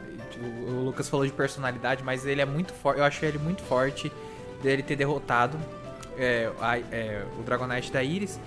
o 0.67 0.83
Lucas 0.83 1.07
falou 1.07 1.25
de 1.25 1.31
personalidade, 1.31 2.03
mas 2.03 2.25
ele 2.25 2.41
é 2.41 2.45
muito 2.45 2.73
forte. 2.73 2.99
Eu 2.99 3.05
acho 3.05 3.23
ele 3.23 3.37
muito 3.37 3.61
forte 3.61 4.11
dele 4.61 4.81
ter 4.81 4.95
derrotado 4.95 5.59
é, 6.17 6.49
a, 6.59 6.79
é, 6.91 7.23
o 7.39 7.43
Dragonite 7.43 7.91
da 7.91 8.01
Iris. 8.01 8.39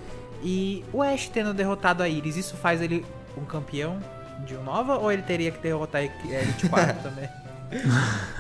E 0.42 0.84
o 0.92 1.02
Ash 1.02 1.28
tendo 1.28 1.54
derrotado 1.54 2.02
a 2.02 2.08
Iris, 2.08 2.36
isso 2.36 2.56
faz 2.56 2.82
ele 2.82 3.04
um 3.36 3.44
campeão 3.44 3.98
de 4.44 4.54
Nova 4.54 4.96
ou 4.96 5.12
ele 5.12 5.22
teria 5.22 5.50
que 5.50 5.58
derrotar 5.58 6.02
a 6.02 6.04
Elite 6.04 6.68
4 6.68 7.02
também? 7.02 7.28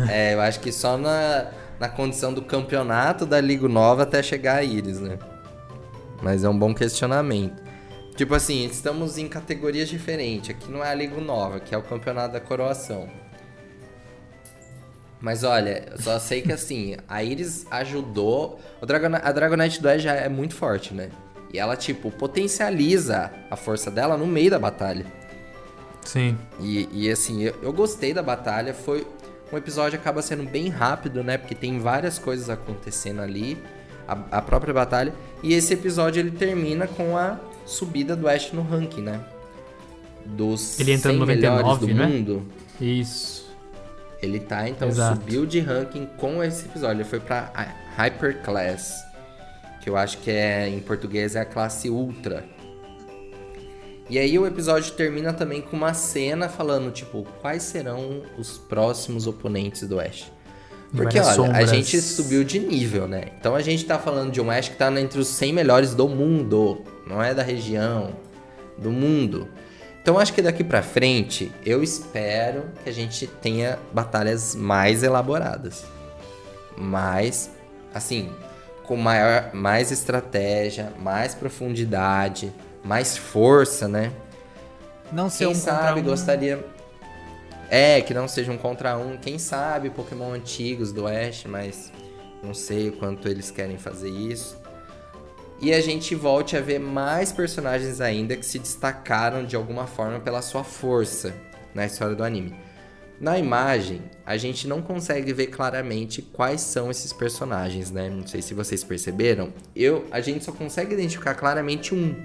É, 0.08 0.34
eu 0.34 0.40
acho 0.40 0.58
que 0.58 0.72
só 0.72 0.96
na 0.96 1.46
na 1.80 1.88
condição 1.88 2.32
do 2.32 2.42
campeonato 2.42 3.24
da 3.24 3.40
Liga 3.40 3.66
Nova 3.66 4.02
até 4.02 4.22
chegar 4.22 4.56
a 4.56 4.62
Iris, 4.62 5.00
né? 5.00 5.18
Mas 6.22 6.44
é 6.44 6.48
um 6.48 6.56
bom 6.56 6.74
questionamento. 6.74 7.62
Tipo 8.14 8.34
assim, 8.34 8.66
estamos 8.66 9.16
em 9.16 9.26
categorias 9.26 9.88
diferentes. 9.88 10.50
Aqui 10.50 10.70
não 10.70 10.84
é 10.84 10.90
a 10.90 10.94
Liga 10.94 11.18
Nova, 11.18 11.58
que 11.58 11.74
é 11.74 11.78
o 11.78 11.82
campeonato 11.82 12.34
da 12.34 12.40
coroação. 12.40 13.08
Mas 15.22 15.42
olha, 15.42 15.88
eu 15.90 15.98
só 15.98 16.18
sei 16.18 16.42
que 16.42 16.52
assim, 16.52 16.96
a 17.08 17.24
Iris 17.24 17.66
ajudou. 17.70 18.60
Dragon... 18.82 19.16
A 19.22 19.32
Dragonite 19.32 19.80
2 19.80 20.02
já 20.02 20.14
é 20.14 20.28
muito 20.28 20.54
forte, 20.54 20.92
né? 20.92 21.10
E 21.50 21.58
ela, 21.58 21.76
tipo, 21.76 22.10
potencializa 22.10 23.32
a 23.50 23.56
força 23.56 23.90
dela 23.90 24.18
no 24.18 24.26
meio 24.26 24.50
da 24.50 24.58
batalha. 24.58 25.06
Sim. 26.04 26.36
E, 26.60 26.88
e 26.92 27.10
assim, 27.10 27.42
eu, 27.42 27.54
eu 27.62 27.72
gostei 27.72 28.12
da 28.12 28.22
batalha. 28.22 28.74
Foi 28.74 29.06
o 29.52 29.56
episódio 29.56 29.98
acaba 29.98 30.22
sendo 30.22 30.44
bem 30.44 30.68
rápido, 30.68 31.24
né? 31.24 31.36
Porque 31.36 31.54
tem 31.54 31.78
várias 31.78 32.18
coisas 32.18 32.48
acontecendo 32.48 33.20
ali, 33.20 33.58
a, 34.06 34.38
a 34.38 34.42
própria 34.42 34.72
batalha. 34.72 35.12
E 35.42 35.54
esse 35.54 35.74
episódio 35.74 36.20
ele 36.20 36.30
termina 36.30 36.86
com 36.86 37.16
a 37.16 37.38
subida 37.66 38.14
do 38.14 38.28
Ash 38.28 38.52
no 38.52 38.62
ranking, 38.62 39.02
né? 39.02 39.20
Dos 40.24 40.78
ele 40.78 40.92
entra 40.92 41.12
no 41.12 41.20
99, 41.20 41.86
do 41.86 41.94
né? 41.94 42.06
mundo. 42.06 42.46
Isso. 42.80 43.50
Ele 44.22 44.38
tá, 44.38 44.68
então, 44.68 44.88
Exato. 44.88 45.18
subiu 45.18 45.46
de 45.46 45.60
ranking 45.60 46.06
com 46.16 46.44
esse 46.44 46.66
episódio. 46.66 46.98
Ele 46.98 47.08
foi 47.08 47.20
pra 47.20 47.50
Hyper 47.96 48.42
Class. 48.42 49.04
Que 49.80 49.88
eu 49.88 49.96
acho 49.96 50.18
que 50.18 50.30
é, 50.30 50.68
em 50.68 50.78
português, 50.80 51.34
é 51.34 51.40
a 51.40 51.44
classe 51.44 51.88
Ultra. 51.88 52.44
E 54.10 54.18
aí 54.18 54.36
o 54.36 54.44
episódio 54.44 54.92
termina 54.94 55.32
também 55.32 55.60
com 55.60 55.76
uma 55.76 55.94
cena 55.94 56.48
falando, 56.48 56.90
tipo, 56.90 57.24
quais 57.40 57.62
serão 57.62 58.22
os 58.36 58.58
próximos 58.58 59.28
oponentes 59.28 59.86
do 59.86 60.00
Ash. 60.00 60.32
Porque, 60.90 61.20
olha, 61.20 61.32
sombras. 61.32 61.70
a 61.70 61.72
gente 61.72 62.00
subiu 62.00 62.42
de 62.42 62.58
nível, 62.58 63.06
né? 63.06 63.26
Então 63.38 63.54
a 63.54 63.62
gente 63.62 63.84
tá 63.84 64.00
falando 64.00 64.32
de 64.32 64.40
um 64.40 64.50
Ash 64.50 64.68
que 64.68 64.74
tá 64.74 64.90
entre 65.00 65.20
os 65.20 65.28
100 65.28 65.52
melhores 65.52 65.94
do 65.94 66.08
mundo. 66.08 66.84
Não 67.06 67.22
é 67.22 67.32
da 67.32 67.44
região, 67.44 68.10
do 68.76 68.90
mundo. 68.90 69.46
Então 70.02 70.18
acho 70.18 70.32
que 70.32 70.42
daqui 70.42 70.64
para 70.64 70.82
frente 70.82 71.52
eu 71.64 71.80
espero 71.80 72.64
que 72.82 72.90
a 72.90 72.92
gente 72.92 73.28
tenha 73.28 73.78
batalhas 73.92 74.56
mais 74.56 75.04
elaboradas. 75.04 75.84
Mais, 76.76 77.48
assim, 77.94 78.28
com 78.82 78.96
maior, 78.96 79.54
mais 79.54 79.92
estratégia, 79.92 80.92
mais 80.98 81.32
profundidade, 81.32 82.52
mais 82.84 83.16
força, 83.16 83.86
né? 83.88 84.12
Não 85.12 85.28
ser 85.28 85.46
Quem 85.46 85.54
um 85.54 85.58
sabe 85.58 86.00
um... 86.00 86.04
gostaria 86.04 86.64
é, 87.68 88.00
que 88.00 88.12
não 88.12 88.26
seja 88.26 88.50
um 88.50 88.58
contra 88.58 88.96
um. 88.96 89.16
Quem 89.16 89.38
sabe 89.38 89.90
Pokémon 89.90 90.32
antigos 90.32 90.92
do 90.92 91.06
Ash, 91.06 91.44
mas 91.46 91.92
não 92.42 92.54
sei 92.54 92.88
o 92.88 92.92
quanto 92.92 93.28
eles 93.28 93.50
querem 93.50 93.78
fazer 93.78 94.10
isso 94.10 94.60
e 95.60 95.74
a 95.74 95.80
gente 95.80 96.14
volte 96.14 96.56
a 96.56 96.60
ver 96.60 96.78
mais 96.78 97.30
personagens 97.30 98.00
ainda 98.00 98.34
que 98.34 98.46
se 98.46 98.58
destacaram 98.58 99.44
de 99.44 99.54
alguma 99.54 99.86
forma 99.86 100.18
pela 100.18 100.40
sua 100.40 100.64
força 100.64 101.34
na 101.74 101.84
história 101.84 102.16
do 102.16 102.24
anime. 102.24 102.54
Na 103.20 103.38
imagem, 103.38 104.00
a 104.24 104.38
gente 104.38 104.66
não 104.66 104.80
consegue 104.80 105.34
ver 105.34 105.48
claramente 105.48 106.22
quais 106.22 106.62
são 106.62 106.90
esses 106.90 107.12
personagens, 107.12 107.90
né? 107.90 108.08
Não 108.08 108.26
sei 108.26 108.40
se 108.40 108.54
vocês 108.54 108.82
perceberam. 108.82 109.52
Eu, 109.76 110.06
a 110.10 110.22
gente 110.22 110.42
só 110.42 110.52
consegue 110.52 110.94
identificar 110.94 111.34
claramente 111.34 111.94
um, 111.94 112.24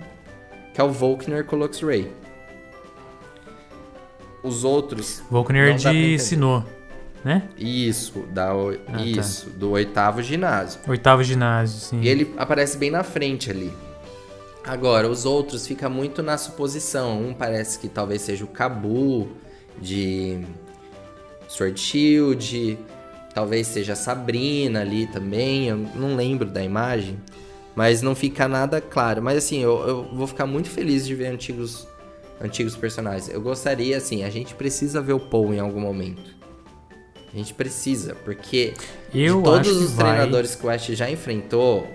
que 0.76 0.82
é 0.82 0.84
o 0.84 0.92
Volkner 0.92 1.46
com 1.46 1.56
o 1.56 1.60
Luxray. 1.60 2.12
Os 4.44 4.64
outros. 4.64 5.24
Volkner 5.32 5.76
de 5.76 6.20
Sinnoh 6.20 6.64
né? 7.26 7.50
Isso, 7.58 8.20
da, 8.32 8.52
ah, 8.52 8.76
tá. 8.86 9.02
isso, 9.02 9.50
tá. 9.50 9.58
do 9.58 9.72
oitavo 9.72 10.22
ginásio. 10.22 10.80
Oitavo 10.88 11.24
ginásio, 11.24 11.80
sim. 11.80 12.02
E 12.02 12.08
ele 12.08 12.32
aparece 12.38 12.78
bem 12.78 12.92
na 12.92 13.02
frente 13.04 13.50
ali. 13.50 13.74
Agora, 14.64 15.10
os 15.10 15.26
outros 15.26 15.66
fica 15.66 15.90
muito 15.90 16.22
na 16.22 16.38
suposição. 16.38 17.20
Um 17.20 17.34
parece 17.34 17.80
que 17.80 17.90
talvez 17.90 18.22
seja 18.22 18.46
o 18.46 18.48
Cabu 18.48 19.28
de 19.82 20.40
Sword 21.48 21.80
Shield, 21.80 22.78
talvez 23.34 23.66
seja 23.68 23.94
a 23.94 23.96
Sabrina 23.96 24.82
ali 24.82 25.08
também. 25.08 25.70
Eu 25.70 25.78
não 25.78 26.16
lembro 26.16 26.48
da 26.48 26.64
imagem, 26.64 27.18
mas 27.76 28.02
não 28.02 28.16
fica 28.16 28.48
nada 28.48 28.80
claro. 28.80 29.22
Mas 29.22 29.38
assim, 29.38 29.62
eu, 29.62 29.88
eu 29.88 30.04
vou 30.14 30.28
ficar 30.28 30.46
muito 30.46 30.70
feliz 30.70 31.06
de 31.06 31.14
ver 31.14 31.28
antigos 31.28 31.88
antigos 32.42 32.76
personagens. 32.76 33.30
Eu 33.30 33.42
gostaria, 33.42 33.98
assim, 33.98 34.24
a 34.24 34.30
gente 34.30 34.56
precisa 34.56 35.02
ver 35.02 35.14
o 35.14 35.20
Paul 35.20 35.54
em 35.54 35.60
algum 35.60 35.80
momento. 35.80 36.36
A 37.34 37.38
gente 37.38 37.54
precisa, 37.54 38.16
porque 38.24 38.74
eu 39.14 39.38
de 39.38 39.44
todos 39.44 39.76
os 39.76 39.94
treinadores 39.94 40.56
que 40.56 40.66
o 40.66 40.70
Ash 40.70 40.86
já 40.88 41.10
enfrentou, 41.10 41.86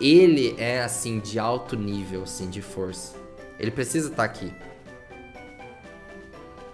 ele 0.00 0.54
é 0.58 0.82
assim 0.82 1.20
de 1.20 1.38
alto 1.38 1.76
nível, 1.76 2.22
assim, 2.22 2.48
de 2.48 2.62
força. 2.62 3.14
Ele 3.58 3.70
precisa 3.70 4.08
estar 4.08 4.16
tá 4.16 4.24
aqui. 4.24 4.52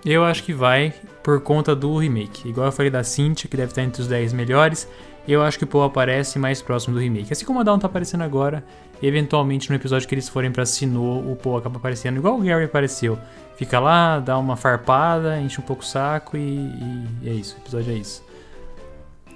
Eu 0.04 0.24
acho 0.24 0.44
que 0.44 0.52
vai 0.52 0.94
por 1.22 1.40
conta 1.40 1.74
do 1.74 1.96
remake. 1.98 2.48
Igual 2.48 2.66
eu 2.66 2.72
falei 2.72 2.90
da 2.90 3.02
Cynthia, 3.02 3.50
que 3.50 3.56
deve 3.56 3.72
estar 3.72 3.82
entre 3.82 4.00
os 4.00 4.06
10 4.06 4.32
melhores. 4.32 4.88
Eu 5.28 5.42
acho 5.42 5.58
que 5.58 5.64
o 5.64 5.66
Paul 5.66 5.84
aparece 5.84 6.38
mais 6.38 6.62
próximo 6.62 6.94
do 6.94 7.00
remake. 7.00 7.30
Assim 7.30 7.44
como 7.44 7.60
o 7.60 7.64
Dawn 7.64 7.78
tá 7.78 7.86
aparecendo 7.86 8.22
agora, 8.22 8.64
eventualmente 9.02 9.68
no 9.68 9.76
episódio 9.76 10.08
que 10.08 10.14
eles 10.14 10.26
forem 10.26 10.50
pra 10.50 10.64
Sinnoh, 10.64 11.30
o 11.30 11.36
Paul 11.36 11.58
acaba 11.58 11.76
aparecendo 11.76 12.16
igual 12.16 12.38
o 12.38 12.42
Gary 12.42 12.64
apareceu. 12.64 13.18
Fica 13.54 13.78
lá, 13.78 14.20
dá 14.20 14.38
uma 14.38 14.56
farpada, 14.56 15.38
enche 15.38 15.60
um 15.60 15.64
pouco 15.64 15.82
o 15.82 15.86
saco 15.86 16.34
e, 16.34 16.72
e 17.22 17.28
é 17.28 17.32
isso. 17.32 17.56
O 17.56 17.60
episódio 17.60 17.92
é 17.92 17.96
isso. 17.96 18.24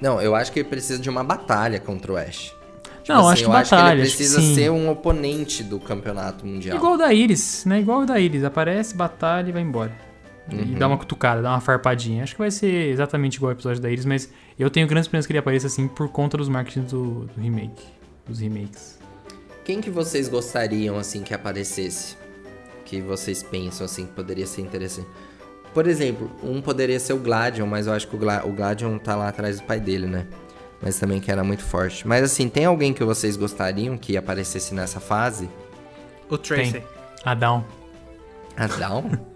Não, 0.00 0.20
eu 0.20 0.34
acho 0.34 0.50
que 0.50 0.60
ele 0.60 0.68
precisa 0.68 0.98
de 0.98 1.10
uma 1.10 1.22
batalha 1.22 1.78
contra 1.78 2.12
o 2.12 2.16
Ash. 2.16 2.54
Tipo 3.02 3.12
não, 3.12 3.28
assim, 3.28 3.32
acho 3.32 3.42
que 3.42 3.48
eu 3.48 3.52
batalha. 3.52 4.02
Acho 4.02 4.16
que 4.16 4.22
ele 4.22 4.28
precisa 4.30 4.40
ser 4.54 4.70
um 4.70 4.88
oponente 4.88 5.62
do 5.62 5.78
campeonato 5.78 6.46
mundial. 6.46 6.78
Igual 6.78 6.94
o 6.94 6.96
da 6.96 7.12
Iris, 7.12 7.64
né? 7.66 7.80
Igual 7.80 8.00
o 8.00 8.06
da 8.06 8.18
Iris. 8.18 8.44
Aparece, 8.44 8.94
batalha 8.94 9.50
e 9.50 9.52
vai 9.52 9.62
embora. 9.62 9.92
Uhum. 10.50 10.60
E 10.60 10.64
dá 10.74 10.88
uma 10.88 10.98
cutucada, 10.98 11.40
dá 11.40 11.50
uma 11.50 11.60
farpadinha. 11.60 12.22
Acho 12.22 12.34
que 12.34 12.40
vai 12.40 12.50
ser 12.50 12.88
exatamente 12.90 13.36
igual 13.36 13.50
o 13.50 13.54
episódio 13.54 13.80
da 13.80 13.90
Iris, 13.90 14.04
mas 14.04 14.30
eu 14.58 14.68
tenho 14.70 14.86
grandes 14.86 15.06
esperanças 15.06 15.26
que 15.26 15.32
ele 15.32 15.38
apareça 15.38 15.66
assim 15.66 15.86
por 15.86 16.08
conta 16.08 16.36
dos 16.36 16.48
marketing 16.48 16.82
do, 16.82 17.26
do 17.26 17.40
remake. 17.40 17.84
Dos 18.26 18.40
remakes. 18.40 18.98
Quem 19.64 19.80
que 19.80 19.90
vocês 19.90 20.28
gostariam, 20.28 20.98
assim, 20.98 21.22
que 21.22 21.32
aparecesse? 21.32 22.16
Que 22.84 23.00
vocês 23.00 23.42
pensam, 23.42 23.84
assim, 23.84 24.06
que 24.06 24.12
poderia 24.12 24.46
ser 24.46 24.62
interessante? 24.62 25.08
Por 25.72 25.86
exemplo, 25.86 26.30
um 26.42 26.60
poderia 26.60 26.98
ser 27.00 27.12
o 27.12 27.18
Gladion, 27.18 27.66
mas 27.66 27.86
eu 27.86 27.92
acho 27.92 28.08
que 28.08 28.16
o, 28.16 28.18
Gla 28.18 28.42
o 28.44 28.52
Gladion 28.52 28.98
tá 28.98 29.16
lá 29.16 29.28
atrás 29.28 29.60
do 29.60 29.66
pai 29.66 29.80
dele, 29.80 30.06
né? 30.06 30.26
Mas 30.82 30.98
também 30.98 31.20
que 31.20 31.30
era 31.30 31.44
muito 31.44 31.62
forte. 31.62 32.06
Mas 32.06 32.24
assim, 32.24 32.48
tem 32.48 32.64
alguém 32.64 32.92
que 32.92 33.02
vocês 33.04 33.36
gostariam 33.36 33.96
que 33.96 34.16
aparecesse 34.16 34.74
nessa 34.74 34.98
fase? 34.98 35.48
O 36.28 36.36
Tracy. 36.36 36.72
Tem. 36.72 36.84
Adão. 37.24 37.64
Adão? 38.56 39.10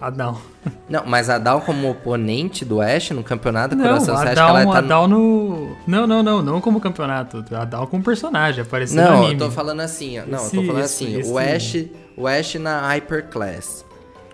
Adão. 0.00 0.40
Não, 0.88 1.04
mas 1.04 1.28
a 1.28 1.36
Dal 1.38 1.60
como 1.60 1.90
oponente 1.90 2.64
do 2.64 2.80
Ash 2.80 3.10
no 3.10 3.22
campeonato 3.22 3.76
não, 3.76 3.84
Coração, 3.84 4.16
você 4.16 4.22
acha 4.22 4.34
que 4.34 4.40
ela 4.40 4.64
tá... 4.64 4.78
A 4.78 4.80
Dal 4.80 5.06
no... 5.06 5.76
Não, 5.86 6.06
não, 6.06 6.22
não, 6.22 6.42
não 6.42 6.60
como 6.60 6.80
campeonato. 6.80 7.44
A 7.54 7.64
Dal 7.66 7.86
como 7.86 8.02
personagem, 8.02 8.62
aparecendo 8.62 9.02
não, 9.04 9.04
no 9.04 9.16
anime. 9.18 9.34
Não, 9.34 9.46
eu 9.46 9.50
tô 9.50 9.54
falando 9.54 9.80
assim, 9.80 10.18
ó. 10.18 10.24
Não, 10.26 10.38
esse, 10.38 10.56
eu 10.56 10.62
tô 10.62 10.66
falando 10.68 10.84
esse, 10.84 11.04
assim, 11.04 11.18
esse... 11.18 11.30
o 11.30 11.38
Ash, 11.38 11.86
o 12.16 12.26
Ash 12.26 12.54
na 12.54 12.80
Hyper 12.88 13.28
Class. 13.28 13.84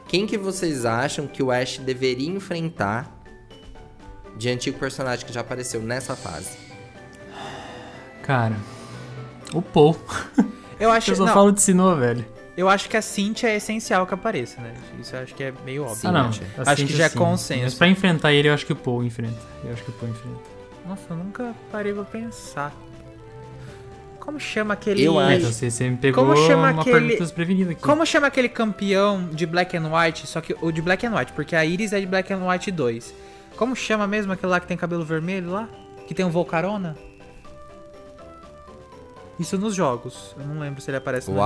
Quem 0.07 0.25
que 0.25 0.39
vocês 0.39 0.85
acham 0.85 1.27
que 1.27 1.43
o 1.43 1.51
Ash 1.51 1.79
deveria 1.79 2.31
enfrentar 2.31 3.12
de 4.37 4.49
antigo 4.49 4.79
personagem 4.79 5.27
que 5.27 5.33
já 5.33 5.41
apareceu 5.41 5.83
nessa 5.83 6.14
fase? 6.14 6.57
Cara, 8.23 8.55
o 9.53 9.61
Paul. 9.61 9.97
Eu 10.79 10.93
acho 10.93 11.11
Eu 11.12 11.17
só 11.17 11.27
não. 11.27 11.35
falo 11.35 11.51
de 11.51 11.61
Sinnoh, 11.61 11.97
velho. 11.97 12.36
Eu 12.57 12.68
acho 12.70 12.88
que 12.88 12.96
a 12.96 13.02
Cintia 13.02 13.50
é 13.50 13.57
essencial 13.57 14.07
que 14.07 14.14
apareça, 14.14 14.61
né? 14.62 14.72
Isso 14.98 15.14
eu 15.14 15.22
acho 15.22 15.34
que 15.34 15.44
é 15.44 15.52
meio 15.64 15.84
óbvio. 15.84 16.09
Ah, 16.09 16.12
não. 16.12 16.30
acho 16.30 16.86
que 16.86 16.96
já 16.96 17.04
é 17.04 17.09
consenso. 17.11 17.62
Mas 17.64 17.74
pra 17.74 17.86
enfrentar 17.86 18.32
ele, 18.32 18.48
eu 18.48 18.54
acho 18.54 18.64
que 18.64 18.72
o 18.72 18.76
Paul 18.76 19.04
enfrenta. 19.04 19.36
Eu 19.62 19.74
acho 19.74 19.84
que 19.84 19.90
o 19.90 19.92
Paul 19.92 20.11
enfrenta. 20.11 20.40
Nossa, 20.88 21.02
eu 21.11 21.16
nunca 21.16 21.54
parei 21.70 21.92
pra 21.92 22.04
pensar. 22.04 22.74
Como 24.18 24.41
chama 24.41 24.74
aquele. 24.74 25.04
Eu 25.04 25.18
acho. 25.18 25.38
Então, 25.38 25.53
você, 25.53 25.70
você 25.70 25.91
me 25.91 25.96
pegou 25.99 26.24
Como 26.24 26.37
chama 26.49 26.72
uma 26.72 26.80
aquele... 26.80 26.99
pergunta 26.99 27.22
desprevenida 27.22 27.70
aqui. 27.72 27.83
Como 27.83 28.07
chama 28.07 28.26
aquele 28.26 28.49
campeão 28.49 29.28
de 29.28 29.46
Black 29.46 29.76
and 29.76 29.88
White? 29.92 30.26
Só 30.26 30.41
que 30.41 30.57
o 30.61 30.72
de 30.72 30.80
Black 30.80 31.07
and 31.07 31.14
White, 31.14 31.33
porque 31.33 31.54
a 31.54 31.64
Iris 31.64 31.92
é 31.92 32.00
de 32.00 32.07
Black 32.07 32.33
and 32.33 32.45
White 32.45 32.72
2. 32.72 33.14
Como 33.57 33.76
chama 33.76 34.07
mesmo 34.07 34.33
aquele 34.33 34.50
lá 34.50 34.61
que 34.61 34.66
tem 34.66 34.76
cabelo 34.76 35.04
vermelho 35.04 35.50
lá? 35.50 35.68
Que 36.08 36.14
tem 36.14 36.24
um 36.24 36.30
Volcarona? 36.30 36.96
Isso 39.38 39.58
nos 39.58 39.74
jogos. 39.74 40.34
Eu 40.38 40.46
não 40.46 40.58
lembro 40.58 40.80
se 40.80 40.91
ele 40.91 40.96
aparece 40.96 41.30
no. 41.30 41.37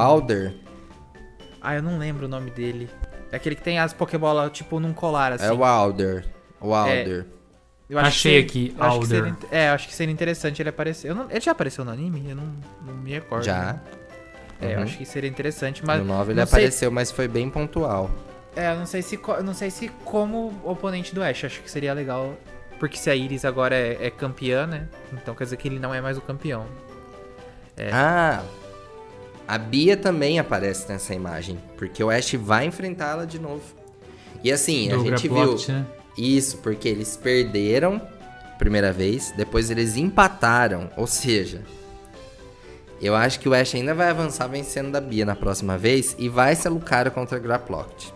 Ah, 1.60 1.74
eu 1.74 1.82
não 1.82 1.98
lembro 1.98 2.26
o 2.26 2.28
nome 2.28 2.50
dele. 2.50 2.88
É 3.30 3.36
aquele 3.36 3.54
que 3.54 3.62
tem 3.62 3.78
as 3.78 3.92
Pokébola, 3.92 4.48
tipo, 4.50 4.80
num 4.80 4.92
colar, 4.92 5.32
assim. 5.32 5.44
É 5.44 5.52
o 5.52 5.64
Alder. 5.64 6.24
O 6.60 6.74
Alder. 6.74 7.26
É, 7.28 7.40
eu 7.90 7.98
Achei 7.98 8.40
aqui, 8.40 8.74
Alder. 8.78 9.06
Seria, 9.06 9.36
é, 9.50 9.68
acho 9.70 9.88
que 9.88 9.94
seria 9.94 10.12
interessante 10.12 10.62
ele 10.62 10.68
aparecer. 10.68 11.14
Não, 11.14 11.30
ele 11.30 11.40
já 11.40 11.52
apareceu 11.52 11.84
no 11.84 11.90
anime? 11.90 12.30
Eu 12.30 12.36
não, 12.36 12.52
não 12.86 12.94
me 12.94 13.10
recordo. 13.10 13.44
Já. 13.44 13.72
Né? 13.74 13.80
É, 14.60 14.66
uhum. 14.66 14.72
eu 14.72 14.82
acho 14.82 14.98
que 14.98 15.04
seria 15.04 15.28
interessante, 15.28 15.84
mas... 15.84 15.98
No 16.00 16.06
9 16.06 16.32
ele 16.32 16.40
apareceu, 16.40 16.88
sei... 16.88 16.94
mas 16.94 17.10
foi 17.10 17.26
bem 17.26 17.48
pontual. 17.48 18.10
É, 18.54 18.72
eu 18.72 18.76
não 18.76 18.86
sei 18.86 19.00
se, 19.02 19.18
não 19.44 19.54
sei 19.54 19.70
se 19.70 19.88
como 20.04 20.60
oponente 20.64 21.14
do 21.14 21.22
Ash, 21.22 21.44
acho 21.44 21.62
que 21.62 21.70
seria 21.70 21.92
legal. 21.92 22.36
Porque 22.78 22.96
se 22.96 23.10
a 23.10 23.14
Iris 23.14 23.44
agora 23.44 23.74
é, 23.74 24.06
é 24.06 24.10
campeã, 24.10 24.66
né? 24.66 24.88
Então 25.12 25.34
quer 25.34 25.44
dizer 25.44 25.56
que 25.56 25.68
ele 25.68 25.78
não 25.78 25.94
é 25.94 26.00
mais 26.00 26.16
o 26.16 26.20
campeão. 26.20 26.66
É. 27.76 27.90
Ah, 27.92 28.42
a 29.50 29.58
Bia 29.58 29.96
também 29.96 30.38
aparece 30.38 30.88
nessa 30.88 31.12
imagem, 31.12 31.58
porque 31.76 32.04
o 32.04 32.08
Ash 32.08 32.34
vai 32.34 32.66
enfrentá-la 32.66 33.24
de 33.24 33.40
novo. 33.40 33.64
E 34.44 34.52
assim, 34.52 34.88
Do 34.88 34.94
a 34.94 34.98
gente 35.02 35.26
viu 35.26 35.56
né? 35.66 35.84
isso 36.16 36.58
porque 36.58 36.88
eles 36.88 37.16
perderam 37.16 38.00
primeira 38.60 38.92
vez, 38.92 39.34
depois 39.36 39.68
eles 39.68 39.96
empataram, 39.96 40.88
ou 40.96 41.04
seja, 41.04 41.62
eu 43.02 43.16
acho 43.16 43.40
que 43.40 43.48
o 43.48 43.52
Ash 43.52 43.74
ainda 43.74 43.92
vai 43.92 44.10
avançar 44.10 44.46
vencendo 44.46 44.92
da 44.92 45.00
Bia 45.00 45.24
na 45.24 45.34
próxima 45.34 45.76
vez 45.76 46.14
e 46.16 46.28
vai 46.28 46.54
ser 46.54 46.68
Lucario 46.68 47.10
contra 47.10 47.36
a. 47.36 48.14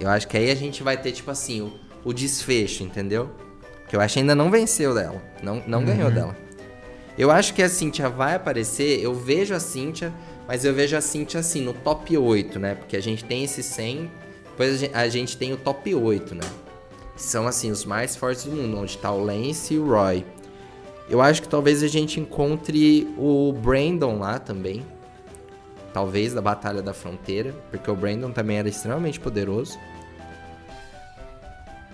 Eu 0.00 0.10
acho 0.10 0.26
que 0.26 0.36
aí 0.36 0.50
a 0.50 0.56
gente 0.56 0.82
vai 0.82 0.96
ter 0.96 1.12
tipo 1.12 1.30
assim, 1.30 1.60
o, 1.60 1.72
o 2.02 2.12
desfecho, 2.12 2.82
entendeu? 2.82 3.30
Que 3.88 3.96
o 3.96 4.00
Ash 4.00 4.16
ainda 4.16 4.34
não 4.34 4.50
venceu 4.50 4.92
dela, 4.92 5.22
não, 5.40 5.62
não 5.64 5.78
uhum. 5.78 5.84
ganhou 5.84 6.10
dela. 6.10 6.36
Eu 7.16 7.30
acho 7.30 7.54
que 7.54 7.62
a 7.62 7.68
Cynthia 7.68 8.08
vai 8.08 8.34
aparecer, 8.34 9.00
eu 9.00 9.14
vejo 9.14 9.54
a 9.54 9.60
Cynthia 9.60 10.12
mas 10.46 10.64
eu 10.64 10.72
vejo 10.74 10.96
a 10.96 11.00
Cintia 11.00 11.40
assim, 11.40 11.62
no 11.62 11.72
top 11.72 12.16
8, 12.16 12.58
né? 12.58 12.74
Porque 12.74 12.96
a 12.96 13.02
gente 13.02 13.24
tem 13.24 13.44
esse 13.44 13.62
100, 13.62 14.10
depois 14.50 14.82
a 14.94 15.08
gente, 15.08 15.36
tem 15.36 15.52
o 15.52 15.56
top 15.56 15.94
8, 15.94 16.34
né? 16.34 16.48
são 17.16 17.46
assim 17.46 17.70
os 17.70 17.84
mais 17.84 18.14
fortes 18.14 18.44
do 18.44 18.52
mundo, 18.52 18.78
onde 18.78 18.96
tá 18.98 19.10
o 19.10 19.24
Lance 19.24 19.74
e 19.74 19.78
o 19.78 19.86
Roy. 19.88 20.24
Eu 21.08 21.20
acho 21.20 21.42
que 21.42 21.48
talvez 21.48 21.82
a 21.82 21.88
gente 21.88 22.20
encontre 22.20 23.08
o 23.16 23.52
Brandon 23.52 24.18
lá 24.18 24.38
também. 24.38 24.84
Talvez 25.92 26.34
da 26.34 26.42
Batalha 26.42 26.82
da 26.82 26.92
Fronteira, 26.92 27.54
porque 27.70 27.90
o 27.90 27.96
Brandon 27.96 28.30
também 28.30 28.58
era 28.58 28.68
extremamente 28.68 29.18
poderoso. 29.18 29.78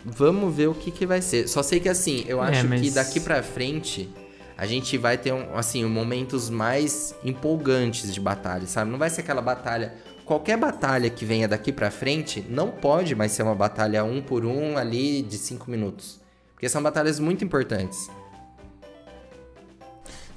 Vamos 0.04 0.52
ver 0.52 0.66
o 0.68 0.74
que, 0.74 0.90
que 0.90 1.06
vai 1.06 1.22
ser. 1.22 1.46
Só 1.46 1.62
sei 1.62 1.78
que 1.78 1.88
assim, 1.88 2.24
eu 2.26 2.42
é, 2.42 2.48
acho 2.48 2.66
é, 2.66 2.68
mas... 2.68 2.80
que 2.80 2.90
daqui 2.90 3.20
pra 3.20 3.42
frente 3.42 4.08
a 4.56 4.66
gente 4.66 4.96
vai 4.98 5.16
ter 5.18 5.32
um, 5.32 5.56
assim, 5.56 5.84
momentos 5.84 6.50
mais 6.50 7.14
empolgantes 7.24 8.12
de 8.12 8.20
batalha, 8.20 8.66
sabe? 8.66 8.90
Não 8.90 8.98
vai 8.98 9.10
ser 9.10 9.22
aquela 9.22 9.42
batalha. 9.42 9.94
Qualquer 10.24 10.56
batalha 10.56 11.10
que 11.10 11.24
venha 11.24 11.48
daqui 11.48 11.72
pra 11.72 11.90
frente 11.90 12.44
não 12.48 12.70
pode 12.70 13.14
mais 13.14 13.32
ser 13.32 13.42
uma 13.42 13.54
batalha 13.54 14.04
um 14.04 14.22
por 14.22 14.44
um 14.44 14.76
ali 14.78 15.22
de 15.22 15.36
cinco 15.36 15.70
minutos. 15.70 16.20
Porque 16.54 16.68
são 16.68 16.82
batalhas 16.82 17.18
muito 17.18 17.44
importantes. 17.44 18.08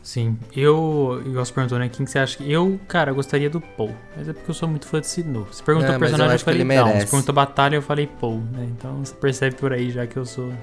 Sim, 0.05 0.37
eu, 0.55 1.21
eu 1.25 1.33
gosto 1.33 1.51
perguntou, 1.53 1.79
né? 1.79 1.89
Quem 1.89 2.05
que 2.05 2.11
você 2.11 2.19
acha 2.19 2.37
que. 2.37 2.49
Eu, 2.49 2.79
cara, 2.87 3.11
gostaria 3.11 3.49
do 3.49 3.59
Paul. 3.59 3.89
Mas 4.15 4.29
é 4.29 4.33
porque 4.33 4.49
eu 4.51 4.53
sou 4.53 4.69
muito 4.69 4.85
fã 4.85 5.01
de 5.01 5.07
Sinnoh. 5.07 5.45
Você 5.45 5.63
perguntou 5.63 5.95
é, 5.95 5.97
personagem, 5.97 6.27
eu, 6.27 6.33
eu 6.33 6.39
falei 6.39 6.63
não. 6.63 6.87
Você 6.87 7.07
perguntou 7.07 7.33
batalha, 7.33 7.75
eu 7.75 7.81
falei 7.81 8.05
Paul, 8.05 8.37
né? 8.37 8.67
Então 8.69 9.03
você 9.03 9.15
percebe 9.15 9.55
por 9.55 9.73
aí 9.73 9.89
já 9.89 10.05
que 10.05 10.15
eu 10.15 10.23
sou. 10.23 10.53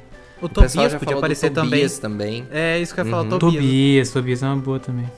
O, 0.43 0.47
o 0.47 0.48
Tobias 0.48 0.94
podia 0.94 1.16
aparecer 1.16 1.51
também. 1.51 1.89
também. 1.89 2.47
É, 2.51 2.81
isso 2.81 2.93
que 2.93 3.01
eu 3.01 3.05
ia 3.05 3.10
falar, 3.10 3.23
uhum. 3.23 3.39
Tobias. 3.39 3.55
Tobias, 3.55 4.10
Tobias 4.10 4.43
é 4.43 4.47
uma 4.47 4.56
boa 4.56 4.81
também. 4.81 5.09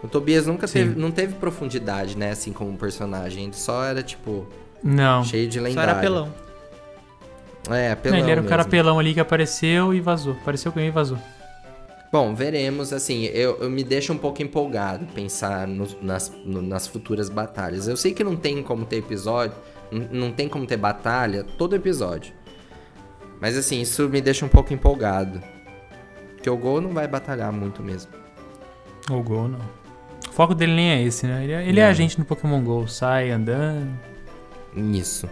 O 0.00 0.06
Tobias 0.06 0.46
nunca 0.46 0.68
teve, 0.68 0.98
não 0.98 1.10
teve 1.10 1.34
profundidade, 1.34 2.16
né? 2.16 2.30
Assim 2.30 2.52
como 2.52 2.76
personagem. 2.76 3.44
Ele 3.44 3.52
só 3.54 3.82
era, 3.82 4.02
tipo. 4.02 4.46
Não. 4.82 5.24
Cheio 5.24 5.48
de 5.48 5.58
lendário. 5.58 5.90
Só 5.90 5.96
era 5.96 6.00
pelão. 6.00 6.44
É, 7.70 7.92
apelão. 7.92 8.18
Não, 8.18 8.24
ele 8.24 8.32
era 8.32 8.40
um 8.40 8.46
cara 8.46 8.64
pelão 8.64 8.98
ali 8.98 9.12
que 9.12 9.20
apareceu 9.20 9.92
e 9.92 10.00
vazou. 10.00 10.34
Apareceu, 10.34 10.70
ganhou 10.70 10.88
e 10.88 10.92
vazou. 10.92 11.18
Bom, 12.12 12.32
veremos. 12.32 12.92
Assim, 12.92 13.24
eu, 13.24 13.58
eu 13.60 13.68
me 13.68 13.82
deixo 13.82 14.12
um 14.12 14.18
pouco 14.18 14.40
empolgado 14.40 15.04
pensar 15.06 15.66
no, 15.66 15.88
nas, 16.00 16.32
no, 16.44 16.62
nas 16.62 16.86
futuras 16.86 17.28
batalhas. 17.28 17.88
Eu 17.88 17.96
sei 17.96 18.12
que 18.12 18.22
não 18.22 18.36
tem 18.36 18.62
como 18.62 18.84
ter 18.84 18.98
episódio, 18.98 19.56
não 19.90 20.30
tem 20.30 20.48
como 20.48 20.64
ter 20.64 20.76
batalha 20.76 21.42
todo 21.42 21.74
episódio. 21.74 22.32
Mas 23.44 23.58
assim, 23.58 23.82
isso 23.82 24.08
me 24.08 24.22
deixa 24.22 24.46
um 24.46 24.48
pouco 24.48 24.72
empolgado. 24.72 25.38
Porque 26.32 26.48
o 26.48 26.56
Gol 26.56 26.80
não 26.80 26.94
vai 26.94 27.06
batalhar 27.06 27.52
muito 27.52 27.82
mesmo. 27.82 28.10
O 29.10 29.22
Gol 29.22 29.48
não. 29.48 29.58
O 30.26 30.32
foco 30.32 30.54
dele 30.54 30.72
nem 30.72 30.90
é 30.92 31.02
esse, 31.02 31.26
né? 31.26 31.44
Ele, 31.44 31.52
é, 31.52 31.68
ele 31.68 31.78
é 31.78 31.84
agente 31.84 32.18
no 32.18 32.24
Pokémon 32.24 32.64
GO, 32.64 32.88
sai 32.88 33.30
andando. 33.30 33.94
Isso 34.74 35.28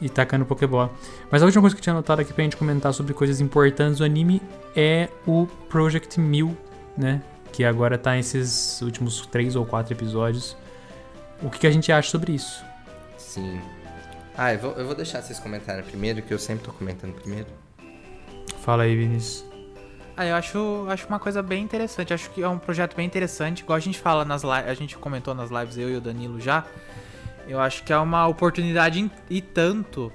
e 0.00 0.08
tacando 0.08 0.46
Pokébola. 0.46 0.90
Mas 1.30 1.42
a 1.42 1.44
última 1.44 1.60
coisa 1.60 1.76
que 1.76 1.80
eu 1.80 1.82
tinha 1.82 1.92
anotado 1.92 2.22
aqui 2.22 2.32
pra 2.32 2.44
gente 2.44 2.56
comentar 2.56 2.94
sobre 2.94 3.12
coisas 3.12 3.42
importantes 3.42 3.98
do 3.98 4.04
anime 4.04 4.40
é 4.74 5.10
o 5.26 5.46
Project 5.68 6.18
1000, 6.18 6.56
né? 6.96 7.20
Que 7.52 7.62
agora 7.62 7.98
tá 7.98 8.12
nesses 8.12 8.80
últimos 8.80 9.26
três 9.26 9.54
ou 9.54 9.66
quatro 9.66 9.92
episódios. 9.92 10.56
O 11.42 11.50
que, 11.50 11.58
que 11.58 11.66
a 11.66 11.70
gente 11.70 11.92
acha 11.92 12.08
sobre 12.08 12.32
isso? 12.32 12.64
Sim. 13.18 13.60
Ah, 14.40 14.54
eu 14.54 14.60
vou, 14.60 14.70
eu 14.74 14.86
vou 14.86 14.94
deixar 14.94 15.20
vocês 15.20 15.40
comentarem 15.40 15.82
primeiro, 15.82 16.22
que 16.22 16.32
eu 16.32 16.38
sempre 16.38 16.64
tô 16.64 16.72
comentando 16.72 17.12
primeiro. 17.12 17.48
Fala 18.60 18.84
aí, 18.84 18.94
Vinícius. 18.94 19.44
Ah, 20.16 20.26
eu 20.26 20.36
acho, 20.36 20.86
acho 20.88 21.08
uma 21.08 21.18
coisa 21.18 21.42
bem 21.42 21.60
interessante. 21.64 22.14
Acho 22.14 22.30
que 22.30 22.40
é 22.40 22.48
um 22.48 22.56
projeto 22.56 22.94
bem 22.94 23.04
interessante. 23.04 23.64
Igual 23.64 23.76
a 23.76 23.80
gente 23.80 23.98
fala 23.98 24.24
nas 24.24 24.44
lives, 24.44 24.68
a 24.68 24.74
gente 24.74 24.96
comentou 24.96 25.34
nas 25.34 25.50
lives, 25.50 25.76
eu 25.76 25.90
e 25.90 25.96
o 25.96 26.00
Danilo 26.00 26.40
já. 26.40 26.64
Eu 27.48 27.58
acho 27.58 27.82
que 27.82 27.92
é 27.92 27.98
uma 27.98 28.28
oportunidade 28.28 29.10
e 29.28 29.40
tanto 29.40 30.12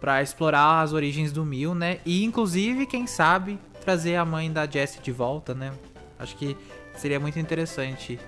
para 0.00 0.20
explorar 0.20 0.80
as 0.80 0.92
origens 0.92 1.30
do 1.30 1.44
Mil, 1.44 1.72
né? 1.72 1.98
E 2.04 2.24
inclusive, 2.24 2.86
quem 2.86 3.06
sabe, 3.06 3.56
trazer 3.84 4.16
a 4.16 4.24
mãe 4.24 4.52
da 4.52 4.66
Jessie 4.66 5.00
de 5.00 5.12
volta, 5.12 5.54
né? 5.54 5.72
Acho 6.18 6.34
que 6.36 6.56
seria 6.94 7.20
muito 7.20 7.38
interessante 7.38 8.18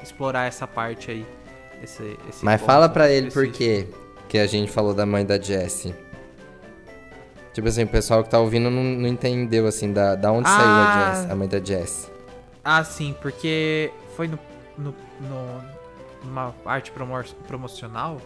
explorar 0.00 0.46
essa 0.46 0.64
parte 0.64 1.10
aí. 1.10 1.26
Esse, 1.82 2.16
esse 2.28 2.44
Mas 2.44 2.62
fala 2.62 2.88
pra 2.88 3.10
ele 3.10 3.32
por 3.32 3.50
quê 3.50 3.88
que 4.32 4.38
a 4.38 4.46
gente 4.46 4.72
falou 4.72 4.94
da 4.94 5.04
mãe 5.04 5.26
da 5.26 5.38
Jessie. 5.38 5.94
Tipo 7.52 7.68
assim, 7.68 7.82
o 7.82 7.86
pessoal 7.86 8.24
que 8.24 8.30
tá 8.30 8.38
ouvindo 8.38 8.70
não, 8.70 8.82
não 8.82 9.06
entendeu, 9.06 9.66
assim, 9.66 9.92
da, 9.92 10.14
da 10.14 10.32
onde 10.32 10.48
ah, 10.48 10.56
saiu 10.56 10.68
a, 10.68 10.84
ah. 10.84 11.14
Jess, 11.14 11.30
a 11.30 11.36
mãe 11.36 11.48
da 11.48 11.62
Jessie. 11.62 12.10
Ah, 12.64 12.82
sim, 12.82 13.14
porque 13.20 13.92
foi 14.16 14.28
no, 14.28 14.38
no, 14.78 14.94
no 15.20 15.62
numa 16.24 16.54
arte 16.64 16.90
promocional 17.46 18.22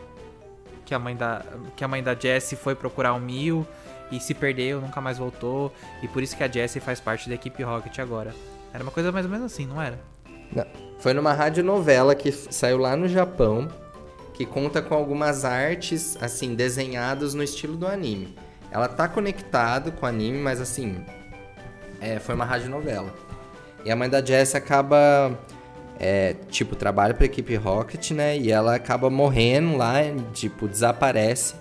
que 0.84 0.94
a 0.94 0.98
mãe 1.00 1.16
da 1.16 1.42
que 1.74 1.82
a 1.82 1.88
mãe 1.88 2.00
da 2.04 2.14
Jessie 2.14 2.56
foi 2.56 2.76
procurar 2.76 3.12
o 3.14 3.18
Mil 3.18 3.66
e 4.12 4.20
se 4.20 4.32
perdeu, 4.32 4.80
nunca 4.80 5.00
mais 5.00 5.18
voltou, 5.18 5.72
e 6.04 6.06
por 6.06 6.22
isso 6.22 6.36
que 6.36 6.44
a 6.44 6.48
Jessie 6.48 6.80
faz 6.80 7.00
parte 7.00 7.28
da 7.28 7.34
equipe 7.34 7.64
Rocket 7.64 7.98
agora. 7.98 8.32
Era 8.72 8.84
uma 8.84 8.92
coisa 8.92 9.10
mais 9.10 9.26
ou 9.26 9.32
menos 9.32 9.46
assim, 9.46 9.66
não 9.66 9.82
era? 9.82 9.98
Não. 10.52 10.66
Foi 11.00 11.12
numa 11.12 11.32
radionovela 11.32 12.14
que 12.14 12.30
saiu 12.30 12.78
lá 12.78 12.94
no 12.94 13.08
Japão, 13.08 13.66
que 14.36 14.44
conta 14.44 14.82
com 14.82 14.94
algumas 14.94 15.46
artes 15.46 16.16
assim 16.20 16.54
desenhadas 16.54 17.32
no 17.32 17.42
estilo 17.42 17.74
do 17.74 17.86
anime. 17.86 18.36
Ela 18.70 18.86
tá 18.86 19.08
conectado 19.08 19.90
com 19.92 20.04
o 20.04 20.08
anime, 20.08 20.38
mas 20.38 20.60
assim, 20.60 21.02
é, 22.00 22.18
foi 22.18 22.34
uma 22.34 22.44
radionovela. 22.44 23.12
E 23.82 23.90
a 23.90 23.96
mãe 23.96 24.10
da 24.10 24.22
Jessie 24.22 24.58
acaba 24.58 25.38
é, 25.98 26.34
tipo, 26.50 26.76
trabalha 26.76 27.14
pra 27.14 27.24
equipe 27.24 27.54
Rocket, 27.54 28.10
né? 28.10 28.36
E 28.36 28.52
ela 28.52 28.74
acaba 28.74 29.08
morrendo 29.08 29.74
lá, 29.78 29.94
tipo, 30.34 30.68
desaparece 30.68 31.54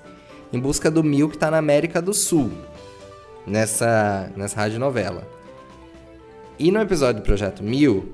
em 0.52 0.60
busca 0.60 0.92
do 0.92 1.02
Mil 1.02 1.30
que 1.30 1.38
tá 1.38 1.50
na 1.50 1.58
América 1.58 2.02
do 2.02 2.14
Sul, 2.14 2.52
nessa, 3.48 4.30
nessa 4.36 4.68
novela. 4.78 5.26
E 6.60 6.72
no 6.72 6.82
episódio 6.82 7.22
do 7.22 7.26
Projeto 7.26 7.64
Mil, 7.64 8.14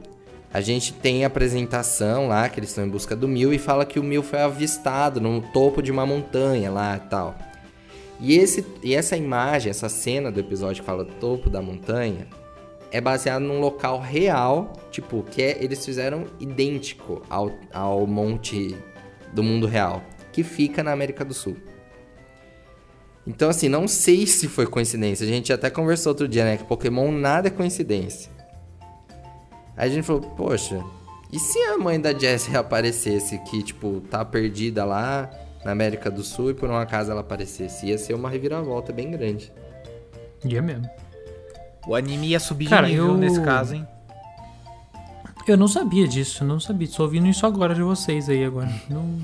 a 0.53 0.60
gente 0.60 0.94
tem 0.94 1.23
a 1.23 1.28
apresentação 1.28 2.28
lá, 2.28 2.49
que 2.49 2.60
eles 2.60 2.69
estão 2.69 2.86
em 2.86 2.90
busca 2.90 3.15
do 3.15 3.28
Mil, 3.28 3.53
e 3.53 3.57
fala 3.57 3.86
que 3.86 3.99
o 3.99 4.03
Mil 4.03 4.22
foi 4.22 4.40
avistado 4.40 5.22
no 5.22 5.41
topo 5.41 5.82
de 5.82 5.91
uma 5.91 6.06
montanha 6.06 6.69
lá 6.69 6.98
e 6.98 7.10
tal. 7.10 7.38
E, 8.19 8.38
esse, 8.38 8.65
e 8.84 8.94
essa 8.94 9.15
imagem, 9.15 9.69
essa 9.69 9.90
cena 9.90 10.32
do 10.32 10.40
episódio 10.40 10.82
que 10.82 10.86
fala 10.86 11.06
topo 11.06 11.49
da 11.49 11.61
montanha, 11.61 12.28
é 12.91 12.99
baseado 12.99 13.41
num 13.41 13.60
local 13.60 13.99
real, 13.99 14.73
tipo, 14.91 15.23
que 15.23 15.41
é, 15.41 15.64
eles 15.64 15.84
fizeram 15.86 16.26
idêntico 16.40 17.22
ao, 17.30 17.52
ao 17.73 18.06
monte 18.06 18.76
do 19.34 19.41
mundo 19.41 19.65
real, 19.65 20.03
que 20.34 20.44
fica 20.44 20.84
na 20.84 20.91
América 20.91 21.23
do 21.23 21.34
Sul. 21.34 21.56
Então, 23.26 23.49
assim, 23.49 23.69
não 23.69 23.88
sei 23.88 24.28
se 24.28 24.48
foi 24.48 24.65
coincidência. 24.65 25.26
A 25.26 25.30
gente 25.30 25.53
até 25.53 25.69
conversou 25.69 26.11
outro 26.11 26.28
dia, 26.28 26.44
né? 26.44 26.57
Que 26.57 26.64
Pokémon 26.64 27.11
nada 27.11 27.48
é 27.48 27.52
coincidência. 27.52 28.32
Aí 29.76 29.89
a 29.89 29.93
gente 29.93 30.03
falou, 30.03 30.22
poxa, 30.22 30.84
e 31.31 31.39
se 31.39 31.57
a 31.60 31.77
mãe 31.77 31.99
da 31.99 32.14
Jessie 32.14 32.52
reaparecesse 32.52 33.38
que, 33.39 33.64
tipo, 33.64 34.02
tá 34.10 34.26
perdida 34.26 34.84
lá 34.84 35.30
na 35.64 35.72
América 35.72 36.11
do 36.11 36.23
Sul 36.23 36.52
e 36.52 36.53
por 36.53 36.69
um 36.69 36.76
acaso 36.76 37.10
ela 37.10 37.22
aparecesse? 37.22 37.85
Ia 37.88 37.98
ser 37.98 38.14
uma 38.14 38.30
reviravolta 38.30 38.91
bem 38.91 39.11
grande. 39.11 39.52
Ia 40.43 40.52
yeah, 40.52 40.68
mesmo. 40.68 40.89
O 41.88 41.95
anime 41.95 42.27
ia 42.27 42.39
subir 42.39 42.68
Cara, 42.68 42.88
de 42.88 42.93
nível 42.93 43.10
eu... 43.10 43.18
nesse 43.18 43.41
caso, 43.41 43.76
hein? 43.76 43.88
Eu 45.48 45.57
não 45.57 45.68
sabia 45.68 46.07
disso, 46.07 46.43
não 46.43 46.60
sabia. 46.60 46.88
Tô 46.88 47.03
ouvindo 47.03 47.27
isso 47.27 47.45
agora 47.45 47.73
de 47.73 47.81
vocês 47.81 48.30
aí 48.30 48.43
agora. 48.43 48.69
Não, 48.89 49.19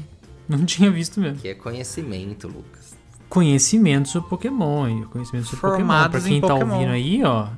não 0.49 0.65
tinha 0.65 0.89
visto 0.89 1.19
mesmo. 1.19 1.37
Que 1.39 1.49
é 1.49 1.53
conhecimento, 1.53 2.47
Lucas. 2.47 2.95
Conhecimento 3.29 4.07
sobre 4.07 4.29
Pokémon. 4.29 5.03
Conhecimento 5.09 5.45
sobre 5.45 5.59
Formados 5.59 6.21
Pokémon. 6.21 6.21
Pra 6.21 6.21
quem 6.21 6.41
tá 6.41 6.47
Pokémon. 6.47 6.73
ouvindo 6.73 6.91
aí, 6.91 7.23
ó. 7.23 7.49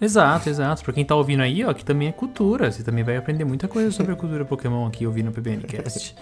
Exato, 0.00 0.48
exato. 0.48 0.82
Pra 0.82 0.92
quem 0.92 1.04
tá 1.04 1.14
ouvindo 1.14 1.42
aí, 1.42 1.64
ó, 1.64 1.74
que 1.74 1.84
também 1.84 2.08
é 2.08 2.12
cultura. 2.12 2.70
Você 2.70 2.82
também 2.82 3.04
vai 3.04 3.16
aprender 3.16 3.44
muita 3.44 3.68
coisa 3.68 3.90
sobre 3.90 4.12
a 4.12 4.16
cultura 4.16 4.44
Pokémon 4.44 4.86
aqui 4.86 5.06
ouvindo 5.06 5.28
o 5.28 5.32
PBNcast. 5.32 6.14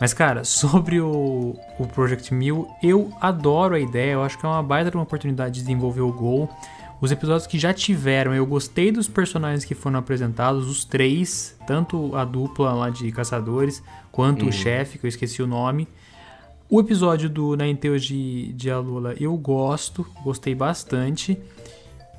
Mas, 0.00 0.14
cara, 0.14 0.44
sobre 0.44 1.00
o, 1.00 1.56
o 1.78 1.86
Project 1.86 2.32
1000, 2.32 2.68
eu 2.82 3.12
adoro 3.20 3.74
a 3.74 3.80
ideia. 3.80 4.12
Eu 4.12 4.22
acho 4.22 4.38
que 4.38 4.46
é 4.46 4.48
uma 4.48 4.62
baita 4.62 4.96
uma 4.96 5.04
oportunidade 5.04 5.54
de 5.54 5.60
desenvolver 5.60 6.00
o 6.00 6.12
Gol. 6.12 6.48
Os 7.00 7.10
episódios 7.10 7.48
que 7.48 7.58
já 7.58 7.74
tiveram, 7.74 8.32
eu 8.32 8.46
gostei 8.46 8.92
dos 8.92 9.08
personagens 9.08 9.64
que 9.64 9.74
foram 9.74 9.98
apresentados, 9.98 10.68
os 10.68 10.84
três, 10.84 11.56
tanto 11.66 12.14
a 12.14 12.24
dupla 12.24 12.72
lá 12.72 12.90
de 12.90 13.10
caçadores, 13.10 13.82
quanto 14.12 14.42
uhum. 14.42 14.48
o 14.48 14.52
chefe, 14.52 14.98
que 14.98 15.06
eu 15.06 15.08
esqueci 15.08 15.42
o 15.42 15.46
nome. 15.46 15.88
O 16.70 16.80
episódio 16.80 17.28
do 17.28 17.56
Ninetales 17.56 18.04
de, 18.04 18.52
de 18.52 18.70
Alula 18.70 19.14
eu 19.20 19.36
gosto, 19.36 20.06
gostei 20.22 20.54
bastante. 20.54 21.36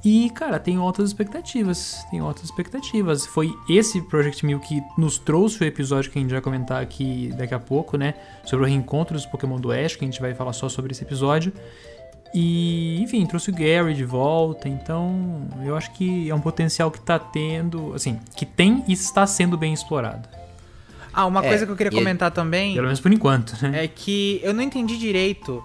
E, 0.03 0.29
cara, 0.31 0.59
tem 0.59 0.75
altas 0.75 1.09
expectativas. 1.09 2.05
Tem 2.11 2.19
altas 2.19 2.43
expectativas. 2.43 3.25
Foi 3.25 3.53
esse 3.69 4.01
Project 4.01 4.45
Mil 4.45 4.59
que 4.59 4.83
nos 4.97 5.17
trouxe 5.17 5.63
o 5.63 5.65
episódio 5.65 6.11
que 6.11 6.19
a 6.19 6.21
gente 6.21 6.31
vai 6.31 6.41
comentar 6.41 6.81
aqui 6.81 7.33
daqui 7.37 7.53
a 7.53 7.59
pouco, 7.59 7.95
né? 7.95 8.13
Sobre 8.43 8.65
o 8.65 8.67
reencontro 8.67 9.15
dos 9.15 9.25
Pokémon 9.25 9.57
do 9.57 9.69
Oeste, 9.69 9.97
que 9.97 10.03
a 10.03 10.07
gente 10.07 10.19
vai 10.19 10.33
falar 10.33 10.51
só 10.51 10.67
sobre 10.67 10.91
esse 10.91 11.03
episódio. 11.03 11.53
E, 12.33 12.99
enfim, 13.01 13.25
trouxe 13.25 13.51
o 13.51 13.53
Gary 13.53 13.93
de 13.93 14.03
volta, 14.03 14.67
então 14.67 15.47
eu 15.63 15.77
acho 15.77 15.93
que 15.93 16.29
é 16.29 16.35
um 16.35 16.41
potencial 16.41 16.89
que 16.89 16.99
tá 16.99 17.19
tendo, 17.19 17.93
assim, 17.93 18.19
que 18.35 18.45
tem 18.45 18.83
e 18.87 18.93
está 18.93 19.25
sendo 19.27 19.55
bem 19.55 19.71
explorado. 19.71 20.27
Ah, 21.13 21.27
uma 21.27 21.45
é, 21.45 21.47
coisa 21.47 21.65
que 21.65 21.71
eu 21.71 21.75
queria 21.75 21.91
comentar 21.91 22.31
também. 22.31 22.73
Pelo 22.73 22.87
menos 22.87 22.99
por 22.99 23.13
enquanto, 23.13 23.55
né? 23.61 23.85
É 23.85 23.87
que 23.87 24.41
eu 24.43 24.51
não 24.51 24.63
entendi 24.63 24.97
direito 24.97 25.63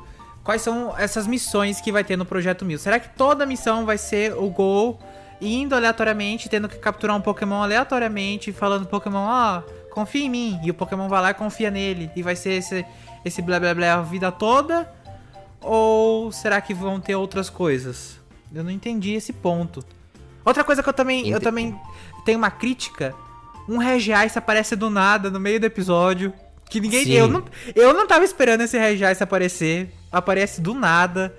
quais 0.49 0.62
são 0.62 0.97
essas 0.97 1.27
missões 1.27 1.79
que 1.79 1.93
vai 1.93 2.03
ter 2.03 2.16
no 2.16 2.25
Projeto 2.25 2.65
Mil. 2.65 2.79
Será 2.79 2.99
que 2.99 3.11
toda 3.11 3.45
missão 3.45 3.85
vai 3.85 3.99
ser 3.99 4.33
o 4.33 4.49
Gol 4.49 4.99
indo 5.43 5.75
aleatoriamente, 5.75 6.49
tendo 6.49 6.70
que 6.70 6.79
capturar 6.79 7.15
um 7.15 7.20
Pokémon 7.20 7.62
aleatoriamente, 7.62 8.51
falando 8.51 8.87
Pokémon, 8.87 9.27
ó, 9.27 9.59
oh, 9.59 9.91
confia 9.93 10.25
em 10.25 10.31
mim. 10.31 10.59
E 10.65 10.70
o 10.70 10.75
Pokémon 10.75 11.07
vai 11.07 11.20
lá 11.20 11.31
e 11.33 11.35
confia 11.35 11.70
nele. 11.70 12.11
E 12.16 12.23
vai 12.23 12.35
ser 12.35 12.53
esse, 12.53 12.83
esse 13.27 13.43
blá 13.43 13.61
blá 13.61 13.75
blá 13.75 13.93
a 13.93 14.01
vida 14.01 14.33
toda? 14.33 14.91
Ou 15.61 16.33
será 16.33 16.62
que 16.62 16.73
vão 16.73 16.99
ter 16.99 17.15
outras 17.15 17.51
coisas? 17.51 18.19
Eu 18.51 18.65
não 18.65 18.70
entendi 18.70 19.12
esse 19.12 19.35
ponto. 19.35 19.85
Outra 20.43 20.65
coisa 20.65 20.83
que 20.83 20.89
eu 20.89 20.95
também, 20.95 21.20
Entendi. 21.20 21.35
eu 21.35 21.41
também 21.41 21.79
tenho 22.25 22.39
uma 22.39 22.51
crítica. 22.51 23.15
Um 23.69 23.77
Regiais 23.77 24.35
aparece 24.35 24.75
do 24.75 24.89
nada 24.89 25.29
no 25.29 25.39
meio 25.39 25.61
do 25.61 25.66
episódio. 25.66 26.33
Que 26.69 26.81
ninguém. 26.81 27.11
Eu 27.11 27.28
não, 27.28 27.45
eu 27.74 27.93
não 27.95 28.07
tava 28.07 28.24
esperando 28.24 28.62
esse 28.62 28.78
Regiais 28.78 29.20
aparecer. 29.23 29.90
Aparece 30.12 30.61
do 30.61 30.74
nada. 30.74 31.35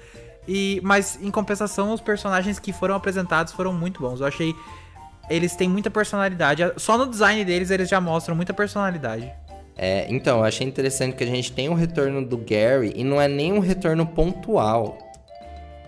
E, 0.47 0.81
mas 0.83 1.19
em 1.21 1.29
compensação, 1.29 1.93
os 1.93 2.01
personagens 2.01 2.57
que 2.57 2.73
foram 2.73 2.95
apresentados 2.95 3.53
foram 3.53 3.71
muito 3.71 4.01
bons. 4.01 4.19
Eu 4.19 4.27
achei. 4.27 4.55
Eles 5.29 5.55
têm 5.55 5.69
muita 5.69 5.91
personalidade. 5.91 6.63
Só 6.77 6.97
no 6.97 7.05
design 7.05 7.45
deles 7.45 7.69
eles 7.69 7.87
já 7.87 8.01
mostram 8.01 8.35
muita 8.35 8.53
personalidade. 8.53 9.31
É, 9.77 10.07
então, 10.09 10.39
eu 10.39 10.43
achei 10.43 10.67
interessante 10.67 11.15
que 11.15 11.23
a 11.23 11.27
gente 11.27 11.53
tem 11.53 11.69
o 11.69 11.71
um 11.71 11.75
retorno 11.75 12.25
do 12.25 12.35
Gary 12.35 12.91
e 12.95 13.03
não 13.03 13.21
é 13.21 13.27
nem 13.27 13.53
um 13.53 13.59
retorno 13.59 14.05
pontual. 14.05 14.97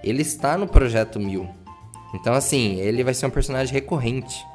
Ele 0.03 0.21
está 0.21 0.57
no 0.57 0.67
projeto 0.67 1.19
Mil. 1.19 1.49
Então, 2.13 2.33
assim, 2.33 2.79
ele 2.79 3.03
vai 3.03 3.13
ser 3.13 3.25
um 3.25 3.29
personagem 3.29 3.73
recorrente. 3.73 4.45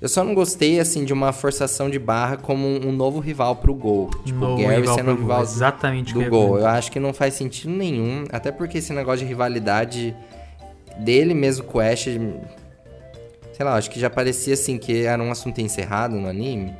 Eu 0.00 0.08
só 0.08 0.22
não 0.22 0.34
gostei, 0.34 0.78
assim, 0.78 1.04
de 1.04 1.12
uma 1.12 1.32
forçação 1.32 1.88
de 1.88 1.98
barra 1.98 2.36
como 2.36 2.66
um, 2.66 2.92
novo 2.92 3.18
rival 3.18 3.56
pro 3.56 3.74
Gol. 3.74 4.10
Tipo, 4.24 4.44
o 4.44 4.56
Gary 4.56 4.86
sendo 4.86 5.12
um 5.12 5.16
rival 5.16 5.42
Exatamente 5.42 6.12
do 6.12 6.22
Gol. 6.28 6.58
Eu 6.58 6.66
acho 6.66 6.92
que 6.92 7.00
não 7.00 7.14
faz 7.14 7.34
sentido 7.34 7.72
nenhum. 7.72 8.24
Até 8.30 8.52
porque 8.52 8.78
esse 8.78 8.92
negócio 8.92 9.20
de 9.20 9.24
rivalidade 9.24 10.14
dele 10.98 11.32
mesmo 11.32 11.64
com 11.64 11.78
o 11.78 11.80
Ash... 11.80 12.04
Sei 12.04 13.64
lá, 13.64 13.74
acho 13.74 13.90
que 13.90 13.98
já 13.98 14.10
parecia, 14.10 14.52
assim, 14.52 14.76
que 14.76 15.04
era 15.04 15.22
um 15.22 15.30
assunto 15.30 15.62
encerrado 15.62 16.14
no 16.14 16.28
anime. 16.28 16.74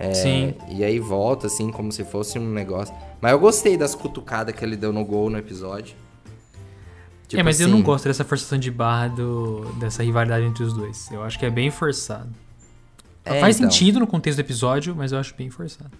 É, 0.00 0.14
Sim. 0.14 0.54
E 0.70 0.82
aí 0.82 0.98
volta, 0.98 1.48
assim, 1.48 1.70
como 1.70 1.92
se 1.92 2.02
fosse 2.02 2.38
um 2.38 2.48
negócio... 2.48 2.94
Mas 3.20 3.32
eu 3.32 3.38
gostei 3.38 3.76
das 3.76 3.94
cutucadas 3.94 4.54
que 4.54 4.64
ele 4.64 4.74
deu 4.74 4.90
no 4.92 5.04
Gol 5.04 5.28
no 5.28 5.36
episódio. 5.36 5.94
Tipo 7.32 7.40
é, 7.40 7.44
mas 7.44 7.56
assim... 7.56 7.64
eu 7.64 7.68
não 7.70 7.78
assim. 7.78 7.84
gosto 7.84 8.04
dessa 8.08 8.24
forçação 8.26 8.58
de 8.58 8.70
barra 8.70 9.08
do, 9.08 9.64
dessa 9.80 10.02
rivalidade 10.02 10.44
entre 10.44 10.62
os 10.62 10.74
dois. 10.74 11.10
Eu 11.10 11.22
acho 11.22 11.38
que 11.38 11.46
é 11.46 11.50
bem 11.50 11.70
forçado. 11.70 12.28
É, 13.24 13.40
Faz 13.40 13.56
então. 13.56 13.70
sentido 13.70 14.00
no 14.00 14.06
contexto 14.06 14.36
do 14.36 14.40
episódio, 14.42 14.94
mas 14.94 15.12
eu 15.12 15.18
acho 15.18 15.34
bem 15.34 15.48
forçado. 15.48 15.90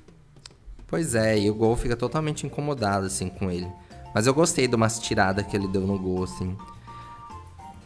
Pois 0.86 1.14
é, 1.14 1.38
e 1.38 1.48
o 1.48 1.54
Gol 1.54 1.74
fica 1.74 1.96
totalmente 1.96 2.44
incomodado, 2.44 3.06
assim, 3.06 3.30
com 3.30 3.50
ele. 3.50 3.66
Mas 4.14 4.26
eu 4.26 4.34
gostei 4.34 4.68
de 4.68 4.76
umas 4.76 4.98
tiradas 4.98 5.46
que 5.46 5.56
ele 5.56 5.66
deu 5.66 5.80
no 5.86 5.98
Gol, 5.98 6.24
assim. 6.24 6.54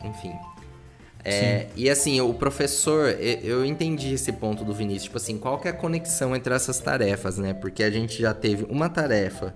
Enfim. 0.02 0.32
É, 1.23 1.68
e 1.77 1.89
assim, 1.89 2.20
o 2.20 2.35
professor, 2.35 3.10
eu 3.10 3.64
entendi 3.64 4.14
esse 4.14 4.32
ponto 4.32 4.64
do 4.64 4.74
Vinícius. 4.74 5.05
Tipo 5.05 5.18
assim, 5.18 5.39
qual 5.39 5.60
que 5.60 5.68
é 5.68 5.70
a 5.70 5.74
conexão 5.74 6.35
entre 6.35 6.52
essas 6.52 6.81
tarefas, 6.81 7.39
né? 7.39 7.55
Porque 7.55 7.85
a 7.85 7.90
gente 7.93 8.20
já 8.20 8.35
teve 8.35 8.66
uma 8.68 8.89
tarefa 8.89 9.55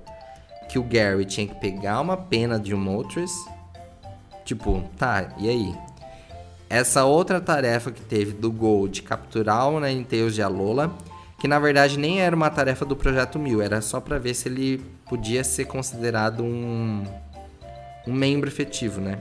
que 0.69 0.79
o 0.79 0.85
Gary 0.85 1.25
tinha 1.25 1.49
que 1.49 1.57
pegar 1.57 2.01
uma 2.01 2.17
pena 2.17 2.57
de 2.57 2.73
um 2.73 2.79
Moltres 2.79 3.33
Tipo, 4.51 4.83
tá, 4.99 5.29
e 5.39 5.49
aí? 5.49 5.73
Essa 6.69 7.05
outra 7.05 7.41
tarefa 7.41 7.93
que 7.93 8.01
teve 8.01 8.33
do 8.33 8.51
Gol 8.51 8.89
de 8.89 9.01
capturar 9.01 9.69
o 9.69 9.79
Ninetales 9.79 10.35
de 10.35 10.43
Alola, 10.43 10.93
que 11.39 11.47
na 11.47 11.61
verdade 11.61 11.97
nem 11.97 12.21
era 12.21 12.35
uma 12.35 12.51
tarefa 12.51 12.85
do 12.85 12.97
Projeto 12.97 13.39
Mil, 13.39 13.63
era 13.63 13.81
só 13.81 14.01
para 14.01 14.19
ver 14.19 14.35
se 14.35 14.49
ele 14.49 14.83
podia 15.09 15.45
ser 15.45 15.67
considerado 15.67 16.43
um, 16.43 17.05
um 18.09 18.13
membro 18.13 18.51
efetivo, 18.51 19.01
né? 19.01 19.21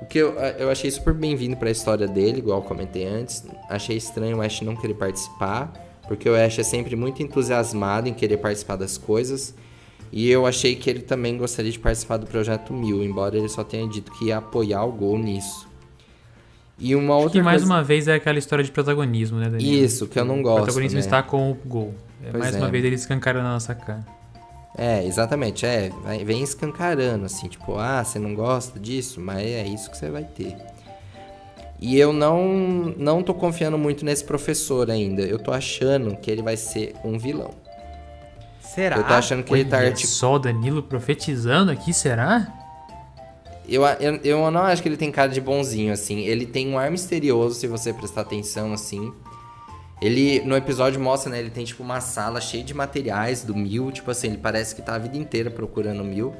O 0.00 0.04
que 0.04 0.18
eu, 0.18 0.32
eu 0.58 0.68
achei 0.68 0.90
super 0.90 1.14
bem-vindo 1.14 1.56
para 1.56 1.68
a 1.68 1.72
história 1.72 2.08
dele, 2.08 2.38
igual 2.38 2.62
comentei 2.62 3.06
antes. 3.06 3.44
Achei 3.70 3.96
estranho 3.96 4.38
o 4.38 4.42
Ash 4.42 4.62
não 4.62 4.74
querer 4.74 4.94
participar, 4.94 5.72
porque 6.08 6.28
o 6.28 6.34
Ash 6.34 6.58
é 6.58 6.64
sempre 6.64 6.96
muito 6.96 7.22
entusiasmado 7.22 8.08
em 8.08 8.14
querer 8.14 8.38
participar 8.38 8.74
das 8.74 8.98
coisas. 8.98 9.54
E 10.12 10.30
eu 10.30 10.46
achei 10.46 10.74
que 10.76 10.88
ele 10.88 11.00
também 11.00 11.36
gostaria 11.36 11.70
de 11.70 11.78
participar 11.78 12.16
do 12.16 12.26
Projeto 12.26 12.72
Mil, 12.72 13.02
embora 13.02 13.36
ele 13.36 13.48
só 13.48 13.64
tenha 13.64 13.88
dito 13.88 14.12
que 14.12 14.26
ia 14.26 14.38
apoiar 14.38 14.84
o 14.84 14.92
Gol 14.92 15.18
nisso. 15.18 15.66
E 16.78 16.94
uma 16.94 17.14
Acho 17.14 17.24
outra 17.24 17.40
que 17.40 17.44
mais 17.44 17.62
coisa... 17.62 17.72
uma 17.72 17.82
vez 17.82 18.06
é 18.06 18.14
aquela 18.14 18.38
história 18.38 18.64
de 18.64 18.70
protagonismo, 18.70 19.38
né, 19.38 19.48
Daniel? 19.48 19.84
Isso, 19.84 20.06
que 20.06 20.18
eu 20.18 20.24
não 20.24 20.42
gosto. 20.42 20.58
O 20.60 20.64
protagonismo 20.64 20.98
né? 20.98 21.00
está 21.00 21.22
com 21.22 21.50
o 21.50 21.54
Gol. 21.54 21.94
É, 22.22 22.36
mais 22.36 22.54
é. 22.54 22.58
uma 22.58 22.68
vez 22.68 22.84
ele 22.84 22.94
escancara 22.94 23.42
na 23.42 23.52
nossa 23.52 23.74
cara. 23.74 24.04
É, 24.76 25.04
exatamente. 25.04 25.64
É, 25.64 25.90
vem 26.24 26.42
escancarando, 26.42 27.24
assim, 27.24 27.48
tipo, 27.48 27.78
ah, 27.78 28.04
você 28.04 28.18
não 28.18 28.34
gosta 28.34 28.78
disso, 28.78 29.20
mas 29.20 29.38
é 29.38 29.66
isso 29.66 29.90
que 29.90 29.96
você 29.96 30.10
vai 30.10 30.24
ter. 30.24 30.54
E 31.80 31.98
eu 31.98 32.12
não, 32.12 32.94
não 32.96 33.22
tô 33.22 33.34
confiando 33.34 33.78
muito 33.78 34.04
nesse 34.04 34.24
professor 34.24 34.90
ainda. 34.90 35.22
Eu 35.22 35.38
tô 35.38 35.52
achando 35.52 36.16
que 36.16 36.30
ele 36.30 36.42
vai 36.42 36.56
ser 36.56 36.94
um 37.04 37.18
vilão. 37.18 37.54
Será? 38.76 38.98
Eu 38.98 39.04
tô 39.04 39.14
achando 39.14 39.42
que 39.42 39.50
Olha 39.54 39.60
ele 39.60 39.70
tá 39.70 39.78
articulando. 39.78 40.06
Só 40.06 40.34
o 40.34 40.38
Danilo 40.38 40.82
profetizando 40.82 41.72
aqui, 41.72 41.94
será? 41.94 42.46
Eu, 43.66 43.82
eu, 43.86 44.16
eu 44.22 44.50
não 44.50 44.60
acho 44.60 44.82
que 44.82 44.88
ele 44.88 44.98
tem 44.98 45.10
cara 45.10 45.30
de 45.32 45.40
bonzinho, 45.40 45.94
assim. 45.94 46.20
Ele 46.20 46.44
tem 46.44 46.68
um 46.68 46.78
ar 46.78 46.90
misterioso, 46.90 47.54
se 47.54 47.66
você 47.66 47.90
prestar 47.90 48.20
atenção, 48.20 48.74
assim. 48.74 49.14
Ele, 50.00 50.40
no 50.44 50.54
episódio, 50.54 51.00
mostra, 51.00 51.32
né? 51.32 51.38
Ele 51.38 51.48
tem, 51.48 51.64
tipo, 51.64 51.82
uma 51.82 52.02
sala 52.02 52.38
cheia 52.38 52.62
de 52.62 52.74
materiais 52.74 53.42
do 53.42 53.56
Mil. 53.56 53.90
Tipo 53.90 54.10
assim, 54.10 54.26
ele 54.26 54.36
parece 54.36 54.74
que 54.74 54.82
tá 54.82 54.94
a 54.94 54.98
vida 54.98 55.16
inteira 55.16 55.50
procurando 55.50 56.02
o 56.02 56.04
Mil. 56.04 56.34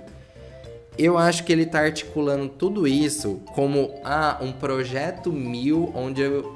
Eu 0.98 1.16
acho 1.16 1.42
que 1.42 1.50
ele 1.50 1.64
tá 1.64 1.80
articulando 1.80 2.50
tudo 2.50 2.86
isso 2.86 3.40
como, 3.54 3.94
ah, 4.04 4.36
um 4.42 4.52
projeto 4.52 5.32
Mil, 5.32 5.90
onde 5.94 6.20
eu 6.20 6.54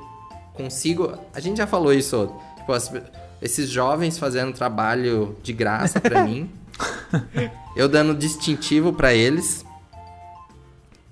consigo... 0.53 1.19
A 1.35 1.41
gente 1.41 1.57
já 1.57 1.67
falou 1.67 1.93
isso, 1.93 2.31
tipo, 2.59 2.71
as, 2.71 2.93
esses 3.41 3.69
jovens 3.69 4.19
fazendo 4.19 4.53
trabalho 4.53 5.37
de 5.43 5.53
graça 5.53 6.01
para 6.01 6.23
mim. 6.25 6.51
Eu 7.75 7.89
dando 7.89 8.15
distintivo 8.15 8.93
para 8.93 9.15
eles. 9.15 9.65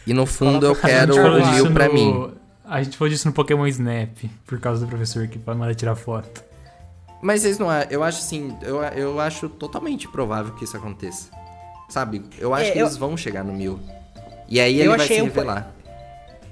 E 0.06 0.12
no 0.12 0.26
fundo 0.26 0.66
eu 0.66 0.74
quero 0.74 1.14
o 1.14 1.50
mil 1.52 1.72
pra 1.72 1.88
mim. 1.88 2.32
A 2.64 2.82
gente 2.82 2.96
falou 2.96 3.10
disso 3.10 3.26
no 3.26 3.32
Pokémon 3.32 3.66
Snap, 3.66 4.16
por 4.46 4.60
causa 4.60 4.84
do 4.84 4.88
professor 4.88 5.26
que 5.26 5.38
manda 5.38 5.74
tirar 5.74 5.96
foto. 5.96 6.44
Mas 7.20 7.42
vocês 7.42 7.58
não 7.58 7.68
Eu 7.90 8.02
acho 8.02 8.18
assim, 8.18 8.56
eu, 8.62 8.82
eu 8.82 9.20
acho 9.20 9.48
totalmente 9.48 10.06
provável 10.06 10.54
que 10.54 10.64
isso 10.64 10.76
aconteça. 10.76 11.30
Sabe? 11.88 12.22
Eu 12.38 12.54
acho 12.54 12.66
é, 12.66 12.70
que 12.72 12.78
eu... 12.78 12.86
eles 12.86 12.96
vão 12.96 13.16
chegar 13.16 13.42
no 13.42 13.52
mil. 13.52 13.80
E 14.48 14.60
aí 14.60 14.78
ele 14.78 14.88
vai 14.88 15.06
se 15.06 15.14
revelar. 15.14 15.72
Um 15.77 15.77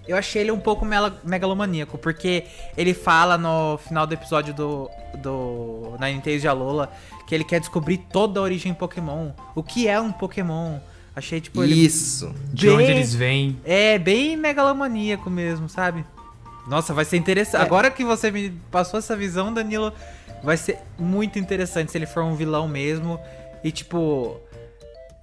eu 0.07 0.17
achei 0.17 0.43
ele 0.43 0.53
um 0.53 0.61
pouco 0.61 0.87
megalomaníaco, 1.25 1.99
porque 1.99 2.45
ele 2.77 2.95
fala 2.95 3.37
no 3.37 3.79
final 3.79 4.07
do 4.07 4.15
episódio 4.15 4.55
do, 4.55 4.91
do 5.19 5.97
Ninetales 6.01 6.41
de 6.41 6.49
Alola 6.49 6.93
que 7.27 7.35
ele 7.35 7.45
quer 7.45 7.59
descobrir 7.59 7.99
toda 7.99 8.39
a 8.39 8.43
origem 8.43 8.73
Pokémon. 8.73 9.31
O 9.55 9.63
que 9.63 9.89
é 9.89 10.01
um 10.01 10.13
Pokémon? 10.13 10.79
Achei, 11.15 11.41
tipo, 11.41 11.63
ele. 11.63 11.75
Isso! 11.75 12.35
De 12.53 12.69
onde 12.69 12.85
eles 12.85 13.15
vêm. 13.15 13.59
É, 13.65 13.99
bem 13.99 14.37
megalomaníaco 14.37 15.29
mesmo, 15.31 15.69
sabe? 15.69 16.05
Nossa, 16.69 16.93
vai 16.93 17.05
ser 17.05 17.17
interessante. 17.17 17.63
É. 17.63 17.65
Agora 17.65 17.91
que 17.91 18.05
você 18.05 18.31
me 18.31 18.51
passou 18.71 18.99
essa 18.99 19.17
visão, 19.17 19.53
Danilo, 19.53 19.93
vai 20.43 20.57
ser 20.57 20.79
muito 20.99 21.39
interessante 21.39 21.91
se 21.91 21.99
ele 21.99 22.07
for 22.07 22.23
um 22.23 22.35
vilão 22.35 22.69
mesmo. 22.69 23.19
E, 23.65 23.73
tipo, 23.73 24.39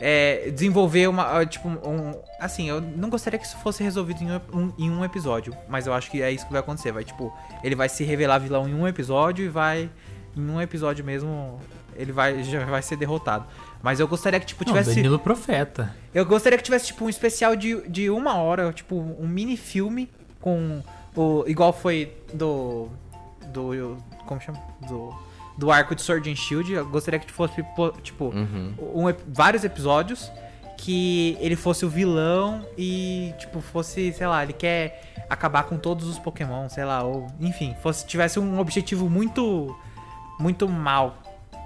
é, 0.06 0.52
desenvolver 0.52 1.08
uma. 1.08 1.46
Tipo, 1.46 1.70
um. 1.70 2.12
Assim, 2.38 2.68
eu 2.68 2.82
não 2.82 3.10
gostaria 3.10 3.40
que 3.40 3.46
isso 3.46 3.56
fosse 3.60 3.82
resolvido 3.82 4.22
em 4.22 4.30
um, 4.54 4.74
em 4.78 4.92
um 4.92 5.06
episódio. 5.06 5.56
Mas 5.70 5.88
eu 5.88 5.94
acho 5.94 6.12
que 6.12 6.22
é 6.22 6.30
isso 6.30 6.46
que 6.46 6.52
vai 6.52 6.60
acontecer. 6.60 6.92
Vai, 6.92 7.06
tipo, 7.06 7.34
ele 7.64 7.74
vai 7.74 7.88
se 7.88 8.04
revelar 8.04 8.38
vilão 8.40 8.68
em 8.68 8.74
um 8.74 8.86
episódio 8.86 9.46
e 9.46 9.48
vai. 9.48 9.90
Em 10.36 10.42
um 10.42 10.62
episódio 10.62 11.06
mesmo. 11.06 11.58
Ele 11.96 12.12
vai, 12.12 12.44
já 12.44 12.66
vai 12.66 12.82
ser 12.82 12.98
derrotado. 12.98 13.46
Mas 13.82 14.02
eu 14.02 14.08
gostaria 14.08 14.42
que, 14.42 14.46
tipo, 14.46 14.66
tivesse. 14.66 14.90
Não, 14.90 14.96
Danilo 14.98 15.20
Profeta. 15.20 15.96
Eu 16.14 16.26
gostaria 16.26 16.58
que 16.58 16.64
tivesse, 16.66 16.88
tipo, 16.88 17.06
um 17.06 17.10
especial 17.10 17.56
de, 17.56 17.88
de 17.88 18.10
uma 18.10 18.36
hora, 18.36 18.74
tipo, 18.74 18.98
um 18.98 19.28
mini 19.28 19.56
filme 19.56 20.10
com. 20.42 20.84
O, 21.16 21.46
igual 21.48 21.72
foi 21.72 22.14
do. 22.34 22.90
Do. 23.54 23.96
Como 24.26 24.42
chama? 24.42 24.60
Do 24.86 25.16
do 25.58 25.72
arco 25.72 25.96
de 25.96 26.02
Sword 26.02 26.30
and 26.30 26.36
Shield. 26.36 26.72
Eu 26.74 26.86
gostaria 26.86 27.20
que 27.20 27.32
fosse, 27.32 27.64
tipo, 28.02 28.26
uhum. 28.26 28.74
um, 28.80 29.14
vários 29.28 29.64
episódios 29.64 30.32
que 30.78 31.38
ele 31.40 31.56
fosse 31.56 31.86
o 31.86 31.90
vilão 31.90 32.66
e, 32.78 33.34
tipo, 33.40 33.62
fosse, 33.62 34.12
sei 34.12 34.28
lá, 34.28 34.44
ele 34.44 34.54
quer 34.54 35.14
acabar 35.30 35.64
com 35.64 35.78
todos 35.78 36.08
os 36.08 36.20
Pokémon, 36.20 36.68
sei 36.68 36.84
lá, 36.84 37.04
ou, 37.04 37.28
enfim, 37.40 37.76
fosse, 37.82 38.06
tivesse 38.06 38.40
um 38.40 38.60
objetivo 38.60 39.10
muito, 39.10 39.76
muito 40.40 40.68
mal. 40.68 41.18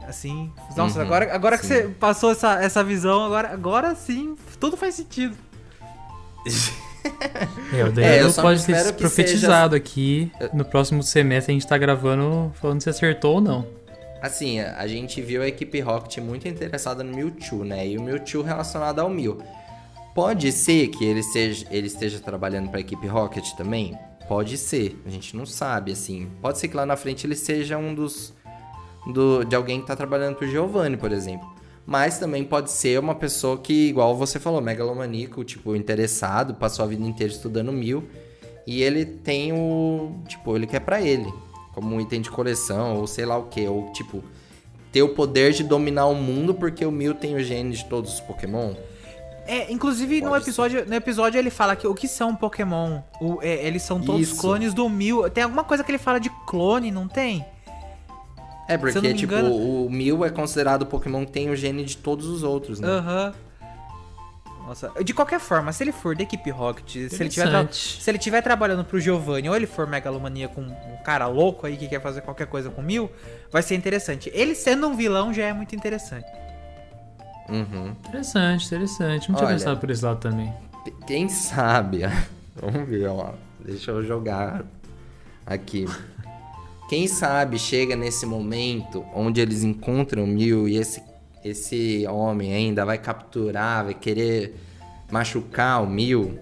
Assim, 0.08 0.52
nossa, 0.76 1.00
uhum, 1.00 1.06
agora, 1.06 1.34
agora 1.34 1.58
que 1.58 1.66
você 1.66 1.90
passou 2.00 2.32
essa, 2.32 2.64
essa 2.64 2.84
visão, 2.84 3.26
agora, 3.26 3.52
agora 3.52 3.96
sim, 3.96 4.38
tudo 4.60 4.78
faz 4.78 4.96
sentido. 4.96 5.36
É, 7.72 7.86
o 7.86 7.92
Daniel 7.92 8.28
é, 8.28 8.34
pode 8.34 8.62
ser 8.62 8.94
profetizado 8.94 9.74
seja... 9.74 9.78
aqui. 9.78 10.30
No 10.54 10.66
próximo 10.66 11.02
semestre 11.02 11.54
a 11.54 11.56
gente 11.56 11.66
tá 11.66 11.78
gravando 11.78 12.52
falando 12.56 12.82
se 12.82 12.90
acertou 12.90 13.36
ou 13.36 13.42
não. 13.42 13.66
Assim, 14.22 14.60
a 14.60 14.88
gente 14.88 15.22
viu 15.22 15.44
a 15.44 15.48
equipe 15.48 15.80
Rocket 15.80 16.18
muito 16.18 16.48
interessada 16.48 17.04
no 17.04 17.16
Mewtwo, 17.16 17.64
né? 17.64 17.88
E 17.88 17.98
o 17.98 18.02
Mewtwo 18.02 18.42
relacionado 18.42 19.00
ao 19.00 19.10
Mew. 19.10 19.38
Pode 20.16 20.52
ser 20.52 20.88
que 20.88 21.06
ele, 21.06 21.22
seja, 21.22 21.68
ele 21.70 21.86
esteja 21.86 22.20
trabalhando 22.20 22.70
para 22.70 22.80
a 22.80 22.82
equipe 22.82 23.06
Rocket 23.06 23.52
também? 23.56 23.98
Pode 24.28 24.58
ser, 24.58 25.00
a 25.06 25.10
gente 25.10 25.38
não 25.38 25.46
sabe, 25.46 25.92
assim. 25.92 26.28
Pode 26.42 26.58
ser 26.58 26.68
que 26.68 26.76
lá 26.76 26.86
na 26.86 26.96
frente 26.96 27.28
ele 27.28 27.36
seja 27.36 27.78
um 27.78 27.94
dos. 27.94 28.34
Do, 29.06 29.46
de 29.46 29.56
alguém 29.56 29.80
que 29.80 29.88
tá 29.88 29.96
trabalhando 29.96 30.36
pro 30.36 30.50
Giovanni, 30.50 30.98
por 30.98 31.12
exemplo. 31.12 31.48
Mas 31.86 32.18
também 32.18 32.44
pode 32.44 32.72
ser 32.72 33.00
uma 33.00 33.16
pessoa 33.16 33.58
que, 33.58 33.88
igual 33.90 34.18
você 34.18 34.40
falou, 34.40 34.60
megalomaníaco, 34.60 35.44
tipo, 35.46 35.76
interessado, 35.76 36.56
passou 36.56 36.84
a 36.84 36.88
vida 36.88 37.06
inteira 37.06 37.32
estudando 37.32 37.72
mil. 37.72 38.04
E 38.66 38.82
ele 38.82 39.06
tem 39.06 39.54
o. 39.54 40.20
Tipo, 40.28 40.58
ele 40.58 40.68
quer 40.68 40.82
para 40.82 41.00
ele 41.00 41.32
como 41.78 41.96
um 41.96 42.02
item 42.02 42.22
de 42.22 42.32
coleção, 42.32 42.98
ou 42.98 43.06
sei 43.06 43.24
lá 43.24 43.38
o 43.38 43.44
que, 43.44 43.68
ou 43.68 43.92
tipo, 43.94 44.24
ter 44.92 45.04
o 45.04 45.10
poder 45.10 45.54
de 45.54 45.64
dominar 45.64 46.08
o 46.08 46.16
mundo 46.16 46.52
porque 46.52 46.84
o 46.84 46.92
Mew 46.92 47.14
tem 47.14 47.36
o 47.36 47.44
gene 47.44 47.76
de 47.76 47.86
todos 47.86 48.16
os 48.16 48.20
Pokémon. 48.20 48.74
É, 49.46 49.72
inclusive 49.72 50.20
no 50.22 50.36
episódio, 50.36 50.88
no 50.88 50.96
episódio 50.96 51.38
ele 51.38 51.52
fala 51.52 51.76
que 51.76 51.86
o 51.86 51.94
que 51.94 52.08
são 52.08 52.36
Pokémon? 52.36 53.02
O, 53.22 53.38
é, 53.44 53.64
eles 53.68 53.84
são 53.84 54.02
todos 54.02 54.22
Isso. 54.22 54.42
clones 54.42 54.74
do 54.74 54.90
Mew. 54.90 55.30
Tem 55.30 55.44
alguma 55.44 55.64
coisa 55.64 55.84
que 55.84 55.92
ele 55.92 56.00
fala 56.00 56.20
de 56.20 56.32
clone, 56.48 56.90
não 56.90 57.08
tem? 57.08 57.46
É, 58.68 58.76
porque, 58.76 59.14
tipo, 59.14 59.36
engano... 59.36 59.56
o 59.56 59.88
Mew 59.88 60.26
é 60.26 60.32
considerado 60.32 60.82
o 60.82 60.86
Pokémon 60.88 61.28
que 61.28 61.32
tem 61.32 61.52
o 61.52 61.56
gene 61.56 61.84
de 61.84 61.96
todos 61.96 62.26
os 62.26 62.42
outros, 62.42 62.80
né? 62.80 62.88
Aham. 62.88 63.34
Uhum. 63.36 63.47
Nossa, 64.68 64.92
de 65.02 65.14
qualquer 65.14 65.40
forma, 65.40 65.72
se 65.72 65.82
ele 65.82 65.94
for 65.94 66.14
da 66.14 66.24
equipe 66.24 66.50
Rocket, 66.50 67.10
se 67.10 67.24
ele, 67.24 67.30
tiver 67.30 67.72
se 67.72 68.12
ele 68.12 68.18
tiver 68.18 68.42
trabalhando 68.42 68.84
pro 68.84 69.00
Giovanni 69.00 69.48
ou 69.48 69.56
ele 69.56 69.66
for 69.66 69.88
megalomania 69.88 70.50
com 70.50 70.60
um 70.60 70.98
cara 71.06 71.26
louco 71.26 71.66
aí 71.66 71.78
que 71.78 71.88
quer 71.88 72.02
fazer 72.02 72.20
qualquer 72.20 72.48
coisa 72.48 72.70
com 72.70 72.82
mil, 72.82 73.10
vai 73.50 73.64
ser 73.64 73.76
interessante. 73.76 74.30
Ele 74.34 74.54
sendo 74.54 74.86
um 74.90 74.96
vilão 74.98 75.34
já 75.34 75.44
é 75.44 75.54
muito 75.54 75.74
interessante. 75.74 76.28
Uhum. 77.48 77.96
Interessante, 78.10 78.66
interessante. 78.66 79.32
Não 79.32 79.38
tinha 79.38 79.48
pensado 79.48 79.80
por 79.80 79.90
esse 79.90 80.04
lado 80.04 80.20
também. 80.20 80.54
Quem 81.08 81.30
sabe? 81.30 82.02
Vamos 82.62 82.90
ver, 82.90 83.08
ó. 83.08 83.36
Deixa 83.64 83.92
eu 83.92 84.04
jogar 84.04 84.66
aqui. 85.46 85.86
Quem 86.90 87.08
sabe 87.08 87.58
chega 87.58 87.96
nesse 87.96 88.26
momento 88.26 89.06
onde 89.16 89.40
eles 89.40 89.64
encontram 89.64 90.26
o 90.26 90.28
Mil 90.28 90.68
e 90.68 90.76
esse 90.76 91.02
esse 91.44 92.06
homem 92.08 92.54
ainda 92.54 92.86
vai 92.86 92.98
capturar, 92.98 93.86
vai 93.86 93.94
querer 93.94 94.56
machucar 95.12 95.84
o 95.84 95.88
Mil. 95.88 96.40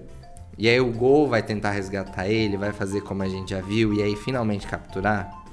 E 0.57 0.69
aí 0.69 0.79
o 0.79 0.91
Gol 0.91 1.27
vai 1.27 1.43
tentar 1.43 1.71
resgatar 1.71 2.27
ele, 2.27 2.55
vai 2.55 2.71
fazer 2.71 3.01
como 3.01 3.23
a 3.23 3.27
gente 3.27 3.49
já 3.49 3.61
viu, 3.61 3.93
e 3.93 4.01
aí 4.01 4.15
finalmente 4.15 4.65
capturar. 4.65 5.43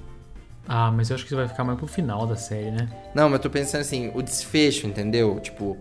Ah, 0.67 0.93
mas 0.93 1.11
eu 1.11 1.17
acho 1.17 1.27
que 1.27 1.35
vai 1.35 1.49
ficar 1.49 1.65
mais 1.65 1.77
pro 1.77 1.89
final 1.89 2.27
da 2.27 2.37
série, 2.37 2.71
né? 2.71 2.89
Não, 3.15 3.25
mas 3.25 3.35
eu 3.35 3.41
tô 3.41 3.51
pensando 3.51 3.81
assim, 3.81 4.13
o 4.15 4.23
desfecho, 4.23 4.87
entendeu? 4.87 5.41
Tipo, 5.41 5.77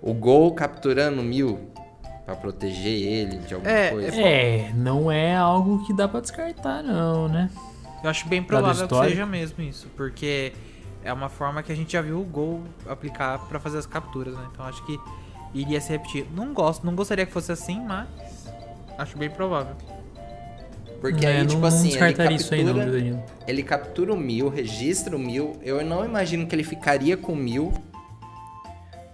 o 0.00 0.14
Gol 0.14 0.52
capturando 0.54 1.20
o 1.20 1.24
Mil 1.24 1.70
para 2.24 2.34
proteger 2.34 3.02
ele 3.02 3.38
de 3.38 3.54
alguma 3.54 3.70
é, 3.70 3.90
coisa. 3.90 4.20
É, 4.20 4.72
não 4.74 5.12
é 5.12 5.36
algo 5.36 5.84
que 5.86 5.92
dá 5.92 6.08
para 6.08 6.20
descartar, 6.20 6.82
não, 6.82 7.28
né? 7.28 7.50
Eu 8.02 8.10
acho 8.10 8.26
bem 8.28 8.42
provável 8.42 8.88
que 8.88 8.96
seja 8.96 9.26
mesmo 9.26 9.62
isso, 9.62 9.88
porque 9.96 10.52
é 11.04 11.12
uma 11.12 11.28
forma 11.28 11.62
que 11.62 11.70
a 11.70 11.76
gente 11.76 11.92
já 11.92 12.00
viu 12.00 12.18
o 12.20 12.24
Gol 12.24 12.62
aplicar 12.88 13.38
para 13.40 13.60
fazer 13.60 13.78
as 13.78 13.86
capturas, 13.86 14.34
né? 14.34 14.48
Então 14.52 14.64
acho 14.64 14.84
que 14.86 14.98
iria 15.52 15.80
se 15.80 15.90
repetir. 15.90 16.26
Não 16.34 16.52
gosto, 16.52 16.84
não 16.84 16.94
gostaria 16.94 17.26
que 17.26 17.32
fosse 17.32 17.52
assim, 17.52 17.78
mas 17.80 18.08
acho 18.98 19.16
bem 19.16 19.30
provável. 19.30 19.76
Porque 21.00 21.26
é, 21.26 21.40
aí, 21.40 21.46
tipo 21.46 21.60
não, 21.60 21.68
assim, 21.68 21.94
não 21.94 22.06
ele 22.06 22.14
captura, 22.14 22.34
isso 22.34 22.54
aí 22.54 22.64
não, 22.64 23.24
ele 23.46 23.62
captura 23.62 24.14
o 24.14 24.16
mil, 24.16 24.48
registra 24.48 25.14
o 25.14 25.18
mil. 25.18 25.58
Eu 25.62 25.84
não 25.84 26.04
imagino 26.04 26.46
que 26.46 26.54
ele 26.54 26.64
ficaria 26.64 27.16
com 27.16 27.36
mil. 27.36 27.72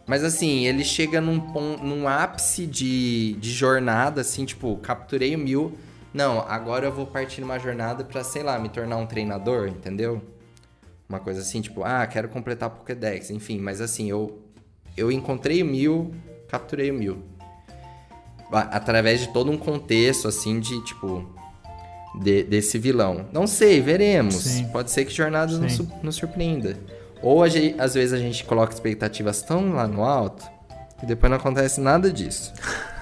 Mas 0.07 0.25
assim, 0.25 0.67
ele 0.67 0.85
chega 0.85 1.21
num, 1.21 1.39
num 1.83 2.09
ápice 2.09 2.67
de, 2.67 3.35
de 3.35 3.51
jornada, 3.51 4.21
assim, 4.21 4.45
tipo, 4.45 4.77
capturei 4.77 5.35
o 5.35 5.39
mil. 5.39 5.77
Não, 6.15 6.41
agora 6.41 6.87
eu 6.87 6.93
vou 6.93 7.07
partir 7.07 7.41
numa 7.41 7.59
jornada 7.59 8.05
pra, 8.05 8.25
sei 8.25 8.43
lá, 8.43 8.59
me 8.59 8.69
tornar 8.69 8.97
um 8.97 9.07
treinador, 9.07 9.69
entendeu? 9.69 10.21
Uma 11.11 11.19
coisa 11.19 11.41
assim, 11.41 11.61
tipo, 11.61 11.82
ah, 11.82 12.07
quero 12.07 12.28
completar 12.28 12.70
Pokédex, 12.70 13.31
enfim, 13.31 13.59
mas 13.59 13.81
assim, 13.81 14.09
eu, 14.09 14.39
eu 14.97 15.11
encontrei 15.11 15.61
o 15.61 15.66
mil, 15.66 16.15
capturei 16.47 16.89
o 16.89 16.95
mil. 16.95 17.24
Através 18.53 19.19
de 19.19 19.32
todo 19.32 19.51
um 19.51 19.59
contexto, 19.59 20.28
assim, 20.28 20.61
de 20.61 20.81
tipo. 20.85 21.28
De, 22.15 22.45
desse 22.45 22.78
vilão. 22.78 23.27
Não 23.32 23.45
sei, 23.45 23.81
veremos. 23.81 24.37
Sim. 24.37 24.69
Pode 24.69 24.93
ser 24.93 25.05
que 25.05 25.12
Jornada 25.12 25.57
nos, 25.59 25.78
nos, 26.01 26.15
surpreenda. 26.15 26.77
Ou 27.20 27.47
gente, 27.49 27.81
às 27.81 27.95
vezes 27.95 28.12
a 28.12 28.19
gente 28.19 28.45
coloca 28.45 28.73
expectativas 28.73 29.43
tão 29.43 29.73
lá 29.73 29.89
no 29.89 30.05
alto 30.05 30.45
que 30.99 31.07
depois 31.07 31.28
não 31.31 31.39
acontece 31.39 31.81
nada 31.81 32.12
disso. 32.12 32.53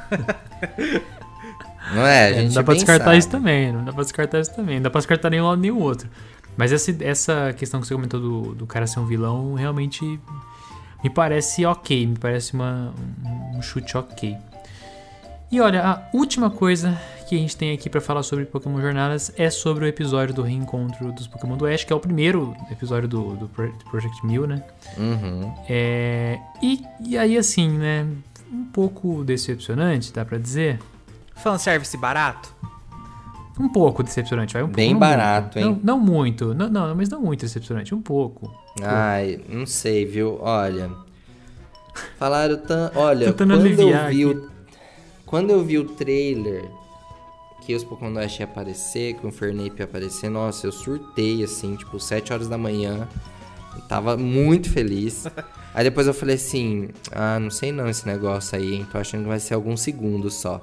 não 1.95 2.07
é? 2.07 2.27
A 2.27 2.33
gente 2.33 2.41
é, 2.41 2.45
não 2.45 2.55
dá 2.55 2.65
pra 2.65 2.75
descartar 2.75 3.17
isso 3.17 3.29
também. 3.29 3.73
Não 3.73 3.85
dá 3.85 3.93
pra 3.93 4.03
descartar 4.03 4.41
isso 4.41 4.55
também. 4.55 4.77
Não 4.77 4.83
dá 4.85 4.91
pra 4.91 4.99
descartar 4.99 5.31
nem 5.31 5.41
um 5.43 5.47
lado 5.47 5.61
nem 5.61 5.71
o 5.71 5.79
outro. 5.79 6.09
Mas 6.59 6.73
essa, 6.73 6.95
essa 7.05 7.55
questão 7.57 7.81
que 7.81 7.87
você 7.87 7.95
comentou 7.95 8.21
do, 8.21 8.55
do 8.55 8.67
cara 8.67 8.85
ser 8.85 8.99
um 8.99 9.07
vilão 9.07 9.55
realmente 9.55 10.21
me 11.05 11.09
parece 11.09 11.65
ok, 11.65 12.05
me 12.05 12.19
parece 12.19 12.53
uma, 12.53 12.93
um, 13.55 13.63
chute 13.63 13.97
ok. 13.97 14.37
E 15.53 15.61
olha, 15.61 15.87
a 15.87 16.09
última 16.13 16.51
coisa 16.51 17.01
que 17.29 17.37
a 17.37 17.39
gente 17.39 17.57
tem 17.57 17.73
aqui 17.73 17.89
para 17.89 18.01
falar 18.01 18.25
sobre 18.25 18.45
Pokémon 18.45 18.81
Jornadas 18.81 19.33
é 19.37 19.49
sobre 19.49 19.85
o 19.85 19.89
episódio 19.89 20.35
do 20.35 20.43
reencontro 20.43 21.13
dos 21.13 21.29
Pokémon 21.29 21.57
do 21.57 21.65
Ash, 21.65 21.85
que 21.85 21.93
é 21.93 21.97
o 21.97 22.01
primeiro 22.01 22.57
episódio 22.73 23.09
do, 23.09 23.37
do 23.37 23.49
Project 23.49 24.27
Mil, 24.27 24.47
né? 24.47 24.63
Uhum. 24.97 25.55
É, 25.69 26.41
e, 26.61 26.85
e 27.07 27.17
aí, 27.17 27.39
assim, 27.39 27.71
né? 27.71 28.05
Um 28.53 28.65
pouco 28.65 29.23
decepcionante, 29.23 30.13
dá 30.13 30.25
pra 30.25 30.39
dizer. 30.39 30.81
Fanservice 31.37 31.97
barato? 31.97 32.53
Um 33.59 33.69
pouco 33.69 34.03
decepcionante, 34.03 34.55
vai 34.55 34.63
um 34.63 34.69
Bem 34.69 34.97
barato, 34.97 35.59
hein? 35.59 35.81
Não, 35.83 35.97
não 35.97 35.99
muito, 35.99 36.55
não, 36.55 36.69
não, 36.69 36.95
mas 36.95 37.09
não 37.09 37.21
muito 37.21 37.41
decepcionante, 37.41 37.95
um 37.95 38.01
pouco. 38.01 38.53
Ai, 38.83 39.41
não 39.49 39.67
sei, 39.67 40.05
viu? 40.05 40.39
Olha. 40.41 40.91
Falaram 42.19 42.57
tão. 42.59 42.91
Olha, 42.95 43.33
quando 43.33 43.55
eu 43.55 44.09
vi 44.09 44.27
o. 44.27 44.51
Quando 45.27 45.51
eu 45.51 45.63
vi 45.63 45.79
o 45.79 45.85
trailer 45.85 46.65
que 47.63 47.75
os 47.75 47.85
Pokémon 47.85 48.15
Dash 48.15 48.39
ia 48.39 48.45
aparecer, 48.47 49.15
que 49.15 49.27
o 49.27 49.29
Infernape 49.29 49.81
ia 49.81 49.85
aparecer, 49.85 50.31
nossa, 50.31 50.67
eu 50.67 50.73
surtei 50.73 51.45
assim, 51.45 51.77
tipo, 51.77 52.01
7 52.01 52.33
horas 52.33 52.49
da 52.49 52.57
manhã. 52.57 53.07
Eu 53.77 53.83
tava 53.83 54.17
muito 54.17 54.71
feliz. 54.71 55.27
Aí 55.75 55.85
depois 55.85 56.07
eu 56.07 56.15
falei 56.15 56.37
assim: 56.37 56.89
ah, 57.13 57.39
não 57.39 57.51
sei 57.51 57.73
não 57.73 57.89
esse 57.89 58.07
negócio 58.07 58.57
aí, 58.57 58.75
hein? 58.75 58.87
Tô 58.91 58.99
achando 58.99 59.23
que 59.23 59.29
vai 59.29 59.41
ser 59.41 59.55
alguns 59.55 59.81
segundos 59.81 60.35
só 60.35 60.63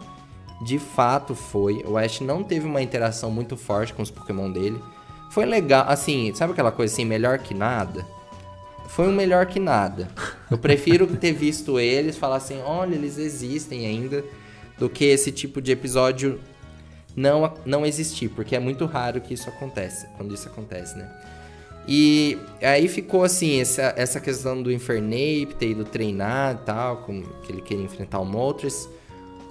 de 0.61 0.79
fato 0.79 1.35
foi. 1.35 1.83
O 1.85 1.97
Ash 1.97 2.21
não 2.21 2.43
teve 2.43 2.65
uma 2.65 2.81
interação 2.81 3.29
muito 3.31 3.57
forte 3.57 3.93
com 3.93 4.01
os 4.01 4.11
Pokémon 4.11 4.51
dele. 4.51 4.81
Foi 5.29 5.45
legal, 5.45 5.85
assim, 5.87 6.33
sabe 6.33 6.53
aquela 6.53 6.71
coisa 6.71 6.93
assim, 6.93 7.05
melhor 7.05 7.39
que 7.39 7.53
nada? 7.53 8.05
Foi 8.87 9.07
um 9.07 9.11
melhor 9.11 9.45
que 9.47 9.59
nada. 9.59 10.07
Eu 10.49 10.57
prefiro 10.57 11.05
ter 11.17 11.33
visto 11.33 11.79
eles 11.79 12.17
falar 12.17 12.37
assim, 12.37 12.61
olha, 12.61 12.95
eles 12.95 13.17
existem 13.17 13.85
ainda, 13.85 14.23
do 14.77 14.89
que 14.89 15.05
esse 15.05 15.31
tipo 15.31 15.61
de 15.61 15.71
episódio 15.71 16.39
não, 17.15 17.53
não 17.65 17.85
existir, 17.85 18.29
porque 18.29 18.55
é 18.55 18.59
muito 18.59 18.85
raro 18.85 19.21
que 19.21 19.33
isso 19.33 19.49
acontece, 19.49 20.07
quando 20.17 20.33
isso 20.33 20.47
acontece, 20.47 20.97
né? 20.97 21.09
E 21.87 22.37
aí 22.61 22.87
ficou 22.87 23.23
assim, 23.23 23.61
essa, 23.61 23.93
essa 23.95 24.19
questão 24.19 24.61
do 24.61 24.71
Infernape 24.71 25.55
ter 25.57 25.69
ido 25.69 25.83
treinar 25.83 26.55
e 26.55 26.65
tal, 26.65 26.97
com, 26.97 27.21
que 27.21 27.51
ele 27.51 27.61
queria 27.61 27.83
enfrentar 27.83 28.19
o 28.19 28.25
Moltres. 28.25 28.89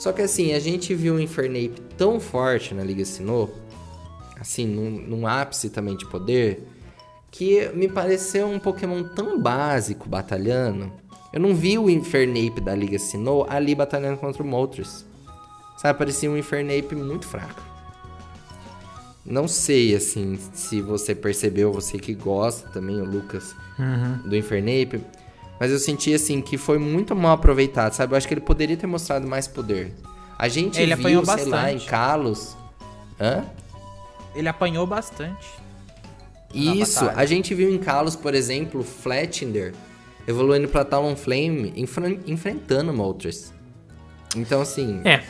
Só 0.04 0.12
que 0.12 0.20
assim, 0.20 0.52
a 0.52 0.58
gente 0.58 0.94
viu 0.94 1.14
o 1.14 1.18
Infernape 1.18 1.80
tão 1.96 2.20
forte 2.20 2.74
na 2.74 2.84
Liga 2.84 3.06
Sinnoh, 3.06 3.48
assim, 4.38 4.66
num, 4.66 4.90
num 4.90 5.26
ápice 5.26 5.70
também 5.70 5.96
de 5.96 6.04
poder, 6.04 6.68
que 7.30 7.70
me 7.70 7.88
pareceu 7.88 8.46
um 8.46 8.58
Pokémon 8.58 9.02
tão 9.02 9.40
básico 9.40 10.06
batalhando. 10.06 10.92
Eu 11.32 11.40
não 11.40 11.54
vi 11.54 11.78
o 11.78 11.88
Infernape 11.88 12.60
da 12.60 12.74
Liga 12.74 12.98
Sinnoh 12.98 13.46
ali 13.48 13.74
batalhando 13.74 14.18
contra 14.18 14.42
o 14.42 14.46
Moltres. 14.46 15.06
Sabe, 15.78 15.98
parecia 15.98 16.30
um 16.30 16.36
Infernape 16.36 16.94
muito 16.94 17.26
fraco. 17.26 17.62
Não 19.24 19.48
sei, 19.48 19.94
assim, 19.94 20.38
se 20.52 20.82
você 20.82 21.14
percebeu, 21.14 21.72
você 21.72 21.98
que 21.98 22.12
gosta 22.12 22.68
também, 22.68 23.00
o 23.00 23.06
Lucas, 23.06 23.56
uhum. 23.78 24.28
do 24.28 24.36
Infernape. 24.36 25.00
Mas 25.58 25.70
eu 25.70 25.78
senti, 25.78 26.12
assim, 26.12 26.40
que 26.40 26.58
foi 26.58 26.78
muito 26.78 27.14
mal 27.14 27.32
aproveitado, 27.32 27.92
sabe? 27.92 28.12
Eu 28.12 28.16
acho 28.16 28.26
que 28.26 28.34
ele 28.34 28.40
poderia 28.40 28.76
ter 28.76 28.86
mostrado 28.86 29.26
mais 29.26 29.46
poder. 29.46 29.92
A 30.38 30.48
gente 30.48 30.80
ele 30.80 30.94
viu, 30.96 31.24
sei 31.24 31.34
bastante. 31.34 31.50
lá, 31.50 31.72
em 31.72 31.78
Kalos... 31.78 32.56
Hã? 33.20 33.44
Ele 34.34 34.48
apanhou 34.48 34.84
bastante. 34.86 35.46
Isso, 36.52 37.04
a 37.14 37.24
gente 37.24 37.54
viu 37.54 37.72
em 37.72 37.78
Kalos, 37.78 38.16
por 38.16 38.34
exemplo, 38.34 38.82
Flatender 38.82 39.72
evoluindo 40.26 40.68
pra 40.68 40.84
Talonflame, 40.84 41.72
enfren 41.76 42.20
enfrentando 42.26 42.92
Moltres. 42.92 43.52
Então, 44.36 44.60
assim... 44.60 45.00
É, 45.04 45.22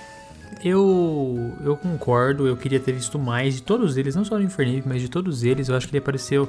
eu, 0.63 1.53
eu 1.65 1.77
concordo, 1.77 2.47
eu 2.47 2.57
queria 2.57 2.81
ter 2.81 2.93
visto 2.93 3.19
mais 3.19 3.55
de 3.55 3.63
todos 3.63 3.97
eles, 3.97 4.15
não 4.15 4.25
só 4.25 4.37
do 4.37 4.43
Infernape, 4.43 4.85
mas 4.87 5.03
de 5.03 5.09
todos 5.09 5.43
eles. 5.43 5.69
Eu 5.69 5.77
acho 5.77 5.87
que 5.87 5.93
ele 5.93 5.99
apareceu 5.99 6.49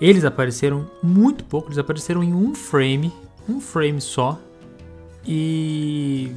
Eles 0.00 0.24
apareceram 0.24 0.90
muito 1.02 1.44
pouco, 1.44 1.68
eles 1.68 1.78
apareceram 1.78 2.22
em 2.22 2.34
um 2.34 2.54
frame, 2.54 3.12
um 3.48 3.60
frame 3.60 4.00
só. 4.00 4.38
E. 5.26 6.32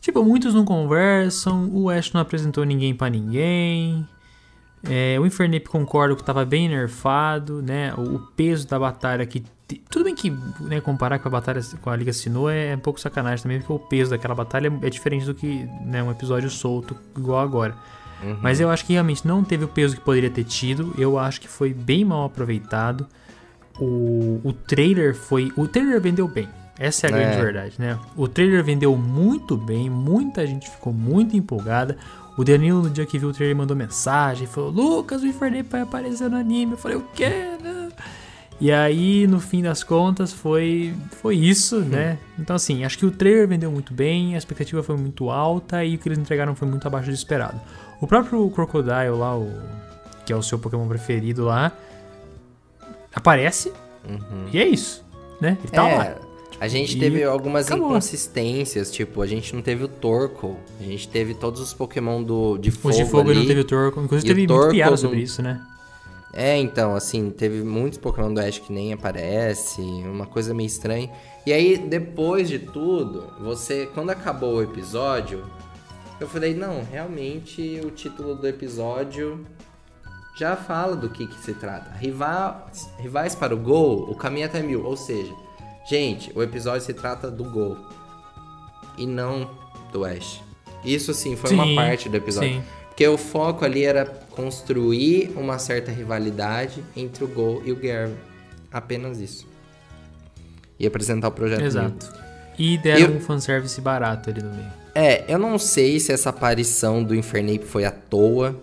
Tipo, 0.00 0.22
muitos 0.22 0.52
não 0.52 0.64
conversam, 0.64 1.70
o 1.72 1.88
Ash 1.88 2.12
não 2.12 2.20
apresentou 2.20 2.64
ninguém 2.64 2.94
para 2.94 3.08
ninguém. 3.10 4.06
É, 4.86 5.18
o 5.18 5.24
Infernape 5.24 5.66
concordo 5.66 6.14
que 6.14 6.22
estava 6.22 6.44
bem 6.44 6.68
nerfado, 6.68 7.62
né? 7.62 7.94
O, 7.94 8.16
o, 8.16 8.18
peso 8.18 8.68
da 8.68 8.78
batalha 8.78 9.24
que. 9.24 9.42
Tudo 9.88 10.04
bem 10.04 10.14
que 10.14 10.30
né, 10.60 10.80
comparar 10.82 11.18
com 11.18 11.28
a 11.28 11.30
batalha 11.30 11.60
com 11.80 11.88
a 11.88 11.96
Liga 11.96 12.12
Sinnoh 12.12 12.50
é 12.50 12.76
um 12.76 12.78
pouco 12.78 13.00
sacanagem 13.00 13.42
também, 13.42 13.58
porque 13.60 13.72
o 13.72 13.78
peso 13.78 14.10
daquela 14.10 14.34
batalha 14.34 14.70
é 14.82 14.90
diferente 14.90 15.24
do 15.24 15.34
que 15.34 15.66
né, 15.86 16.02
um 16.02 16.10
episódio 16.10 16.50
solto 16.50 16.94
igual 17.16 17.40
agora. 17.40 17.74
Uhum. 18.24 18.38
Mas 18.40 18.60
eu 18.60 18.70
acho 18.70 18.84
que 18.84 18.92
realmente 18.92 19.26
não 19.26 19.44
teve 19.44 19.64
o 19.64 19.68
peso 19.68 19.96
que 19.96 20.02
poderia 20.02 20.30
ter 20.30 20.44
tido. 20.44 20.94
Eu 20.96 21.18
acho 21.18 21.40
que 21.40 21.48
foi 21.48 21.74
bem 21.74 22.04
mal 22.04 22.24
aproveitado. 22.24 23.06
O, 23.78 24.40
o 24.42 24.52
trailer 24.52 25.14
foi. 25.14 25.52
O 25.56 25.68
trailer 25.68 26.00
vendeu 26.00 26.26
bem. 26.26 26.48
Essa 26.78 27.06
é 27.06 27.12
a 27.12 27.16
é. 27.16 27.20
grande 27.20 27.42
verdade, 27.42 27.74
né? 27.78 27.98
O 28.16 28.26
trailer 28.26 28.64
vendeu 28.64 28.96
muito 28.96 29.56
bem, 29.56 29.88
muita 29.88 30.46
gente 30.46 30.68
ficou 30.68 30.92
muito 30.92 31.36
empolgada. 31.36 31.96
O 32.36 32.42
Danilo, 32.42 32.82
no 32.82 32.90
dia 32.90 33.06
que 33.06 33.16
viu 33.16 33.28
o 33.28 33.32
trailer, 33.32 33.56
mandou 33.56 33.76
mensagem, 33.76 34.46
falou: 34.46 34.70
Lucas, 34.70 35.22
o 35.22 35.26
Infernape 35.26 35.68
vai 35.70 35.82
aparecer 35.82 36.28
no 36.28 36.36
anime. 36.36 36.72
Eu 36.72 36.78
falei: 36.78 36.96
O 36.96 37.04
quê? 37.14 37.28
Né? 37.62 37.88
E 38.60 38.70
aí, 38.70 39.26
no 39.26 39.40
fim 39.40 39.62
das 39.62 39.82
contas, 39.82 40.32
foi, 40.32 40.94
foi 41.10 41.36
isso, 41.36 41.78
hum. 41.78 41.84
né? 41.84 42.18
Então, 42.38 42.54
assim, 42.56 42.84
acho 42.84 42.98
que 42.98 43.06
o 43.06 43.10
trailer 43.10 43.48
vendeu 43.48 43.70
muito 43.70 43.92
bem, 43.92 44.34
a 44.34 44.38
expectativa 44.38 44.82
foi 44.82 44.96
muito 44.96 45.28
alta 45.30 45.84
e 45.84 45.96
o 45.96 45.98
que 45.98 46.08
eles 46.08 46.18
entregaram 46.18 46.54
foi 46.54 46.68
muito 46.68 46.86
abaixo 46.86 47.08
do 47.08 47.14
esperado. 47.14 47.60
O 48.04 48.06
próprio 48.06 48.50
Crocodile 48.50 49.16
lá, 49.18 49.34
o, 49.34 49.50
que 50.26 50.32
é 50.32 50.36
o 50.36 50.42
seu 50.42 50.58
Pokémon 50.58 50.86
preferido 50.86 51.46
lá, 51.46 51.72
aparece 53.14 53.72
uhum. 54.06 54.46
e 54.52 54.58
é 54.58 54.66
isso, 54.66 55.02
né? 55.40 55.56
Ele 55.58 55.72
tá 55.72 55.88
é, 55.88 55.96
lá. 55.96 56.16
A 56.60 56.68
gente 56.68 56.98
e 56.98 57.00
teve 57.00 57.24
algumas 57.24 57.64
acabou. 57.64 57.88
inconsistências, 57.88 58.92
tipo, 58.92 59.22
a 59.22 59.26
gente 59.26 59.54
não 59.54 59.62
teve 59.62 59.84
o 59.84 59.88
Torkoal, 59.88 60.60
a 60.78 60.82
gente 60.82 61.08
teve 61.08 61.32
todos 61.32 61.62
os 61.62 61.72
Pokémon 61.72 62.22
do, 62.22 62.58
de 62.58 62.70
fogo 62.70 62.90
Os 62.90 62.96
de 62.96 63.06
fogo 63.06 63.30
ali, 63.30 63.38
não 63.38 63.46
teve 63.46 63.60
o 63.60 63.64
Torkoal, 63.64 64.04
inclusive 64.04 64.28
teve 64.28 64.46
muito 64.46 64.70
piada 64.70 64.98
sobre 64.98 65.20
isso, 65.20 65.40
né? 65.40 65.62
É, 66.34 66.58
então, 66.58 66.94
assim, 66.94 67.30
teve 67.30 67.62
muitos 67.62 67.98
Pokémon 67.98 68.34
do 68.34 68.38
Ash 68.38 68.58
que 68.58 68.70
nem 68.70 68.92
aparece, 68.92 69.80
uma 69.80 70.26
coisa 70.26 70.52
meio 70.52 70.66
estranha. 70.66 71.10
E 71.46 71.54
aí, 71.54 71.78
depois 71.78 72.50
de 72.50 72.58
tudo, 72.58 73.32
você, 73.40 73.88
quando 73.94 74.10
acabou 74.10 74.56
o 74.56 74.62
episódio, 74.62 75.42
eu 76.24 76.28
falei, 76.28 76.54
não, 76.54 76.82
realmente 76.84 77.80
o 77.84 77.90
título 77.90 78.34
do 78.34 78.46
episódio 78.46 79.46
já 80.36 80.56
fala 80.56 80.96
do 80.96 81.08
que, 81.08 81.26
que 81.26 81.38
se 81.40 81.54
trata. 81.54 81.90
Rivais, 81.96 82.90
rivais 82.98 83.34
para 83.34 83.54
o 83.54 83.58
gol, 83.58 84.10
o 84.10 84.14
caminho 84.14 84.46
até 84.46 84.60
mil, 84.62 84.84
ou 84.84 84.96
seja, 84.96 85.32
Gente, 85.84 86.32
o 86.34 86.42
episódio 86.42 86.80
se 86.80 86.94
trata 86.94 87.30
do 87.30 87.44
Gol 87.44 87.76
e 88.96 89.06
não 89.06 89.50
do 89.92 90.04
Ash. 90.04 90.42
Isso 90.82 91.12
sim 91.12 91.36
foi 91.36 91.50
sim, 91.50 91.56
uma 91.56 91.74
parte 91.74 92.08
do 92.08 92.16
episódio. 92.16 92.54
Sim. 92.54 92.64
Porque 92.88 93.06
o 93.06 93.18
foco 93.18 93.64
ali 93.64 93.84
era 93.84 94.06
construir 94.30 95.32
uma 95.36 95.58
certa 95.58 95.90
rivalidade 95.90 96.82
entre 96.96 97.24
o 97.24 97.28
Gol 97.28 97.62
e 97.64 97.72
o 97.72 97.76
Gary. 97.76 98.14
Apenas 98.72 99.20
isso. 99.20 99.46
E 100.78 100.86
apresentar 100.86 101.28
o 101.28 101.32
projeto. 101.32 101.62
Exato. 101.62 102.12
E 102.58 102.78
deram 102.78 103.00
eu... 103.00 103.16
um 103.16 103.20
fanservice 103.20 103.80
barato 103.80 104.30
ali 104.30 104.42
no 104.42 104.50
meio. 104.54 104.83
É, 104.94 105.24
eu 105.26 105.38
não 105.38 105.58
sei 105.58 105.98
se 105.98 106.12
essa 106.12 106.30
aparição 106.30 107.02
do 107.02 107.14
Infernape 107.14 107.64
foi 107.64 107.84
à 107.84 107.90
toa. 107.90 108.60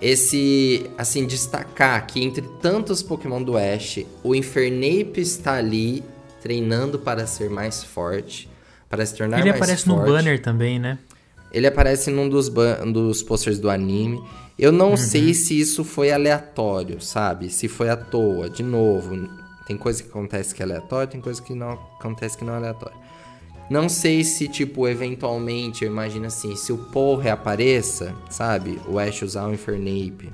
Esse, 0.00 0.90
assim, 0.98 1.26
destacar 1.26 2.06
que 2.06 2.22
entre 2.22 2.42
tantos 2.60 3.02
Pokémon 3.02 3.42
do 3.42 3.56
Ash, 3.56 4.04
o 4.22 4.34
Infernape 4.34 5.20
está 5.20 5.54
ali 5.54 6.04
treinando 6.42 6.98
para 6.98 7.26
ser 7.26 7.48
mais 7.48 7.82
forte, 7.82 8.50
para 8.90 9.06
se 9.06 9.16
tornar 9.16 9.38
Ele 9.38 9.48
mais 9.48 9.58
forte. 9.58 9.72
Ele 9.72 9.82
aparece 9.82 9.88
no 9.88 10.12
banner 10.12 10.42
também, 10.42 10.78
né? 10.78 10.98
Ele 11.50 11.66
aparece 11.66 12.10
num 12.10 12.28
dos, 12.28 12.50
dos 12.92 13.22
posters 13.22 13.58
do 13.58 13.70
anime. 13.70 14.22
Eu 14.58 14.70
não 14.70 14.90
uhum. 14.90 14.96
sei 14.96 15.32
se 15.32 15.58
isso 15.58 15.84
foi 15.84 16.12
aleatório, 16.12 17.00
sabe? 17.00 17.48
Se 17.48 17.68
foi 17.68 17.88
à 17.88 17.96
toa. 17.96 18.50
De 18.50 18.62
novo, 18.62 19.28
tem 19.66 19.76
coisa 19.76 20.02
que 20.02 20.08
acontece 20.08 20.54
que 20.54 20.62
é 20.62 20.64
aleatório, 20.64 21.10
tem 21.10 21.20
coisa 21.20 21.40
que 21.40 21.54
não 21.54 21.72
acontece 21.98 22.36
que 22.36 22.44
não 22.44 22.52
é 22.54 22.56
aleatório. 22.56 23.03
Não 23.74 23.88
sei 23.88 24.22
se, 24.22 24.46
tipo, 24.46 24.86
eventualmente, 24.86 25.84
eu 25.84 25.90
imagino 25.90 26.26
assim, 26.26 26.54
se 26.54 26.72
o 26.72 26.78
Paul 26.78 27.16
reapareça, 27.16 28.14
sabe? 28.30 28.80
O 28.86 29.00
Ash 29.00 29.20
usar 29.22 29.48
o 29.48 29.52
Infernape 29.52 30.30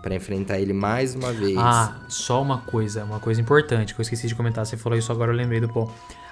para 0.00 0.14
enfrentar 0.14 0.60
ele 0.60 0.72
mais 0.72 1.16
uma 1.16 1.32
vez. 1.32 1.56
Ah, 1.58 1.96
só 2.08 2.40
uma 2.40 2.58
coisa, 2.58 3.02
uma 3.02 3.18
coisa 3.18 3.40
importante 3.40 3.92
que 3.92 4.00
eu 4.00 4.02
esqueci 4.04 4.28
de 4.28 4.36
comentar. 4.36 4.64
Você 4.64 4.76
falou 4.76 4.96
isso 4.96 5.10
agora, 5.10 5.32
eu 5.32 5.36
lembrei 5.36 5.58
do 5.60 5.68
Paul. 5.68 5.90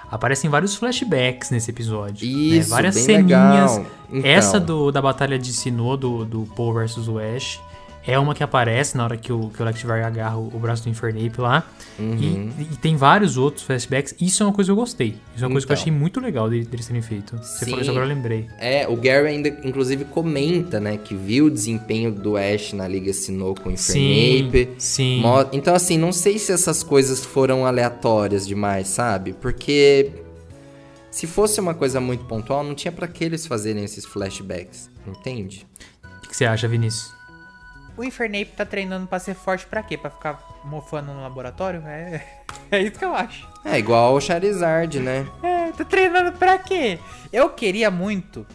Aparecem 0.09 0.49
vários 0.49 0.75
flashbacks 0.75 1.51
nesse 1.51 1.71
episódio. 1.71 2.25
Né? 2.25 2.33
Isso, 2.33 2.69
né? 2.69 2.75
Várias 2.77 2.95
ceninhas. 2.95 3.81
Então. 4.09 4.31
Essa 4.31 4.61
do, 4.61 4.93
da 4.93 5.01
batalha 5.01 5.37
de 5.37 5.51
Sinnoh, 5.51 5.97
do, 5.97 6.23
do 6.23 6.45
Paul 6.55 6.73
versus 6.73 7.09
o 7.09 7.19
Ash 7.19 7.59
é 8.05 8.17
uma 8.17 8.33
que 8.33 8.43
aparece 8.43 8.97
na 8.97 9.03
hora 9.03 9.17
que 9.17 9.31
o, 9.31 9.49
que 9.49 9.61
o 9.61 9.91
agarra 9.91 10.37
o, 10.37 10.47
o, 10.47 10.59
braço 10.59 10.83
do 10.83 10.89
Infernape 10.89 11.39
lá. 11.39 11.63
Uhum. 11.97 12.51
E, 12.57 12.61
e, 12.73 12.77
tem 12.77 12.95
vários 12.95 13.37
outros 13.37 13.63
flashbacks. 13.63 14.15
Isso 14.19 14.41
é 14.41 14.45
uma 14.45 14.53
coisa 14.53 14.69
que 14.69 14.71
eu 14.71 14.75
gostei. 14.75 15.15
Isso 15.35 15.43
é 15.43 15.47
uma 15.47 15.53
coisa 15.53 15.67
que 15.67 15.71
eu 15.71 15.75
então. 15.75 15.83
achei 15.83 15.91
muito 15.91 16.19
legal 16.19 16.49
deles 16.49 16.67
de 16.69 16.87
terem 16.87 17.01
feito. 17.01 17.37
Você 17.37 17.65
Sim. 17.65 17.71
falou 17.71 17.81
isso 17.81 17.91
agora, 17.91 18.05
eu 18.05 18.09
lembrei. 18.09 18.47
É, 18.57 18.87
o 18.87 18.95
Gary 18.95 19.27
ainda, 19.27 19.49
inclusive, 19.63 20.05
comenta, 20.05 20.79
né, 20.79 20.97
que 20.97 21.13
viu 21.13 21.45
o 21.45 21.51
desempenho 21.51 22.11
do 22.11 22.37
Ash 22.37 22.73
na 22.73 22.87
Liga 22.87 23.11
Sinnoh 23.13 23.55
com 23.55 23.69
o 23.69 23.71
Infernape. 23.71 24.69
Sim, 24.77 25.21
sim. 25.21 25.23
Então, 25.51 25.75
assim, 25.75 25.97
não 25.97 26.11
sei 26.11 26.39
se 26.39 26.51
essas 26.51 26.81
coisas 26.83 27.23
foram 27.23 27.65
aleatórias 27.65 28.47
demais, 28.47 28.87
sabe? 28.87 29.33
Porque 29.33 30.11
se 31.11 31.27
fosse 31.27 31.59
uma 31.59 31.73
coisa 31.73 31.99
muito 31.99 32.23
pontual, 32.25 32.63
não 32.63 32.73
tinha 32.73 32.91
para 32.91 33.07
que 33.07 33.23
eles 33.23 33.45
fazerem 33.45 33.83
esses 33.83 34.05
flashbacks, 34.05 34.89
entende? 35.05 35.67
O 36.23 36.27
que 36.27 36.35
você 36.35 36.45
acha, 36.45 36.67
Vinícius? 36.67 37.18
O 37.99 38.03
Infernape 38.05 38.53
tá 38.55 38.65
treinando 38.65 39.07
pra 39.07 39.19
ser 39.19 39.33
forte 39.33 39.67
pra 39.67 39.83
quê? 39.83 39.97
Pra 39.97 40.09
ficar 40.09 40.61
mofando 40.63 41.13
no 41.13 41.21
laboratório? 41.21 41.83
É, 41.85 42.25
é 42.71 42.81
isso 42.81 42.97
que 42.97 43.03
eu 43.03 43.13
acho. 43.13 43.45
É 43.65 43.77
igual 43.77 44.15
o 44.15 44.21
Charizard, 44.21 45.01
né? 45.01 45.27
É, 45.43 45.73
tá 45.73 45.83
treinando 45.83 46.31
pra 46.31 46.57
quê? 46.57 46.97
Eu 47.33 47.49
queria 47.49 47.91
muito 47.91 48.47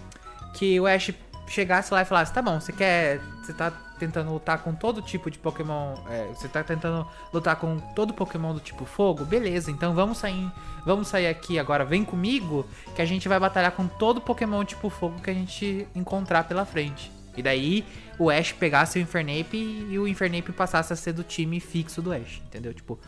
que 0.55 0.81
o 0.81 0.87
Ash 0.87 1.13
chegasse 1.47 1.93
lá 1.93 2.01
e 2.01 2.07
falasse: 2.07 2.33
tá 2.33 2.41
bom, 2.41 2.59
você 2.59 2.73
quer. 2.73 3.21
Você 3.43 3.53
tá 3.53 3.71
tentando 3.99 4.33
lutar 4.33 4.63
com 4.63 4.75
todo 4.75 5.03
tipo 5.03 5.31
de 5.31 5.39
Pokémon. 5.39 5.95
É, 6.09 6.27
você 6.35 6.49
tá 6.49 6.65
tentando 6.65 7.07
lutar 7.31 7.57
com 7.57 7.77
todo 7.95 8.15
Pokémon 8.15 8.55
do 8.55 8.61
tipo 8.61 8.87
fogo? 8.87 9.27
Beleza, 9.27 9.71
então 9.71 9.95
vamos 9.95 10.17
sair. 10.17 10.51
Vamos 10.87 11.09
sair 11.09 11.27
aqui 11.27 11.59
agora, 11.59 11.85
vem 11.85 12.03
comigo, 12.03 12.67
que 12.97 13.03
a 13.03 13.07
gente 13.07 13.29
vai 13.29 13.39
batalhar 13.39 13.73
com 13.73 13.87
todo 13.87 14.23
Pokémon 14.23 14.65
tipo 14.65 14.89
fogo 14.89 15.21
que 15.21 15.29
a 15.29 15.35
gente 15.35 15.87
encontrar 15.95 16.45
pela 16.45 16.65
frente. 16.65 17.13
E 17.37 17.43
daí 17.43 17.85
o 18.19 18.31
Ash 18.31 18.53
pegasse 18.53 18.99
o 18.99 19.03
Infernape 19.03 19.57
e 19.57 19.99
o 19.99 20.07
Infernape 20.07 20.53
passasse 20.53 20.93
a 20.93 20.97
ser 20.97 21.13
do 21.13 21.23
time 21.23 21.61
fixo 21.61 22.01
do 22.01 22.13
Ash, 22.13 22.41
entendeu? 22.47 22.73
Tipo, 22.73 22.99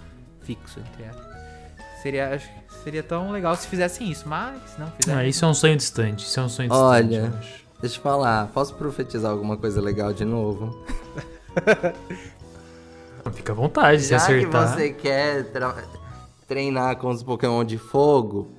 fixo, 0.43 0.81
entre 0.81 1.05
aspas. 1.05 1.37
Seria, 2.03 2.41
seria 2.85 3.03
tão 3.03 3.31
legal 3.33 3.57
se 3.57 3.67
fizessem 3.67 4.11
isso, 4.11 4.29
mas 4.29 4.61
não 4.79 4.91
fizeram. 4.93 5.21
Ah, 5.21 5.27
isso 5.27 5.45
é 5.45 5.49
um 5.49 5.55
sonho 5.55 5.77
distante, 5.77 6.25
isso 6.25 6.39
é 6.39 6.43
um 6.43 6.49
sonho 6.49 6.69
distante. 6.69 6.85
Olha, 6.85 7.33
deixa 7.81 7.97
eu 7.99 8.03
falar, 8.03 8.47
posso 8.49 8.75
profetizar 8.75 9.31
alguma 9.31 9.57
coisa 9.57 9.81
legal 9.81 10.13
de 10.13 10.25
novo? 10.25 10.85
Fica 13.33 13.53
à 13.53 13.55
vontade 13.57 14.03
Já 14.03 14.19
se 14.21 14.33
acertar. 14.33 14.77
que 14.77 14.79
você 14.79 14.93
quer 14.93 15.47
treinar 16.47 16.97
com 16.97 17.09
os 17.09 17.25
Pokémon 17.25 17.65
de 17.65 17.77
fogo, 17.77 18.53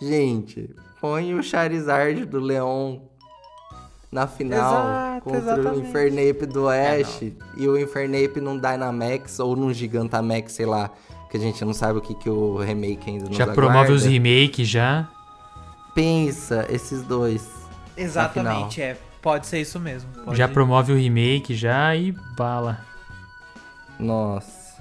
gente, 0.00 0.74
põe 0.98 1.34
o 1.34 1.42
Charizard 1.42 2.24
do 2.24 2.40
Leon 2.40 3.00
na 4.14 4.28
final 4.28 4.84
Exato, 4.84 5.24
contra 5.24 5.40
exatamente. 5.40 5.76
o 5.76 5.88
Infernape 5.88 6.46
do 6.46 6.70
é, 6.70 7.00
Ash 7.00 7.20
é, 7.20 7.32
e 7.56 7.66
o 7.66 7.76
Infernape 7.76 8.40
num 8.40 8.56
Dynamax 8.56 9.40
ou 9.40 9.56
num 9.56 9.72
Gigantamax, 9.72 10.52
sei 10.52 10.66
lá, 10.66 10.88
que 11.28 11.36
a 11.36 11.40
gente 11.40 11.64
não 11.64 11.74
sabe 11.74 11.98
o 11.98 12.00
que, 12.00 12.14
que 12.14 12.30
o 12.30 12.58
remake 12.58 13.10
ainda 13.10 13.32
Já 13.32 13.48
promove 13.48 13.90
os 13.92 14.04
remakes 14.04 14.68
já? 14.68 15.08
Pensa, 15.96 16.64
esses 16.70 17.02
dois. 17.02 17.48
Exatamente, 17.96 18.80
é. 18.80 18.96
Pode 19.20 19.48
ser 19.48 19.60
isso 19.60 19.80
mesmo. 19.80 20.08
Pode 20.24 20.38
já 20.38 20.46
promove 20.46 20.92
o 20.92 20.96
remake 20.96 21.52
já 21.54 21.96
e 21.96 22.14
bala. 22.36 22.78
Nossa. 23.98 24.80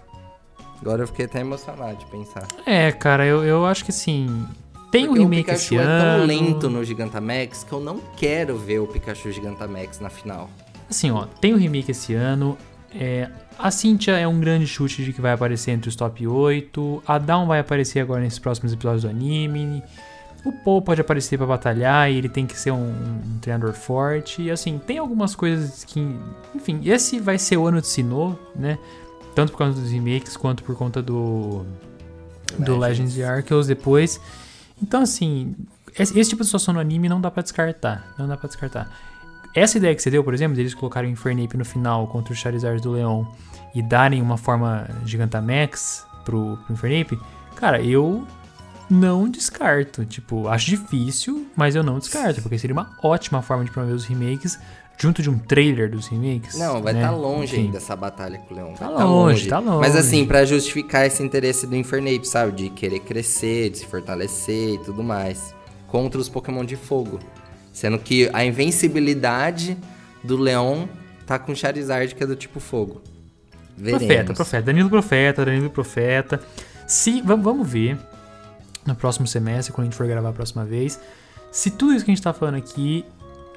Agora 0.80 1.03
eu 1.03 1.07
fiquei 1.07 1.26
até 1.26 1.39
emocionado 1.39 1.95
de 1.95 2.05
pensar. 2.05 2.45
É, 2.68 2.91
cara, 2.91 3.26
eu, 3.26 3.43
eu 3.43 3.65
acho 3.65 3.84
que 3.84 3.89
assim. 3.89 4.45
Tem 4.93 5.09
um 5.09 5.13
remake 5.13 5.41
o 5.41 5.45
Pikachu 5.45 5.73
esse 5.73 5.75
é 5.75 5.81
ano. 5.81 6.17
tão 6.19 6.25
lento 6.27 6.69
no 6.69 6.83
Gigantamax 6.85 7.63
que 7.63 7.73
eu 7.73 7.79
não 7.79 7.99
quero 8.15 8.55
ver 8.55 8.77
o 8.77 8.85
Pikachu 8.85 9.31
Gigantamax 9.31 9.99
na 9.99 10.07
final. 10.07 10.47
Assim, 10.87 11.09
ó, 11.09 11.25
tem 11.25 11.51
o 11.51 11.55
um 11.55 11.59
remake 11.59 11.89
esse 11.89 12.13
ano. 12.13 12.55
É, 12.93 13.27
a 13.57 13.71
Cynthia 13.71 14.19
é 14.19 14.27
um 14.27 14.39
grande 14.39 14.67
chute 14.67 15.03
de 15.03 15.11
que 15.11 15.19
vai 15.19 15.33
aparecer 15.33 15.71
entre 15.71 15.89
os 15.89 15.95
top 15.95 16.27
8. 16.27 17.01
A 17.07 17.17
Dawn 17.17 17.47
vai 17.47 17.59
aparecer 17.59 18.01
agora 18.01 18.21
nesses 18.21 18.37
próximos 18.37 18.71
episódios 18.71 19.01
do 19.01 19.09
anime. 19.09 19.81
O 20.45 20.51
Paul 20.51 20.79
pode 20.79 21.01
aparecer 21.01 21.39
para 21.39 21.47
batalhar 21.47 22.11
e 22.11 22.15
ele 22.15 22.29
tem 22.29 22.45
que 22.45 22.55
ser 22.55 22.69
um, 22.69 22.91
um, 22.91 23.39
treinador 23.41 23.73
forte. 23.73 24.43
E 24.43 24.51
assim, 24.51 24.77
tem 24.77 24.99
algumas 24.99 25.33
coisas 25.33 25.83
que. 25.83 26.07
Enfim, 26.53 26.81
esse 26.85 27.19
vai 27.19 27.39
ser 27.39 27.57
o 27.57 27.65
ano 27.65 27.81
de 27.81 27.87
Sinnoh, 27.87 28.37
né? 28.55 28.77
Tanto 29.33 29.53
por 29.53 29.57
causa 29.57 29.81
dos 29.81 29.89
remakes, 29.89 30.37
quanto 30.37 30.63
por 30.63 30.75
conta 30.75 31.01
do, 31.01 31.65
do 32.59 32.77
Legends 32.77 33.17
e 33.17 33.23
Arceus 33.23 33.65
depois. 33.65 34.21
Então, 34.84 35.01
assim, 35.01 35.55
esse, 35.97 36.30
tipo 36.30 36.41
de 36.41 36.47
situação 36.47 36.73
no 36.73 36.80
anime 36.81 37.07
não 37.07 37.22
dá 37.22 37.31
para 37.31 37.41
descartar. 37.41 38.05
Não 38.19 38.27
dá 38.27 38.35
pra 38.35 38.47
descartar. 38.47 38.91
Essa 39.55 39.77
ideia 39.77 39.95
que 39.95 40.01
você 40.01 40.11
deu, 40.11 40.23
por 40.23 40.34
exemplo, 40.34 40.57
deles 40.57 40.73
colocarem 40.73 41.10
o 41.10 41.14
Infernape 41.14 41.55
no 41.55 41.64
final 41.64 42.05
contra 42.07 42.34
o 42.34 42.35
Charizard 42.35 42.81
do 42.81 42.91
Leão 42.91 43.31
e 43.73 43.81
darem 43.81 44.22
uma 44.22 44.35
forma 44.35 44.85
Gigantamax 45.05 46.05
pro, 46.26 46.57
pro 46.65 46.73
Infernape, 46.73 47.18
cara, 47.55 47.81
eu 47.81 48.27
não 48.89 49.30
descarto. 49.30 50.03
Tipo, 50.03 50.49
acho 50.49 50.65
difícil, 50.65 51.47
mas 51.55 51.76
eu 51.76 51.84
não 51.84 51.97
descarto, 51.97 52.41
porque 52.41 52.60
seria 52.60 52.73
uma 52.73 52.91
ótima 53.01 53.41
forma 53.41 53.64
de 53.64 53.72
promover 53.72 53.95
os 53.95 54.05
remakes 54.05 54.60
junto 54.97 55.21
de 55.21 55.29
um 55.29 55.37
trailer 55.37 55.89
dos 55.89 56.07
remakes. 56.07 56.57
Não, 56.57 56.81
vai 56.81 56.93
estar 56.93 57.07
né? 57.07 57.07
tá 57.07 57.11
longe 57.11 57.55
Enfim. 57.55 57.65
ainda 57.65 57.77
essa 57.77 57.95
batalha 57.95 58.39
com 58.39 58.53
o 58.53 58.57
Leão. 58.57 58.73
Tá, 58.73 58.87
tá 58.87 59.03
longe, 59.03 59.47
tá 59.47 59.59
longe. 59.59 59.79
Mas 59.79 59.95
assim, 59.95 60.25
para 60.25 60.45
justificar 60.45 61.05
esse 61.05 61.21
interesse 61.21 61.67
do 61.67 61.75
Infernape, 61.75 62.25
sabe? 62.27 62.51
De 62.51 62.69
querer 62.69 62.99
crescer, 62.99 63.69
de 63.69 63.79
se 63.79 63.85
fortalecer 63.85 64.75
e 64.75 64.77
tudo 64.79 65.03
mais. 65.03 65.53
Contra 65.87 66.19
os 66.19 66.29
Pokémon 66.29 66.63
de 66.63 66.75
fogo. 66.75 67.19
Sendo 67.71 67.97
que 67.97 68.29
a 68.33 68.45
invencibilidade 68.45 69.77
do 70.23 70.37
Leão 70.37 70.87
tá 71.25 71.39
com 71.39 71.55
Charizard, 71.55 72.13
que 72.13 72.23
é 72.23 72.27
do 72.27 72.35
tipo 72.35 72.59
fogo. 72.59 73.01
Veremos. 73.75 74.05
Profeta, 74.05 74.33
profeta. 74.33 74.63
Danilo 74.63 74.89
Profeta, 74.89 75.45
Danilo 75.45 75.69
Profeta. 75.69 76.39
Se, 76.87 77.21
vamos 77.21 77.67
ver 77.67 77.97
no 78.85 78.95
próximo 78.95 79.25
semestre, 79.25 79.73
quando 79.73 79.87
a 79.87 79.89
gente 79.89 79.97
for 79.97 80.07
gravar 80.07 80.29
a 80.29 80.33
próxima 80.33 80.65
vez, 80.65 80.99
se 81.51 81.71
tudo 81.71 81.93
isso 81.93 82.05
que 82.05 82.11
a 82.11 82.13
gente 82.13 82.23
tá 82.23 82.33
falando 82.33 82.55
aqui, 82.55 83.05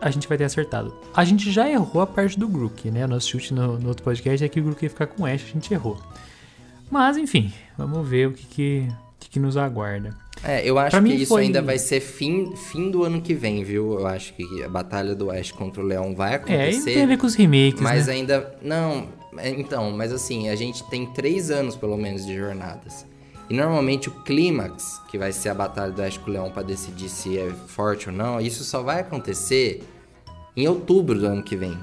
a 0.01 0.11
gente 0.11 0.29
vai 0.29 0.37
ter 0.37 0.45
acertado. 0.45 0.95
A 1.15 1.25
gente 1.25 1.51
já 1.51 1.69
errou 1.69 2.03
a 2.03 2.07
parte 2.07 2.39
do 2.39 2.49
Grook, 2.49 2.91
né? 2.91 3.05
O 3.05 3.09
nosso 3.09 3.31
chute 3.31 3.55
no, 3.55 3.79
no 3.79 3.89
outro 3.89 4.05
podcast 4.05 4.45
é 4.45 4.49
que 4.49 4.61
o 4.61 4.63
Grook 4.63 4.83
ia 4.83 4.91
ficar 4.91 5.07
com 5.07 5.25
Ash, 5.25 5.43
a 5.43 5.53
gente 5.53 5.73
errou. 5.73 6.01
Mas, 6.91 7.17
enfim, 7.17 7.53
vamos 7.77 8.07
ver 8.09 8.29
o 8.29 8.33
que, 8.33 8.47
que, 8.47 8.89
que, 9.19 9.31
que 9.31 9.41
nos 9.41 9.57
aguarda. 9.57 10.15
É, 10.45 10.69
eu 10.69 10.79
acho 10.79 10.91
pra 10.91 11.03
que 11.03 11.15
isso 11.15 11.29
foi... 11.29 11.43
ainda 11.43 11.63
vai 11.63 11.79
ser 11.79 12.01
fim, 12.01 12.55
fim 12.55 12.91
do 12.91 13.03
ano 13.05 13.21
que 13.21 13.35
vem, 13.35 13.65
viu? 13.65 13.99
Eu 13.99 14.07
acho 14.07 14.35
que 14.35 14.63
a 14.63 14.69
batalha 14.69 15.15
do 15.15 15.31
Ash 15.31 15.51
contra 15.51 15.83
o 15.83 15.87
Leão 15.87 16.15
vai 16.15 16.35
acontecer. 16.35 16.91
É, 16.91 16.95
tem 16.95 17.03
a 17.03 17.07
ver 17.07 17.17
com 17.17 17.27
os 17.27 17.35
remakes, 17.35 17.81
Mas 17.81 18.07
né? 18.07 18.15
ainda... 18.15 18.55
Não, 18.63 19.09
é, 19.39 19.51
então, 19.51 19.91
mas 19.91 20.13
assim, 20.13 20.49
a 20.49 20.55
gente 20.55 20.85
tem 20.89 21.07
três 21.07 21.51
anos, 21.51 21.75
pelo 21.75 21.97
menos, 21.97 22.25
de 22.25 22.37
jornadas. 22.37 23.07
E 23.49 23.55
normalmente 23.55 24.09
o 24.09 24.13
clímax, 24.13 25.01
que 25.09 25.17
vai 25.17 25.33
ser 25.33 25.51
a 25.51 25.55
batalha 25.55 25.93
do 25.93 26.03
Ash 26.03 26.19
com 26.19 26.31
o 26.31 26.33
Leão 26.33 26.51
para 26.51 26.63
decidir 26.63 27.09
se 27.09 27.39
é 27.39 27.51
forte 27.69 28.09
ou 28.09 28.15
não, 28.15 28.41
isso 28.41 28.65
só 28.65 28.83
vai 28.83 29.01
acontecer 29.01 29.85
em 30.57 30.67
outubro 30.67 31.19
do 31.19 31.27
ano 31.27 31.43
que 31.43 31.57
vem. 31.57 31.79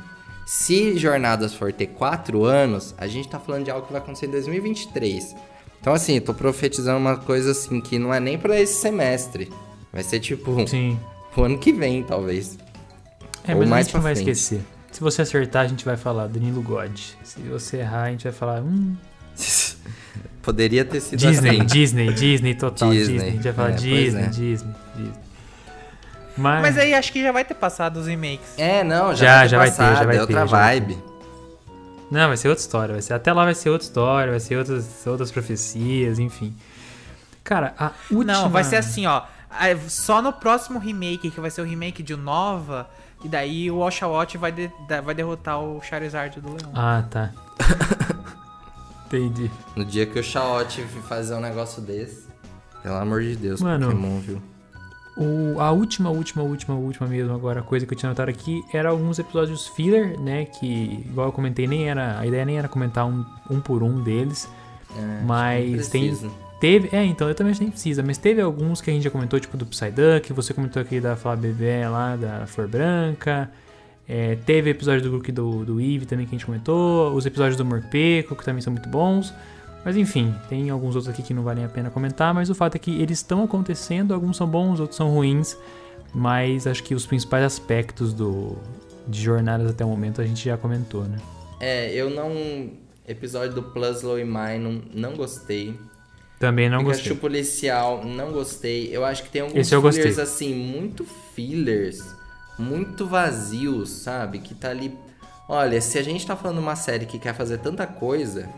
Se 0.45 0.97
Jornadas 0.97 1.53
for 1.53 1.71
ter 1.71 1.87
quatro 1.87 2.43
anos, 2.43 2.93
a 2.97 3.07
gente 3.07 3.29
tá 3.29 3.39
falando 3.39 3.63
de 3.63 3.71
algo 3.71 3.85
que 3.85 3.93
vai 3.93 4.01
acontecer 4.01 4.25
em 4.25 4.31
2023. 4.31 5.35
Então, 5.79 5.93
assim, 5.93 6.19
tô 6.19 6.33
profetizando 6.33 6.97
uma 6.97 7.17
coisa 7.17 7.51
assim 7.51 7.79
que 7.79 7.97
não 7.97 8.13
é 8.13 8.19
nem 8.19 8.37
para 8.37 8.59
esse 8.59 8.81
semestre. 8.81 9.51
Vai 9.91 10.03
ser 10.03 10.19
tipo. 10.19 10.67
Sim. 10.67 10.99
O 11.35 11.41
ano 11.43 11.57
que 11.57 11.71
vem, 11.71 12.03
talvez. 12.03 12.57
É, 13.45 13.53
Ou 13.53 13.59
mas 13.59 13.69
mais 13.69 13.85
a 13.85 13.87
gente 13.87 13.95
não 13.95 14.01
vai 14.01 14.13
esquecer. 14.13 14.61
Se 14.91 14.99
você 15.01 15.23
acertar, 15.23 15.65
a 15.65 15.67
gente 15.67 15.83
vai 15.83 15.97
falar 15.97 16.27
Danilo 16.27 16.61
God. 16.61 16.97
Se 17.23 17.39
você 17.41 17.77
errar, 17.77 18.03
a 18.03 18.11
gente 18.11 18.23
vai 18.23 18.33
falar. 18.33 18.61
Hum. 18.61 18.95
Poderia 20.43 20.83
ter 20.83 20.99
sido 20.99 21.17
Disney, 21.17 21.49
assim. 21.51 21.65
Disney, 21.65 22.13
Disney, 22.13 22.53
total. 22.53 22.91
Disney. 22.91 23.13
Disney. 23.13 23.29
A 23.29 23.31
gente 23.31 23.43
vai 23.43 23.53
falar 23.53 23.69
é, 23.69 23.71
Disney, 23.71 24.21
é. 24.21 24.27
Disney, 24.27 24.73
Disney. 24.95 25.23
Mas... 26.37 26.61
Mas 26.61 26.77
aí 26.77 26.93
acho 26.93 27.13
que 27.13 27.23
já 27.23 27.31
vai 27.31 27.45
ter 27.45 27.53
passado 27.53 27.97
os 27.97 28.07
remakes. 28.07 28.57
É, 28.57 28.83
não, 28.83 29.15
já, 29.15 29.47
já 29.47 29.57
vai, 29.57 29.71
ter, 29.71 29.77
já 29.77 29.83
vai 29.83 29.95
ter, 29.95 29.99
já 29.99 30.05
vai 30.05 30.17
é 30.17 30.21
outra 30.21 30.45
vibe. 30.45 30.97
Não, 32.11 32.27
vai 32.27 32.35
ser 32.35 32.49
outra 32.49 32.61
história. 32.61 32.93
Vai 32.93 33.01
ser, 33.01 33.13
até 33.13 33.31
lá 33.31 33.45
vai 33.45 33.55
ser 33.55 33.69
outra 33.69 33.87
história, 33.87 34.31
vai 34.31 34.39
ser 34.39 34.57
outras, 34.57 35.07
outras 35.07 35.31
profecias, 35.31 36.19
enfim. 36.19 36.53
Cara, 37.41 37.73
a 37.79 37.91
última... 38.11 38.33
Não, 38.33 38.49
vai 38.49 38.65
ser 38.65 38.75
assim, 38.75 39.05
ó. 39.05 39.23
Só 39.87 40.21
no 40.21 40.33
próximo 40.33 40.77
remake, 40.77 41.31
que 41.31 41.39
vai 41.39 41.51
ser 41.51 41.61
o 41.61 41.65
remake 41.65 42.03
de 42.03 42.17
Nova, 42.17 42.89
e 43.23 43.29
daí 43.29 43.71
o 43.71 43.77
Oshawott 43.77 44.37
vai, 44.37 44.51
de, 44.51 44.69
vai 45.03 45.15
derrotar 45.15 45.61
o 45.61 45.81
Charizard 45.81 46.41
do 46.41 46.49
Leão. 46.49 46.71
Ah, 46.75 47.03
tá. 47.09 47.31
Entendi. 49.05 49.51
No 49.75 49.85
dia 49.85 50.05
que 50.05 50.19
o 50.19 50.23
Chaote 50.23 50.81
fazer 51.07 51.35
um 51.35 51.39
negócio 51.39 51.81
desse, 51.81 52.27
pelo 52.81 52.95
amor 52.95 53.21
de 53.21 53.35
Deus, 53.35 53.61
Mano, 53.61 53.87
Pokémon, 53.87 54.19
viu? 54.19 54.41
O, 55.15 55.59
a 55.59 55.71
última, 55.71 56.09
última, 56.09 56.43
última, 56.43 56.75
última 56.75 57.07
mesmo 57.07 57.33
agora 57.33 57.61
coisa 57.61 57.85
que 57.85 57.93
eu 57.93 57.97
tinha 57.97 58.09
notado 58.09 58.29
aqui 58.29 58.63
era 58.73 58.89
alguns 58.89 59.19
episódios 59.19 59.67
filler, 59.67 60.19
né? 60.19 60.45
Que, 60.45 61.05
igual 61.07 61.27
eu 61.27 61.31
comentei, 61.31 61.67
nem 61.67 61.87
era. 61.87 62.19
A 62.19 62.25
ideia 62.25 62.43
nem 62.43 62.57
era 62.57 62.67
comentar 62.67 63.05
um, 63.05 63.23
um 63.49 63.59
por 63.59 63.83
um 63.83 64.01
deles. 64.01 64.49
É, 64.97 65.23
mas 65.23 65.87
tem. 65.89 66.17
Teve. 66.59 66.89
É, 66.95 67.03
então 67.03 67.27
eu 67.27 67.35
também 67.35 67.51
acho 67.51 67.59
que 67.59 67.65
nem 67.65 67.71
precisa, 67.71 68.01
mas 68.01 68.17
teve 68.17 68.41
alguns 68.41 68.81
que 68.81 68.89
a 68.89 68.93
gente 68.93 69.03
já 69.03 69.09
comentou, 69.09 69.39
tipo 69.39 69.57
do 69.57 69.65
Psyduck, 69.65 70.31
você 70.33 70.53
comentou 70.53 70.81
aqui 70.81 70.99
da 70.99 71.15
Flá 71.15 71.35
Bebê 71.35 71.87
lá, 71.87 72.15
da 72.15 72.47
Flor 72.47 72.67
Branca. 72.67 73.51
É, 74.07 74.35
teve 74.45 74.69
episódio 74.69 75.01
do 75.01 75.09
grupo 75.09 75.31
do, 75.31 75.65
do 75.65 75.79
Eve 75.79 76.05
também 76.05 76.25
que 76.25 76.35
a 76.35 76.37
gente 76.37 76.45
comentou, 76.45 77.13
os 77.13 77.25
episódios 77.25 77.55
do 77.55 77.63
Morpeco, 77.63 78.35
que 78.35 78.43
também 78.43 78.61
são 78.61 78.71
muito 78.71 78.89
bons. 78.89 79.33
Mas 79.85 79.97
enfim, 79.97 80.33
tem 80.47 80.69
alguns 80.69 80.95
outros 80.95 81.13
aqui 81.13 81.21
que 81.21 81.33
não 81.33 81.43
valem 81.43 81.65
a 81.65 81.69
pena 81.69 81.89
comentar, 81.89 82.33
mas 82.33 82.49
o 82.49 82.55
fato 82.55 82.75
é 82.75 82.79
que 82.79 83.01
eles 83.01 83.19
estão 83.19 83.43
acontecendo, 83.43 84.13
alguns 84.13 84.37
são 84.37 84.47
bons, 84.47 84.79
outros 84.79 84.95
são 84.95 85.09
ruins, 85.09 85.57
mas 86.13 86.65
acho 86.67 86.83
que 86.83 86.95
os 86.95 87.05
principais 87.05 87.43
aspectos 87.43 88.13
do, 88.13 88.57
de 89.07 89.21
jornadas 89.21 89.69
até 89.69 89.83
o 89.83 89.89
momento 89.89 90.21
a 90.21 90.25
gente 90.25 90.45
já 90.45 90.57
comentou, 90.57 91.03
né? 91.03 91.17
É, 91.59 91.93
eu 91.93 92.09
não. 92.09 92.71
Episódio 93.05 93.53
do 93.53 93.63
Pluslow 93.63 94.17
e 94.17 94.23
Mine 94.23 94.83
não, 94.93 95.13
gostei. 95.13 95.77
Também 96.39 96.69
não 96.69 96.79
Pikachu 96.79 96.99
gostei. 96.99 97.15
policial, 97.17 98.05
não 98.05 98.31
gostei. 98.31 98.89
Eu 98.95 99.03
acho 99.03 99.23
que 99.23 99.29
tem 99.29 99.41
alguns 99.41 99.57
Esse 99.57 99.75
fillers 99.75 100.19
assim, 100.19 100.55
muito 100.55 101.05
fillers 101.35 102.01
muito 102.57 103.05
vazios, 103.05 103.89
sabe? 103.89 104.39
Que 104.39 104.53
tá 104.53 104.69
ali. 104.69 104.97
Olha, 105.47 105.81
se 105.81 105.97
a 105.97 106.03
gente 106.03 106.25
tá 106.25 106.35
falando 106.35 106.59
uma 106.59 106.75
série 106.75 107.05
que 107.05 107.19
quer 107.19 107.33
fazer 107.33 107.57
tanta 107.57 107.85
coisa, 107.85 108.49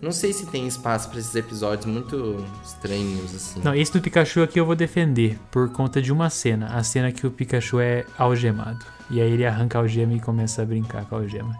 não 0.00 0.12
sei 0.12 0.32
se 0.32 0.46
tem 0.46 0.66
espaço 0.66 1.08
para 1.08 1.18
esses 1.18 1.34
episódios 1.34 1.86
muito 1.86 2.44
estranhos, 2.64 3.34
assim. 3.34 3.60
Não, 3.64 3.74
esse 3.74 3.92
do 3.92 4.00
Pikachu 4.00 4.42
aqui 4.42 4.60
eu 4.60 4.64
vou 4.64 4.76
defender 4.76 5.38
por 5.50 5.70
conta 5.70 6.00
de 6.00 6.12
uma 6.12 6.30
cena. 6.30 6.68
A 6.68 6.82
cena 6.84 7.10
que 7.10 7.26
o 7.26 7.30
Pikachu 7.30 7.80
é 7.80 8.04
algemado. 8.16 8.84
E 9.10 9.20
aí 9.20 9.32
ele 9.32 9.44
arranca 9.44 9.78
a 9.78 9.80
algema 9.80 10.12
e 10.12 10.20
começa 10.20 10.62
a 10.62 10.64
brincar 10.64 11.04
com 11.06 11.16
a 11.16 11.18
algema. 11.18 11.58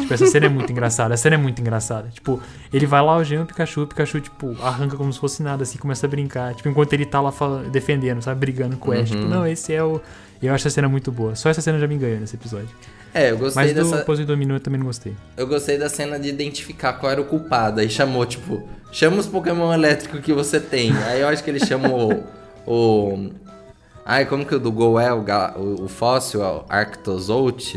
Tipo, 0.00 0.14
essa 0.14 0.26
cena 0.26 0.46
é 0.46 0.48
muito 0.48 0.70
engraçada. 0.72 1.14
A 1.14 1.16
cena 1.16 1.36
é 1.36 1.38
muito 1.38 1.60
engraçada. 1.60 2.08
Tipo, 2.08 2.40
ele 2.72 2.86
vai 2.86 3.02
lá, 3.02 3.12
algema 3.12 3.44
o 3.44 3.46
Pikachu, 3.46 3.82
o 3.82 3.86
Pikachu, 3.86 4.20
tipo, 4.20 4.56
arranca 4.62 4.96
como 4.96 5.12
se 5.12 5.20
fosse 5.20 5.40
nada, 5.42 5.62
assim, 5.62 5.78
começa 5.78 6.06
a 6.06 6.08
brincar. 6.08 6.54
Tipo, 6.54 6.68
enquanto 6.70 6.92
ele 6.92 7.06
tá 7.06 7.20
lá 7.20 7.32
defendendo, 7.70 8.20
sabe? 8.20 8.40
Brigando 8.40 8.76
com 8.78 8.90
o 8.90 8.92
Ash. 8.92 9.10
Tipo, 9.10 9.14
uhum. 9.14 9.24
Tipo, 9.24 9.34
não, 9.34 9.46
esse 9.46 9.72
é 9.72 9.84
o 9.84 10.00
e 10.42 10.46
eu 10.46 10.54
acho 10.54 10.66
a 10.66 10.70
cena 10.70 10.88
muito 10.88 11.12
boa. 11.12 11.34
Só 11.34 11.50
essa 11.50 11.60
cena 11.60 11.78
já 11.78 11.86
me 11.86 11.96
ganhou 11.96 12.20
nesse 12.20 12.36
episódio. 12.36 12.70
É, 13.12 13.30
eu 13.30 13.38
gostei 13.38 13.64
Mas 13.64 13.74
dessa... 13.74 13.98
do 13.98 14.04
Pose 14.04 14.24
Domínio 14.24 14.56
eu 14.56 14.60
também 14.60 14.78
não 14.78 14.86
gostei. 14.86 15.14
Eu 15.36 15.46
gostei 15.46 15.76
da 15.76 15.88
cena 15.88 16.18
de 16.18 16.28
identificar 16.28 16.92
qual 16.94 17.10
era 17.10 17.20
o 17.20 17.24
culpado. 17.24 17.80
Aí 17.80 17.90
chamou, 17.90 18.24
tipo, 18.24 18.62
chama 18.92 19.18
os 19.18 19.26
Pokémon 19.26 19.72
elétricos 19.72 20.20
que 20.20 20.32
você 20.32 20.60
tem. 20.60 20.92
Aí 21.04 21.20
eu 21.20 21.28
acho 21.28 21.42
que 21.42 21.50
ele 21.50 21.64
chamou 21.64 22.24
o... 22.66 23.30
Ai, 24.06 24.26
como 24.26 24.46
que 24.46 24.54
o 24.54 24.60
do 24.60 24.72
Gol 24.72 24.98
é? 24.98 25.12
O, 25.12 25.24
o, 25.56 25.84
o 25.84 25.88
fóssil, 25.88 26.42
é 26.42 26.46
o 26.46 26.64
Arctozolt? 26.68 27.76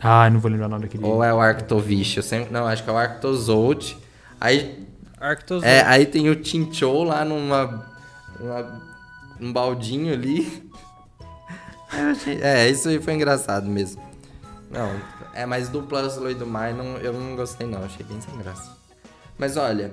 Ah, 0.00 0.28
não 0.28 0.40
vou 0.40 0.50
lembrar 0.50 0.66
o 0.66 0.70
nome 0.70 0.82
daquele. 0.82 1.04
Ou 1.04 1.22
é 1.22 1.32
o 1.32 1.40
Arctovish? 1.40 2.16
Eu 2.16 2.22
sempre... 2.22 2.52
Não, 2.52 2.66
acho 2.66 2.82
que 2.82 2.90
é 2.90 2.92
o 2.92 2.96
Arctozolt. 2.96 3.94
Aí... 4.40 4.84
Arctozolt. 5.20 5.64
É, 5.64 5.82
aí 5.82 6.06
tem 6.06 6.28
o 6.28 6.44
Chinchou 6.44 7.04
lá 7.04 7.24
numa... 7.24 7.86
Uma, 8.40 8.82
um 9.40 9.52
baldinho 9.52 10.12
ali. 10.12 10.65
Achei... 12.10 12.40
É, 12.40 12.68
isso 12.68 12.88
aí 12.88 13.00
foi 13.00 13.14
engraçado 13.14 13.66
mesmo. 13.66 14.02
Não, 14.70 14.90
é, 15.32 15.46
mas 15.46 15.68
do 15.68 15.82
Plus 15.82 16.16
e 16.16 16.34
do 16.34 16.46
Mai 16.46 16.72
não, 16.72 16.96
eu 16.98 17.12
não 17.12 17.36
gostei 17.36 17.66
não, 17.66 17.84
achei 17.84 18.04
bem 18.04 18.20
sem 18.20 18.36
graça. 18.38 18.76
Mas 19.38 19.56
olha, 19.56 19.92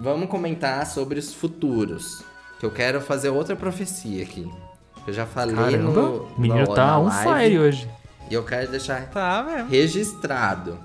vamos 0.00 0.28
comentar 0.28 0.86
sobre 0.86 1.18
os 1.18 1.32
futuros. 1.32 2.22
Que 2.58 2.66
eu 2.66 2.70
quero 2.70 3.00
fazer 3.00 3.30
outra 3.30 3.56
profecia 3.56 4.22
aqui. 4.22 4.48
Eu 5.06 5.12
já 5.12 5.26
falei 5.26 5.54
Caramba, 5.54 6.00
no. 6.00 6.16
O 6.24 6.40
menino 6.40 6.66
no, 6.66 6.74
tá 6.74 6.98
on 6.98 7.10
fire 7.10 7.58
hoje. 7.58 7.90
E 8.30 8.34
eu 8.34 8.44
quero 8.44 8.70
deixar 8.70 9.08
tá 9.10 9.66
registrado. 9.68 10.78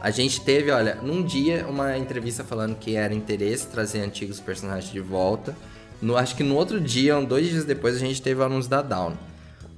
A 0.00 0.10
gente 0.10 0.40
teve, 0.40 0.70
olha, 0.70 0.96
num 0.96 1.24
dia 1.24 1.66
uma 1.68 1.96
entrevista 1.98 2.44
falando 2.44 2.76
que 2.76 2.94
era 2.94 3.12
interesse 3.12 3.66
trazer 3.66 4.00
antigos 4.00 4.40
personagens 4.40 4.92
de 4.92 5.00
volta. 5.00 5.56
No, 6.00 6.16
acho 6.16 6.36
que 6.36 6.42
no 6.42 6.54
outro 6.54 6.80
dia, 6.80 7.20
dois 7.20 7.48
dias 7.48 7.64
depois, 7.64 7.96
a 7.96 7.98
gente 7.98 8.22
teve 8.22 8.40
o 8.40 8.44
anúncio 8.44 8.70
da 8.70 8.82
Down. 8.82 9.14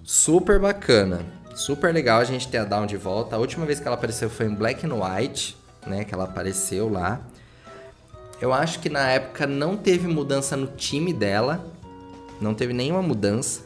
Super 0.05 0.59
bacana. 0.59 1.25
Super 1.55 1.93
legal 1.93 2.21
a 2.21 2.25
gente 2.25 2.49
ter 2.49 2.59
a 2.59 2.65
Down 2.65 2.87
de 2.87 2.97
volta. 2.97 3.37
A 3.37 3.39
última 3.39 3.65
vez 3.67 3.81
que 3.81 3.87
ela 3.87 3.97
apareceu 3.97 4.29
foi 4.29 4.47
em 4.47 4.55
Black 4.55 4.87
and 4.87 4.95
White, 4.95 5.57
né? 5.87 6.05
Que 6.05 6.15
ela 6.15 6.25
apareceu 6.25 6.89
lá. 6.89 7.21
Eu 8.41 8.53
acho 8.53 8.81
que 8.81 8.89
na 8.89 9.09
época 9.11 9.47
não 9.47 9.77
teve 9.77 10.09
mudança 10.09 10.57
no 10.57 10.67
time 10.67 11.13
dela. 11.13 11.65
Não 12.41 12.55
teve 12.55 12.73
nenhuma 12.73 13.03
mudança. 13.03 13.63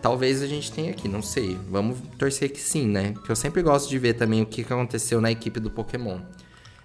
talvez 0.00 0.42
a 0.42 0.46
gente 0.46 0.70
tenha 0.72 0.90
aqui, 0.90 1.08
não 1.08 1.22
sei. 1.22 1.56
Vamos 1.70 1.98
torcer 2.18 2.50
que 2.50 2.60
sim, 2.60 2.86
né? 2.86 3.12
Porque 3.12 3.30
eu 3.30 3.36
sempre 3.36 3.62
gosto 3.62 3.88
de 3.88 3.98
ver 3.98 4.14
também 4.14 4.42
o 4.42 4.46
que 4.46 4.62
aconteceu 4.62 5.20
na 5.20 5.30
equipe 5.30 5.60
do 5.60 5.70
Pokémon. 5.70 6.18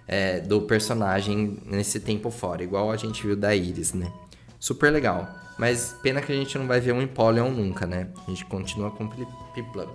É, 0.06 0.40
do 0.40 0.62
personagem 0.62 1.58
nesse 1.66 2.00
tempo 2.00 2.30
fora, 2.30 2.62
igual 2.62 2.90
a 2.90 2.96
gente 2.96 3.26
viu 3.26 3.36
da 3.36 3.54
Iris, 3.54 3.92
né? 3.92 4.10
Super 4.58 4.92
legal. 4.92 5.28
Mas 5.58 5.94
pena 6.02 6.20
que 6.20 6.32
a 6.32 6.34
gente 6.34 6.56
não 6.56 6.66
vai 6.66 6.80
ver 6.80 6.92
um 6.92 7.02
Empoleon 7.02 7.50
nunca, 7.50 7.86
né? 7.86 8.08
A 8.26 8.30
gente 8.30 8.44
continua 8.44 8.90
com 8.90 9.04
o 9.04 9.08
Piplup. 9.54 9.90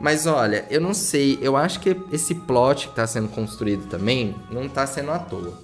Mas 0.00 0.26
olha, 0.26 0.64
eu 0.70 0.80
não 0.80 0.94
sei, 0.94 1.38
eu 1.42 1.56
acho 1.56 1.80
que 1.80 1.96
esse 2.10 2.34
plot 2.34 2.88
que 2.88 2.94
tá 2.94 3.06
sendo 3.06 3.28
construído 3.28 3.86
também 3.86 4.34
não 4.50 4.68
tá 4.68 4.86
sendo 4.86 5.10
à 5.10 5.18
toa. 5.18 5.62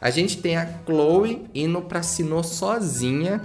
A 0.00 0.10
gente 0.10 0.38
tem 0.38 0.56
a 0.56 0.68
Chloe 0.86 1.46
indo 1.54 1.80
pra 1.82 2.02
Sinnoh 2.02 2.42
sozinha 2.42 3.42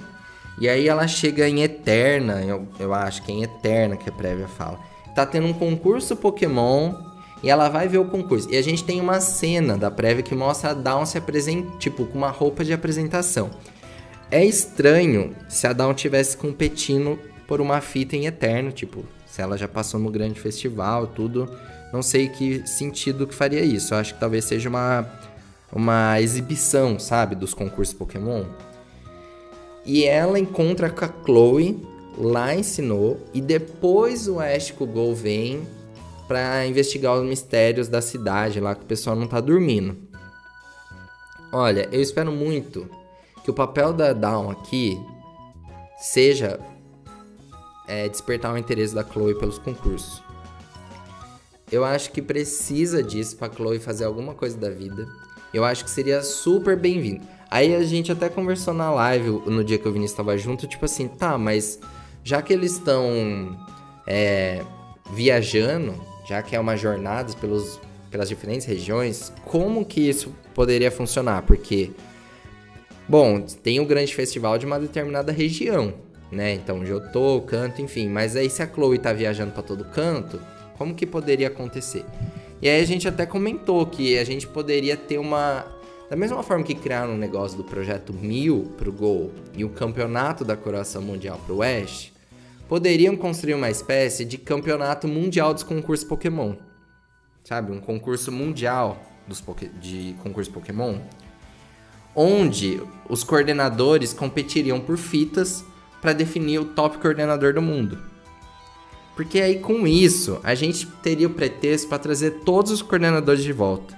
e 0.59 0.67
aí 0.67 0.87
ela 0.87 1.07
chega 1.07 1.47
em 1.47 1.61
Eterna, 1.61 2.41
eu, 2.41 2.67
eu 2.77 2.93
acho 2.93 3.21
que 3.23 3.31
é 3.31 3.35
em 3.35 3.43
Eterna 3.43 3.95
que 3.95 4.09
a 4.09 4.11
prévia 4.11 4.47
fala. 4.47 4.79
Tá 5.15 5.25
tendo 5.25 5.47
um 5.47 5.53
concurso 5.53 6.15
Pokémon 6.15 6.93
e 7.41 7.49
ela 7.49 7.69
vai 7.69 7.87
ver 7.87 7.97
o 7.97 8.05
concurso. 8.05 8.49
E 8.51 8.57
a 8.57 8.61
gente 8.61 8.83
tem 8.83 8.99
uma 8.99 9.21
cena 9.21 9.77
da 9.77 9.89
prévia 9.89 10.23
que 10.23 10.35
mostra 10.35 10.71
a 10.71 10.73
Dawn 10.73 11.05
se 11.05 11.17
apresentando, 11.17 11.77
tipo, 11.77 12.05
com 12.05 12.17
uma 12.17 12.29
roupa 12.29 12.63
de 12.63 12.73
apresentação. 12.73 13.49
É 14.31 14.45
estranho 14.45 15.35
se 15.47 15.65
a 15.65 15.73
Dawn 15.73 15.93
tivesse 15.93 16.37
competindo 16.37 17.17
por 17.47 17.59
uma 17.59 17.81
fita 17.81 18.15
em 18.15 18.27
Eterno, 18.27 18.71
tipo, 18.71 19.03
se 19.25 19.41
ela 19.41 19.57
já 19.57 19.67
passou 19.67 19.99
no 19.99 20.11
grande 20.11 20.39
festival, 20.39 21.07
tudo. 21.07 21.49
Não 21.91 22.03
sei 22.03 22.29
que 22.29 22.67
sentido 22.67 23.25
que 23.25 23.33
faria 23.33 23.61
isso. 23.61 23.93
Eu 23.93 23.97
acho 23.97 24.13
que 24.13 24.19
talvez 24.19 24.45
seja 24.45 24.69
uma, 24.69 25.09
uma 25.73 26.21
exibição, 26.21 26.99
sabe, 26.99 27.35
dos 27.35 27.55
concursos 27.55 27.95
Pokémon. 27.95 28.45
E 29.83 30.03
ela 30.03 30.37
encontra 30.37 30.91
com 30.91 31.05
a 31.05 31.09
Chloe 31.25 31.81
lá 32.15 32.53
ensinou 32.53 33.19
e 33.33 33.41
depois 33.41 34.27
o 34.27 34.39
Ash 34.39 34.71
Go 34.71 35.15
vem 35.15 35.65
para 36.27 36.67
investigar 36.67 37.17
os 37.17 37.27
mistérios 37.27 37.87
da 37.87 38.01
cidade 38.01 38.59
lá 38.59 38.75
que 38.75 38.83
o 38.83 38.87
pessoal 38.87 39.15
não 39.15 39.25
tá 39.25 39.41
dormindo. 39.41 39.97
Olha, 41.51 41.89
eu 41.91 41.99
espero 41.99 42.31
muito 42.31 42.87
que 43.43 43.51
o 43.51 43.53
papel 43.53 43.93
da 43.93 44.13
Dawn 44.13 44.49
aqui 44.51 44.99
seja 45.97 46.59
é, 47.87 48.07
despertar 48.07 48.53
o 48.53 48.57
interesse 48.57 48.93
da 48.93 49.03
Chloe 49.03 49.35
pelos 49.35 49.57
concursos. 49.57 50.21
Eu 51.71 51.85
acho 51.85 52.11
que 52.11 52.21
precisa 52.21 53.03
disso 53.03 53.37
para 53.37 53.53
Chloe 53.53 53.79
fazer 53.79 54.05
alguma 54.05 54.33
coisa 54.33 54.57
da 54.57 54.69
vida. 54.69 55.07
Eu 55.53 55.63
acho 55.63 55.83
que 55.83 55.91
seria 55.91 56.21
super 56.21 56.77
bem-vindo. 56.77 57.23
Aí 57.49 57.75
a 57.75 57.83
gente 57.83 58.11
até 58.11 58.29
conversou 58.29 58.73
na 58.73 58.91
live 58.91 59.29
no 59.47 59.63
dia 59.63 59.77
que 59.79 59.87
o 59.87 59.91
Vinícius 59.91 60.11
estava 60.11 60.37
junto, 60.37 60.67
tipo 60.67 60.85
assim, 60.85 61.07
tá, 61.07 61.37
mas 61.37 61.79
já 62.23 62.41
que 62.41 62.53
eles 62.53 62.73
estão 62.73 63.57
é, 64.05 64.63
viajando, 65.11 65.95
já 66.27 66.43
que 66.43 66.55
é 66.55 66.59
uma 66.59 66.77
jornada 66.77 67.33
pelos, 67.33 67.79
pelas 68.11 68.29
diferentes 68.29 68.67
regiões, 68.67 69.33
como 69.45 69.83
que 69.83 70.01
isso 70.07 70.31
poderia 70.53 70.91
funcionar? 70.91 71.41
Porque, 71.41 71.91
bom, 73.09 73.41
tem 73.41 73.79
um 73.79 73.85
grande 73.85 74.15
festival 74.15 74.57
de 74.57 74.65
uma 74.65 74.79
determinada 74.79 75.31
região, 75.31 75.93
né? 76.31 76.53
Então, 76.53 76.85
Jotô, 76.85 77.41
Canto, 77.41 77.81
enfim. 77.81 78.07
Mas 78.07 78.35
aí 78.35 78.49
se 78.49 78.61
a 78.61 78.67
Chloe 78.67 78.99
tá 78.99 79.11
viajando 79.11 79.51
para 79.51 79.63
todo 79.63 79.83
canto, 79.85 80.39
como 80.77 80.95
que 80.95 81.05
poderia 81.05 81.47
acontecer? 81.47 82.05
E 82.61 82.69
aí 82.69 82.81
a 82.81 82.85
gente 82.85 83.07
até 83.07 83.25
comentou 83.25 83.85
que 83.85 84.17
a 84.17 84.23
gente 84.23 84.47
poderia 84.47 84.95
ter 84.95 85.17
uma 85.17 85.65
da 86.09 86.15
mesma 86.15 86.41
forma 86.41 86.63
que 86.63 86.73
criaram 86.73 87.13
um 87.13 87.17
negócio 87.17 87.55
do 87.55 87.63
projeto 87.63 88.11
1000 88.11 88.73
para 88.75 88.89
o 88.89 88.91
Gol 88.91 89.31
e 89.55 89.63
o 89.63 89.69
campeonato 89.69 90.43
da 90.43 90.57
Coração 90.57 91.03
Mundial 91.03 91.39
para 91.45 91.53
o 91.53 91.57
West, 91.57 92.11
poderiam 92.67 93.15
construir 93.15 93.53
uma 93.53 93.69
espécie 93.69 94.25
de 94.25 94.37
campeonato 94.37 95.07
mundial 95.07 95.53
dos 95.53 95.61
concursos 95.61 96.07
Pokémon. 96.07 96.55
Sabe? 97.43 97.71
Um 97.71 97.79
concurso 97.79 98.31
mundial 98.31 98.99
dos 99.27 99.43
de 99.79 100.15
concurso 100.23 100.51
Pokémon. 100.51 100.97
Onde 102.21 102.81
os 103.07 103.23
coordenadores 103.23 104.11
competiriam 104.11 104.81
por 104.81 104.97
fitas 104.97 105.63
para 106.01 106.11
definir 106.11 106.59
o 106.59 106.65
top 106.65 106.97
coordenador 106.97 107.53
do 107.53 107.61
mundo. 107.61 107.97
Porque 109.15 109.39
aí 109.39 109.59
com 109.59 109.87
isso 109.87 110.39
a 110.43 110.53
gente 110.53 110.85
teria 111.01 111.27
o 111.27 111.33
pretexto 111.33 111.87
para 111.87 111.99
trazer 111.99 112.41
todos 112.41 112.71
os 112.71 112.81
coordenadores 112.81 113.43
de 113.43 113.53
volta. 113.53 113.97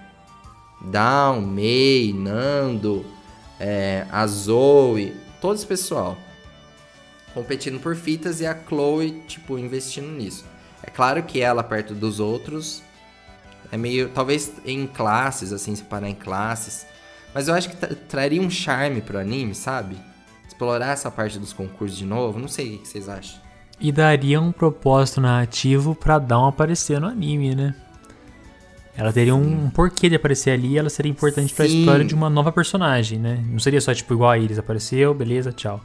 Down, 0.82 1.42
May, 1.42 2.14
Nando, 2.14 3.04
é, 3.60 4.06
a 4.12 4.28
Zoe, 4.28 5.16
todo 5.40 5.56
esse 5.56 5.66
pessoal 5.66 6.16
competindo 7.34 7.80
por 7.80 7.96
fitas 7.96 8.42
e 8.42 8.46
a 8.46 8.58
Chloe, 8.68 9.24
tipo, 9.28 9.58
investindo 9.58 10.10
nisso. 10.10 10.46
É 10.84 10.90
claro 10.90 11.24
que 11.24 11.42
ela, 11.42 11.64
perto 11.64 11.94
dos 11.94 12.20
outros, 12.20 12.82
é 13.72 13.78
meio. 13.78 14.10
Talvez 14.10 14.52
em 14.66 14.86
classes, 14.88 15.54
assim, 15.54 15.76
separar 15.76 16.10
em 16.10 16.16
classes. 16.16 16.86
Mas 17.34 17.48
eu 17.48 17.54
acho 17.54 17.70
que 17.70 17.96
traria 17.96 18.42
um 18.42 18.50
charme 18.50 19.02
pro 19.02 19.18
anime, 19.18 19.56
sabe? 19.56 19.96
Explorar 20.48 20.92
essa 20.92 21.10
parte 21.10 21.40
dos 21.40 21.54
concursos 21.54 21.98
de 21.98 22.06
novo. 22.06 22.40
Não 22.40 22.48
sei 22.48 22.76
o 22.76 22.80
que 22.80 22.88
vocês 22.88 23.08
acham. 23.08 23.40
E 23.80 23.92
daria 23.92 24.40
um 24.40 24.52
propósito 24.52 25.22
narrativo 25.22 25.96
para 25.96 26.20
dar 26.20 26.40
um 26.40 26.48
aparecer 26.48 27.00
no 27.00 27.08
anime, 27.08 27.56
né? 27.56 27.74
Ela 28.96 29.12
teria 29.14 29.34
um, 29.34 29.66
um 29.66 29.70
porquê 29.70 30.10
de 30.10 30.16
aparecer 30.16 30.52
ali 30.52 30.74
e 30.74 30.78
ela 30.78 30.90
seria 30.90 31.10
importante 31.10 31.54
para 31.54 31.66
a 31.66 31.68
história 31.68 32.06
de 32.06 32.14
uma 32.14 32.30
nova 32.30 32.52
personagem, 32.52 33.18
né? 33.18 33.44
Não 33.48 33.60
seria 33.60 33.80
só 33.80 33.94
tipo 33.94 34.14
igual 34.14 34.30
a 34.30 34.38
Iris 34.38 34.60
apareceu, 34.60 35.14
beleza, 35.14 35.52
tchau. 35.52 35.82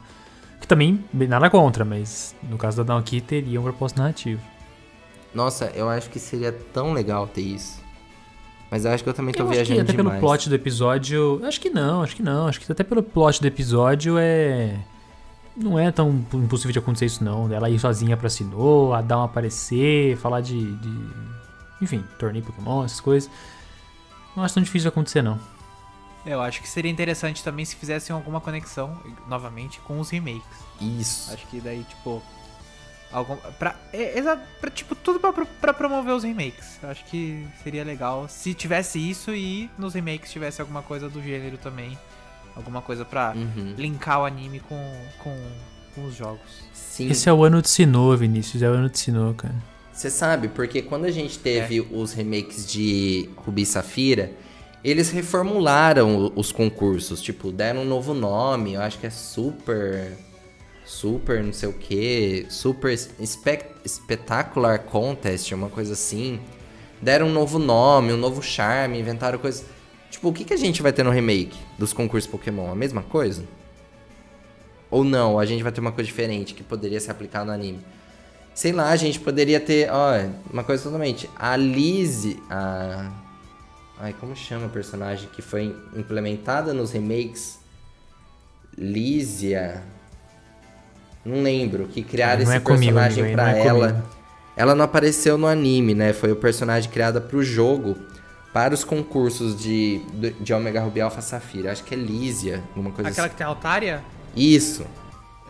Que 0.59 0.67
também 0.67 1.03
nada 1.13 1.49
contra, 1.49 1.85
mas 1.85 2.35
no 2.43 2.57
caso 2.57 2.77
da 2.77 2.83
Dawn 2.83 2.99
aqui 2.99 3.21
teria 3.21 3.59
um 3.59 3.63
propósito 3.63 3.97
narrativo. 3.99 4.41
Nossa, 5.33 5.71
eu 5.73 5.89
acho 5.89 6.09
que 6.09 6.19
seria 6.19 6.51
tão 6.51 6.93
legal 6.93 7.27
ter 7.27 7.41
isso. 7.41 7.81
Mas 8.69 8.85
eu 8.85 8.91
acho 8.91 9.03
que 9.03 9.09
eu 9.09 9.13
também 9.13 9.33
tô 9.33 9.43
eu 9.43 9.47
viajando 9.47 9.79
acho 9.79 9.85
que 9.85 9.91
até 9.91 9.97
demais. 9.97 10.19
pelo 10.19 10.29
plot 10.29 10.49
do 10.49 10.55
episódio, 10.55 11.41
acho 11.43 11.61
que 11.61 11.69
não, 11.69 12.01
acho 12.01 12.15
que 12.15 12.23
não, 12.23 12.47
acho 12.47 12.59
que 12.59 12.71
até 12.71 12.83
pelo 12.83 13.01
plot 13.01 13.39
do 13.41 13.47
episódio 13.47 14.17
é 14.17 14.77
não 15.55 15.79
é 15.79 15.91
tão 15.91 16.09
impossível 16.33 16.71
de 16.71 16.79
acontecer 16.79 17.05
isso 17.05 17.23
não. 17.23 17.51
Ela 17.51 17.69
ir 17.69 17.79
sozinha 17.79 18.15
pra 18.15 18.29
Sinnoh, 18.29 18.93
a 18.93 19.01
Dawn 19.01 19.23
aparecer, 19.23 20.15
falar 20.17 20.41
de, 20.41 20.75
de 20.75 21.09
enfim, 21.81 22.03
torneio 22.19 22.45
Pokémon, 22.45 22.83
essas 22.83 22.99
coisas. 22.99 23.29
Não 24.35 24.43
acho 24.43 24.53
tão 24.53 24.63
difícil 24.63 24.83
de 24.83 24.89
acontecer, 24.89 25.21
não. 25.21 25.39
Eu 26.25 26.41
acho 26.41 26.61
que 26.61 26.69
seria 26.69 26.91
interessante 26.91 27.43
também 27.43 27.63
se 27.63 27.75
fizessem 27.75 28.13
alguma 28.13 28.41
conexão, 28.41 29.01
novamente, 29.27 29.79
com 29.79 29.99
os 29.99 30.09
remakes. 30.09 30.43
Isso. 30.79 31.33
Acho 31.33 31.47
que 31.47 31.59
daí, 31.59 31.83
tipo. 31.83 32.21
Algum, 33.11 33.37
pra, 33.57 33.75
é, 33.93 34.19
é, 34.19 34.37
pra, 34.59 34.69
tipo, 34.69 34.93
tudo 34.93 35.19
pra, 35.19 35.31
pra 35.33 35.73
promover 35.73 36.13
os 36.13 36.23
remakes. 36.23 36.77
Eu 36.81 36.89
acho 36.89 37.05
que 37.05 37.45
seria 37.63 37.83
legal 37.83 38.27
se 38.27 38.53
tivesse 38.53 38.99
isso 38.99 39.33
e 39.33 39.69
nos 39.77 39.93
remakes 39.93 40.31
tivesse 40.31 40.59
alguma 40.59 40.81
coisa 40.81 41.09
do 41.09 41.21
gênero 41.21 41.57
também. 41.57 41.97
Alguma 42.55 42.81
coisa 42.81 43.05
pra 43.05 43.33
uhum. 43.35 43.75
linkar 43.77 44.21
o 44.21 44.25
anime 44.25 44.59
com, 44.59 44.75
com, 45.19 45.37
com 45.95 46.05
os 46.05 46.15
jogos. 46.15 46.67
Sim. 46.73 47.09
Esse 47.09 47.29
é 47.29 47.33
o 47.33 47.43
ano 47.43 47.61
de 47.61 47.69
Sinnoh, 47.69 48.17
Vinícius. 48.17 48.63
É 48.63 48.69
o 48.69 48.73
ano 48.73 48.89
de 48.89 48.97
Sinnoh, 48.97 49.33
cara. 49.35 49.55
Você 49.93 50.09
sabe, 50.09 50.47
porque 50.47 50.81
quando 50.81 51.05
a 51.05 51.11
gente 51.11 51.39
teve 51.39 51.79
é. 51.79 51.81
os 51.91 52.13
remakes 52.13 52.71
de 52.71 53.29
Rubi 53.35 53.63
e 53.63 53.65
Safira, 53.65 54.31
eles 54.83 55.09
reformularam 55.09 56.31
os 56.35 56.51
concursos, 56.51 57.21
tipo, 57.21 57.51
deram 57.51 57.81
um 57.81 57.85
novo 57.85 58.13
nome, 58.13 58.73
eu 58.73 58.81
acho 58.81 58.99
que 58.99 59.07
é 59.07 59.09
Super. 59.09 60.15
Super, 60.87 61.43
não 61.43 61.51
sei 61.51 61.67
o 61.67 61.73
que, 61.73 62.45
Super 62.49 62.97
Spectacular 62.97 64.79
Contest, 64.79 65.53
uma 65.53 65.67
coisa 65.67 65.91
assim. 65.91 66.39
Deram 67.01 67.27
um 67.27 67.31
novo 67.33 67.59
nome, 67.59 68.13
um 68.13 68.17
novo 68.17 68.41
charme, 68.41 68.97
inventaram 68.97 69.37
coisas. 69.37 69.65
Tipo, 70.09 70.29
o 70.29 70.33
que, 70.33 70.45
que 70.45 70.53
a 70.53 70.57
gente 70.57 70.81
vai 70.81 70.93
ter 70.93 71.03
no 71.03 71.11
remake 71.11 71.57
dos 71.77 71.91
concursos 71.91 72.31
Pokémon? 72.31 72.71
A 72.71 72.75
mesma 72.75 73.03
coisa? 73.03 73.43
Ou 74.89 75.03
não, 75.03 75.37
a 75.37 75.45
gente 75.45 75.61
vai 75.61 75.73
ter 75.73 75.81
uma 75.81 75.91
coisa 75.91 76.07
diferente 76.07 76.53
que 76.53 76.63
poderia 76.63 77.01
se 77.01 77.11
aplicar 77.11 77.45
no 77.45 77.51
anime? 77.51 77.79
Sei 78.55 78.71
lá, 78.71 78.89
a 78.89 78.95
gente 78.95 79.19
poderia 79.19 79.59
ter, 79.59 79.91
ó, 79.91 80.13
uma 80.51 80.63
coisa 80.63 80.83
totalmente. 80.83 81.29
A 81.35 81.57
Lizzie, 81.57 82.41
a. 82.49 83.11
Ai, 83.99 84.15
como 84.17 84.33
chama 84.37 84.67
a 84.67 84.69
personagem 84.69 85.27
que 85.33 85.41
foi 85.41 85.75
implementada 85.93 86.73
nos 86.73 86.91
remakes? 86.93 87.59
Lízia. 88.77 89.83
Não 91.27 91.43
lembro. 91.43 91.87
Que 91.87 92.01
criaram 92.01 92.41
esse 92.41 92.55
é 92.55 92.59
personagem 92.59 93.23
comigo, 93.23 93.35
pra 93.35 93.57
é 93.57 93.67
ela. 93.67 94.05
ela 94.55 94.73
não 94.73 94.85
apareceu 94.85 95.37
no 95.37 95.45
anime, 95.45 95.93
né? 95.93 96.13
Foi 96.13 96.31
o 96.31 96.35
personagem 96.35 96.89
criado 96.89 97.19
pro 97.21 97.43
jogo. 97.43 97.97
Para 98.53 98.73
os 98.73 98.83
concursos 98.83 99.55
de, 99.61 100.01
de 100.39 100.53
Omega 100.53 100.81
Ruby 100.81 101.01
Alpha 101.01 101.21
Safira. 101.21 101.71
Acho 101.71 101.83
que 101.83 101.93
é 101.93 101.97
Lízia, 101.97 102.63
alguma 102.69 102.91
coisa 102.91 103.11
Aquela 103.11 103.27
assim. 103.27 103.33
que 103.33 103.37
tem 103.37 103.45
a 103.45 103.49
Altaria? 103.49 104.03
Isso. 104.35 104.83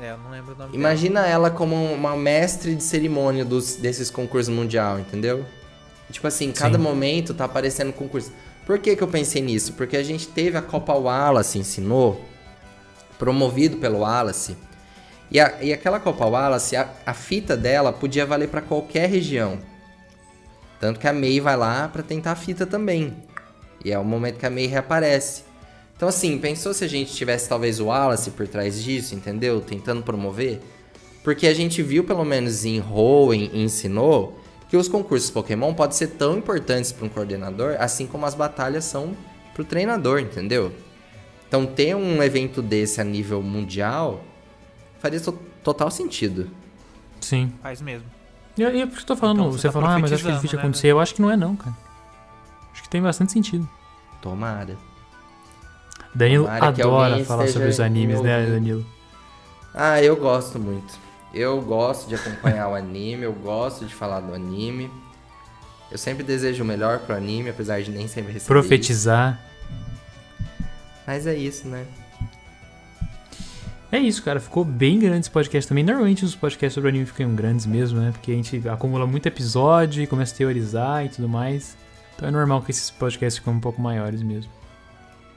É, 0.01 0.11
eu 0.11 0.17
não 0.17 0.31
lembro 0.31 0.53
o 0.53 0.57
nome 0.57 0.75
Imagina 0.75 1.21
dela. 1.21 1.31
ela 1.31 1.49
como 1.49 1.75
uma 1.93 2.17
mestre 2.17 2.75
de 2.75 2.83
cerimônia 2.83 3.45
dos, 3.45 3.75
desses 3.75 4.09
concursos 4.09 4.53
mundial, 4.53 4.99
entendeu? 4.99 5.45
Tipo 6.11 6.27
assim, 6.27 6.51
cada 6.51 6.77
Sim. 6.77 6.83
momento 6.83 7.33
tá 7.33 7.45
aparecendo 7.45 7.93
concurso. 7.93 8.31
Por 8.65 8.77
que, 8.79 8.95
que 8.95 9.01
eu 9.01 9.07
pensei 9.07 9.41
nisso? 9.41 9.73
Porque 9.73 9.95
a 9.95 10.03
gente 10.03 10.27
teve 10.27 10.57
a 10.57 10.61
Copa 10.61 10.93
Wallace 10.93 11.57
ensinou, 11.57 12.25
promovido 13.17 13.77
pelo 13.77 13.99
Wallace, 13.99 14.57
E, 15.29 15.39
a, 15.39 15.61
e 15.61 15.73
aquela 15.73 15.99
Copa 15.99 16.25
Wallace, 16.25 16.75
a, 16.75 16.89
a 17.05 17.13
fita 17.13 17.57
dela 17.57 17.91
podia 17.91 18.25
valer 18.25 18.47
para 18.47 18.61
qualquer 18.61 19.09
região. 19.09 19.59
Tanto 20.79 20.99
que 20.99 21.07
a 21.07 21.13
May 21.13 21.39
vai 21.39 21.57
lá 21.57 21.87
para 21.87 22.03
tentar 22.03 22.31
a 22.31 22.35
fita 22.35 22.65
também. 22.65 23.13
E 23.83 23.91
é 23.91 23.99
o 23.99 24.05
momento 24.05 24.39
que 24.39 24.45
a 24.45 24.49
May 24.49 24.67
reaparece. 24.67 25.43
Então, 25.95 26.07
assim, 26.07 26.37
pensou 26.37 26.73
se 26.73 26.83
a 26.83 26.87
gente 26.87 27.13
tivesse 27.13 27.49
talvez 27.49 27.79
o 27.79 27.85
Wallace 27.85 28.31
por 28.31 28.47
trás 28.47 28.81
disso, 28.81 29.15
entendeu? 29.15 29.59
Tentando 29.59 30.03
promover? 30.03 30.61
Porque 31.23 31.47
a 31.47 31.53
gente 31.53 31.81
viu, 31.81 32.03
pelo 32.03 32.23
menos 32.23 32.63
em 32.63 32.79
Hoenn 32.79 33.49
e 33.51 33.63
ensinou, 33.63 34.39
que 34.69 34.77
os 34.77 34.87
concursos 34.87 35.31
Pokémon 35.31 35.73
podem 35.73 35.97
ser 35.97 36.07
tão 36.09 36.37
importantes 36.37 36.91
para 36.91 37.05
um 37.05 37.09
coordenador, 37.09 37.75
assim 37.79 38.05
como 38.05 38.25
as 38.25 38.35
batalhas 38.35 38.85
são 38.85 39.15
para 39.53 39.63
o 39.63 39.65
treinador, 39.65 40.19
entendeu? 40.19 40.71
Então, 41.47 41.65
ter 41.65 41.95
um 41.95 42.21
evento 42.21 42.61
desse 42.61 43.01
a 43.01 43.03
nível 43.03 43.41
mundial 43.41 44.23
faria 44.99 45.19
total 45.63 45.89
sentido. 45.91 46.49
Sim. 47.21 47.51
Faz 47.61 47.81
mesmo. 47.81 48.07
E, 48.57 48.61
e 48.61 48.81
é 48.81 48.85
por 48.85 48.95
que 48.95 49.01
eu 49.01 49.05
tô 49.05 49.15
falando, 49.15 49.39
então, 49.39 49.51
você, 49.51 49.61
você 49.61 49.67
tá 49.67 49.73
falou, 49.73 49.89
ah, 49.89 49.99
mas 49.99 50.11
acho 50.11 50.23
que 50.23 50.29
é 50.29 50.33
difícil 50.33 50.57
né, 50.57 50.63
acontecer. 50.63 50.87
Né? 50.87 50.93
Eu 50.93 50.99
acho 50.99 51.15
que 51.15 51.21
não 51.21 51.31
é 51.31 51.37
não, 51.37 51.55
cara. 51.55 51.75
Acho 52.73 52.83
que 52.83 52.89
tem 52.89 53.01
bastante 53.01 53.31
sentido. 53.31 53.67
Tomara. 54.21 54.77
Danilo 56.13 56.45
Tomara 56.45 56.67
adora 56.67 57.25
falar 57.25 57.47
sobre 57.47 57.67
os 57.67 57.79
animes, 57.79 58.21
né, 58.21 58.45
Danilo? 58.45 58.85
Ah, 59.73 60.01
eu 60.01 60.15
gosto 60.15 60.57
muito. 60.57 60.97
Eu 61.33 61.61
gosto 61.61 62.07
de 62.07 62.15
acompanhar 62.15 62.69
o 62.69 62.73
anime, 62.73 63.23
eu 63.23 63.33
gosto 63.33 63.85
de 63.85 63.93
falar 63.93 64.21
do 64.21 64.33
anime. 64.33 64.89
Eu 65.91 65.97
sempre 65.97 66.23
desejo 66.23 66.63
o 66.63 66.65
melhor 66.65 66.99
pro 66.99 67.15
anime, 67.15 67.49
apesar 67.49 67.81
de 67.81 67.91
nem 67.91 68.07
sempre 68.07 68.33
receber. 68.33 68.47
Profetizar. 68.47 69.39
Isso. 69.39 69.47
Mas 71.05 71.27
é 71.27 71.35
isso, 71.35 71.67
né? 71.67 71.85
É 73.91 73.97
isso, 73.99 74.21
cara. 74.21 74.39
Ficou 74.39 74.65
bem 74.65 74.99
grande 74.99 75.21
esse 75.21 75.31
podcast 75.31 75.67
também. 75.67 75.83
Normalmente 75.83 76.25
os 76.25 76.35
podcasts 76.35 76.73
sobre 76.73 76.89
anime 76.89 77.05
ficam 77.05 77.33
grandes 77.33 77.65
mesmo, 77.65 77.99
né? 77.99 78.11
Porque 78.11 78.31
a 78.31 78.35
gente 78.35 78.67
acumula 78.67 79.07
muito 79.07 79.27
episódio 79.27 80.03
e 80.03 80.07
começa 80.07 80.33
a 80.33 80.37
teorizar 80.37 81.05
e 81.05 81.09
tudo 81.09 81.29
mais. 81.29 81.77
Então 82.15 82.27
é 82.27 82.31
normal 82.31 82.61
que 82.61 82.71
esses 82.71 82.89
podcasts 82.89 83.37
ficam 83.39 83.53
um 83.53 83.59
pouco 83.59 83.81
maiores 83.81 84.21
mesmo. 84.21 84.51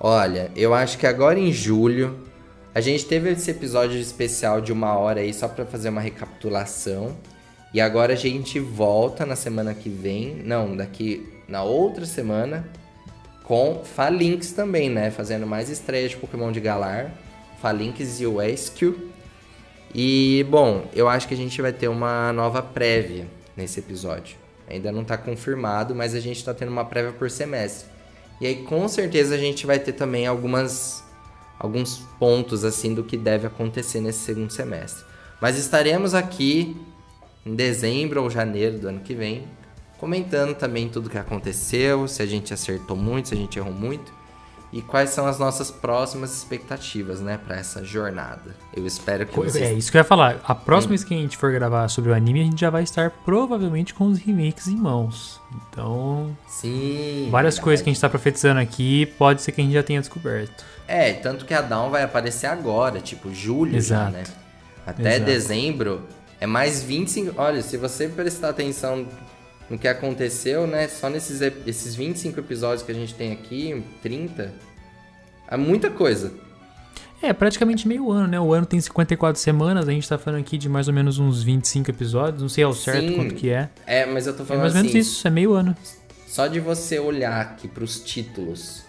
Olha, 0.00 0.50
eu 0.56 0.74
acho 0.74 0.98
que 0.98 1.06
agora 1.06 1.38
em 1.38 1.52
julho 1.52 2.18
a 2.74 2.80
gente 2.80 3.04
teve 3.04 3.30
esse 3.30 3.50
episódio 3.50 3.98
especial 3.98 4.60
de 4.60 4.72
uma 4.72 4.96
hora 4.96 5.20
aí 5.20 5.34
só 5.34 5.46
para 5.46 5.66
fazer 5.66 5.88
uma 5.90 6.00
recapitulação. 6.00 7.16
E 7.72 7.80
agora 7.80 8.14
a 8.14 8.16
gente 8.16 8.58
volta 8.58 9.24
na 9.24 9.36
semana 9.36 9.74
que 9.74 9.88
vem, 9.88 10.42
não, 10.44 10.76
daqui 10.76 11.28
na 11.46 11.62
outra 11.62 12.04
semana, 12.04 12.68
com 13.44 13.82
Falinks 13.84 14.52
também, 14.52 14.90
né? 14.90 15.10
Fazendo 15.10 15.46
mais 15.46 15.68
estreias 15.68 16.10
de 16.10 16.16
Pokémon 16.16 16.50
de 16.50 16.60
Galar. 16.60 17.12
Falinks 17.60 18.20
e 18.20 18.26
o 18.26 18.40
Eskew. 18.40 19.10
E, 19.94 20.46
bom, 20.48 20.88
eu 20.94 21.08
acho 21.08 21.26
que 21.26 21.34
a 21.34 21.36
gente 21.36 21.60
vai 21.60 21.72
ter 21.72 21.88
uma 21.88 22.32
nova 22.32 22.62
prévia 22.62 23.26
nesse 23.56 23.80
episódio. 23.80 24.36
Ainda 24.68 24.92
não 24.92 25.02
está 25.02 25.18
confirmado, 25.18 25.94
mas 25.94 26.14
a 26.14 26.20
gente 26.20 26.36
está 26.36 26.54
tendo 26.54 26.70
uma 26.70 26.84
prévia 26.84 27.12
por 27.12 27.30
semestre. 27.30 27.88
E 28.40 28.46
aí, 28.46 28.56
com 28.62 28.86
certeza, 28.88 29.34
a 29.34 29.38
gente 29.38 29.66
vai 29.66 29.78
ter 29.78 29.92
também 29.92 30.26
algumas 30.26 31.04
alguns 31.58 31.98
pontos 32.18 32.64
assim 32.64 32.94
do 32.94 33.04
que 33.04 33.18
deve 33.18 33.46
acontecer 33.46 34.00
nesse 34.00 34.20
segundo 34.20 34.50
semestre. 34.50 35.04
Mas 35.42 35.58
estaremos 35.58 36.14
aqui 36.14 36.74
em 37.44 37.54
dezembro 37.54 38.22
ou 38.22 38.30
janeiro 38.30 38.78
do 38.78 38.88
ano 38.88 39.00
que 39.00 39.14
vem, 39.14 39.44
comentando 39.98 40.54
também 40.54 40.88
tudo 40.88 41.08
o 41.08 41.10
que 41.10 41.18
aconteceu, 41.18 42.08
se 42.08 42.22
a 42.22 42.26
gente 42.26 42.54
acertou 42.54 42.96
muito, 42.96 43.28
se 43.28 43.34
a 43.34 43.36
gente 43.36 43.58
errou 43.58 43.74
muito 43.74 44.19
e 44.72 44.80
quais 44.80 45.10
são 45.10 45.26
as 45.26 45.38
nossas 45.38 45.70
próximas 45.70 46.36
expectativas, 46.36 47.20
né, 47.20 47.38
para 47.44 47.56
essa 47.56 47.84
jornada. 47.84 48.54
Eu 48.74 48.86
espero 48.86 49.26
que 49.26 49.36
vocês... 49.36 49.56
É 49.56 49.72
isso 49.72 49.90
que 49.90 49.96
eu 49.96 50.00
ia 50.00 50.04
falar. 50.04 50.40
A 50.44 50.54
próxima 50.54 50.90
hum. 50.90 50.96
vez 50.96 51.04
que 51.04 51.14
a 51.14 51.16
gente 51.16 51.36
for 51.36 51.50
gravar 51.52 51.88
sobre 51.88 52.10
o 52.10 52.14
anime, 52.14 52.40
a 52.40 52.44
gente 52.44 52.60
já 52.60 52.70
vai 52.70 52.82
estar 52.82 53.10
provavelmente 53.24 53.92
com 53.92 54.04
os 54.06 54.18
remakes 54.18 54.68
em 54.68 54.76
mãos. 54.76 55.40
Então, 55.70 56.36
sim, 56.46 57.28
várias 57.30 57.54
verdade. 57.54 57.64
coisas 57.64 57.82
que 57.82 57.88
a 57.88 57.90
gente 57.90 57.96
está 57.96 58.08
profetizando 58.08 58.60
aqui, 58.60 59.06
pode 59.18 59.42
ser 59.42 59.52
que 59.52 59.60
a 59.60 59.64
gente 59.64 59.74
já 59.74 59.82
tenha 59.82 60.00
descoberto. 60.00 60.64
É, 60.86 61.12
tanto 61.12 61.44
que 61.44 61.54
a 61.54 61.60
Dawn 61.60 61.90
vai 61.90 62.02
aparecer 62.02 62.46
agora, 62.46 63.00
tipo 63.00 63.32
julho 63.32 63.76
Exato. 63.76 64.12
já, 64.12 64.18
né? 64.18 64.24
Até 64.86 65.16
Exato. 65.16 65.24
dezembro 65.24 66.02
é 66.40 66.46
mais 66.46 66.82
25. 66.82 67.34
Olha, 67.40 67.62
se 67.62 67.76
você 67.76 68.08
prestar 68.08 68.50
atenção 68.50 69.06
no 69.70 69.78
que 69.78 69.86
aconteceu, 69.86 70.66
né? 70.66 70.88
Só 70.88 71.08
nesses 71.08 71.40
esses 71.64 71.94
25 71.94 72.40
episódios 72.40 72.82
que 72.82 72.90
a 72.90 72.94
gente 72.94 73.14
tem 73.14 73.32
aqui, 73.32 73.82
30, 74.02 74.52
é 75.48 75.56
muita 75.56 75.88
coisa. 75.88 76.32
É, 77.22 77.32
praticamente 77.32 77.86
meio 77.86 78.10
ano, 78.10 78.26
né? 78.26 78.40
O 78.40 78.52
ano 78.52 78.66
tem 78.66 78.80
54 78.80 79.40
semanas, 79.40 79.88
a 79.88 79.92
gente 79.92 80.08
tá 80.08 80.18
falando 80.18 80.40
aqui 80.40 80.58
de 80.58 80.68
mais 80.68 80.88
ou 80.88 80.94
menos 80.94 81.18
uns 81.18 81.42
25 81.42 81.90
episódios, 81.90 82.42
não 82.42 82.48
sei 82.48 82.64
ao 82.64 82.72
certo 82.72 83.08
Sim, 83.08 83.14
quanto 83.14 83.34
que 83.34 83.50
é. 83.50 83.68
É, 83.86 84.06
mas 84.06 84.26
eu 84.26 84.36
tô 84.36 84.44
falando 84.44 84.62
é 84.62 84.64
mais 84.64 84.74
ou 84.74 84.78
menos 84.78 84.90
assim, 84.90 84.98
isso, 84.98 85.28
é 85.28 85.30
meio 85.30 85.52
ano. 85.52 85.76
Só 86.26 86.46
de 86.46 86.58
você 86.58 86.98
olhar 86.98 87.40
aqui 87.40 87.68
pros 87.68 88.00
títulos 88.00 88.84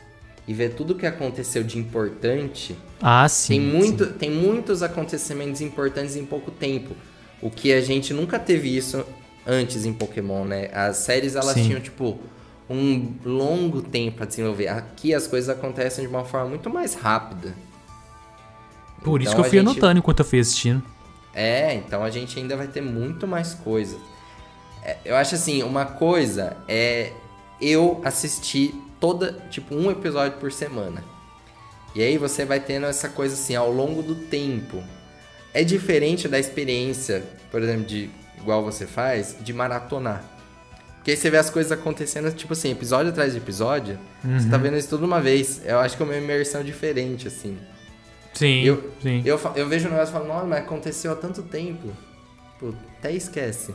e 0.47 0.53
ver 0.53 0.73
tudo 0.75 0.93
o 0.93 0.95
que 0.95 1.05
aconteceu 1.05 1.63
de 1.63 1.77
importante. 1.77 2.75
Ah, 3.01 3.27
sim. 3.27 3.53
Tem, 3.53 3.59
muito, 3.59 4.05
sim. 4.05 4.13
tem 4.13 4.31
muitos 4.31 4.81
acontecimentos 4.81 5.59
importantes 5.59 6.15
em 6.15 6.25
pouco 6.25 6.51
tempo. 6.51 6.95
O 7.41 7.49
que 7.49 7.73
a 7.73 7.81
gente 7.81 8.13
nunca 8.13 8.39
teve 8.39 8.75
isso 8.75 9.03
antes 9.45 9.85
em 9.85 9.93
Pokémon, 9.93 10.45
né? 10.45 10.69
As 10.73 10.97
séries 10.97 11.35
elas 11.35 11.53
Sim. 11.53 11.67
tinham 11.67 11.79
tipo 11.79 12.19
um 12.69 13.13
longo 13.25 13.81
tempo 13.81 14.17
para 14.17 14.25
desenvolver. 14.25 14.67
Aqui 14.67 15.13
as 15.13 15.27
coisas 15.27 15.49
acontecem 15.49 16.05
de 16.05 16.09
uma 16.09 16.23
forma 16.23 16.49
muito 16.49 16.69
mais 16.69 16.93
rápida. 16.93 17.53
Por 19.03 19.21
então, 19.21 19.33
isso 19.33 19.35
que 19.35 19.41
eu 19.41 19.49
fui 19.49 19.59
gente... 19.59 19.69
anotando 19.69 19.99
enquanto 19.99 20.19
eu 20.19 20.25
fui 20.25 20.39
assistindo. 20.39 20.83
É, 21.33 21.73
então 21.75 22.03
a 22.03 22.09
gente 22.09 22.37
ainda 22.39 22.55
vai 22.55 22.67
ter 22.67 22.81
muito 22.81 23.27
mais 23.27 23.53
coisas. 23.53 23.99
É, 24.83 24.97
eu 25.05 25.15
acho 25.15 25.35
assim, 25.35 25.63
uma 25.63 25.85
coisa 25.85 26.57
é 26.67 27.11
eu 27.59 28.01
assistir 28.03 28.73
toda, 28.99 29.33
tipo, 29.49 29.75
um 29.75 29.91
episódio 29.91 30.37
por 30.37 30.51
semana. 30.51 31.03
E 31.93 32.01
aí 32.01 32.17
você 32.17 32.45
vai 32.45 32.59
tendo 32.59 32.85
essa 32.85 33.09
coisa 33.09 33.33
assim 33.33 33.55
ao 33.55 33.71
longo 33.71 34.01
do 34.01 34.15
tempo. 34.15 34.81
É 35.53 35.63
diferente 35.63 36.27
da 36.27 36.39
experiência, 36.39 37.23
por 37.51 37.61
exemplo, 37.61 37.85
de 37.85 38.09
igual 38.41 38.63
você 38.63 38.85
faz, 38.85 39.35
de 39.39 39.53
maratonar. 39.53 40.23
Porque 40.97 41.11
aí 41.11 41.17
você 41.17 41.31
vê 41.31 41.37
as 41.37 41.49
coisas 41.49 41.71
acontecendo, 41.71 42.31
tipo 42.31 42.53
assim, 42.53 42.71
episódio 42.71 43.09
atrás 43.11 43.31
de 43.31 43.39
episódio, 43.39 43.97
uhum. 44.23 44.39
você 44.39 44.47
tá 44.47 44.57
uhum. 44.57 44.63
vendo 44.63 44.77
isso 44.77 44.89
tudo 44.89 45.05
uma 45.05 45.19
vez. 45.19 45.61
Eu 45.65 45.79
acho 45.79 45.97
que 45.97 46.03
é 46.03 46.05
uma 46.05 46.15
imersão 46.15 46.63
diferente, 46.63 47.27
assim. 47.27 47.57
Sim, 48.33 48.63
eu, 48.63 48.91
sim. 49.01 49.23
Eu, 49.25 49.39
eu 49.55 49.67
vejo 49.67 49.87
um 49.87 49.91
negócio 49.91 50.11
e 50.11 50.13
falo, 50.13 50.27
nossa, 50.27 50.45
mas 50.45 50.59
aconteceu 50.59 51.11
há 51.11 51.15
tanto 51.15 51.41
tempo. 51.41 51.91
Pô, 52.59 52.73
até 52.99 53.11
esquece. 53.11 53.73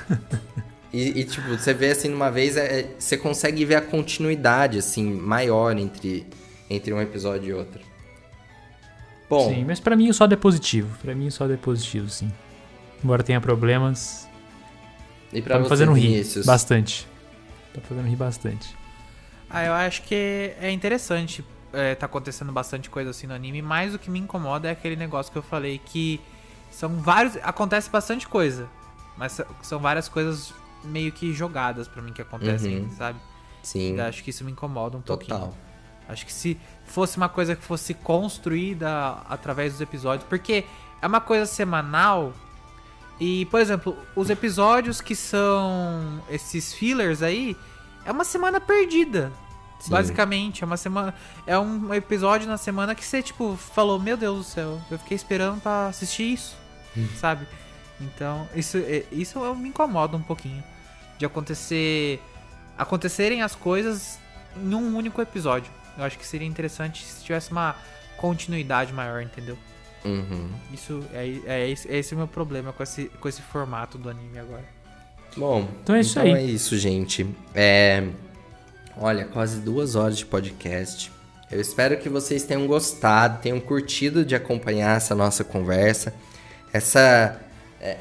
e, 0.92 1.20
e, 1.20 1.24
tipo, 1.24 1.48
você 1.48 1.72
vê 1.72 1.92
assim 1.92 2.08
numa 2.08 2.30
vez, 2.30 2.58
é, 2.58 2.80
é, 2.80 2.90
você 2.98 3.16
consegue 3.16 3.64
ver 3.64 3.76
a 3.76 3.80
continuidade, 3.80 4.78
assim, 4.78 5.14
maior 5.14 5.78
entre, 5.78 6.26
entre 6.68 6.92
um 6.92 7.00
episódio 7.00 7.48
e 7.48 7.54
outro. 7.54 7.80
Bom. 9.30 9.48
Sim, 9.48 9.64
mas 9.64 9.80
para 9.80 9.96
mim 9.96 10.10
o 10.10 10.14
saldo 10.14 10.34
é 10.34 10.36
positivo. 10.36 10.94
Para 11.00 11.14
mim 11.14 11.28
o 11.28 11.32
saldo 11.32 11.54
é 11.54 11.56
positivo, 11.56 12.10
sim. 12.10 12.30
Embora 13.02 13.22
tenha 13.22 13.40
problemas. 13.40 14.28
E 15.32 15.40
pra 15.40 15.56
tá 15.56 15.62
me 15.62 15.68
fazendo 15.68 15.92
rir 15.92 16.24
bastante. 16.44 17.06
Tá 17.74 17.80
fazendo 17.80 18.06
rir 18.06 18.16
bastante. 18.16 18.76
Ah, 19.48 19.64
eu 19.64 19.72
acho 19.72 20.02
que 20.02 20.54
é 20.60 20.70
interessante. 20.70 21.44
É, 21.72 21.94
tá 21.94 22.04
acontecendo 22.04 22.52
bastante 22.52 22.90
coisa 22.90 23.10
assim 23.10 23.26
no 23.26 23.32
anime, 23.32 23.62
mas 23.62 23.94
o 23.94 23.98
que 23.98 24.10
me 24.10 24.18
incomoda 24.18 24.68
é 24.68 24.72
aquele 24.72 24.94
negócio 24.94 25.32
que 25.32 25.38
eu 25.38 25.42
falei 25.42 25.80
que 25.84 26.20
são 26.70 26.98
vários. 26.98 27.36
Acontece 27.42 27.88
bastante 27.90 28.28
coisa. 28.28 28.68
Mas 29.16 29.40
são 29.62 29.78
várias 29.78 30.08
coisas 30.08 30.52
meio 30.84 31.12
que 31.12 31.32
jogadas 31.32 31.86
para 31.86 32.02
mim 32.02 32.12
que 32.12 32.22
acontecem, 32.22 32.80
uhum. 32.80 32.90
sabe? 32.96 33.18
Sim. 33.62 33.96
Eu 33.96 34.04
acho 34.04 34.22
que 34.22 34.30
isso 34.30 34.44
me 34.44 34.52
incomoda 34.52 34.96
um 34.96 35.00
Total. 35.00 35.38
pouquinho. 35.38 35.72
Acho 36.08 36.26
que 36.26 36.32
se 36.32 36.58
fosse 36.84 37.16
uma 37.16 37.28
coisa 37.28 37.54
que 37.54 37.62
fosse 37.62 37.94
construída 37.94 39.18
através 39.28 39.72
dos 39.72 39.80
episódios, 39.80 40.26
porque 40.28 40.64
é 41.00 41.06
uma 41.06 41.20
coisa 41.20 41.46
semanal, 41.46 42.32
e, 43.22 43.46
por 43.46 43.60
exemplo, 43.60 43.96
os 44.16 44.30
episódios 44.30 45.00
que 45.00 45.14
são 45.14 46.20
esses 46.28 46.74
fillers 46.74 47.22
aí, 47.22 47.56
é 48.04 48.10
uma 48.10 48.24
semana 48.24 48.60
perdida. 48.60 49.30
Sim. 49.78 49.92
Basicamente, 49.92 50.64
é 50.64 50.66
uma 50.66 50.76
semana. 50.76 51.14
É 51.46 51.56
um 51.56 51.94
episódio 51.94 52.48
na 52.48 52.56
semana 52.56 52.96
que 52.96 53.04
você, 53.04 53.22
tipo, 53.22 53.56
falou, 53.56 54.00
meu 54.00 54.16
Deus 54.16 54.38
do 54.38 54.42
céu, 54.42 54.82
eu 54.90 54.98
fiquei 54.98 55.14
esperando 55.14 55.60
para 55.60 55.86
assistir 55.86 56.32
isso. 56.32 56.56
Hum. 56.96 57.06
Sabe? 57.16 57.46
Então, 58.00 58.48
isso, 58.56 58.76
é, 58.78 59.04
isso 59.12 59.38
me 59.54 59.68
incomoda 59.68 60.16
um 60.16 60.22
pouquinho. 60.22 60.64
De 61.16 61.24
acontecer. 61.24 62.20
acontecerem 62.76 63.40
as 63.40 63.54
coisas 63.54 64.18
em 64.56 64.74
um 64.74 64.96
único 64.96 65.22
episódio. 65.22 65.70
Eu 65.96 66.02
acho 66.02 66.18
que 66.18 66.26
seria 66.26 66.48
interessante 66.48 67.04
se 67.04 67.22
tivesse 67.22 67.52
uma 67.52 67.76
continuidade 68.16 68.92
maior, 68.92 69.22
entendeu? 69.22 69.56
Uhum. 70.04 70.48
Isso 70.72 71.02
é, 71.12 71.28
é, 71.46 71.70
esse, 71.70 71.88
é 71.88 71.98
esse 71.98 72.14
o 72.14 72.18
meu 72.18 72.28
problema 72.28 72.72
com 72.72 72.82
esse, 72.82 73.04
com 73.20 73.28
esse 73.28 73.42
formato 73.42 73.96
do 73.98 74.08
anime 74.08 74.38
agora. 74.38 74.64
Bom, 75.36 75.68
então 75.82 75.94
é 75.94 76.00
isso 76.00 76.18
então 76.18 76.34
aí. 76.34 76.42
é 76.42 76.44
isso, 76.44 76.76
gente. 76.76 77.26
É... 77.54 78.08
Olha, 78.96 79.24
quase 79.24 79.60
duas 79.60 79.94
horas 79.94 80.18
de 80.18 80.26
podcast. 80.26 81.10
Eu 81.50 81.60
espero 81.60 81.98
que 81.98 82.08
vocês 82.08 82.42
tenham 82.44 82.66
gostado, 82.66 83.40
tenham 83.40 83.60
curtido 83.60 84.24
de 84.24 84.34
acompanhar 84.34 84.96
essa 84.96 85.14
nossa 85.14 85.44
conversa. 85.44 86.14
Essa. 86.72 87.40
É, 87.80 87.98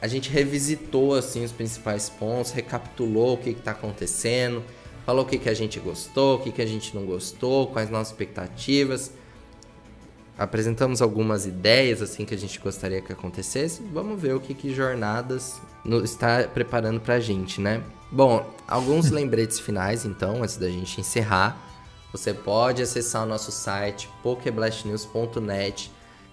a 0.00 0.06
gente 0.08 0.30
revisitou 0.30 1.14
assim 1.14 1.44
os 1.44 1.52
principais 1.52 2.08
pontos, 2.08 2.52
recapitulou 2.52 3.34
o 3.34 3.36
que 3.38 3.50
está 3.50 3.72
acontecendo, 3.72 4.62
falou 5.04 5.24
o 5.24 5.28
que, 5.28 5.38
que 5.38 5.48
a 5.48 5.54
gente 5.54 5.80
gostou, 5.80 6.36
o 6.36 6.38
que, 6.40 6.52
que 6.52 6.62
a 6.62 6.66
gente 6.66 6.94
não 6.94 7.04
gostou, 7.04 7.68
quais 7.68 7.90
nossas 7.90 8.08
expectativas. 8.08 9.12
Apresentamos 10.38 11.00
algumas 11.00 11.46
ideias 11.46 12.02
assim 12.02 12.26
que 12.26 12.34
a 12.34 12.38
gente 12.38 12.58
gostaria 12.58 13.00
que 13.00 13.12
acontecesse. 13.12 13.82
Vamos 13.92 14.20
ver 14.20 14.34
o 14.34 14.40
que, 14.40 14.52
que 14.52 14.74
Jornadas 14.74 15.60
está 16.04 16.42
preparando 16.42 17.00
para 17.00 17.14
a 17.14 17.20
gente, 17.20 17.60
né? 17.60 17.82
Bom, 18.10 18.46
alguns 18.68 19.08
lembretes 19.12 19.58
finais, 19.58 20.04
então, 20.04 20.42
antes 20.42 20.56
da 20.56 20.68
gente 20.68 21.00
encerrar. 21.00 21.62
Você 22.12 22.32
pode 22.32 22.82
acessar 22.82 23.24
o 23.24 23.26
nosso 23.26 23.50
site 23.50 24.08
pokeblastnews.net. 24.22 25.90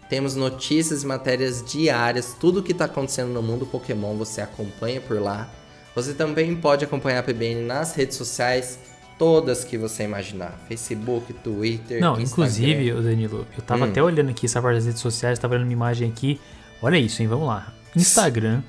Temos 0.09 0.35
notícias 0.35 1.03
e 1.03 1.07
matérias 1.07 1.63
diárias, 1.63 2.35
tudo 2.39 2.59
o 2.59 2.63
que 2.63 2.73
está 2.73 2.85
acontecendo 2.85 3.33
no 3.33 3.41
mundo 3.41 3.65
Pokémon 3.65 4.15
você 4.15 4.41
acompanha 4.41 5.01
por 5.01 5.19
lá. 5.19 5.49
Você 5.95 6.13
também 6.13 6.55
pode 6.55 6.83
acompanhar 6.83 7.19
a 7.19 7.23
PBN 7.23 7.65
nas 7.65 7.95
redes 7.95 8.17
sociais, 8.17 8.79
todas 9.23 9.63
que 9.63 9.77
você 9.77 10.03
imaginar: 10.03 10.59
Facebook, 10.67 11.31
Twitter, 11.31 12.01
Não, 12.01 12.19
Instagram. 12.19 12.23
inclusive, 12.23 12.91
Danilo, 13.01 13.47
eu 13.57 13.63
tava 13.63 13.85
hum. 13.85 13.89
até 13.89 14.03
olhando 14.03 14.31
aqui 14.31 14.45
essa 14.45 14.61
parte 14.61 14.75
das 14.75 14.85
redes 14.85 15.01
sociais, 15.01 15.39
tava 15.39 15.55
vendo 15.55 15.63
uma 15.63 15.71
imagem 15.71 16.09
aqui. 16.09 16.41
Olha 16.81 16.97
isso, 16.97 17.21
hein? 17.21 17.29
Vamos 17.29 17.47
lá. 17.47 17.73
Instagram, 17.95 18.61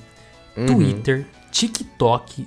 uhum. 0.56 0.66
Twitter, 0.66 1.26
TikTok, 1.50 2.46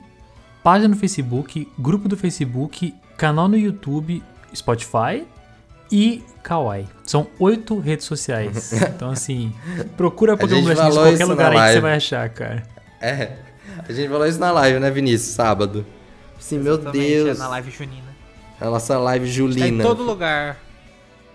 página 0.63 0.88
no 0.88 0.95
Facebook, 0.95 1.67
grupo 1.77 2.07
do 2.07 2.15
Facebook, 2.15 2.95
canal 3.17 3.49
no 3.49 3.57
YouTube, 3.57 4.23
Spotify 4.55 5.25
e 5.91 6.23
Kawaii. 6.41 6.88
São 7.03 7.27
oito 7.39 7.77
redes 7.77 8.05
sociais. 8.05 8.71
Então, 8.95 9.11
assim, 9.11 9.53
procura 9.97 10.38
Pokémon 10.38 10.63
Blast 10.63 10.81
em 10.81 10.93
qualquer 10.93 11.25
lugar 11.25 11.51
aí 11.51 11.67
que 11.67 11.73
você 11.73 11.81
vai 11.81 11.95
achar, 11.95 12.29
cara. 12.29 12.63
É. 13.01 13.34
A 13.88 13.91
gente 13.91 14.09
falou 14.09 14.25
isso 14.25 14.39
na 14.39 14.51
live, 14.51 14.79
né, 14.79 14.89
Vinícius? 14.89 15.35
Sábado. 15.35 15.85
Sim, 16.39 16.59
meu 16.59 16.77
Deus. 16.77 17.38
É 17.38 17.39
na 17.39 17.47
live 17.49 17.72
junina. 17.72 18.15
A 18.59 18.65
nossa 18.65 18.97
live 18.97 19.27
julina. 19.27 19.65
É 19.65 19.69
em 19.69 19.77
todo 19.77 20.03
lugar. 20.03 20.59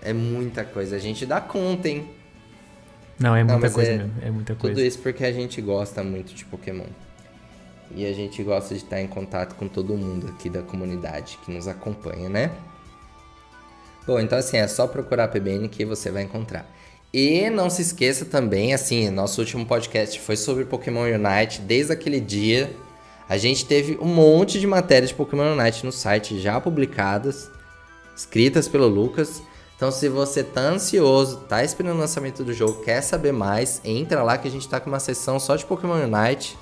É 0.01 0.11
muita 0.11 0.63
coisa. 0.63 0.95
A 0.95 0.99
gente 0.99 1.25
dá 1.25 1.39
conta, 1.39 1.87
hein? 1.87 2.09
Não, 3.19 3.35
é 3.35 3.43
muita 3.43 3.67
Não, 3.67 3.73
coisa 3.73 3.91
é, 3.91 3.97
mesmo. 3.97 4.13
É 4.21 4.31
muita 4.31 4.55
coisa. 4.55 4.75
Tudo 4.75 4.85
isso 4.85 4.99
porque 4.99 5.23
a 5.23 5.31
gente 5.31 5.61
gosta 5.61 6.03
muito 6.03 6.33
de 6.33 6.43
Pokémon. 6.45 6.87
E 7.95 8.05
a 8.05 8.13
gente 8.13 8.41
gosta 8.43 8.73
de 8.73 8.81
estar 8.83 8.99
em 8.99 9.07
contato 9.07 9.55
com 9.55 9.67
todo 9.67 9.95
mundo 9.95 10.27
aqui 10.27 10.49
da 10.49 10.61
comunidade 10.61 11.37
que 11.45 11.51
nos 11.51 11.67
acompanha, 11.67 12.27
né? 12.27 12.51
Bom, 14.05 14.19
então 14.19 14.37
assim, 14.37 14.57
é 14.57 14.67
só 14.67 14.87
procurar 14.87 15.25
a 15.25 15.27
PBN 15.27 15.69
que 15.69 15.85
você 15.85 16.11
vai 16.11 16.23
encontrar. 16.23 16.69
E 17.13 17.49
não 17.49 17.69
se 17.69 17.83
esqueça 17.83 18.25
também, 18.25 18.73
assim, 18.73 19.09
nosso 19.11 19.39
último 19.39 19.65
podcast 19.65 20.19
foi 20.19 20.35
sobre 20.35 20.65
Pokémon 20.65 21.03
Unite. 21.03 21.61
Desde 21.61 21.93
aquele 21.93 22.19
dia, 22.19 22.75
a 23.27 23.37
gente 23.37 23.65
teve 23.65 23.97
um 24.01 24.07
monte 24.07 24.59
de 24.59 24.67
matérias 24.67 25.09
de 25.09 25.15
Pokémon 25.15 25.55
Unite 25.57 25.85
no 25.85 25.91
site 25.91 26.39
já 26.39 26.59
publicadas, 26.59 27.49
escritas 28.15 28.67
pelo 28.67 28.87
Lucas. 28.87 29.41
Então, 29.75 29.91
se 29.91 30.07
você 30.07 30.43
tá 30.43 30.61
ansioso, 30.61 31.37
tá 31.47 31.63
esperando 31.63 31.95
o 31.97 31.99
lançamento 31.99 32.43
do 32.43 32.53
jogo, 32.53 32.83
quer 32.83 33.01
saber 33.01 33.31
mais, 33.31 33.81
entra 33.83 34.23
lá 34.23 34.37
que 34.37 34.47
a 34.47 34.51
gente 34.51 34.67
tá 34.67 34.79
com 34.79 34.89
uma 34.89 34.99
sessão 34.99 35.39
só 35.39 35.55
de 35.55 35.65
Pokémon 35.65 35.95
Unite. 36.05 36.57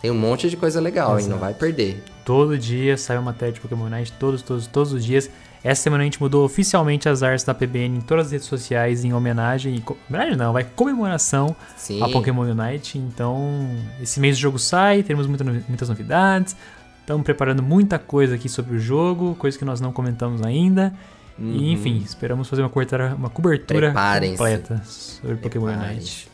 Tem 0.00 0.10
um 0.10 0.14
monte 0.14 0.48
de 0.48 0.56
coisa 0.56 0.80
legal, 0.80 1.18
Exato. 1.18 1.24
hein? 1.24 1.28
Não 1.30 1.38
vai 1.38 1.54
perder. 1.54 2.02
Todo 2.24 2.58
dia 2.58 2.96
sai 2.96 3.16
uma 3.16 3.24
matéria 3.32 3.52
de 3.52 3.60
Pokémon 3.60 3.86
Unite, 3.86 4.12
todos, 4.12 4.42
todos, 4.42 4.66
todos 4.66 4.92
os 4.92 5.04
dias. 5.04 5.28
Essa 5.66 5.82
semana 5.82 6.04
a 6.04 6.04
gente 6.04 6.20
mudou 6.20 6.44
oficialmente 6.44 7.08
as 7.08 7.24
artes 7.24 7.44
da 7.44 7.52
PBN 7.52 7.98
em 7.98 8.00
todas 8.00 8.26
as 8.26 8.32
redes 8.32 8.46
sociais 8.46 9.04
em 9.04 9.12
homenagem. 9.12 9.82
Homenagem 10.08 10.36
não, 10.36 10.52
vai 10.52 10.62
comemoração 10.62 11.56
Sim. 11.76 12.00
a 12.04 12.08
Pokémon 12.08 12.42
Unite. 12.42 12.98
Então, 12.98 13.68
esse 14.00 14.20
mês 14.20 14.36
o 14.36 14.40
jogo 14.40 14.60
sai, 14.60 15.02
teremos 15.02 15.26
muita, 15.26 15.42
muitas 15.42 15.88
novidades. 15.88 16.54
Estamos 17.00 17.24
preparando 17.24 17.64
muita 17.64 17.98
coisa 17.98 18.36
aqui 18.36 18.48
sobre 18.48 18.76
o 18.76 18.78
jogo, 18.78 19.34
coisas 19.34 19.58
que 19.58 19.64
nós 19.64 19.80
não 19.80 19.92
comentamos 19.92 20.40
ainda. 20.40 20.94
Uhum. 21.36 21.50
E 21.56 21.72
enfim, 21.72 21.96
esperamos 21.98 22.48
fazer 22.48 22.62
uma 22.62 22.70
cobertura, 22.70 23.16
uma 23.16 23.28
cobertura 23.28 23.88
completa 23.88 24.80
sobre 24.84 25.34
Pokémon 25.34 25.66
Unite. 25.66 26.28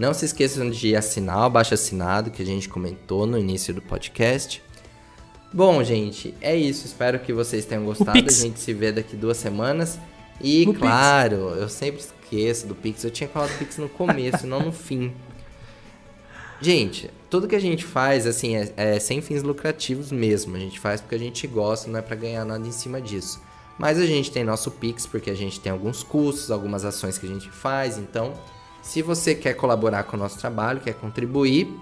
Não 0.00 0.12
se 0.12 0.24
esqueçam 0.24 0.68
de 0.68 0.96
assinar 0.96 1.38
o 1.38 1.42
abaixo 1.44 1.74
assinado 1.74 2.28
que 2.28 2.42
a 2.42 2.46
gente 2.46 2.68
comentou 2.68 3.24
no 3.24 3.38
início 3.38 3.72
do 3.72 3.80
podcast. 3.80 4.60
Bom, 5.54 5.84
gente, 5.84 6.34
é 6.40 6.56
isso. 6.56 6.84
Espero 6.84 7.16
que 7.20 7.32
vocês 7.32 7.64
tenham 7.64 7.84
gostado. 7.84 8.18
A 8.18 8.32
gente 8.32 8.58
se 8.58 8.74
vê 8.74 8.90
daqui 8.90 9.14
duas 9.14 9.36
semanas. 9.36 10.00
E, 10.40 10.68
o 10.68 10.74
claro, 10.74 11.50
Pix. 11.50 11.60
eu 11.60 11.68
sempre 11.68 12.00
esqueço 12.00 12.66
do 12.66 12.74
Pix. 12.74 13.04
Eu 13.04 13.10
tinha 13.12 13.28
falado 13.28 13.52
do 13.52 13.58
Pix 13.58 13.78
no 13.78 13.88
começo, 13.88 14.48
não 14.48 14.58
no 14.58 14.72
fim. 14.74 15.12
Gente, 16.60 17.08
tudo 17.30 17.46
que 17.46 17.54
a 17.54 17.60
gente 17.60 17.84
faz, 17.84 18.26
assim, 18.26 18.56
é, 18.56 18.72
é, 18.76 18.98
sem 18.98 19.20
fins 19.20 19.44
lucrativos 19.44 20.10
mesmo. 20.10 20.56
A 20.56 20.58
gente 20.58 20.80
faz 20.80 21.00
porque 21.00 21.14
a 21.14 21.18
gente 21.18 21.46
gosta, 21.46 21.88
não 21.88 22.00
é 22.00 22.02
para 22.02 22.16
ganhar 22.16 22.44
nada 22.44 22.66
em 22.66 22.72
cima 22.72 23.00
disso. 23.00 23.40
Mas 23.78 23.96
a 24.00 24.06
gente 24.06 24.32
tem 24.32 24.42
nosso 24.42 24.72
Pix 24.72 25.06
porque 25.06 25.30
a 25.30 25.36
gente 25.36 25.60
tem 25.60 25.70
alguns 25.70 26.02
custos, 26.02 26.50
algumas 26.50 26.84
ações 26.84 27.16
que 27.16 27.26
a 27.26 27.28
gente 27.28 27.48
faz. 27.48 27.96
Então, 27.96 28.34
se 28.82 29.02
você 29.02 29.36
quer 29.36 29.54
colaborar 29.54 30.02
com 30.02 30.16
o 30.16 30.18
nosso 30.18 30.36
trabalho, 30.36 30.80
quer 30.80 30.94
contribuir, 30.94 31.72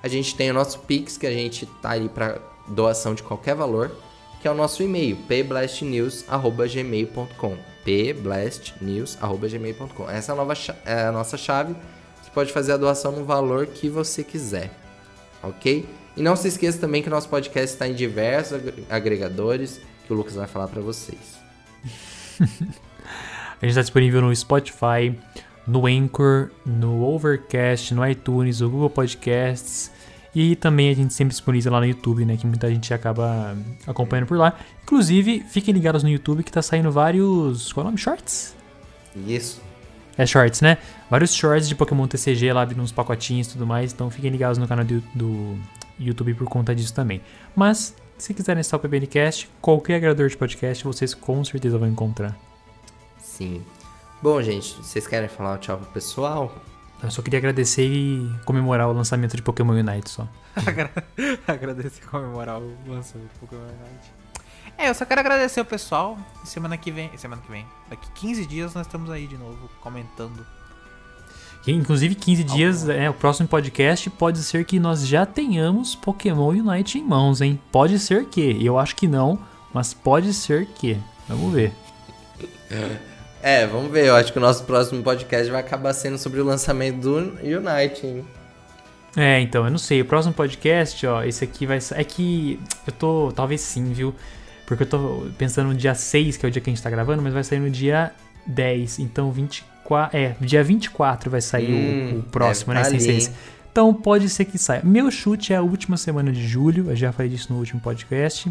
a 0.00 0.06
gente 0.06 0.36
tem 0.36 0.52
o 0.52 0.54
nosso 0.54 0.78
Pix 0.78 1.16
que 1.16 1.26
a 1.26 1.32
gente 1.32 1.66
tá 1.66 1.90
aí 1.90 2.08
para 2.08 2.51
doação 2.68 3.14
de 3.14 3.22
qualquer 3.22 3.54
valor, 3.54 3.90
que 4.40 4.48
é 4.48 4.50
o 4.50 4.54
nosso 4.54 4.82
e-mail, 4.82 5.16
pblastnews.gmail.com 5.28 7.56
pblastnews.gmail.com 7.84 10.10
Essa 10.10 10.32
é 10.32 10.34
a, 10.34 10.36
nova 10.36 10.54
é 10.84 11.04
a 11.04 11.12
nossa 11.12 11.36
chave. 11.36 11.76
Você 12.22 12.30
pode 12.32 12.52
fazer 12.52 12.72
a 12.72 12.76
doação 12.76 13.12
no 13.12 13.24
valor 13.24 13.66
que 13.66 13.88
você 13.88 14.24
quiser, 14.24 14.70
ok? 15.42 15.88
E 16.16 16.22
não 16.22 16.36
se 16.36 16.48
esqueça 16.48 16.78
também 16.78 17.02
que 17.02 17.10
nosso 17.10 17.28
podcast 17.28 17.74
está 17.74 17.88
em 17.88 17.94
diversos 17.94 18.60
agregadores, 18.88 19.80
que 20.06 20.12
o 20.12 20.16
Lucas 20.16 20.34
vai 20.34 20.46
falar 20.46 20.68
para 20.68 20.80
vocês. 20.80 21.40
a 22.40 22.44
gente 22.44 23.70
está 23.70 23.80
disponível 23.80 24.20
no 24.20 24.32
Spotify, 24.34 25.18
no 25.66 25.86
Anchor, 25.86 26.50
no 26.64 27.04
Overcast, 27.04 27.94
no 27.94 28.06
iTunes, 28.06 28.60
no 28.60 28.70
Google 28.70 28.90
Podcasts 28.90 29.90
e 30.34 30.56
também 30.56 30.88
a 30.88 30.94
gente 30.94 31.12
sempre 31.12 31.32
disponibiliza 31.32 31.70
lá 31.70 31.80
no 31.80 31.86
YouTube, 31.86 32.24
né? 32.24 32.36
Que 32.36 32.46
muita 32.46 32.68
gente 32.70 32.92
acaba 32.94 33.56
acompanhando 33.86 34.26
por 34.26 34.38
lá. 34.38 34.56
Inclusive, 34.82 35.44
fiquem 35.48 35.74
ligados 35.74 36.02
no 36.02 36.08
YouTube 36.08 36.42
que 36.42 36.50
tá 36.50 36.62
saindo 36.62 36.90
vários. 36.90 37.72
Qual 37.72 37.82
é 37.82 37.84
o 37.84 37.90
nome? 37.90 37.98
Shorts? 37.98 38.54
Isso. 39.26 39.60
É 40.16 40.24
shorts, 40.24 40.60
né? 40.60 40.78
Vários 41.10 41.34
shorts 41.34 41.68
de 41.68 41.74
Pokémon 41.74 42.06
TCG 42.06 42.52
lá, 42.52 42.66
uns 42.78 42.92
pacotinhos 42.92 43.48
e 43.48 43.52
tudo 43.52 43.66
mais. 43.66 43.92
Então 43.92 44.10
fiquem 44.10 44.30
ligados 44.30 44.56
no 44.56 44.66
canal 44.66 44.84
do, 44.84 45.02
do 45.14 45.58
YouTube 45.98 46.34
por 46.34 46.48
conta 46.48 46.74
disso 46.74 46.94
também. 46.94 47.20
Mas, 47.54 47.94
se 48.16 48.32
quiserem 48.32 48.60
estar 48.60 48.76
o 48.76 48.80
PBNcast, 48.80 49.50
qualquer 49.60 49.96
agregador 49.96 50.28
de 50.28 50.36
podcast, 50.36 50.84
vocês 50.84 51.12
com 51.12 51.44
certeza 51.44 51.76
vão 51.76 51.88
encontrar. 51.88 52.36
Sim. 53.18 53.62
Bom, 54.22 54.40
gente, 54.40 54.76
vocês 54.76 55.06
querem 55.06 55.28
falar 55.28 55.54
um 55.54 55.58
tchau 55.58 55.76
pro 55.78 55.86
pessoal? 55.90 56.54
Eu 57.02 57.10
só 57.10 57.20
queria 57.20 57.38
agradecer 57.38 57.84
e 57.84 58.30
comemorar 58.44 58.88
o 58.88 58.92
lançamento 58.92 59.36
de 59.36 59.42
Pokémon 59.42 59.72
Unite 59.72 60.08
só. 60.08 60.28
agradecer 61.48 62.00
e 62.02 62.06
comemorar 62.06 62.60
o 62.60 62.76
lançamento 62.86 63.32
de 63.32 63.38
Pokémon 63.40 63.62
Unite. 63.62 64.12
É, 64.78 64.88
eu 64.88 64.94
só 64.94 65.04
quero 65.04 65.20
agradecer 65.20 65.60
o 65.60 65.64
pessoal. 65.64 66.16
Semana 66.44 66.76
que 66.76 66.90
vem. 66.90 67.10
Semana 67.16 67.42
que 67.42 67.50
vem. 67.50 67.66
Daqui 67.90 68.08
15 68.12 68.46
dias 68.46 68.74
nós 68.74 68.86
estamos 68.86 69.10
aí 69.10 69.26
de 69.26 69.36
novo 69.36 69.68
comentando. 69.80 70.46
Inclusive, 71.66 72.14
15 72.16 72.44
dias, 72.44 72.88
é, 72.88 73.08
o 73.08 73.14
próximo 73.14 73.48
podcast 73.48 74.10
pode 74.10 74.42
ser 74.42 74.64
que 74.64 74.80
nós 74.80 75.06
já 75.06 75.24
tenhamos 75.24 75.94
Pokémon 75.94 76.48
Unite 76.48 76.98
em 76.98 77.04
mãos, 77.04 77.40
hein? 77.40 77.60
Pode 77.70 77.98
ser 77.98 78.26
que. 78.26 78.64
Eu 78.64 78.78
acho 78.78 78.96
que 78.96 79.06
não, 79.06 79.38
mas 79.72 79.94
pode 79.94 80.34
ser 80.34 80.66
que. 80.66 80.98
Vamos 81.28 81.52
ver. 81.52 81.72
É, 82.68 82.96
vamos 83.66 83.90
ver. 83.90 84.06
Eu 84.06 84.14
acho 84.14 84.32
que 84.32 84.38
o 84.38 84.40
nosso 84.40 84.62
próximo 84.64 85.02
podcast 85.02 85.50
vai 85.50 85.60
acabar 85.60 85.92
sendo 85.92 86.16
sobre 86.16 86.40
o 86.40 86.44
lançamento 86.44 87.00
do 87.00 87.16
Unite, 87.16 88.06
hein? 88.06 88.24
É, 89.16 89.40
então, 89.40 89.64
eu 89.64 89.70
não 89.70 89.78
sei. 89.78 90.00
O 90.00 90.04
próximo 90.04 90.32
podcast, 90.32 91.06
ó, 91.06 91.22
esse 91.24 91.44
aqui 91.44 91.66
vai. 91.66 91.78
É 91.94 92.04
que 92.04 92.58
eu 92.86 92.92
tô. 92.92 93.32
Talvez 93.34 93.60
sim, 93.60 93.92
viu? 93.92 94.14
Porque 94.64 94.84
eu 94.84 94.88
tô 94.88 95.26
pensando 95.36 95.68
no 95.68 95.74
dia 95.74 95.94
6, 95.94 96.36
que 96.36 96.46
é 96.46 96.48
o 96.48 96.52
dia 96.52 96.62
que 96.62 96.70
a 96.70 96.72
gente 96.72 96.82
tá 96.82 96.88
gravando, 96.88 97.20
mas 97.20 97.34
vai 97.34 97.44
sair 97.44 97.58
no 97.58 97.68
dia 97.68 98.12
10. 98.46 99.00
Então, 99.00 99.30
24. 99.30 100.16
É, 100.16 100.34
dia 100.40 100.62
24 100.62 101.30
vai 101.30 101.40
sair 101.40 101.72
hum, 101.72 102.14
o, 102.14 102.18
o, 102.20 102.22
próximo, 102.22 102.72
né? 102.72 102.84
Sem 102.84 103.00
ser 103.00 103.32
Então, 103.70 103.92
pode 103.92 104.28
ser 104.28 104.44
que 104.44 104.56
saia. 104.56 104.80
Meu 104.84 105.10
chute 105.10 105.52
é 105.52 105.56
a 105.56 105.62
última 105.62 105.96
semana 105.96 106.32
de 106.32 106.46
julho. 106.46 106.90
Eu 106.90 106.96
já 106.96 107.12
falei 107.12 107.30
disso 107.30 107.52
no 107.52 107.58
último 107.58 107.80
podcast. 107.80 108.50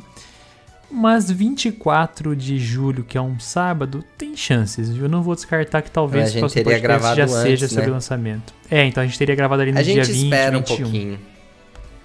Mas 0.91 1.31
24 1.31 2.35
de 2.35 2.59
julho, 2.59 3.03
que 3.03 3.17
é 3.17 3.21
um 3.21 3.39
sábado, 3.39 4.03
tem 4.17 4.35
chances, 4.35 4.89
viu? 4.89 5.05
Eu 5.05 5.09
não 5.09 5.23
vou 5.23 5.33
descartar 5.35 5.81
que 5.81 5.89
talvez 5.89 6.35
o 6.35 6.39
próximo 6.39 6.63
podcast 6.63 7.15
já 7.15 7.23
antes, 7.23 7.35
seja 7.35 7.67
sobre 7.67 7.85
né? 7.85 7.89
o 7.89 7.93
lançamento. 7.93 8.53
É, 8.69 8.85
então 8.85 9.01
a 9.01 9.05
gente 9.05 9.17
teria 9.17 9.35
gravado 9.35 9.61
ali 9.61 9.71
no 9.71 9.79
a 9.79 9.81
dia 9.81 9.95
20, 9.95 10.01
A 10.01 10.13
gente 10.13 10.23
espera 10.25 10.57
21. 10.57 10.59
um 10.59 10.77
pouquinho. 10.77 11.19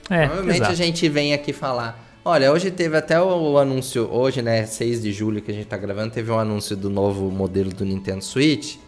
É, 0.08 0.26
Provavelmente 0.26 0.56
exato. 0.56 0.72
a 0.72 0.74
gente 0.74 1.08
vem 1.08 1.34
aqui 1.34 1.52
falar, 1.52 2.06
Olha, 2.28 2.50
hoje 2.50 2.72
teve 2.72 2.96
até 2.96 3.22
o 3.22 3.56
anúncio, 3.56 4.08
hoje, 4.10 4.42
né, 4.42 4.66
6 4.66 5.00
de 5.00 5.12
julho 5.12 5.40
que 5.40 5.52
a 5.52 5.54
gente 5.54 5.66
tá 5.66 5.76
gravando, 5.76 6.12
teve 6.12 6.28
um 6.28 6.36
anúncio 6.36 6.76
do 6.76 6.90
novo 6.90 7.30
modelo 7.30 7.70
do 7.70 7.84
Nintendo 7.84 8.20
Switch. 8.24 8.78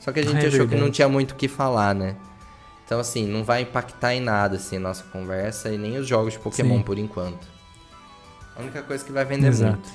Só 0.00 0.10
que 0.10 0.20
a 0.20 0.22
gente 0.22 0.36
é 0.36 0.38
achou 0.38 0.50
verdade. 0.52 0.70
que 0.70 0.80
não 0.80 0.90
tinha 0.90 1.06
muito 1.06 1.32
o 1.32 1.34
que 1.34 1.48
falar, 1.48 1.94
né? 1.94 2.16
Então, 2.86 2.98
assim, 2.98 3.26
não 3.26 3.44
vai 3.44 3.60
impactar 3.60 4.14
em 4.14 4.20
nada, 4.20 4.56
assim, 4.56 4.76
a 4.76 4.80
nossa 4.80 5.04
conversa 5.04 5.68
e 5.68 5.76
nem 5.76 5.98
os 5.98 6.08
jogos 6.08 6.32
de 6.32 6.38
Pokémon 6.38 6.78
Sim. 6.78 6.82
por 6.82 6.98
enquanto. 6.98 7.46
A 8.58 8.62
única 8.62 8.82
coisa 8.82 9.04
que 9.04 9.12
vai 9.12 9.24
vender 9.24 9.46
Exato. 9.46 9.74
muito. 9.74 9.88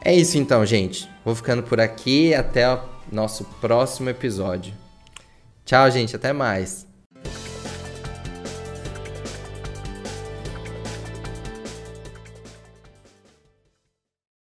É 0.00 0.14
isso 0.14 0.38
então, 0.38 0.64
gente. 0.64 1.08
Vou 1.24 1.34
ficando 1.34 1.62
por 1.62 1.78
aqui. 1.78 2.34
Até 2.34 2.72
o 2.72 2.80
nosso 3.12 3.44
próximo 3.60 4.08
episódio. 4.08 4.72
Tchau, 5.66 5.90
gente. 5.90 6.16
Até 6.16 6.32
mais. 6.32 6.86